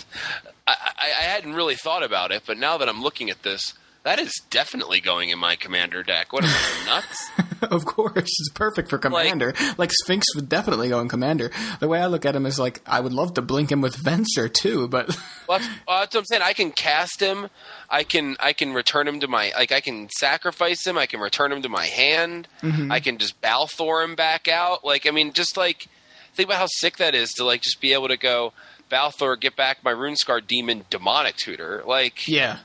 I, 0.67 0.73
I 0.99 1.23
hadn't 1.23 1.53
really 1.53 1.75
thought 1.75 2.03
about 2.03 2.31
it, 2.31 2.43
but 2.45 2.57
now 2.57 2.77
that 2.77 2.87
I'm 2.87 3.01
looking 3.01 3.29
at 3.29 3.43
this, 3.43 3.73
that 4.03 4.19
is 4.19 4.31
definitely 4.49 5.01
going 5.01 5.29
in 5.29 5.39
my 5.39 5.55
commander 5.57 6.01
deck. 6.01 6.31
What 6.31 6.45
am 6.45 6.49
I 6.49 6.85
nuts? 6.85 7.29
of 7.63 7.83
course, 7.85 8.15
it's 8.15 8.49
perfect 8.53 8.89
for 8.89 8.97
commander. 8.97 9.53
Like, 9.77 9.91
Sphinx 9.91 10.25
would 10.35 10.47
definitely 10.47 10.87
go 10.87 11.01
in 11.01 11.09
commander. 11.09 11.51
The 11.81 11.89
way 11.89 11.99
I 11.99 12.05
look 12.05 12.25
at 12.25 12.35
him 12.35 12.45
is 12.45 12.57
like 12.57 12.81
I 12.85 13.01
would 13.01 13.11
love 13.11 13.33
to 13.33 13.41
blink 13.41 13.71
him 13.71 13.81
with 13.81 13.97
Venser 13.97 14.51
too, 14.53 14.87
but 14.87 15.09
Well, 15.47 15.59
that's, 15.59 15.69
well, 15.87 15.99
that's 15.99 16.15
what 16.15 16.21
I'm 16.21 16.25
saying. 16.25 16.41
I 16.41 16.53
can 16.53 16.71
cast 16.71 17.19
him. 17.19 17.49
I 17.89 18.03
can 18.03 18.35
I 18.39 18.53
can 18.53 18.73
return 18.73 19.07
him 19.07 19.19
to 19.21 19.27
my 19.27 19.51
like 19.55 19.71
I 19.71 19.79
can 19.79 20.09
sacrifice 20.09 20.85
him. 20.85 20.97
I 20.97 21.05
can 21.05 21.19
return 21.19 21.51
him 21.51 21.61
to 21.61 21.69
my 21.69 21.85
hand. 21.85 22.47
Mm-hmm. 22.61 22.91
I 22.91 22.99
can 22.99 23.17
just 23.17 23.39
Balthor 23.41 24.01
him 24.01 24.15
back 24.15 24.47
out. 24.47 24.83
Like 24.83 25.07
I 25.07 25.11
mean, 25.11 25.33
just 25.33 25.55
like 25.55 25.87
think 26.33 26.49
about 26.49 26.59
how 26.59 26.67
sick 26.67 26.97
that 26.97 27.15
is 27.15 27.31
to 27.33 27.45
like 27.45 27.61
just 27.61 27.79
be 27.79 27.93
able 27.93 28.09
to 28.09 28.17
go 28.17 28.53
Balthor, 28.89 29.35
get 29.35 29.55
back 29.55 29.83
my 29.83 29.93
Runescar 29.93 30.45
Demon 30.45 30.85
Demonic 30.89 31.35
Tutor. 31.37 31.83
Like 31.85 32.27
yeah, 32.27 32.59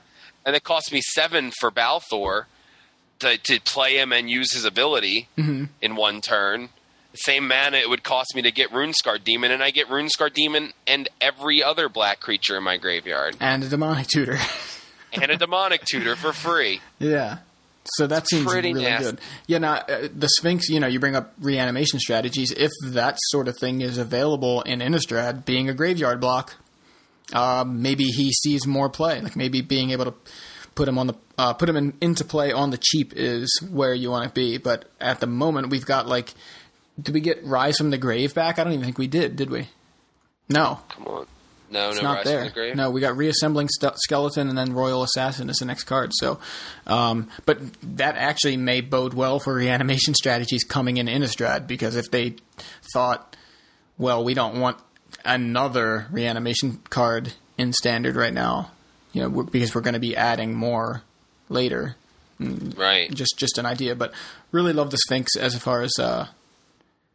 and 0.44 0.56
it 0.56 0.64
cost 0.64 0.92
me 0.92 1.00
seven 1.00 1.52
for 1.58 1.70
Balthor 1.70 2.46
to, 3.20 3.38
to 3.38 3.60
play 3.60 3.98
him 3.98 4.12
and 4.12 4.28
use 4.28 4.52
his 4.52 4.64
ability 4.64 5.28
mm-hmm. 5.38 5.64
in 5.80 5.96
one 5.96 6.20
turn. 6.20 6.70
The 7.12 7.18
same 7.18 7.46
mana 7.46 7.76
it 7.76 7.90
would 7.90 8.02
cost 8.02 8.34
me 8.34 8.42
to 8.42 8.50
get 8.50 8.70
Runescar 8.70 9.22
Demon, 9.22 9.50
and 9.50 9.62
I 9.62 9.70
get 9.70 9.88
Runescar 9.88 10.32
Demon 10.32 10.72
and 10.86 11.08
every 11.20 11.62
other 11.62 11.88
black 11.88 12.20
creature 12.20 12.56
in 12.56 12.64
my 12.64 12.76
graveyard, 12.76 13.36
and 13.38 13.62
a 13.62 13.68
demonic 13.68 14.08
tutor. 14.08 14.38
and 15.12 15.30
a 15.30 15.36
demonic 15.36 15.84
tutor 15.84 16.16
for 16.16 16.32
free. 16.32 16.80
yeah. 16.98 17.38
So 17.96 18.06
that 18.06 18.28
seems 18.28 18.46
pretty 18.46 18.72
really 18.72 18.84
nasty. 18.84 19.10
good. 19.10 19.20
Yeah, 19.48 19.58
now 19.58 19.74
uh, 19.74 20.06
the 20.14 20.28
Sphinx. 20.28 20.68
You 20.68 20.78
know, 20.78 20.86
you 20.86 21.00
bring 21.00 21.16
up 21.16 21.32
reanimation 21.40 21.98
strategies. 21.98 22.52
If 22.52 22.70
that 22.92 23.18
sort 23.30 23.48
of 23.48 23.58
thing 23.58 23.80
is 23.80 23.98
available 23.98 24.62
in 24.62 24.78
Innistrad, 24.78 25.44
being 25.44 25.68
a 25.68 25.74
graveyard 25.74 26.20
block, 26.20 26.54
uh, 27.32 27.64
maybe 27.66 28.04
he 28.04 28.30
sees 28.30 28.68
more 28.68 28.88
play. 28.88 29.20
Like 29.20 29.34
maybe 29.34 29.62
being 29.62 29.90
able 29.90 30.04
to 30.04 30.14
put 30.76 30.86
him 30.86 30.96
on 30.96 31.08
the 31.08 31.14
uh, 31.36 31.54
put 31.54 31.68
him 31.68 31.76
in, 31.76 31.94
into 32.00 32.24
play 32.24 32.52
on 32.52 32.70
the 32.70 32.78
cheap 32.80 33.14
is 33.16 33.50
where 33.68 33.94
you 33.94 34.12
want 34.12 34.28
to 34.28 34.30
be. 34.32 34.58
But 34.58 34.84
at 35.00 35.18
the 35.18 35.26
moment, 35.26 35.70
we've 35.70 35.84
got 35.84 36.06
like, 36.06 36.34
did 37.02 37.12
we 37.12 37.20
get 37.20 37.44
Rise 37.44 37.78
from 37.78 37.90
the 37.90 37.98
Grave 37.98 38.32
back? 38.32 38.60
I 38.60 38.64
don't 38.64 38.74
even 38.74 38.84
think 38.84 38.98
we 38.98 39.08
did. 39.08 39.34
Did 39.34 39.50
we? 39.50 39.68
No, 40.48 40.78
Come 40.90 41.06
on, 41.08 41.26
no, 41.72 41.88
it's 41.88 42.02
no 42.02 42.14
not 42.14 42.24
there. 42.24 42.48
the. 42.50 42.74
No, 42.74 42.90
we 42.90 43.00
got 43.00 43.16
reassembling 43.16 43.68
st- 43.68 43.98
skeleton 43.98 44.48
and 44.48 44.56
then 44.56 44.72
Royal 44.72 45.02
Assassin 45.02 45.48
as 45.50 45.56
the 45.56 45.64
next 45.64 45.84
card. 45.84 46.12
So, 46.14 46.38
um, 46.86 47.28
but 47.46 47.58
that 47.96 48.16
actually 48.16 48.56
may 48.56 48.80
bode 48.80 49.14
well 49.14 49.40
for 49.40 49.54
reanimation 49.54 50.14
strategies 50.22 50.64
coming 50.64 50.98
in 50.98 51.06
Innistrad 51.06 51.66
because 51.66 51.96
if 51.96 52.10
they 52.10 52.36
thought, 52.92 53.36
well, 53.98 54.22
we 54.22 54.34
don't 54.34 54.60
want 54.60 54.78
another 55.24 56.06
reanimation 56.10 56.80
card 56.90 57.32
in 57.58 57.72
standard 57.72 58.16
right 58.16 58.32
now, 58.32 58.70
you 59.12 59.22
know, 59.22 59.28
we're, 59.28 59.44
because 59.44 59.74
we're 59.74 59.80
going 59.80 59.94
to 59.94 60.00
be 60.00 60.16
adding 60.16 60.54
more 60.54 61.02
later. 61.48 61.96
right? 62.38 63.12
Just 63.12 63.38
just 63.38 63.58
an 63.58 63.66
idea, 63.66 63.94
but 63.94 64.12
really 64.50 64.72
love 64.72 64.90
the 64.90 64.98
Sphinx 64.98 65.36
as 65.36 65.56
far 65.56 65.82
as 65.82 65.92
uh, 65.98 66.26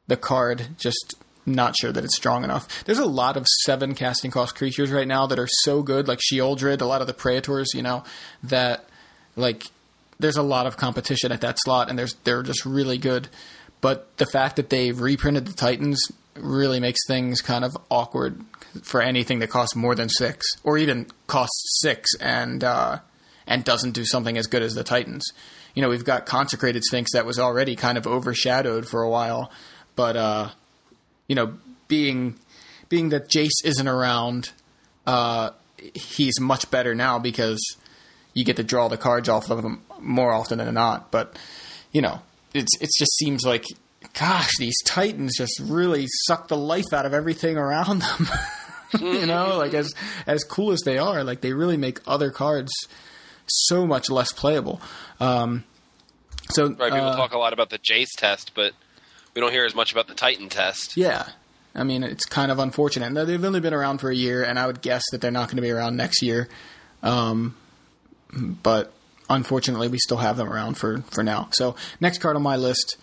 the 0.08 0.18
card. 0.18 0.68
Just 0.78 1.16
not 1.48 1.76
sure 1.80 1.92
that 1.92 2.04
it's 2.04 2.16
strong 2.16 2.44
enough. 2.44 2.84
There's 2.84 3.00
a 3.00 3.06
lot 3.06 3.38
of 3.38 3.46
seven 3.64 3.96
casting 3.96 4.32
cost 4.32 4.56
creatures 4.56 4.92
right 4.92 5.08
now 5.08 5.26
that 5.28 5.40
are 5.40 5.48
so 5.64 5.82
good, 5.82 6.08
like 6.08 6.20
Sheoldred, 6.20 6.82
a 6.82 6.86
lot 6.86 7.02
of 7.02 7.08
the 7.08 7.14
Praetors, 7.14 7.74
you 7.74 7.82
know, 7.82 8.04
that 8.44 8.86
like 9.36 9.64
there's 10.20 10.38
a 10.38 10.44
lot 10.44 10.68
of 10.68 10.78
competition 10.78 11.32
at 11.32 11.42
that 11.42 11.58
slot, 11.60 11.90
and 11.90 11.98
there's 11.98 12.16
they're 12.24 12.44
just 12.44 12.66
really 12.66 12.98
good. 12.98 13.30
But 13.80 14.16
the 14.18 14.26
fact 14.26 14.56
that 14.58 14.70
they've 14.70 15.00
reprinted 15.00 15.46
the 15.48 15.54
Titans 15.54 16.02
really 16.36 16.80
makes 16.80 17.00
things 17.08 17.42
kind 17.42 17.64
of 17.64 17.78
awkward 17.90 18.44
for 18.84 19.02
anything 19.02 19.40
that 19.40 19.50
costs 19.50 19.76
more 19.76 19.96
than 19.96 20.10
six, 20.10 20.46
or 20.64 20.78
even 20.78 21.08
costs 21.28 21.80
six 21.82 22.12
and 22.20 22.64
uh, 22.64 23.00
and 23.46 23.64
doesn't 23.64 23.92
do 23.92 24.06
something 24.06 24.38
as 24.38 24.48
good 24.48 24.62
as 24.62 24.76
the 24.76 24.84
Titans. 24.84 25.26
You 25.76 25.82
know, 25.82 25.90
we've 25.90 26.04
got 26.04 26.26
Consecrated 26.26 26.84
Sphinx 26.84 27.14
that 27.14 27.26
was 27.26 27.38
already 27.38 27.76
kind 27.76 27.98
of 27.98 28.08
overshadowed 28.08 28.88
for 28.88 29.04
a 29.04 29.10
while, 29.10 29.52
but 29.96 30.18
uh, 30.18 30.50
you 31.28 31.36
know, 31.36 31.54
being 31.88 32.36
being 32.90 33.10
that 33.10 33.30
Jace 33.30 33.64
isn't 33.64 33.88
around, 33.88 34.52
uh, 35.06 35.52
he's 35.94 36.40
much 36.40 36.70
better 36.72 36.96
now 36.96 37.20
because 37.20 37.60
you 38.34 38.44
get 38.44 38.56
to 38.58 38.64
draw 38.64 38.88
the 38.88 38.98
cards 38.98 39.30
off 39.30 39.50
of 39.50 39.64
him 39.64 39.82
more 40.00 40.32
often 40.32 40.60
than 40.60 40.74
not. 40.74 41.12
But 41.12 41.38
you 41.92 42.02
know, 42.02 42.22
it's 42.54 42.72
it 42.82 42.90
just 42.98 43.16
seems 43.18 43.46
like 43.46 43.66
gosh, 44.14 44.52
these 44.58 44.76
Titans 44.84 45.36
just 45.38 45.60
really 45.60 46.06
suck 46.26 46.48
the 46.48 46.58
life 46.58 46.92
out 46.94 47.06
of 47.06 47.14
everything 47.14 47.58
around 47.58 48.02
them. 48.02 48.28
you 49.00 49.26
know, 49.26 49.58
like 49.58 49.74
as 49.74 49.94
as 50.26 50.44
cool 50.44 50.72
as 50.72 50.82
they 50.86 50.98
are, 50.98 51.24
like 51.24 51.42
they 51.42 51.54
really 51.54 51.78
make 51.78 52.00
other 52.08 52.32
cards 52.32 52.72
so 53.48 53.86
much 53.86 54.10
less 54.10 54.32
playable. 54.32 54.82
Um, 55.20 55.64
so 56.50 56.70
Right, 56.70 56.92
people 56.92 57.10
uh, 57.10 57.16
talk 57.16 57.34
a 57.34 57.38
lot 57.38 57.54
about 57.54 57.70
the 57.70 57.80
Jace 57.80 58.16
test, 58.18 58.52
but 58.56 58.74
we 59.38 59.42
don't 59.42 59.52
hear 59.52 59.66
as 59.66 59.76
much 59.76 59.92
about 59.92 60.08
the 60.08 60.16
Titan 60.16 60.50
test. 60.50 60.98
Yeah. 60.98 61.28
I 61.76 61.84
mean, 61.84 62.02
it's 62.02 62.26
kind 62.26 62.52
of 62.52 62.58
unfortunate. 62.58 63.12
Now, 63.12 63.24
They've 63.24 63.46
only 63.46 63.60
been 63.60 63.72
around 63.76 64.00
for 64.00 64.10
a 64.10 64.16
year, 64.16 64.44
and 64.44 64.58
I 64.58 64.66
would 64.66 64.82
guess 64.82 65.04
that 65.12 65.22
they're 65.22 65.30
not 65.30 65.46
going 65.50 65.58
to 65.58 65.62
be 65.62 65.70
around 65.70 65.96
next 65.96 66.24
year. 66.24 66.48
Um, 67.04 67.56
but 68.34 68.92
unfortunately, 69.30 69.90
we 69.90 70.00
still 70.00 70.18
have 70.18 70.38
them 70.38 70.52
around 70.52 70.74
for, 70.80 71.04
for 71.12 71.22
now. 71.24 71.50
So, 71.52 71.76
next 72.00 72.18
card 72.18 72.36
on 72.36 72.42
my 72.42 72.56
list, 72.56 72.98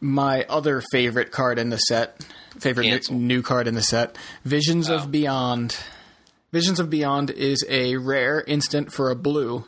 my 0.00 0.44
other 0.48 0.82
favorite 0.92 1.30
card 1.30 1.58
in 1.58 1.68
the 1.68 1.76
set, 1.76 2.24
favorite 2.58 2.84
new, 2.84 2.90
Cancel. 2.92 3.14
new 3.16 3.42
card 3.42 3.68
in 3.68 3.74
the 3.74 3.82
set, 3.82 4.16
Visions 4.46 4.88
Oh. 4.88 4.94
of 4.96 5.12
Beyond. 5.12 5.76
Visions 6.52 6.80
of 6.80 6.88
Beyond 6.88 7.28
is 7.28 7.62
a 7.68 7.98
rare 7.98 8.40
instant 8.46 8.94
for 8.94 9.10
a 9.10 9.14
blue. 9.14 9.66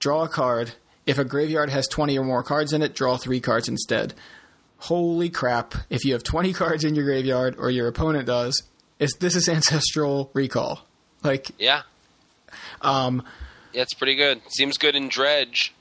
Draw 0.00 0.24
a 0.24 0.28
card. 0.28 0.72
If 1.06 1.16
a 1.16 1.24
graveyard 1.24 1.70
has 1.70 1.86
20 1.86 2.18
or 2.18 2.24
more 2.24 2.42
cards 2.42 2.72
in 2.72 2.82
it, 2.82 2.92
draw 2.92 3.16
three 3.16 3.38
cards 3.38 3.68
instead. 3.68 4.12
Holy 4.78 5.28
crap. 5.30 5.74
If 5.90 6.04
you 6.04 6.12
have 6.12 6.22
20 6.22 6.52
cards 6.52 6.84
in 6.84 6.94
your 6.94 7.04
graveyard, 7.04 7.56
or 7.58 7.70
your 7.70 7.88
opponent 7.88 8.26
does, 8.26 8.62
it's, 8.98 9.16
this 9.16 9.34
is 9.34 9.48
Ancestral 9.48 10.30
Recall. 10.34 10.86
Like, 11.22 11.50
Yeah. 11.58 11.82
um, 12.82 13.22
Yeah, 13.72 13.82
it's 13.82 13.94
pretty 13.94 14.14
good. 14.14 14.40
Seems 14.48 14.78
good 14.78 14.94
in 14.94 15.08
Dredge. 15.08 15.72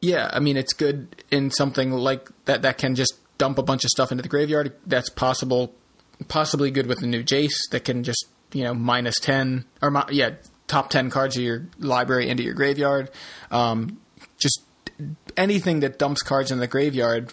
yeah, 0.00 0.30
I 0.32 0.40
mean, 0.40 0.56
it's 0.56 0.72
good 0.72 1.24
in 1.30 1.50
something 1.50 1.92
like 1.92 2.28
that 2.46 2.62
that 2.62 2.78
can 2.78 2.94
just 2.94 3.14
dump 3.38 3.58
a 3.58 3.62
bunch 3.62 3.84
of 3.84 3.90
stuff 3.90 4.10
into 4.12 4.22
the 4.22 4.28
graveyard. 4.28 4.74
That's 4.86 5.08
possible, 5.08 5.72
possibly 6.28 6.70
good 6.70 6.86
with 6.86 7.00
the 7.00 7.06
new 7.06 7.22
Jace 7.22 7.68
that 7.70 7.84
can 7.84 8.02
just, 8.04 8.26
you 8.52 8.64
know, 8.64 8.74
minus 8.74 9.18
10, 9.20 9.64
or, 9.80 9.90
mi- 9.90 10.02
yeah, 10.10 10.30
top 10.68 10.90
10 10.90 11.10
cards 11.10 11.36
of 11.36 11.42
your 11.42 11.66
library 11.78 12.28
into 12.28 12.42
your 12.42 12.54
graveyard. 12.54 13.10
Um, 13.50 13.98
just 14.38 14.60
anything 15.36 15.80
that 15.80 15.98
dumps 15.98 16.22
cards 16.22 16.50
in 16.50 16.58
the 16.58 16.66
graveyard 16.68 17.32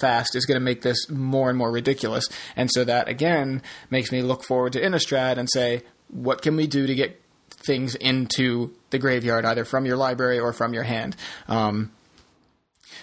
fast 0.00 0.34
is 0.34 0.46
going 0.46 0.56
to 0.56 0.64
make 0.64 0.82
this 0.82 1.08
more 1.10 1.48
and 1.48 1.58
more 1.58 1.70
ridiculous. 1.70 2.26
And 2.56 2.70
so 2.72 2.84
that, 2.84 3.08
again, 3.08 3.62
makes 3.90 4.10
me 4.12 4.22
look 4.22 4.42
forward 4.44 4.72
to 4.74 4.80
Innistrad 4.80 5.36
and 5.36 5.48
say, 5.50 5.82
what 6.08 6.42
can 6.42 6.56
we 6.56 6.66
do 6.66 6.86
to 6.86 6.94
get 6.94 7.20
things 7.50 7.94
into 7.96 8.72
the 8.90 8.98
graveyard, 8.98 9.44
either 9.44 9.64
from 9.64 9.84
your 9.86 9.96
library 9.96 10.38
or 10.38 10.52
from 10.52 10.72
your 10.74 10.84
hand? 10.84 11.16
Um, 11.48 11.90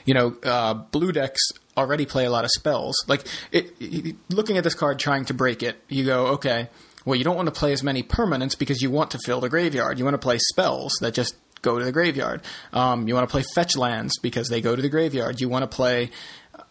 you 0.05 0.13
know, 0.13 0.35
uh, 0.43 0.73
blue 0.73 1.11
decks 1.11 1.41
already 1.77 2.05
play 2.05 2.25
a 2.25 2.29
lot 2.31 2.43
of 2.45 2.51
spells. 2.51 2.95
Like, 3.07 3.25
it, 3.51 3.73
it- 3.79 4.15
looking 4.29 4.57
at 4.57 4.63
this 4.63 4.73
card, 4.75 4.99
trying 4.99 5.25
to 5.25 5.33
break 5.33 5.61
it, 5.63 5.77
you 5.89 6.05
go, 6.05 6.27
okay, 6.27 6.69
well, 7.05 7.15
you 7.15 7.23
don't 7.23 7.35
want 7.35 7.47
to 7.47 7.51
play 7.59 7.71
as 7.73 7.83
many 7.83 8.01
permanents 8.01 8.57
because 8.57 8.81
you 8.81 8.89
want 8.89 9.11
to 9.11 9.19
fill 9.19 9.39
the 9.39 9.49
graveyard. 9.49 9.99
You 9.99 10.05
want 10.05 10.15
to 10.15 10.19
play 10.19 10.39
spells 10.39 10.93
that 11.01 11.13
just 11.13 11.35
go 11.61 11.77
to 11.77 11.85
the 11.85 11.91
graveyard. 11.91 12.41
Um, 12.73 13.07
you 13.07 13.13
want 13.13 13.27
to 13.27 13.31
play 13.31 13.43
fetch 13.53 13.75
lands 13.75 14.17
because 14.19 14.49
they 14.49 14.61
go 14.61 14.75
to 14.75 14.81
the 14.81 14.89
graveyard. 14.89 15.39
You 15.41 15.49
want 15.49 15.63
to 15.63 15.67
play 15.75 16.09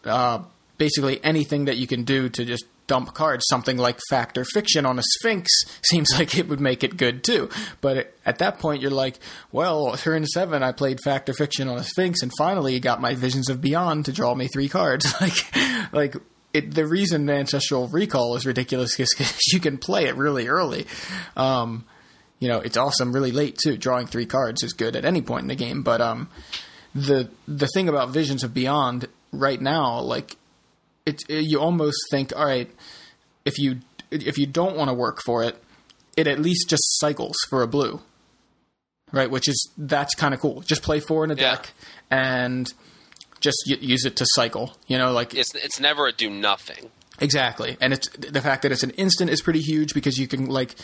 uh, 0.05 0.43
basically 0.77 1.23
anything 1.23 1.65
that 1.65 1.77
you 1.77 1.87
can 1.87 2.03
do 2.03 2.29
to 2.29 2.45
just 2.45 2.65
dump 2.87 3.13
cards. 3.13 3.45
Something 3.49 3.77
like 3.77 3.99
Fact 4.09 4.37
or 4.37 4.45
Fiction 4.45 4.85
on 4.85 4.99
a 4.99 5.03
Sphinx 5.03 5.49
seems 5.83 6.09
like 6.17 6.37
it 6.37 6.47
would 6.47 6.59
make 6.59 6.83
it 6.83 6.97
good 6.97 7.23
too. 7.23 7.49
But 7.81 8.13
at 8.25 8.39
that 8.39 8.59
point, 8.59 8.81
you're 8.81 8.91
like, 8.91 9.19
well, 9.51 9.95
turn 9.97 10.25
seven, 10.25 10.63
I 10.63 10.71
played 10.71 10.99
Fact 11.03 11.29
or 11.29 11.33
Fiction 11.33 11.67
on 11.67 11.77
a 11.77 11.83
Sphinx, 11.83 12.21
and 12.21 12.31
finally 12.37 12.79
got 12.79 13.01
my 13.01 13.15
Visions 13.15 13.49
of 13.49 13.61
Beyond 13.61 14.05
to 14.05 14.11
draw 14.11 14.35
me 14.35 14.47
three 14.47 14.69
cards. 14.69 15.13
like, 15.21 15.93
like. 15.93 16.15
It, 16.53 16.73
the 16.73 16.87
reason 16.87 17.29
Ancestral 17.29 17.89
Recall 17.89 18.37
is 18.37 18.45
ridiculous 18.45 18.97
is 18.97 19.13
because 19.13 19.37
you 19.51 19.59
can 19.59 19.77
play 19.77 20.05
it 20.05 20.15
really 20.15 20.47
early. 20.47 20.87
Um, 21.35 21.83
you 22.39 22.47
know, 22.47 22.61
it's 22.61 22.77
awesome 22.77 23.11
really 23.11 23.33
late 23.33 23.57
too. 23.61 23.75
Drawing 23.75 24.07
three 24.07 24.25
cards 24.25 24.63
is 24.63 24.71
good 24.71 24.95
at 24.95 25.03
any 25.03 25.21
point 25.21 25.41
in 25.41 25.47
the 25.49 25.55
game, 25.55 25.83
but 25.83 25.99
um, 25.99 26.29
the 26.93 27.29
the 27.45 27.67
thing 27.67 27.89
about 27.89 28.11
Visions 28.11 28.41
of 28.45 28.53
Beyond 28.53 29.09
right 29.31 29.59
now, 29.61 29.99
like 29.99 30.35
it's 31.05 31.23
it, 31.29 31.45
you 31.45 31.59
almost 31.59 31.97
think, 32.11 32.33
all 32.35 32.45
right, 32.45 32.69
if 33.45 33.57
you 33.57 33.79
if 34.11 34.37
you 34.37 34.45
don't 34.45 34.75
want 34.75 34.89
to 34.89 34.93
work 34.93 35.21
for 35.25 35.43
it, 35.43 35.61
it 36.17 36.27
at 36.27 36.39
least 36.39 36.69
just 36.69 36.83
cycles 36.99 37.35
for 37.49 37.61
a 37.61 37.67
blue, 37.67 38.01
right? 39.11 39.29
Which 39.29 39.47
is 39.47 39.69
that's 39.77 40.15
kind 40.15 40.33
of 40.33 40.39
cool. 40.39 40.61
Just 40.61 40.81
play 40.83 40.99
four 40.99 41.23
in 41.23 41.31
a 41.31 41.35
Yeah. 41.35 41.55
deck 41.55 41.71
and 42.09 42.71
just 43.41 43.57
y- 43.69 43.77
use 43.81 44.05
it 44.05 44.15
to 44.17 44.25
cycle. 44.29 44.75
You 44.87 44.97
know, 44.97 45.11
like 45.11 45.33
It's 45.33 45.53
it's 45.55 45.79
never 45.79 46.07
a 46.07 46.11
do 46.11 46.29
nothing. 46.29 46.89
Exactly, 47.19 47.77
and 47.79 47.93
it's 47.93 48.09
the 48.09 48.41
fact 48.41 48.63
that 48.63 48.71
it's 48.73 48.83
an 48.83 48.89
instant 48.91 49.29
is 49.29 49.41
pretty 49.41 49.61
huge 49.61 49.93
because 49.93 50.17
you 50.17 50.27
can 50.27 50.47
like 50.47 50.75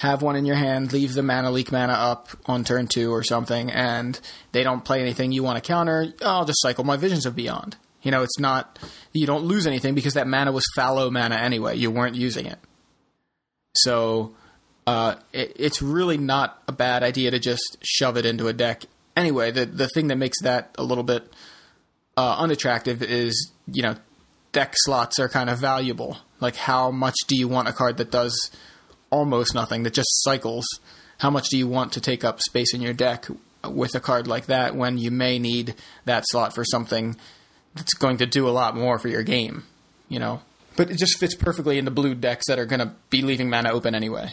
have 0.00 0.22
one 0.22 0.34
in 0.34 0.46
your 0.46 0.56
hand, 0.56 0.94
leave 0.94 1.12
the 1.12 1.22
mana 1.22 1.50
leak 1.50 1.70
mana 1.70 1.92
up 1.92 2.30
on 2.46 2.64
turn 2.64 2.86
two 2.86 3.12
or 3.12 3.22
something, 3.22 3.70
and 3.70 4.18
they 4.52 4.64
don't 4.64 4.82
play 4.82 5.02
anything 5.02 5.30
you 5.30 5.42
want 5.42 5.62
to 5.62 5.66
counter. 5.66 6.06
I'll 6.22 6.46
just 6.46 6.62
cycle 6.62 6.84
my 6.84 6.96
Visions 6.96 7.26
of 7.26 7.36
Beyond. 7.36 7.76
You 8.00 8.10
know, 8.10 8.22
it's 8.22 8.38
not 8.38 8.78
you 9.12 9.26
don't 9.26 9.44
lose 9.44 9.66
anything 9.66 9.94
because 9.94 10.14
that 10.14 10.26
mana 10.26 10.52
was 10.52 10.64
fallow 10.74 11.10
mana 11.10 11.34
anyway. 11.34 11.76
You 11.76 11.90
weren't 11.90 12.14
using 12.14 12.46
it, 12.46 12.58
so 13.76 14.34
uh, 14.86 15.16
it, 15.34 15.52
it's 15.56 15.82
really 15.82 16.16
not 16.16 16.62
a 16.66 16.72
bad 16.72 17.02
idea 17.02 17.30
to 17.32 17.38
just 17.38 17.76
shove 17.82 18.16
it 18.16 18.24
into 18.24 18.48
a 18.48 18.54
deck. 18.54 18.84
Anyway, 19.14 19.50
the 19.50 19.66
the 19.66 19.88
thing 19.88 20.08
that 20.08 20.16
makes 20.16 20.40
that 20.40 20.74
a 20.78 20.82
little 20.82 21.04
bit 21.04 21.30
uh, 22.16 22.36
unattractive 22.38 23.02
is 23.02 23.52
you 23.70 23.82
know 23.82 23.96
deck 24.52 24.72
slots 24.76 25.18
are 25.18 25.28
kind 25.28 25.50
of 25.50 25.58
valuable. 25.58 26.16
Like, 26.40 26.56
how 26.56 26.90
much 26.90 27.16
do 27.28 27.36
you 27.36 27.48
want 27.48 27.68
a 27.68 27.74
card 27.74 27.98
that 27.98 28.10
does 28.10 28.50
almost 29.10 29.54
nothing, 29.54 29.82
that 29.82 29.94
just 29.94 30.22
cycles? 30.22 30.66
How 31.18 31.30
much 31.30 31.48
do 31.48 31.58
you 31.58 31.68
want 31.68 31.92
to 31.92 32.00
take 32.00 32.24
up 32.24 32.40
space 32.40 32.72
in 32.72 32.80
your 32.80 32.92
deck 32.92 33.26
with 33.68 33.94
a 33.94 34.00
card 34.00 34.26
like 34.26 34.46
that 34.46 34.74
when 34.74 34.96
you 34.96 35.10
may 35.10 35.38
need 35.38 35.74
that 36.06 36.24
slot 36.26 36.54
for 36.54 36.64
something 36.64 37.16
that's 37.74 37.94
going 37.94 38.16
to 38.18 38.26
do 38.26 38.48
a 38.48 38.50
lot 38.50 38.76
more 38.76 38.98
for 38.98 39.08
your 39.08 39.22
game? 39.22 39.64
You 40.08 40.18
know? 40.18 40.42
But 40.76 40.90
it 40.90 40.98
just 40.98 41.18
fits 41.18 41.34
perfectly 41.34 41.78
into 41.78 41.90
blue 41.90 42.14
decks 42.14 42.46
that 42.48 42.58
are 42.58 42.66
going 42.66 42.80
to 42.80 42.92
be 43.10 43.22
leaving 43.22 43.50
mana 43.50 43.70
open 43.70 43.94
anyway. 43.94 44.32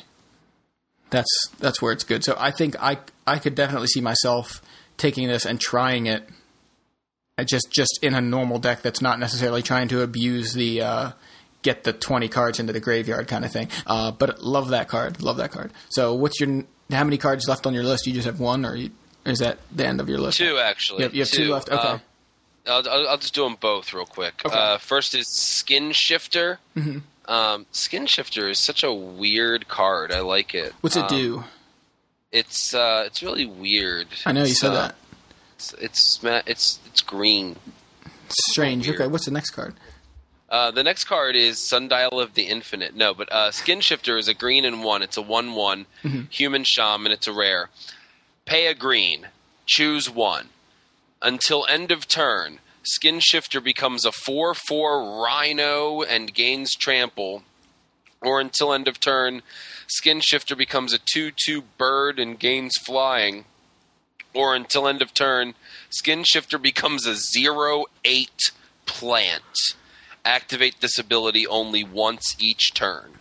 That's 1.10 1.30
that's 1.60 1.82
where 1.82 1.94
it's 1.94 2.04
good. 2.04 2.24
So 2.24 2.36
I 2.38 2.52
think 2.52 2.76
I 2.82 3.00
I 3.26 3.40
could 3.40 3.56
definitely 3.56 3.88
see 3.88 4.02
myself 4.02 4.62
taking 4.98 5.28
this 5.28 5.46
and 5.46 5.60
trying 5.60 6.06
it 6.06 6.28
uh, 7.38 7.44
just 7.44 7.72
just 7.72 8.00
in 8.02 8.14
a 8.14 8.22
normal 8.22 8.60
deck 8.60 8.82
that's 8.82 9.02
not 9.02 9.20
necessarily 9.20 9.62
trying 9.62 9.88
to 9.90 10.02
abuse 10.02 10.54
the 10.54 10.82
uh, 10.82 11.12
get 11.68 11.84
the 11.84 11.92
twenty 11.92 12.30
cards 12.30 12.62
into 12.62 12.72
the 12.72 12.80
graveyard 12.80 13.28
kind 13.28 13.44
of 13.44 13.52
thing. 13.52 13.68
Uh, 13.86 14.10
but 14.12 14.42
love 14.42 14.70
that 14.70 14.88
card, 14.88 15.22
love 15.22 15.36
that 15.36 15.52
card. 15.52 15.72
So 15.90 16.16
what's 16.16 16.40
your 16.40 16.64
how 16.90 17.04
many 17.04 17.18
cards 17.18 17.46
left 17.48 17.66
on 17.66 17.74
your 17.74 17.84
list? 17.84 18.08
You 18.08 18.14
just 18.14 18.26
have 18.26 18.40
one, 18.40 18.66
or, 18.66 18.74
you, 18.76 18.92
or 19.26 19.34
is 19.34 19.40
that 19.40 19.58
the 19.76 19.86
end 19.86 20.00
of 20.00 20.08
your 20.08 20.20
list? 20.20 20.38
Two 20.38 20.58
actually. 20.58 21.00
You 21.00 21.04
have, 21.04 21.14
you 21.14 21.22
have 21.24 21.30
two, 21.32 21.52
left. 21.52 21.70
Okay. 21.70 21.88
Uh, 21.88 22.00
I'll, 22.68 23.08
I'll, 23.10 23.18
just 23.18 23.36
do 23.36 23.44
them 23.44 23.58
both 23.60 23.94
real 23.94 24.06
quick. 24.06 24.42
Okay. 24.46 24.58
Uh, 24.58 24.78
first 24.78 25.14
is 25.14 25.28
Skinshifter. 25.28 26.58
Mm-hmm. 26.76 27.00
Um, 27.32 27.66
Skinshifter 27.74 28.50
is 28.50 28.60
such 28.60 28.84
a 28.84 28.94
weird 28.94 29.68
card. 29.68 30.14
I 30.14 30.22
like 30.22 30.54
it. 30.54 30.74
What's 30.80 30.96
it 30.96 31.04
Um, 31.04 31.18
do? 31.18 31.44
It's 32.32 32.74
uh, 32.74 33.04
it's 33.06 33.22
really 33.22 33.46
weird. 33.46 34.08
I 34.26 34.32
know 34.32 34.42
you 34.42 34.52
It's, 34.52 34.62
said 34.62 34.72
uh, 34.72 34.74
that. 34.74 34.96
It's 35.56 35.74
it's 35.74 36.20
it's 36.24 36.80
it's 36.86 37.02
green. 37.02 37.58
It's 38.26 38.36
strange. 38.52 38.90
Okay, 38.90 39.08
what's 39.08 39.26
the 39.26 39.32
next 39.32 39.52
card? 39.52 39.76
Uh, 40.50 40.72
the 40.72 40.84
next 40.84 41.06
card 41.06 41.36
is 41.36 41.60
Sundial 41.60 42.20
of 42.22 42.34
the 42.34 42.44
Infinite. 42.44 42.96
No, 42.96 43.14
but 43.14 43.30
uh, 43.32 43.52
Skinshifter 43.52 44.18
is 44.18 44.30
a 44.30 44.34
green 44.34 44.64
and 44.64 44.84
one. 44.84 45.02
It's 45.02 45.18
a 45.18 45.22
one-one 45.22 45.86
human 46.30 46.64
shaman. 46.64 47.12
It's 47.12 47.28
a 47.28 47.34
rare. 47.34 47.70
Pay 48.46 48.68
a 48.68 48.74
green. 48.74 49.28
Choose 49.66 50.10
one. 50.10 50.50
Until 51.22 51.66
end 51.68 51.92
of 51.92 52.08
turn, 52.08 52.60
Skinshifter 52.86 53.62
becomes 53.62 54.06
a 54.06 54.12
four-four 54.14 55.22
Rhino 55.22 56.02
and 56.02 56.34
gains 56.34 56.74
trample. 56.76 57.44
Or 58.22 58.40
until 58.40 58.74
end 58.74 58.88
of 58.88 59.02
turn, 59.02 59.42
Skinshifter 59.88 60.58
becomes 60.58 60.94
a 60.94 61.00
two-two 61.00 61.64
bird 61.78 62.20
and 62.20 62.40
gains 62.40 62.78
flying. 62.78 63.46
Or 64.34 64.56
until 64.56 64.88
end 64.88 65.02
of 65.02 65.14
turn, 65.14 65.56
Skinshifter 65.92 66.62
becomes 66.62 67.06
a 67.06 67.16
zero-eight 67.16 68.52
plant 68.86 69.76
activate 70.28 70.82
this 70.82 70.98
ability 71.00 71.48
only 71.48 71.84
once 71.84 72.36
each 72.40 72.74
turn. 72.74 73.14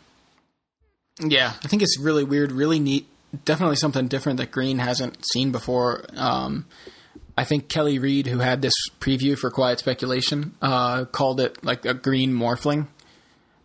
Yeah, 1.21 1.53
I 1.65 1.69
think 1.69 1.83
it's 1.83 1.99
really 1.99 2.25
weird, 2.25 2.53
really 2.53 2.79
neat. 2.79 3.07
Definitely 3.45 3.77
something 3.77 4.09
different 4.09 4.39
that 4.39 4.51
Green 4.51 4.79
hasn't 4.79 5.25
seen 5.33 5.51
before. 5.53 6.05
Um, 6.17 6.67
I 7.39 7.45
think 7.45 7.69
Kelly 7.69 7.99
Reed, 7.99 8.27
who 8.27 8.39
had 8.39 8.63
this 8.63 8.75
preview 9.01 9.37
for 9.39 9.51
Quiet 9.51 9.79
Speculation, 9.79 10.55
uh, 10.63 11.05
called 11.07 11.41
it 11.41 11.63
like 11.65 11.85
a 11.85 11.95
green 11.95 12.33
morphling. 12.33 12.87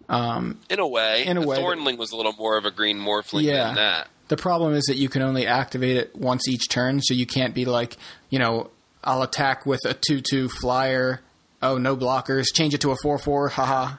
In 0.10 0.80
a 0.80 0.88
way, 0.88 1.26
In 1.26 1.38
a 1.38 1.42
way, 1.46 1.58
Thornling 1.58 1.98
was 1.98 2.12
a 2.12 2.18
little 2.18 2.34
more 2.34 2.58
of 2.58 2.66
a 2.66 2.72
green 2.72 2.98
morphling 3.00 3.44
Yeah. 3.44 3.68
than 3.68 3.76
that. 3.76 4.08
The 4.28 4.36
problem 4.38 4.74
is 4.74 4.84
that 4.86 4.98
you 4.98 5.08
can 5.10 5.22
only 5.22 5.46
activate 5.48 5.96
it 5.98 6.16
once 6.16 6.48
each 6.50 6.68
turn, 6.70 7.02
so 7.02 7.14
you 7.14 7.26
can't 7.26 7.54
be 7.54 7.64
like, 7.66 7.96
you 8.30 8.40
know, 8.40 8.72
I'll 9.04 9.24
attack 9.24 9.66
with 9.66 9.80
a 9.86 9.94
2 9.94 10.22
2 10.22 10.50
flyer 10.50 11.22
oh 11.64 11.78
no 11.78 11.96
blockers, 11.96 12.46
change 12.54 12.74
it 12.74 12.82
to 12.82 12.92
a 12.92 12.96
four 13.04 13.18
four, 13.18 13.50
haha. 13.50 13.96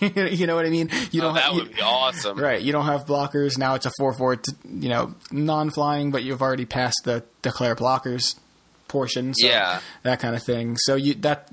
you 0.00 0.46
know 0.46 0.54
what 0.54 0.66
I 0.66 0.70
mean? 0.70 0.90
You 1.10 1.20
Oh, 1.20 1.26
don't 1.26 1.34
that 1.34 1.42
have, 1.44 1.54
would 1.54 1.74
be 1.74 1.80
awesome. 1.82 2.38
Right, 2.38 2.60
you 2.60 2.72
don't 2.72 2.86
have 2.86 3.06
blockers. 3.06 3.56
Now 3.58 3.74
it's 3.74 3.86
a 3.86 3.92
4 3.98 4.12
4, 4.14 4.40
you 4.68 4.88
know, 4.88 5.14
non 5.30 5.70
flying, 5.70 6.10
but 6.10 6.22
you've 6.22 6.42
already 6.42 6.64
passed 6.66 7.00
the 7.04 7.24
declare 7.42 7.74
blockers 7.76 8.36
portion. 8.88 9.34
So 9.34 9.46
Yeah. 9.46 9.80
That 10.02 10.20
kind 10.20 10.36
of 10.36 10.42
thing. 10.42 10.76
So 10.78 10.94
you 10.94 11.14
that 11.14 11.48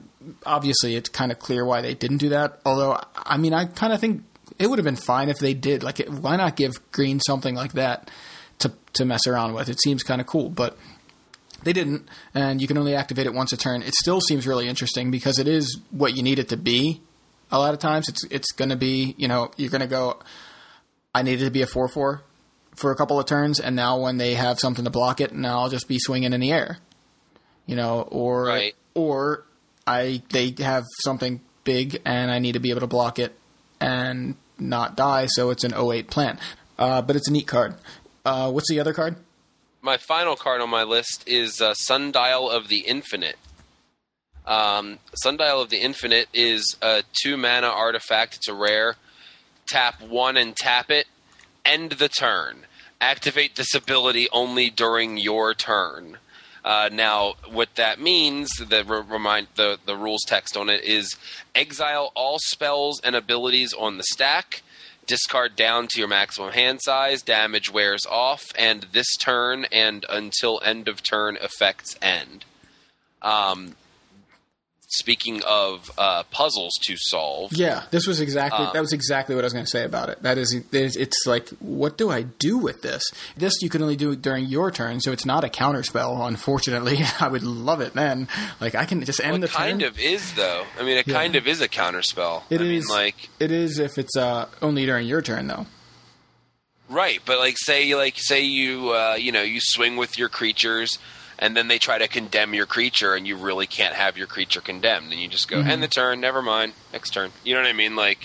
obviously 0.46 0.96
it's 0.96 1.10
kind 1.10 1.32
of 1.32 1.40
clear 1.40 1.66
why 1.66 1.82
they 1.82 1.94
didn't 1.94 2.18
do 2.18 2.30
that. 2.30 2.60
Although, 2.66 3.00
I 3.16 3.38
mean, 3.38 3.54
I 3.54 3.66
kind 3.66 3.92
of 3.94 4.00
think 4.00 4.24
it 4.60 4.68
would 4.68 4.78
have 4.80 4.86
been 4.86 4.96
fine 4.96 5.30
if 5.30 5.40
they 5.40 5.54
did. 5.54 5.84
Like, 5.84 6.00
it, 6.00 6.10
why 6.10 6.36
not 6.36 6.56
give 6.56 6.74
Green 6.92 7.20
something 7.20 7.56
like 7.56 7.74
that 7.74 8.12
to, 8.60 8.72
to 8.94 9.06
mess 9.06 9.26
around 9.26 9.54
with? 9.54 9.68
It 9.68 9.82
seems 9.82 10.04
kind 10.04 10.22
of 10.22 10.28
cool, 10.28 10.50
but 10.50 10.78
they 11.64 11.74
didn't, 11.74 12.08
and 12.34 12.62
you 12.62 12.68
can 12.68 12.78
only 12.78 12.96
activate 12.96 13.26
it 13.26 13.34
once 13.34 13.52
a 13.54 13.58
turn. 13.58 13.82
It 13.82 13.94
still 13.96 14.22
seems 14.22 14.46
really 14.48 14.68
interesting 14.68 15.12
because 15.12 15.40
it 15.40 15.48
is 15.48 15.80
what 15.92 16.16
you 16.16 16.24
need 16.24 16.40
it 16.40 16.50
to 16.50 16.58
be. 16.58 17.02
A 17.52 17.60
lot 17.60 17.74
of 17.74 17.80
times, 17.80 18.10
it's 18.10 18.24
it's 18.26 18.52
going 18.52 18.70
to 18.70 18.76
be 18.76 19.16
you 19.18 19.28
know 19.28 19.52
you're 19.58 19.70
going 19.70 19.82
to 19.82 19.88
go. 19.88 20.20
I 21.16 21.22
needed 21.22 21.46
to 21.46 21.52
be 21.52 21.62
a 21.62 21.68
four 21.68 21.88
four 21.88 22.24
for 22.76 22.92
a 22.92 22.96
couple 22.96 23.20
of 23.20 23.26
turns, 23.26 23.60
and 23.60 23.76
now 23.76 24.00
when 24.00 24.18
they 24.18 24.34
have 24.34 24.60
something 24.60 24.84
to 24.86 24.92
block 24.92 25.22
it, 25.22 25.34
now 25.34 25.60
I'll 25.60 25.70
just 25.70 25.88
be 25.88 26.00
swinging 26.00 26.34
in 26.34 26.42
the 26.42 26.52
air, 26.52 26.78
you 27.68 27.76
know, 27.76 28.02
or 28.12 28.46
Right. 28.46 28.76
or 28.96 29.46
I 29.86 30.24
they 30.32 30.56
have 30.60 30.84
something 31.04 31.42
big 31.64 32.02
and 32.06 32.32
I 32.32 32.40
need 32.40 32.54
to 32.54 32.60
be 32.60 32.72
able 32.72 32.82
to 32.82 32.88
block 32.88 33.20
it 33.20 33.36
and 33.80 34.36
not 34.58 34.96
die, 34.98 35.28
so 35.28 35.50
it's 35.52 35.64
an 35.64 35.74
08 35.74 36.10
plan. 36.10 36.40
Uh, 36.80 37.02
but 37.02 37.16
it's 37.16 37.28
a 37.28 37.32
neat 37.32 37.46
card. 37.48 37.76
Uh, 38.26 38.52
what's 38.52 38.70
the 38.70 38.80
other 38.80 38.94
card? 38.94 39.16
My 39.84 39.98
final 39.98 40.38
card 40.38 40.62
on 40.62 40.70
my 40.70 40.84
list 40.84 41.26
is 41.28 41.62
uh, 41.62 41.74
Sundial 41.74 42.50
of 42.50 42.70
the 42.70 42.80
Infinite. 42.80 43.36
Um, 44.48 45.00
Sundial 45.14 45.62
of 45.62 45.70
the 45.70 45.82
Infinite 45.82 46.30
is 46.34 46.78
a 46.82 47.04
two 47.22 47.36
mana 47.36 47.68
artifact. 47.68 48.38
It's 48.38 48.48
a 48.48 48.54
rare. 48.54 48.96
Tap 49.68 50.02
one 50.02 50.38
and 50.38 50.56
tap 50.56 50.90
it. 50.90 51.08
End 51.66 51.94
the 51.94 52.10
turn. 52.10 52.66
Activate 53.02 53.58
this 53.58 53.74
ability 53.76 54.30
only 54.32 54.70
during 54.70 55.18
your 55.18 55.54
turn. 55.54 56.18
Uh, 56.64 56.90
now, 56.92 57.34
what 57.52 57.76
that 57.76 58.00
means, 58.00 58.50
the 58.56 58.86
re- 58.86 59.02
remind 59.06 59.48
the 59.56 59.78
the 59.86 59.98
rules 59.98 60.24
text 60.26 60.56
on 60.56 60.70
it 60.70 60.86
is 60.86 61.18
exile 61.54 62.14
all 62.16 62.38
spells 62.40 63.02
and 63.04 63.18
abilities 63.18 63.74
on 63.74 63.98
the 63.98 64.04
stack. 64.04 64.64
Discard 65.06 65.56
down 65.56 65.88
to 65.90 66.00
your 66.00 66.08
maximum 66.08 66.54
hand 66.54 66.80
size. 66.82 67.22
Damage 67.22 67.72
wears 67.72 68.06
off, 68.06 68.44
and 68.58 68.88
this 68.94 69.16
turn 69.18 69.66
and 69.72 70.06
until 70.10 70.62
end 70.64 70.88
of 70.88 71.04
turn 71.04 71.38
effects 71.38 71.98
end. 72.02 72.46
Um, 73.22 73.76
speaking 74.94 75.42
of 75.48 75.92
uh, 75.98 76.24
puzzles 76.32 76.72
to 76.88 76.96
solve, 76.98 77.52
Yeah, 77.54 77.84
this 77.92 78.06
was 78.08 78.20
exactly 78.22 78.66
Uh, 78.66 78.72
that 78.74 78.82
was 78.82 78.94
exactly 78.94 79.36
what 79.36 79.44
I 79.44 79.48
was 79.48 79.54
going 79.54 79.66
to 79.66 79.70
say 79.72 79.84
about 79.84 80.10
it. 80.10 80.22
That 80.24 80.38
is, 80.38 80.54
it's 80.72 81.18
like, 81.26 81.50
what 81.60 81.98
do 81.98 82.10
I 82.12 82.22
do 82.24 82.58
with 82.58 82.82
this? 82.82 83.04
This 83.36 83.54
you 83.62 83.70
can 83.70 83.82
only 83.82 83.96
do 83.96 84.16
during 84.16 84.46
your 84.46 84.72
turn, 84.72 85.02
so 85.02 85.12
it's 85.12 85.26
not 85.26 85.44
a 85.44 85.50
counter 85.50 85.84
spell. 85.84 86.26
Unfortunately, 86.26 87.00
I 87.20 87.28
would 87.28 87.44
love 87.44 87.82
it 87.82 87.94
then. 87.94 88.28
Like 88.62 88.76
I 88.76 88.86
can 88.86 89.04
just 89.04 89.20
end 89.20 89.32
well, 89.32 89.42
the 89.42 89.48
kind 89.48 89.80
turn. 89.82 89.90
of 89.90 90.00
is 90.00 90.34
though. 90.36 90.64
I 90.80 90.84
mean, 90.84 90.98
it 90.98 91.08
Yeah. 91.08 91.14
kind 91.16 91.36
of 91.36 91.48
is 91.48 91.60
a 91.62 91.68
counterspell. 91.68 92.44
It 92.50 92.62
I 92.62 92.64
is 92.66 92.88
mean, 92.88 92.96
like 92.96 93.30
it 93.40 93.52
is 93.52 93.80
if 93.80 93.98
it's 93.98 94.16
uh, 94.16 94.48
only 94.62 94.86
during 94.86 95.08
your 95.08 95.22
turn 95.22 95.48
though. 95.48 95.66
Right, 96.90 97.20
but 97.26 97.40
like 97.40 97.56
say 97.58 97.96
like 97.96 98.16
say 98.18 98.42
you 98.42 98.90
uh, 98.92 99.16
you 99.16 99.32
know 99.32 99.42
you 99.42 99.60
swing 99.62 99.96
with 99.98 100.18
your 100.18 100.30
creatures, 100.30 101.00
and 101.44 101.56
then 101.58 101.68
they 101.68 101.78
try 101.78 101.98
to 101.98 102.08
condemn 102.08 102.54
your 102.54 102.66
creature, 102.66 103.14
and 103.14 103.28
you 103.28 103.36
really 103.36 103.68
can't 103.68 103.94
have 103.94 104.18
your 104.18 104.28
creature 104.28 104.62
condemned, 104.62 105.12
and 105.12 105.22
you 105.22 105.28
just 105.28 105.48
go 105.48 105.58
Mm-hmm. 105.58 105.70
end 105.70 105.84
the 105.84 105.88
turn, 105.88 106.20
never 106.22 106.42
mind, 106.42 106.74
next 106.94 107.12
turn. 107.12 107.32
You 107.44 107.54
know 107.54 107.62
what 107.62 107.70
I 107.70 107.74
mean? 107.74 107.96
Like 107.96 108.20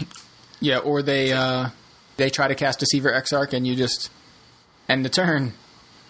Yeah, 0.61 0.79
or 0.79 1.03
they 1.03 1.33
uh, 1.33 1.69
they 2.17 2.31
try 2.31 2.49
to 2.49 2.55
cast 2.55 2.79
Deceiver 2.81 3.11
Exarch 3.13 3.53
and 3.53 3.67
you 3.67 3.75
just 3.77 4.11
end 4.89 5.05
the 5.05 5.09
turn 5.11 5.53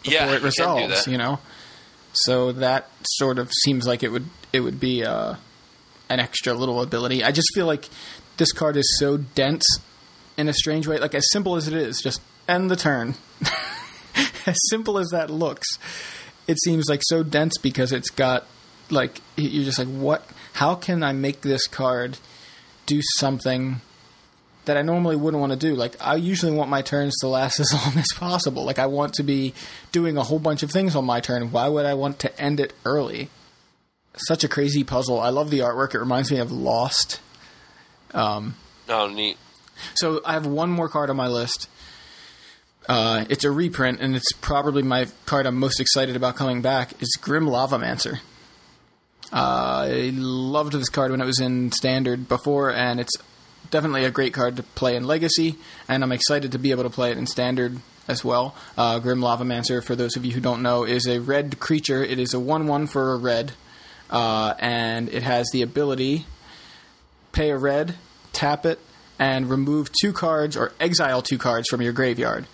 before 0.03 0.13
yeah, 0.13 0.33
it 0.35 0.41
you 0.41 0.45
resolves. 0.47 1.05
that. 1.05 1.11
You 1.11 1.19
know, 1.19 1.41
so 2.13 2.53
that 2.53 2.89
sort 3.05 3.39
of 3.39 3.51
seems 3.65 3.87
like 3.87 4.03
it 4.03 4.11
would 4.13 4.27
it 4.53 4.61
would 4.61 4.79
be 4.81 5.05
uh, 5.05 5.35
an 6.09 6.21
extra 6.21 6.53
little 6.55 6.81
ability. 6.83 7.25
I 7.25 7.33
just 7.33 7.49
feel 7.55 7.67
like 7.67 7.89
this 8.37 8.53
card 8.53 8.77
is 8.77 8.99
so 8.99 9.17
dense 9.17 9.65
in 10.37 10.49
a 10.49 10.53
strange 10.53 10.87
way. 10.87 10.99
Like 10.99 11.15
as 11.15 11.27
simple 11.33 11.57
as 11.57 11.67
it 11.69 11.75
is, 11.75 12.01
just 12.01 12.21
end 12.49 12.71
the 12.71 12.77
turn. 12.77 13.15
as 14.47 14.57
simple 14.71 14.99
as 14.99 15.09
that 15.11 15.31
looks, 15.31 15.67
it 16.49 16.59
seems 16.61 16.89
like 16.89 17.03
so 17.05 17.23
dense 17.23 17.57
because 17.59 17.93
it's 17.93 18.11
got 18.11 18.47
like 18.91 19.21
you're 19.37 19.65
just 19.65 19.79
like 19.79 19.89
what? 19.89 20.27
How 20.55 20.75
can 20.75 21.05
I 21.05 21.13
make 21.13 21.43
this 21.43 21.67
card 21.69 22.19
do 22.87 23.01
something? 23.19 23.81
that 24.69 24.77
I 24.77 24.83
normally 24.83 25.17
wouldn't 25.17 25.41
want 25.41 25.53
to 25.53 25.59
do. 25.59 25.75
Like 25.75 25.97
I 25.99 26.15
usually 26.15 26.53
want 26.53 26.71
my 26.71 26.83
turns 26.83 27.17
to 27.21 27.29
last 27.29 27.59
as 27.61 27.73
long 27.73 27.99
as 27.99 28.07
possible. 28.15 28.65
Like 28.65 28.79
I 28.79 28.87
want 28.87 29.15
to 29.15 29.25
be 29.25 29.53
doing 29.91 30.17
a 30.17 30.23
whole 30.23 30.39
bunch 30.39 30.63
of 30.63 30.71
things 30.71 30.95
on 30.95 31.05
my 31.05 31.21
turn. 31.21 31.51
Why 31.51 31.69
would 31.69 31.85
I 31.85 31.95
want 31.95 32.21
to 32.21 32.41
end 32.41 32.61
it 32.61 32.73
early? 32.85 33.31
Such 34.17 34.45
a 34.45 34.49
crazy 34.49 34.85
puzzle. 34.85 35.21
I 35.21 35.31
love 35.31 35.51
the 35.51 35.61
artwork. 35.61 35.95
It 35.95 36.01
reminds 36.01 36.31
me 36.31 36.39
of 36.39 36.53
Lost. 36.53 37.21
Um, 38.13 38.57
oh, 38.89 39.09
neat. 39.09 39.37
So 39.95 40.21
I 40.25 40.33
have 40.33 40.47
one 40.47 40.71
more 40.71 40.89
card 40.89 41.09
on 41.11 41.17
my 41.17 41.29
list. 41.29 41.69
Uh, 42.89 43.27
it's 43.29 43.45
a 43.45 43.51
reprint, 43.51 44.01
and 44.01 44.17
it's 44.17 44.33
probably 44.33 44.83
my 44.83 45.07
card 45.27 45.47
I'm 45.47 45.59
most 45.59 45.79
excited 45.79 46.17
about 46.17 46.37
coming 46.37 46.63
back. 46.63 47.01
Is 47.03 47.19
Grim 47.21 47.47
Lavamancer. 47.47 48.21
Uh, 49.31 49.89
I 49.91 50.11
loved 50.15 50.73
this 50.73 50.89
card 50.89 51.11
when 51.11 51.21
it 51.21 51.27
was 51.27 51.39
in 51.39 51.71
Standard 51.71 52.29
before, 52.29 52.73
and 52.73 52.99
it's 52.99 53.13
definitely 53.71 54.05
a 54.05 54.11
great 54.11 54.33
card 54.33 54.57
to 54.57 54.63
play 54.63 54.97
in 54.97 55.05
Legacy, 55.05 55.57
and 55.87 56.03
I'm 56.03 56.13
excited 56.13 56.53
to 56.53 56.59
be 56.59 56.71
able 56.71 56.85
to 56.85 56.91
play 56.91 57.11
it 57.11 57.19
in 57.19 57.27
Standard 57.27 57.79
as 58.09 58.25
well. 58.25 58.57
Uh, 58.79 58.99
Grim 59.01 59.21
Lavamancer, 59.21 59.85
for 59.85 59.95
those 59.95 60.17
of 60.17 60.25
you 60.25 60.33
who 60.33 60.41
don't 60.41 60.63
know, 60.63 60.85
is 60.85 61.07
a 61.07 61.21
red 61.21 61.61
creature. 61.61 62.03
It 62.03 62.19
is 62.19 62.33
a 62.33 62.41
1 62.41 62.67
1 62.67 62.87
for 62.87 63.13
a 63.13 63.19
red, 63.19 63.53
uh, 64.09 64.55
and 64.59 65.11
it 65.11 65.23
has 65.23 65.51
the 65.53 65.61
ability 65.61 66.25
pay 67.33 67.51
a 67.51 67.59
red, 67.59 67.97
tap 68.33 68.65
it, 68.65 68.81
and 69.19 69.51
remove 69.51 69.91
two 70.01 70.13
cards 70.15 70.57
or 70.57 70.73
exile 70.81 71.21
two 71.21 71.37
cards 71.37 71.69
from 71.69 71.83
your 71.83 71.93
graveyard. 71.93 72.47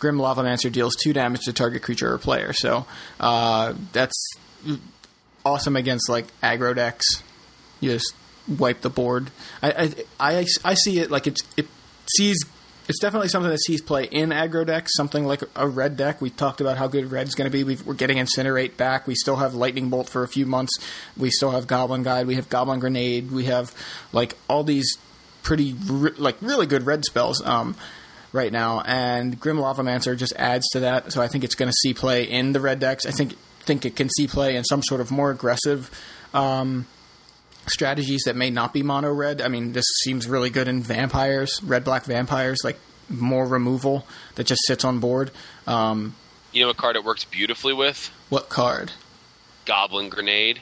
Grim 0.00 0.16
Lavamancer 0.16 0.72
deals 0.72 0.96
two 0.96 1.12
damage 1.12 1.42
to 1.42 1.52
target 1.52 1.82
creature 1.82 2.12
or 2.12 2.18
player. 2.18 2.52
So 2.52 2.86
uh, 3.20 3.74
that's 3.92 4.16
awesome 5.44 5.76
against 5.76 6.08
like 6.08 6.26
aggro 6.40 6.74
decks. 6.74 7.06
You 7.80 7.92
just 7.92 8.14
wipe 8.48 8.80
the 8.80 8.90
board. 8.90 9.30
I 9.62 9.70
I, 10.18 10.38
I, 10.38 10.46
I 10.64 10.74
see 10.74 10.98
it 10.98 11.10
like 11.10 11.26
it's 11.26 11.42
it 11.56 11.68
sees. 12.16 12.44
It's 12.88 12.98
definitely 12.98 13.28
something 13.28 13.50
that 13.50 13.60
sees 13.60 13.80
play 13.80 14.06
in 14.06 14.30
aggro 14.30 14.66
decks, 14.66 14.90
something 14.96 15.24
like 15.24 15.42
a 15.54 15.68
red 15.68 15.96
deck. 15.96 16.20
We 16.20 16.28
talked 16.28 16.60
about 16.60 16.76
how 16.76 16.88
good 16.88 17.12
red's 17.12 17.36
going 17.36 17.48
to 17.48 17.52
be. 17.56 17.62
We've, 17.62 17.86
we're 17.86 17.94
getting 17.94 18.16
Incinerate 18.16 18.76
back. 18.76 19.06
We 19.06 19.14
still 19.14 19.36
have 19.36 19.54
Lightning 19.54 19.90
Bolt 19.90 20.08
for 20.08 20.24
a 20.24 20.28
few 20.28 20.44
months. 20.44 20.72
We 21.16 21.30
still 21.30 21.52
have 21.52 21.68
Goblin 21.68 22.02
Guide. 22.02 22.26
We 22.26 22.34
have 22.34 22.48
Goblin 22.48 22.80
Grenade. 22.80 23.30
We 23.30 23.44
have 23.44 23.72
like 24.12 24.36
all 24.48 24.64
these 24.64 24.98
pretty 25.44 25.74
re- 25.86 26.14
like 26.16 26.36
really 26.40 26.66
good 26.66 26.84
red 26.84 27.04
spells 27.04 27.40
um, 27.46 27.76
right 28.32 28.52
now, 28.52 28.80
and 28.82 29.38
Grim 29.40 29.56
Lavamancer 29.58 30.16
just 30.16 30.32
adds 30.36 30.66
to 30.72 30.80
that. 30.80 31.12
So 31.12 31.20
I 31.22 31.28
think 31.28 31.44
it's 31.44 31.54
going 31.54 31.70
to 31.70 31.76
see 31.82 31.94
play 31.94 32.24
in 32.24 32.52
the 32.52 32.60
red 32.60 32.78
decks. 32.80 33.06
I 33.06 33.10
think 33.10 33.34
think 33.62 33.84
it 33.84 33.94
can 33.96 34.08
see 34.08 34.26
play 34.26 34.56
in 34.56 34.64
some 34.64 34.82
sort 34.82 35.00
of 35.00 35.10
more 35.10 35.30
aggressive 35.30 35.90
um, 36.32 36.86
strategies 37.66 38.22
that 38.24 38.34
may 38.36 38.50
not 38.50 38.72
be 38.72 38.82
mono 38.82 39.12
red. 39.12 39.40
I 39.42 39.48
mean, 39.48 39.72
this 39.72 39.84
seems 40.02 40.26
really 40.26 40.50
good 40.50 40.66
in 40.68 40.82
vampires, 40.82 41.62
red 41.62 41.84
black 41.84 42.04
vampires, 42.04 42.58
like 42.64 42.78
more 43.08 43.46
removal 43.46 44.06
that 44.36 44.46
just 44.46 44.62
sits 44.66 44.84
on 44.84 44.98
board. 45.00 45.30
Um, 45.66 46.14
You 46.52 46.64
know 46.64 46.70
a 46.70 46.74
card 46.74 46.96
it 46.96 47.04
works 47.04 47.24
beautifully 47.24 47.74
with? 47.74 48.10
what 48.28 48.48
card? 48.48 48.92
Goblin 49.66 50.08
Grenade. 50.08 50.60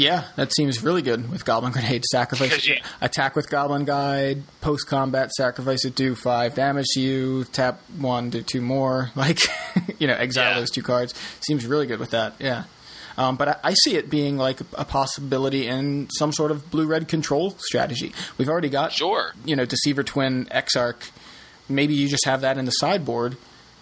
Yeah, 0.00 0.24
that 0.36 0.52
seems 0.54 0.80
really 0.84 1.02
good 1.02 1.28
with 1.28 1.44
Goblin 1.44 1.72
Grenade. 1.72 2.04
Sacrifice 2.12 2.68
attack 3.00 3.34
with 3.34 3.50
Goblin 3.50 3.84
Guide, 3.84 4.44
post 4.60 4.86
combat 4.86 5.32
sacrifice 5.32 5.84
it, 5.84 5.96
do 5.96 6.14
five 6.14 6.54
damage 6.54 6.86
to 6.94 7.00
you, 7.00 7.44
tap 7.44 7.80
one, 7.98 8.30
do 8.30 8.42
two 8.42 8.60
more. 8.60 9.10
Like, 9.16 9.40
you 9.98 10.06
know, 10.06 10.14
exile 10.14 10.52
Yeah. 10.52 10.60
those 10.60 10.70
two 10.70 10.82
cards. 10.84 11.14
Seems 11.40 11.66
really 11.66 11.86
good 11.88 11.98
with 11.98 12.10
that, 12.10 12.34
yeah. 12.38 12.64
Um, 13.16 13.34
but 13.36 13.48
I, 13.48 13.56
I 13.64 13.74
see 13.74 13.96
it 13.96 14.08
being 14.08 14.36
like 14.36 14.60
a 14.74 14.84
possibility 14.84 15.66
in 15.66 16.08
some 16.10 16.30
sort 16.32 16.52
of 16.52 16.70
blue 16.70 16.86
red 16.86 17.08
control 17.08 17.56
strategy. 17.58 18.12
We've 18.36 18.48
already 18.48 18.68
got, 18.68 18.92
Sure. 18.92 19.32
you 19.44 19.56
know, 19.56 19.64
Deceiver 19.64 20.04
Twin, 20.04 20.46
Exarch. 20.52 21.10
Maybe 21.68 21.94
you 21.94 22.06
just 22.08 22.24
have 22.26 22.42
that 22.42 22.56
in 22.56 22.66
the 22.66 22.70
sideboard 22.70 23.36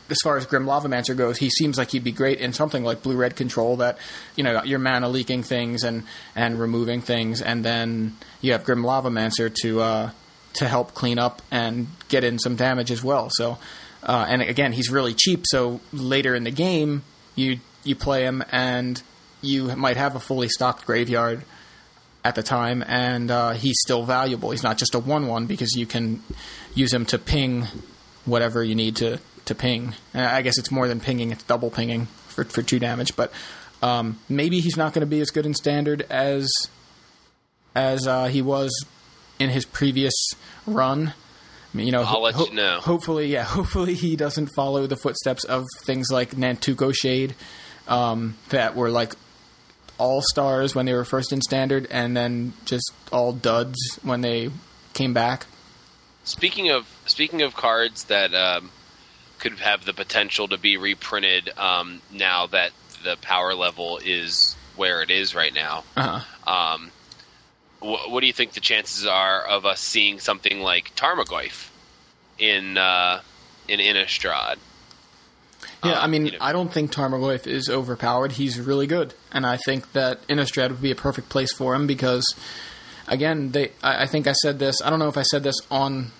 as 0.09 0.19
far 0.23 0.37
as 0.37 0.47
Grim 0.47 0.66
Lavamancer 0.66 1.16
goes, 1.16 1.39
he 1.39 1.51
seems 1.51 1.78
like 1.78 1.91
he'd 1.91 2.05
be 2.05 2.12
great 2.12 2.39
in 2.39 2.53
something 2.53 2.85
like 2.85 3.03
blue 3.03 3.16
red 3.16 3.37
control 3.37 3.77
that 3.78 3.99
you 4.37 4.45
know 4.45 4.62
you're 4.62 4.78
mana 4.78 5.09
leaking 5.09 5.43
things 5.43 5.85
and 5.85 6.05
and 6.35 6.59
removing 6.59 7.01
things, 7.01 7.43
and 7.43 7.65
then 7.65 8.16
you 8.41 8.53
have 8.53 8.65
Grim 8.65 8.83
Lavamancer 8.83 9.53
to 9.62 9.81
uh, 9.81 10.11
to 10.55 10.69
help 10.69 10.95
clean 10.95 11.19
up 11.19 11.43
and 11.51 11.89
get 12.09 12.24
in 12.24 12.39
some 12.39 12.57
damage 12.57 12.91
as 12.91 13.03
well. 13.03 13.28
So, 13.31 13.59
uh, 14.03 14.27
and 14.28 14.43
again, 14.43 14.73
he's 14.73 14.91
really 14.91 15.15
cheap. 15.15 15.45
So 15.47 15.81
later 15.93 16.35
in 16.35 16.45
the 16.45 16.51
game, 16.51 17.03
you 17.35 17.59
you 17.85 17.97
play 17.97 18.24
him 18.24 18.45
and 18.51 19.03
you 19.43 19.74
might 19.77 19.97
have 19.97 20.16
a 20.16 20.20
fully 20.20 20.49
stocked 20.49 20.87
graveyard 20.87 21.43
at 22.24 22.35
the 22.35 22.43
time, 22.43 22.83
and 22.87 23.31
uh, 23.31 23.53
he's 23.53 23.77
still 23.81 24.05
valuable. 24.05 24.51
He's 24.51 24.62
not 24.62 24.78
just 24.78 24.95
a 24.95 24.99
one-one 24.99 25.47
because 25.47 25.77
you 25.77 25.87
can 25.87 26.23
use 26.74 26.93
him 26.93 27.07
to 27.07 27.19
ping 27.19 27.66
whatever 28.24 28.65
you 28.65 28.74
need 28.74 28.97
to 28.97 29.20
to 29.47 29.55
ping. 29.55 29.94
I 30.14 30.43
guess 30.43 30.59
it's 30.59 30.70
more 30.70 30.89
than 30.89 31.01
pinging; 31.01 31.32
it's 31.32 31.43
double 31.44 31.70
pinging 31.70 32.06
for 32.28 32.44
for 32.44 32.62
two 32.62 32.78
damage. 32.78 33.16
But 33.16 33.32
um, 33.82 34.18
maybe 34.28 34.60
he's 34.60 34.77
not 34.77 34.93
going 34.93 35.01
to 35.01 35.06
be 35.06 35.20
as 35.20 35.31
good 35.31 35.47
in 35.47 35.55
standard 35.55 36.06
as 36.10 36.51
as 37.74 38.06
uh, 38.06 38.27
he 38.27 38.43
was 38.43 38.70
in 39.39 39.51
his 39.51 39.64
previous 39.64 40.14
run. 40.66 41.12
You 41.74 41.93
know, 41.93 42.02
I'll 42.02 42.23
let 42.23 42.39
you 42.39 42.55
know. 42.55 42.81
Hopefully, 42.81 43.27
yeah. 43.27 43.43
Hopefully, 43.44 43.94
he 43.94 44.16
doesn't 44.16 44.48
follow 44.48 44.86
the 44.86 44.97
footsteps 44.97 45.44
of 45.44 45.64
things 45.85 46.10
like 46.10 46.31
Nantuko 46.31 46.94
Shade, 46.94 47.35
um, 47.86 48.36
that 48.48 48.74
were 48.74 48.90
like 48.90 49.14
all 49.98 50.23
stars 50.23 50.74
when 50.74 50.86
they 50.86 50.94
were 50.94 51.05
first 51.05 51.32
in 51.32 51.40
standard, 51.40 51.86
and 51.90 52.16
then 52.16 52.55
just 52.64 52.93
all 53.12 53.32
duds 53.32 53.77
when 54.02 54.23
they 54.23 54.51
came 54.94 55.12
back. 55.12 55.47
Speaking 56.24 56.70
of 56.70 56.86
speaking 57.06 57.43
of 57.43 57.55
cards 57.55 58.05
that 58.05 58.35
um, 58.35 58.70
could 59.48 59.59
have 59.60 59.85
the 59.85 59.93
potential 59.93 60.48
to 60.48 60.59
be 60.59 60.77
reprinted, 60.77 61.52
um, 61.56 62.01
now 62.12 62.47
that 62.48 62.73
the 63.05 63.16
power 63.23 63.55
level 63.55 63.98
is 64.05 64.56
where 64.77 65.02
it 65.02 65.10
is 65.10 65.35
right 65.35 65.55
now, 65.55 65.85
Uh-huh. 65.97 66.52
um, 66.52 66.90
wh- 67.81 68.10
what 68.10 68.20
do 68.20 68.27
you 68.27 68.32
think 68.32 68.52
the 68.55 68.60
chances 68.60 69.06
are 69.06 69.43
of 69.43 69.64
us 69.64 69.81
seeing 69.81 70.18
something 70.20 70.60
like 70.60 70.94
Tarmogoyf 70.97 71.68
in 72.39 72.77
uh, 72.77 73.20
in 73.68 73.78
Innistrad? 73.81 74.56
Yeah, 75.85 75.93
Um, 75.93 75.98
I 76.05 76.06
mean, 76.09 76.27
you 76.27 76.32
know- 76.32 76.39
I 76.40 76.52
don't 76.52 76.73
think 76.73 76.93
Tarmogoyf 76.93 77.47
is 77.47 77.68
overpowered. 77.68 78.32
He's 78.32 78.59
really 78.60 78.86
good, 78.86 79.14
and 79.32 79.47
I 79.47 79.56
think 79.59 79.93
that 79.93 80.27
Innistrad 80.28 80.70
would 80.70 80.82
be 80.82 80.90
a 80.90 80.97
perfect 80.97 81.28
place 81.28 81.52
for 81.52 81.74
him 81.74 81.86
because, 81.86 82.24
again, 83.06 83.52
they. 83.52 83.73
I, 83.82 84.02
I 84.02 84.06
think 84.06 84.27
I 84.27 84.32
said 84.32 84.59
this. 84.59 84.81
I 84.82 84.90
don't 84.90 84.98
know 84.98 85.09
if 85.09 85.16
I 85.16 85.23
said 85.23 85.43
this 85.43 85.56
on 85.70 86.10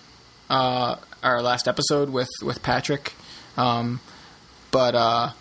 uh, 0.49 0.95
our 1.35 1.41
last 1.41 1.67
episode 1.67 2.09
with 2.09 2.29
with 2.41 2.63
Patrick, 2.63 3.13
um, 3.57 3.99
but 4.71 4.95
uh, 4.95 5.31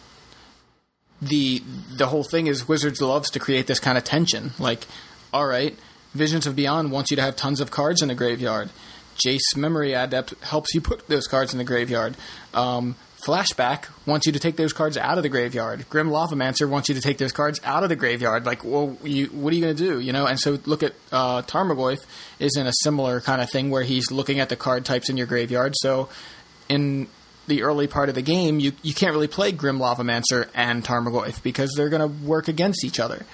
the 1.23 1.63
the 1.97 2.07
whole 2.07 2.25
thing 2.25 2.47
is 2.47 2.69
Wizards 2.69 3.01
loves 3.01 3.31
to 3.31 3.39
create 3.39 3.67
this 3.67 3.81
kind 3.81 3.97
of 3.97 4.05
tension. 4.05 4.53
Like, 4.59 4.87
all 5.33 5.47
right, 5.47 5.77
Visions 6.15 6.47
of 6.47 6.57
Beyond 6.57 6.93
wants 6.93 7.11
you 7.11 7.17
to 7.17 7.23
have 7.23 7.37
tons 7.37 7.61
of 7.61 7.71
cards 7.71 8.03
in 8.03 8.09
the 8.09 8.15
graveyard. 8.15 8.71
Jace 9.17 9.57
Memory 9.57 9.95
Adept 9.95 10.35
helps 10.43 10.75
you 10.75 10.81
put 10.81 11.09
those 11.09 11.27
cards 11.27 11.53
in 11.53 11.59
the 11.59 11.65
graveyard. 11.65 12.17
Um, 12.53 12.97
Flashback 13.27 13.87
wants 14.07 14.25
you 14.27 14.33
to 14.33 14.39
take 14.39 14.55
those 14.57 14.73
cards 14.73 14.97
out 14.97 15.17
of 15.19 15.25
the 15.25 15.29
graveyard. 15.29 15.85
Grim 15.91 16.09
Lavamancer 16.11 16.69
wants 16.69 16.89
you 16.89 16.95
to 16.95 17.01
take 17.01 17.19
those 17.19 17.33
cards 17.33 17.61
out 17.65 17.83
of 17.83 17.89
the 17.89 17.97
graveyard. 17.97 18.47
Like, 18.47 18.65
well, 18.65 18.97
you, 19.03 19.27
what 19.27 19.53
are 19.53 19.57
you 19.57 19.63
going 19.63 19.77
to 19.77 19.83
do? 19.83 19.99
You 19.99 20.13
know, 20.13 20.27
and 20.27 20.39
so 20.39 20.59
look 20.65 20.83
at 20.85 20.95
uh, 21.11 21.43
Tarmogoyf 21.43 21.99
is 22.39 22.57
in 22.57 22.67
a 22.69 22.73
similar 22.83 23.21
kind 23.21 23.43
of 23.43 23.51
thing 23.51 23.71
where 23.71 23.83
he's 23.83 24.13
looking 24.13 24.39
at 24.39 24.49
the 24.49 24.57
card 24.57 24.85
types 24.85 25.09
in 25.11 25.17
your 25.17 25.27
graveyard. 25.27 25.75
So 25.77 26.09
in 26.69 27.09
the 27.49 27.63
early 27.63 27.89
part 27.89 28.09
of 28.09 28.15
the 28.15 28.23
game, 28.23 28.61
you 28.61 28.73
you 28.83 28.95
can't 28.95 29.13
really 29.13 29.29
play 29.29 29.51
Grim 29.53 29.79
Lavamancer 29.79 30.49
and 30.55 30.85
Tarmogoyf 30.85 31.43
because 31.43 31.73
they're 31.77 31.89
going 31.91 32.01
to 32.03 32.27
work 32.27 32.49
against 32.49 32.85
each 32.85 33.01
other. 33.01 33.27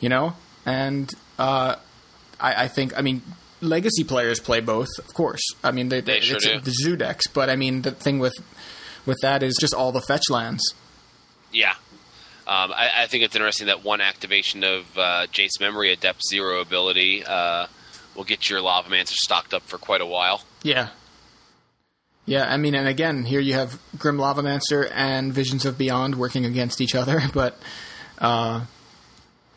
You 0.00 0.08
know, 0.10 0.34
and 0.66 1.10
uh, 1.38 1.76
I, 2.40 2.64
I 2.64 2.68
think 2.68 2.96
I 2.98 3.02
mean 3.02 3.22
legacy 3.60 4.04
players 4.04 4.40
play 4.40 4.60
both, 4.60 4.88
of 4.98 5.14
course. 5.14 5.40
I 5.62 5.70
mean 5.70 5.88
they, 5.88 6.00
They 6.02 6.20
sure 6.20 6.36
it's 6.36 6.46
do. 6.46 6.60
the 6.60 6.70
zoo 6.72 6.96
decks, 6.96 7.26
but 7.28 7.48
I 7.48 7.56
mean 7.56 7.82
the 7.82 7.92
thing 7.92 8.18
with 8.18 8.34
with 9.06 9.18
that 9.22 9.42
is 9.42 9.56
just 9.60 9.74
all 9.74 9.92
the 9.92 10.00
fetch 10.00 10.30
lands. 10.30 10.74
Yeah. 11.52 11.74
Um, 12.46 12.72
I, 12.72 12.90
I 13.02 13.06
think 13.06 13.24
it's 13.24 13.34
interesting 13.34 13.68
that 13.68 13.84
one 13.84 14.00
activation 14.00 14.64
of 14.64 14.98
uh, 14.98 15.26
Jace 15.32 15.58
Memory 15.60 15.92
Adept 15.92 16.20
Zero 16.28 16.60
ability 16.60 17.24
uh, 17.24 17.66
will 18.14 18.24
get 18.24 18.50
your 18.50 18.60
Lavamancer 18.60 19.14
stocked 19.14 19.54
up 19.54 19.62
for 19.62 19.78
quite 19.78 20.02
a 20.02 20.06
while. 20.06 20.42
Yeah. 20.62 20.90
Yeah, 22.26 22.46
I 22.50 22.56
mean, 22.56 22.74
and 22.74 22.88
again, 22.88 23.24
here 23.24 23.40
you 23.40 23.54
have 23.54 23.78
Grim 23.98 24.16
Lavamancer 24.16 24.90
and 24.94 25.32
Visions 25.32 25.64
of 25.64 25.76
Beyond 25.76 26.14
working 26.16 26.44
against 26.44 26.80
each 26.80 26.94
other, 26.94 27.22
but, 27.34 27.58
uh, 28.18 28.64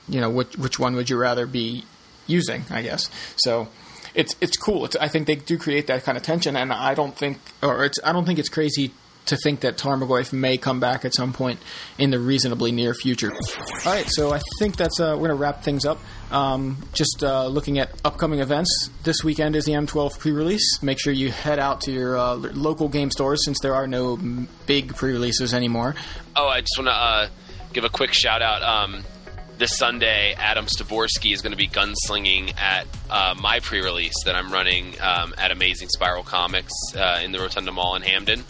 you 0.10 0.22
know, 0.22 0.30
which 0.30 0.58
which 0.58 0.80
one 0.80 0.96
would 0.96 1.10
you 1.10 1.18
rather 1.18 1.46
be 1.46 1.84
using? 2.26 2.66
I 2.70 2.82
guess 2.82 3.10
so. 3.38 3.68
It's 4.14 4.36
it's 4.42 4.58
cool. 4.58 4.86
It's, 4.86 4.96
I 4.96 5.10
think 5.10 5.28
they 5.28 5.36
do 5.36 5.58
create 5.58 5.88
that 5.88 6.04
kind 6.04 6.18
of 6.18 6.24
tension, 6.24 6.56
and 6.56 6.74
I 6.74 6.94
don't 6.94 7.16
think, 7.16 7.40
or 7.62 7.86
it's 7.86 8.00
I 8.04 8.14
don't 8.14 8.26
think 8.26 8.40
it's 8.40 8.50
crazy 8.50 8.92
to 9.28 9.38
think 9.38 9.62
that 9.62 9.78
Tarmogoyf 9.78 10.34
may 10.34 10.58
come 10.58 10.80
back 10.80 11.06
at 11.06 11.14
some 11.16 11.34
point 11.34 11.60
in 11.98 12.12
the 12.12 12.20
reasonably 12.20 12.72
near 12.72 12.94
future. 12.94 13.32
All 13.32 13.94
right, 13.94 14.08
so 14.08 14.34
I 14.34 14.40
think 14.60 14.76
that's 14.76 15.00
uh, 15.00 15.12
we're 15.14 15.28
going 15.28 15.30
to 15.30 15.36
wrap 15.36 15.64
things 15.64 15.86
up. 15.86 16.00
Um, 16.32 16.78
just 16.94 17.24
uh, 17.24 17.48
looking 17.48 17.80
at 17.80 17.92
upcoming 18.04 18.40
events. 18.40 18.90
This 19.04 19.24
weekend 19.24 19.56
is 19.56 19.66
the 19.66 19.74
M12 19.74 20.20
pre-release. 20.20 20.82
Make 20.84 21.00
sure 21.00 21.14
you 21.14 21.32
head 21.32 21.60
out 21.60 21.82
to 21.82 21.92
your 21.92 22.18
uh, 22.18 22.36
local 22.36 22.90
game 22.90 23.12
stores 23.12 23.46
since 23.46 23.60
there 23.62 23.76
are 23.76 23.88
no 23.88 24.18
big 24.66 24.96
pre-releases 24.96 25.54
anymore. 25.54 25.96
Oh, 26.36 26.48
I 26.48 26.62
just 26.62 26.76
want 26.78 26.88
to 26.88 26.94
uh, 26.94 27.30
give 27.74 27.84
a 27.84 27.90
quick 27.90 28.14
shout 28.14 28.42
out. 28.42 28.62
Um, 28.62 29.04
this 29.58 29.76
Sunday, 29.78 30.36
Adam 30.38 30.66
Styborski 30.66 31.34
is 31.34 31.42
going 31.42 31.52
to 31.52 31.58
be 31.58 31.68
gunslinging 31.68 32.56
at 32.60 32.86
uh, 33.10 33.34
my 33.40 33.60
pre-release 33.60 34.14
that 34.26 34.36
I'm 34.36 34.52
running 34.52 35.00
um, 35.02 35.34
at 35.38 35.52
Amazing 35.52 35.90
Spiral 35.90 36.24
Comics 36.24 36.74
uh, 36.96 37.22
in 37.24 37.32
the 37.32 37.40
Rotunda 37.40 37.72
Mall 37.72 37.96
in 37.96 38.04
Hampden. 38.04 38.44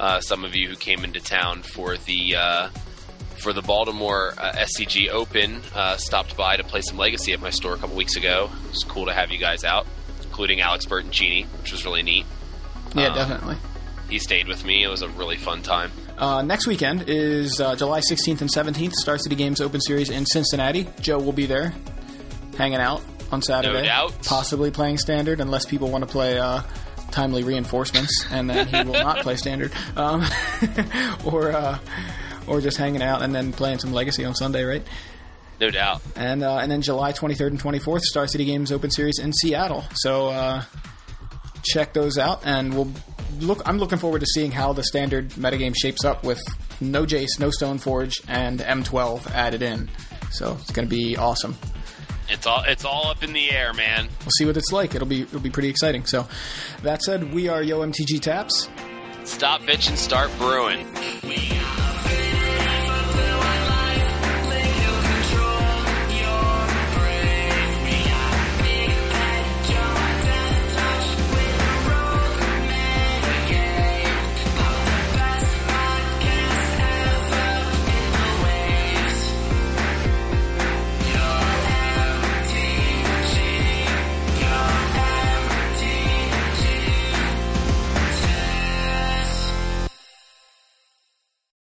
Uh, 0.00 0.18
some 0.20 0.44
of 0.44 0.56
you 0.56 0.66
who 0.68 0.76
came 0.76 1.04
into 1.04 1.20
town 1.20 1.62
for 1.62 1.96
the 1.98 2.34
uh, 2.36 2.68
for 3.36 3.52
the 3.52 3.60
Baltimore 3.62 4.32
uh, 4.38 4.52
SCG 4.52 5.10
Open 5.10 5.60
uh, 5.74 5.96
stopped 5.98 6.36
by 6.36 6.56
to 6.56 6.64
play 6.64 6.80
some 6.80 6.96
Legacy 6.96 7.32
at 7.34 7.40
my 7.40 7.50
store 7.50 7.74
a 7.74 7.76
couple 7.76 7.96
weeks 7.96 8.16
ago. 8.16 8.50
It 8.64 8.70
was 8.70 8.82
cool 8.84 9.04
to 9.06 9.12
have 9.12 9.30
you 9.30 9.38
guys 9.38 9.62
out, 9.62 9.86
including 10.22 10.60
Alex 10.62 10.86
Bertoncini, 10.86 11.44
which 11.60 11.70
was 11.72 11.84
really 11.84 12.02
neat. 12.02 12.24
Yeah, 12.94 13.08
Um, 13.08 13.14
definitely. 13.14 13.56
He 14.08 14.18
stayed 14.18 14.48
with 14.48 14.64
me. 14.64 14.82
It 14.82 14.88
was 14.88 15.02
a 15.02 15.08
really 15.08 15.36
fun 15.36 15.62
time. 15.62 15.92
Uh, 16.18 16.42
next 16.42 16.66
weekend 16.66 17.04
is 17.06 17.60
uh, 17.60 17.76
July 17.76 18.00
16th 18.00 18.40
and 18.40 18.50
17th, 18.50 18.92
Star 18.92 19.18
City 19.18 19.36
Games 19.36 19.60
Open 19.60 19.80
Series 19.80 20.10
in 20.10 20.24
Cincinnati. 20.26 20.88
Joe 21.00 21.18
will 21.18 21.32
be 21.32 21.46
there, 21.46 21.72
hanging 22.58 22.80
out 22.80 23.02
on 23.30 23.40
Saturday. 23.42 23.84
doubt. 23.86 24.12
Possibly 24.24 24.70
playing 24.70 24.98
Standard, 24.98 25.40
unless 25.40 25.64
people 25.64 25.90
want 25.90 26.02
to 26.04 26.10
play 26.10 26.38
uh, 26.38 26.62
Timely 27.10 27.42
Reinforcements, 27.42 28.26
and 28.30 28.48
then 28.48 28.68
he 28.68 28.82
will 28.82 28.94
not 28.94 29.18
play 29.18 29.36
Standard. 29.36 29.72
Um, 29.96 30.24
or, 31.24 31.52
uh, 31.52 31.78
or 32.46 32.60
just 32.60 32.76
hanging 32.76 33.02
out 33.02 33.22
and 33.22 33.34
then 33.34 33.52
playing 33.52 33.78
some 33.78 33.92
Legacy 33.92 34.24
on 34.24 34.34
Sunday, 34.34 34.64
right? 34.64 34.86
No 35.60 35.70
doubt. 35.70 36.00
And, 36.16 36.42
uh, 36.42 36.56
and 36.56 36.70
then 36.70 36.82
July 36.82 37.12
23rd 37.12 37.48
and 37.48 37.60
24th, 37.62 38.00
Star 38.00 38.26
City 38.26 38.44
Games 38.44 38.72
Open 38.72 38.90
Series 38.90 39.18
in 39.18 39.32
Seattle. 39.32 39.84
So 39.94 40.28
uh, 40.28 40.62
check 41.62 41.92
those 41.92 42.18
out, 42.18 42.40
and 42.44 42.74
we'll 42.74 42.90
look. 43.38 43.62
I'm 43.66 43.78
looking 43.78 43.98
forward 43.98 44.20
to 44.20 44.26
seeing 44.26 44.50
how 44.50 44.72
the 44.72 44.82
standard 44.82 45.30
metagame 45.30 45.74
shapes 45.76 46.04
up 46.04 46.24
with 46.24 46.40
no 46.80 47.04
Jace, 47.04 47.38
no 47.38 47.48
Stoneforge, 47.48 48.14
and 48.28 48.60
M12 48.60 49.30
added 49.32 49.62
in. 49.62 49.90
So 50.30 50.56
it's 50.60 50.70
going 50.70 50.88
to 50.88 50.94
be 50.94 51.16
awesome. 51.16 51.56
It's 52.30 52.46
all 52.46 52.62
it's 52.66 52.84
all 52.84 53.08
up 53.08 53.22
in 53.22 53.32
the 53.32 53.50
air, 53.50 53.72
man. 53.72 54.08
We'll 54.20 54.30
see 54.38 54.46
what 54.46 54.56
it's 54.56 54.72
like. 54.72 54.94
It'll 54.94 55.08
be 55.08 55.22
it'll 55.22 55.40
be 55.40 55.50
pretty 55.50 55.68
exciting. 55.68 56.04
So 56.04 56.26
that 56.82 57.02
said, 57.02 57.34
we 57.34 57.48
are 57.48 57.62
Yo 57.62 57.80
MTG 57.80 58.20
Taps. 58.20 58.68
Stop 59.24 59.62
bitch 59.62 59.88
and 59.88 59.98
start 59.98 60.30
brewing. 60.38 60.86
We 61.22 61.50